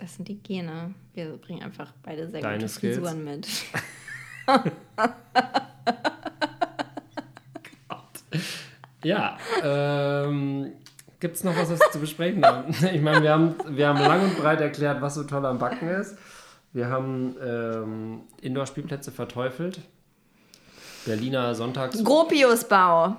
Das 0.00 0.16
sind 0.16 0.26
die 0.26 0.42
Gene. 0.42 0.92
Wir 1.14 1.36
bringen 1.36 1.62
einfach 1.62 1.92
beide 2.02 2.28
sehr 2.28 2.40
Deine 2.40 2.56
gute 2.56 2.68
Skills? 2.68 2.96
Frisuren 2.96 3.24
mit. 3.24 3.48
Ja, 9.02 9.38
ähm, 9.62 10.72
gibt 11.20 11.36
es 11.36 11.44
noch 11.44 11.56
was, 11.56 11.70
was 11.70 11.80
zu 11.92 12.00
besprechen 12.00 12.44
haben? 12.44 12.74
Ich 12.92 13.00
meine, 13.00 13.22
wir 13.22 13.30
haben, 13.30 13.54
wir 13.68 13.88
haben 13.88 13.98
lang 13.98 14.22
und 14.22 14.38
breit 14.38 14.60
erklärt, 14.60 15.00
was 15.00 15.14
so 15.14 15.24
toll 15.24 15.44
am 15.46 15.58
Backen 15.58 15.88
ist. 15.88 16.16
Wir 16.72 16.88
haben 16.88 17.36
ähm, 17.42 18.20
Indoor-Spielplätze 18.40 19.10
verteufelt. 19.10 19.80
Berliner 21.04 21.54
Sonntags... 21.54 22.02
Gropiusbau. 22.04 23.16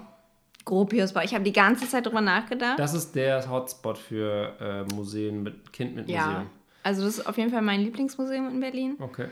Gropiusbau. 0.64 1.22
Ich 1.22 1.34
habe 1.34 1.44
die 1.44 1.52
ganze 1.52 1.88
Zeit 1.88 2.06
drüber 2.06 2.22
nachgedacht. 2.22 2.80
Das 2.80 2.94
ist 2.94 3.16
der 3.16 3.50
Hotspot 3.50 3.98
für 3.98 4.54
äh, 4.60 4.94
Museen 4.94 5.44
mit 5.44 5.74
Kind 5.74 5.96
mit 5.96 6.08
ja. 6.08 6.28
Museum. 6.28 6.50
Also 6.84 7.04
das 7.04 7.18
ist 7.18 7.28
auf 7.28 7.38
jeden 7.38 7.52
Fall 7.52 7.62
mein 7.62 7.82
Lieblingsmuseum 7.82 8.50
in 8.50 8.60
Berlin. 8.60 8.96
Okay. 9.00 9.28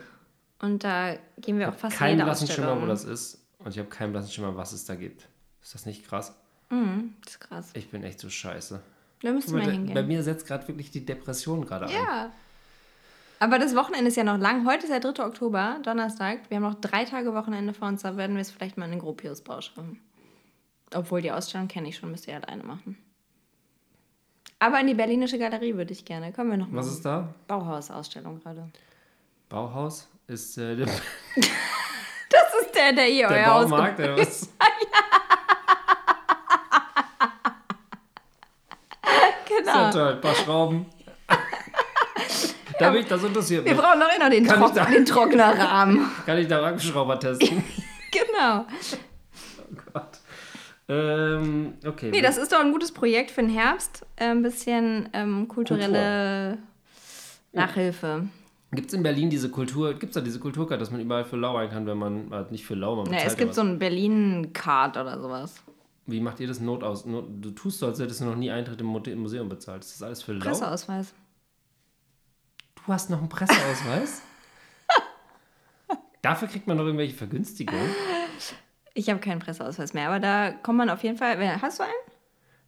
Und 0.62 0.84
da 0.84 1.16
gehen 1.40 1.58
wir 1.60 1.70
auch 1.70 1.76
fast 1.76 1.98
Kein 1.98 2.12
jede 2.12 2.24
blassen 2.26 2.48
Schimmer, 2.48 2.68
Ausstellung. 2.68 2.84
wo 2.84 2.88
das 2.88 3.06
ist. 3.06 3.46
Und 3.60 3.72
ich 3.72 3.80
habe 3.80 3.90
keinen 3.90 4.12
blassen 4.12 4.32
Schimmer, 4.32 4.56
was 4.56 4.74
es 4.74 4.86
da 4.86 4.96
gibt. 4.96 5.28
Ist 5.62 5.76
das 5.76 5.86
nicht 5.86 6.06
krass? 6.08 6.36
Das 6.70 7.34
ist 7.34 7.40
krass. 7.40 7.70
Ich 7.74 7.90
bin 7.90 8.04
echt 8.04 8.20
so 8.20 8.30
scheiße. 8.30 8.82
Da 9.22 9.34
wir 9.34 9.42
Bei, 9.52 9.72
hingehen. 9.72 9.94
bei 9.94 10.04
mir 10.04 10.24
setzt 10.24 10.48
gerade 10.48 10.68
wirklich 10.68 10.92
die 10.92 11.06
Depression 11.06 11.66
gerade 11.66 11.86
ein. 11.88 11.92
Ja. 11.92 12.32
Aber 13.40 13.58
das 13.58 13.76
Wochenende 13.76 14.08
ist 14.10 14.16
ja 14.18 14.24
noch 14.24 14.38
lang. 14.38 14.66
Heute 14.66 14.86
ist 14.86 14.92
der 14.92 15.00
3. 15.00 15.26
Oktober, 15.26 15.80
Donnerstag. 15.84 16.50
Wir 16.50 16.58
haben 16.58 16.64
noch 16.64 16.76
drei 16.76 17.06
Tage 17.06 17.34
Wochenende 17.34 17.74
vor 17.74 17.88
uns. 17.88 18.02
Da 18.02 18.18
werden 18.18 18.36
wir 18.36 18.42
es 18.42 18.52
vielleicht 18.52 18.78
mal 18.78 18.86
in 18.86 18.92
den 18.92 19.00
Gropiusbau 19.00 19.62
schauen. 19.62 20.00
Obwohl 20.94 21.22
die 21.22 21.32
Ausstellung 21.32 21.68
kenne 21.68 21.90
ich 21.90 21.98
schon, 21.98 22.12
müsst 22.12 22.28
ihr 22.28 22.36
alleine 22.36 22.64
machen. 22.64 22.98
Aber 24.60 24.80
in 24.82 24.88
die 24.88 24.94
Berlinische 24.94 25.40
Galerie 25.40 25.76
würde 25.76 25.94
ich 25.94 26.04
gerne. 26.04 26.34
Kommen 26.34 26.52
wir 26.52 26.58
noch 26.58 26.68
mal. 26.68 26.80
Was 26.80 26.88
ist 26.88 27.06
da? 27.06 27.34
Bauhaus-Ausstellung 27.48 28.42
gerade. 28.42 28.70
Bauhaus? 29.48 30.08
Ist 30.28 30.58
äh, 30.58 30.76
der, 30.76 30.86
Das 31.36 32.54
ist 32.62 32.76
der, 32.76 32.94
der 32.94 33.06
hier 33.06 33.28
der 33.30 33.38
euer 33.38 33.54
Haus 33.54 33.70
Baumarkt 33.70 34.00
oder 34.00 34.18
was? 34.18 34.50
Ja, 39.76 39.92
toll. 39.92 40.14
Ein 40.14 40.22
paar 40.22 40.36
Schrauben. 40.36 40.86
da 42.80 42.90
bin 42.92 43.02
ich, 43.02 43.08
das 43.08 43.24
interessiert 43.24 43.66
Wir 43.66 43.74
mich. 43.74 43.82
brauchen 43.82 44.00
noch 44.00 44.16
immer 44.16 44.30
den, 44.30 44.46
Trock 44.48 44.74
da- 44.74 44.86
den 44.86 45.06
Trocknerrahmen. 45.06 46.10
Kann 46.26 46.38
ich 46.38 46.48
da 46.48 46.64
Akkuschrauber 46.64 47.20
testen? 47.20 47.64
genau. 48.12 48.66
Gott. 49.94 50.20
Ähm, 50.88 51.74
okay. 51.86 52.10
Nee, 52.12 52.22
das 52.22 52.38
ist 52.38 52.52
doch 52.52 52.60
ein 52.60 52.72
gutes 52.72 52.92
Projekt 52.92 53.30
für 53.32 53.42
den 53.42 53.52
Herbst. 53.52 54.06
Äh, 54.16 54.26
Ein 54.32 54.42
bisschen 54.42 55.10
ähm, 55.14 55.48
kulturelle 55.48 56.58
Nachhilfe. 57.52 58.28
Gibt 58.72 58.88
es 58.90 58.94
in 58.94 59.02
Berlin 59.04 59.30
diese 59.32 59.50
Kultur, 59.50 59.94
gibt 59.94 60.12
es 60.12 60.14
da 60.14 60.22
diese 60.22 60.40
Kulturkarte, 60.40 60.80
dass 60.80 60.92
man 60.92 61.02
überall 61.02 61.26
für 61.26 61.38
lau 61.38 61.56
ein 61.58 61.70
kann, 61.72 61.88
wenn 61.88 61.98
man, 61.98 62.28
halt 62.32 62.52
nicht 62.52 62.66
für 62.66 62.76
lau, 62.76 62.96
man 62.98 63.06
bezahlt 63.06 63.26
es 63.26 63.36
gibt 63.38 63.50
ja 63.50 63.54
so 63.56 63.62
was. 63.62 63.68
einen 63.68 63.80
Berlin-Card 63.80 64.98
oder 64.98 65.20
sowas. 65.20 65.56
Wie 66.12 66.20
macht 66.22 66.40
ihr 66.40 66.48
das 66.48 66.60
Not 66.60 66.84
aus? 66.84 67.04
Du 67.04 67.52
tust 67.52 67.80
so, 67.80 67.86
als 67.88 68.00
hättest 68.00 68.22
du 68.22 68.26
noch 68.26 68.36
nie 68.36 68.52
Eintritt 68.52 68.82
im 68.82 68.88
Museum 68.88 69.50
bezahlt. 69.50 69.84
Ist 69.84 69.96
das 69.96 70.04
alles 70.04 70.24
für 70.24 70.34
lau? 70.34 70.46
Presseausweis. 70.46 71.14
Du 72.76 72.94
hast 72.94 73.10
noch 73.10 73.20
einen 73.20 73.30
Presseausweis? 73.30 74.22
Dafür 76.22 76.48
kriegt 76.48 76.68
man 76.68 76.78
noch 76.78 76.86
irgendwelche 76.86 77.16
Vergünstigungen? 77.16 77.90
Ich 78.94 79.10
habe 79.10 79.20
keinen 79.20 79.40
Presseausweis 79.40 79.94
mehr, 79.94 80.08
aber 80.08 80.20
da 80.20 80.52
kommt 80.52 80.78
man 80.78 80.90
auf 80.90 81.04
jeden 81.04 81.18
Fall. 81.18 81.62
Hast 81.62 81.80
du 81.80 81.84
einen? 81.84 81.94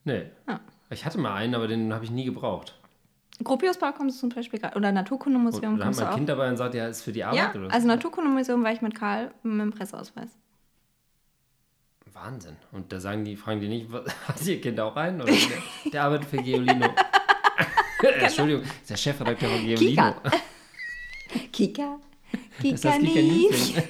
Nee. 0.04 0.26
Ah. 0.46 0.60
Ich 0.90 1.06
hatte 1.06 1.18
mal 1.18 1.34
einen, 1.34 1.56
aber 1.56 1.68
den 1.68 1.94
habe 1.94 2.06
ich 2.06 2.12
nie 2.12 2.26
gebraucht. 2.26 2.78
Gropiuspark 3.44 3.98
kommst 3.98 4.18
du 4.18 4.20
zum 4.22 4.30
Beispiel 4.30 4.60
gerade. 4.60 4.78
Oder 4.78 4.90
Und 4.90 4.96
Naturkundemuseum 4.96 5.78
da 5.78 5.86
hat 5.86 5.88
kommst 5.88 6.00
du 6.00 6.04
mein 6.04 6.14
auch. 6.14 6.18
Kind 6.18 6.30
dabei 6.30 6.50
und 6.50 6.58
sagt, 6.58 6.76
ja, 6.76 6.88
ist 6.88 7.02
für 7.02 7.12
die 7.12 7.24
Arbeit 7.24 7.40
ja, 7.40 7.50
oder 7.60 7.70
so. 7.70 7.76
also 7.76 7.88
Naturkundemuseum 7.88 8.64
war 8.64 8.72
ich 8.72 8.82
mit 8.82 8.94
Karl 8.96 9.32
mit 9.44 9.62
dem 9.62 9.72
Presseausweis. 9.72 10.30
Wahnsinn. 12.22 12.56
Und 12.72 12.92
da 12.92 13.00
sagen 13.00 13.26
die, 13.26 13.36
fragen 13.36 13.62
die 13.62 13.68
nicht, 13.68 13.92
was, 13.92 14.04
hat 14.28 14.46
ihr 14.46 14.62
Kind 14.62 14.80
auch 14.80 14.96
einen? 14.96 15.22
Oder 15.22 15.32
der, 15.32 15.42
der 15.92 16.04
arbeitet 16.04 16.30
für 16.30 16.38
Geolino. 16.38 16.90
Entschuldigung, 18.20 18.64
ist 18.64 18.90
der 18.90 18.98
Chefredakteur 18.98 19.50
von 19.50 19.66
Geolino. 19.66 20.16
Kika. 21.52 21.52
Kika. 21.52 22.00
Das 22.62 22.72
ist 22.72 22.82
Kika. 22.82 22.98
Niedling. 23.00 23.84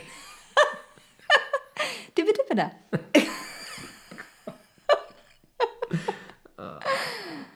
Dippe, 2.17 2.33
dippe 2.33 2.55
da. 2.55 2.71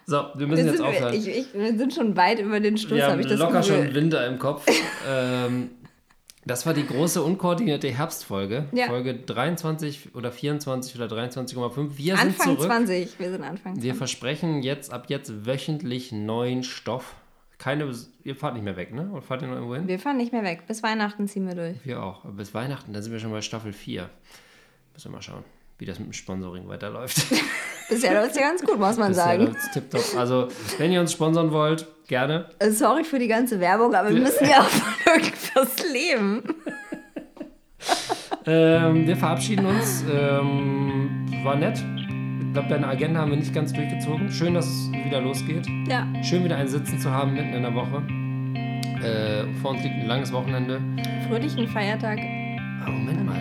So, 0.07 0.27
wir 0.35 0.47
müssen 0.47 0.67
jetzt 0.67 0.77
sind, 0.77 0.85
aufhören. 0.85 1.13
ich, 1.13 1.27
ich, 1.27 1.53
wir 1.53 1.75
sind 1.77 1.93
schon 1.93 2.15
weit 2.15 2.39
über 2.39 2.59
den 2.59 2.77
Schluss, 2.77 3.01
habe 3.01 3.21
ich 3.21 3.27
das 3.27 3.39
locker 3.39 3.61
Gefühl. 3.61 3.85
schon 3.87 3.95
Winter 3.95 4.27
im 4.27 4.37
Kopf. 4.37 4.65
ähm, 5.09 5.71
das 6.45 6.65
war 6.65 6.75
die 6.75 6.85
große 6.85 7.23
unkoordinierte 7.23 7.89
Herbstfolge. 7.89 8.65
Ja. 8.71 8.85
Folge 8.85 9.15
23 9.15 10.13
oder 10.13 10.31
24 10.31 10.95
oder 10.95 11.07
23,5. 11.07 11.97
Wir 11.97 12.15
sind 12.15 12.27
Anfang 12.27 12.55
zurück. 12.55 12.67
20. 12.67 13.19
Wir 13.19 13.31
sind 13.31 13.41
Anfang 13.43 13.73
20. 13.73 13.83
Wir 13.83 13.95
versprechen 13.95 14.61
jetzt 14.61 14.93
ab 14.93 15.05
jetzt 15.09 15.45
wöchentlich 15.45 16.11
neuen 16.11 16.63
Stoff. 16.63 17.15
Keine, 17.57 17.91
ihr 18.23 18.35
fahrt 18.35 18.53
nicht 18.53 18.63
mehr 18.63 18.75
weg, 18.75 18.93
ne? 18.93 19.09
Oder 19.11 19.21
fahrt 19.21 19.41
ihr 19.41 19.47
noch 19.47 19.55
irgendwo 19.55 19.75
hin? 19.75 19.87
Wir 19.87 19.97
fahren 19.97 20.17
nicht 20.17 20.33
mehr 20.33 20.43
weg. 20.43 20.67
Bis 20.67 20.83
Weihnachten 20.83 21.27
ziehen 21.27 21.47
wir 21.47 21.55
durch. 21.55 21.77
Wir 21.83 22.03
auch. 22.03 22.25
Bis 22.25 22.53
Weihnachten, 22.53 22.93
dann 22.93 23.01
sind 23.01 23.11
wir 23.11 23.19
schon 23.19 23.31
bei 23.31 23.41
Staffel 23.41 23.73
4. 23.73 24.09
Müssen 24.93 25.11
wir 25.11 25.15
mal 25.15 25.21
schauen, 25.21 25.43
wie 25.79 25.85
das 25.85 25.97
mit 25.97 26.09
dem 26.09 26.13
Sponsoring 26.13 26.67
weiterläuft. 26.67 27.25
Bisher 27.89 28.13
läuft 28.13 28.31
es 28.31 28.37
ja 28.41 28.47
ganz 28.49 28.61
gut, 28.63 28.79
muss 28.79 28.97
man 28.97 29.09
Bisher 29.09 29.23
sagen. 29.25 29.55
tipptopp. 29.73 30.01
Also, 30.17 30.47
wenn 30.77 30.91
ihr 30.91 30.99
uns 31.01 31.11
sponsern 31.11 31.51
wollt, 31.51 31.85
gerne. 32.07 32.49
Äh, 32.59 32.71
Sorry 32.71 33.03
für 33.03 33.19
die 33.19 33.27
ganze 33.27 33.59
Werbung, 33.59 33.93
aber 33.93 34.09
wir 34.09 34.21
müssen 34.21 34.45
ja 34.49 34.61
auch 34.61 34.63
von 34.69 35.13
irgendwas 35.13 35.91
leben. 35.91 36.43
Ähm, 38.47 39.07
wir 39.07 39.15
verabschieden 39.17 39.65
uns. 39.65 40.03
Ähm, 40.11 41.25
war 41.43 41.55
nett. 41.55 41.77
Ich 42.47 42.53
glaube, 42.53 42.69
deine 42.69 42.87
Agenda 42.87 43.19
haben 43.21 43.31
wir 43.31 43.37
nicht 43.37 43.53
ganz 43.53 43.73
durchgezogen. 43.73 44.31
Schön, 44.31 44.53
dass 44.53 44.65
es 44.67 44.91
wieder 44.91 45.19
losgeht. 45.21 45.65
Ja, 45.87 46.07
Schön, 46.23 46.43
wieder 46.43 46.55
ein 46.57 46.67
Sitzen 46.67 46.99
zu 46.99 47.09
haben 47.11 47.33
mitten 47.33 47.53
in 47.53 47.63
der 47.63 47.73
Woche. 47.73 48.03
Äh, 49.03 49.51
vor 49.61 49.71
uns 49.71 49.83
liegt 49.83 49.95
ein 49.95 50.05
langes 50.07 50.31
Wochenende. 50.31 50.79
fröhlichen 51.27 51.67
Feiertag. 51.67 52.19
Ah, 52.85 52.89
Moment 52.89 53.25
mal. 53.25 53.39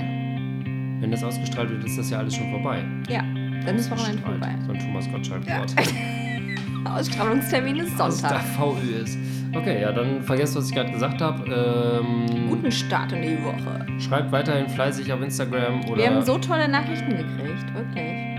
Wenn 1.00 1.10
das 1.10 1.22
ausgestrahlt 1.22 1.70
wird, 1.70 1.84
ist 1.84 1.98
das 1.98 2.08
ja 2.10 2.18
alles 2.18 2.34
schon 2.36 2.50
vorbei. 2.50 2.82
Ja, 3.08 3.22
dann 3.64 3.76
ist 3.76 3.90
Wochenende 3.90 4.22
vorbei. 4.22 4.54
So 4.66 4.72
ein 4.72 4.78
Thomas 4.78 5.10
Gottschalk-Wort. 5.10 5.74
Ausstrahlungstermin 6.84 7.76
ist 7.76 7.98
Was 7.98 8.20
da 8.20 8.28
Sonntag. 8.28 8.42
VÖ 8.42 9.02
ist. 9.02 9.18
Okay, 9.54 9.80
ja, 9.80 9.92
dann 9.92 10.22
vergesst, 10.22 10.56
was 10.56 10.68
ich 10.68 10.74
gerade 10.74 10.90
gesagt 10.90 11.20
habe. 11.20 12.00
Ähm, 12.02 12.48
Guten 12.48 12.72
Start 12.72 13.12
in 13.12 13.22
die 13.22 13.44
Woche. 13.44 13.86
schreibt 14.00 14.32
weiterhin 14.32 14.68
fleißig 14.68 15.12
auf 15.12 15.22
Instagram 15.22 15.84
oder. 15.86 15.96
Wir 15.96 16.10
haben 16.10 16.24
so 16.24 16.38
tolle 16.38 16.68
Nachrichten 16.68 17.10
gekriegt, 17.10 17.74
wirklich. 17.74 18.33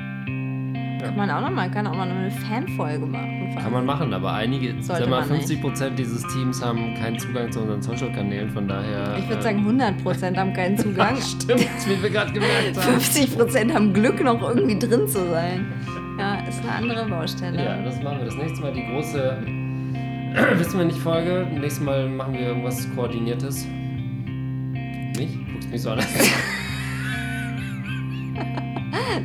Kann 1.05 1.15
man 1.15 1.29
auch 1.29 1.41
noch 1.41 1.51
mal, 1.51 1.69
kann 1.69 1.85
auch 1.85 1.95
mal 1.95 2.09
eine 2.09 2.31
Fanfolge 2.31 3.05
machen. 3.05 3.55
Kann 3.61 3.71
man 3.71 3.85
machen, 3.85 4.13
aber 4.13 4.33
einige, 4.33 4.81
Sollte 4.81 5.03
sag 5.03 5.09
mal, 5.09 5.25
man 5.25 5.37
nicht. 5.37 5.49
50% 5.49 5.91
dieses 5.91 6.23
Teams 6.33 6.63
haben 6.63 6.95
keinen 6.95 7.19
Zugang 7.19 7.51
zu 7.51 7.61
unseren 7.61 7.81
Social-Kanälen, 7.81 8.49
von 8.49 8.67
daher. 8.67 9.15
Ich 9.17 9.27
würde 9.27 9.39
äh, 9.39 9.43
sagen, 9.43 9.65
100% 9.67 10.35
haben 10.35 10.53
keinen 10.53 10.77
Zugang. 10.83 11.15
Stimmt, 11.21 11.67
wie 11.87 12.01
wir 12.01 12.09
gerade 12.09 12.31
gemerkt 12.33 12.77
haben. 12.77 12.97
50% 12.97 13.73
haben 13.73 13.93
Glück, 13.93 14.23
noch 14.23 14.41
irgendwie 14.41 14.79
drin 14.79 15.07
zu 15.07 15.29
sein. 15.29 15.65
Ja, 16.17 16.39
ist 16.47 16.61
eine 16.63 16.71
andere 16.71 17.05
Baustelle. 17.07 17.63
Ja, 17.63 17.81
das 17.81 18.01
machen 18.01 18.17
wir 18.19 18.25
das 18.25 18.35
nächste 18.35 18.61
Mal. 18.61 18.73
Die 18.73 18.85
große. 18.87 19.37
Wissen 20.57 20.79
wir 20.79 20.85
nicht 20.85 20.97
Folge. 20.99 21.45
Nächstes 21.53 21.83
Mal 21.83 22.09
machen 22.09 22.33
wir 22.33 22.41
irgendwas 22.41 22.87
Koordiniertes. 22.95 23.65
Nicht? 25.17 25.37
Guckst 25.53 25.69
mich 25.71 25.81
so 25.81 25.91
an. 25.91 25.99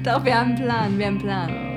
Doch, 0.05 0.25
wir 0.25 0.39
haben 0.39 0.51
einen 0.51 0.57
Plan, 0.65 0.99
wir 0.99 1.07
haben 1.07 1.15
einen 1.15 1.23
Plan. 1.23 1.49
ja, 1.51 1.70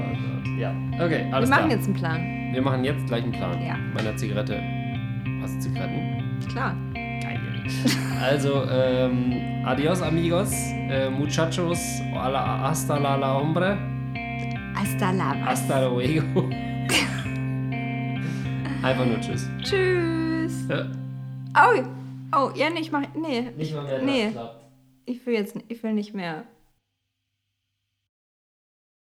okay, 0.58 1.26
Wir 1.28 1.34
alles 1.34 1.50
machen 1.50 1.66
klar. 1.66 1.70
jetzt 1.72 1.86
einen 1.86 1.94
Plan. 1.96 2.22
Wir 2.54 2.62
machen 2.62 2.84
jetzt 2.84 3.06
gleich 3.08 3.24
einen 3.24 3.32
Plan. 3.32 3.62
Ja. 3.66 3.76
Meiner 3.94 4.16
Zigarette. 4.16 4.62
Was 5.42 5.60
Zigaretten? 5.60 6.40
Klar. 6.50 6.76
Geil. 6.94 7.40
Also, 8.22 8.64
ähm, 8.70 9.34
adios 9.66 10.02
amigos, 10.02 10.52
äh, 10.90 11.10
muchachos, 11.10 11.80
a 12.16 12.28
la, 12.30 12.60
hasta 12.70 12.98
la, 12.98 13.16
la 13.16 13.34
hombre, 13.40 13.78
Hasta 14.76 15.12
la 15.12 15.34
hasta 15.46 15.88
luego. 15.88 16.50
Einfach 18.84 19.06
nur 19.06 19.20
Tschüss. 19.22 19.50
Tschüss. 19.62 20.68
Ja, 20.70 20.86
Oh, 21.56 21.84
oh, 22.36 22.50
ja, 22.56 22.70
nee, 22.70 22.80
ich 22.82 22.92
mach. 22.92 23.04
Nee, 23.16 23.52
nicht 23.58 23.74
mal 23.76 23.84
mehr 23.84 24.02
Nee. 24.02 24.24
das 24.26 24.34
klappt. 24.34 24.56
ich 25.06 25.26
will 25.26 25.34
jetzt 25.36 25.56
ich 25.68 25.84
will 25.84 25.94
nicht 25.94 26.14
mehr 26.14 26.44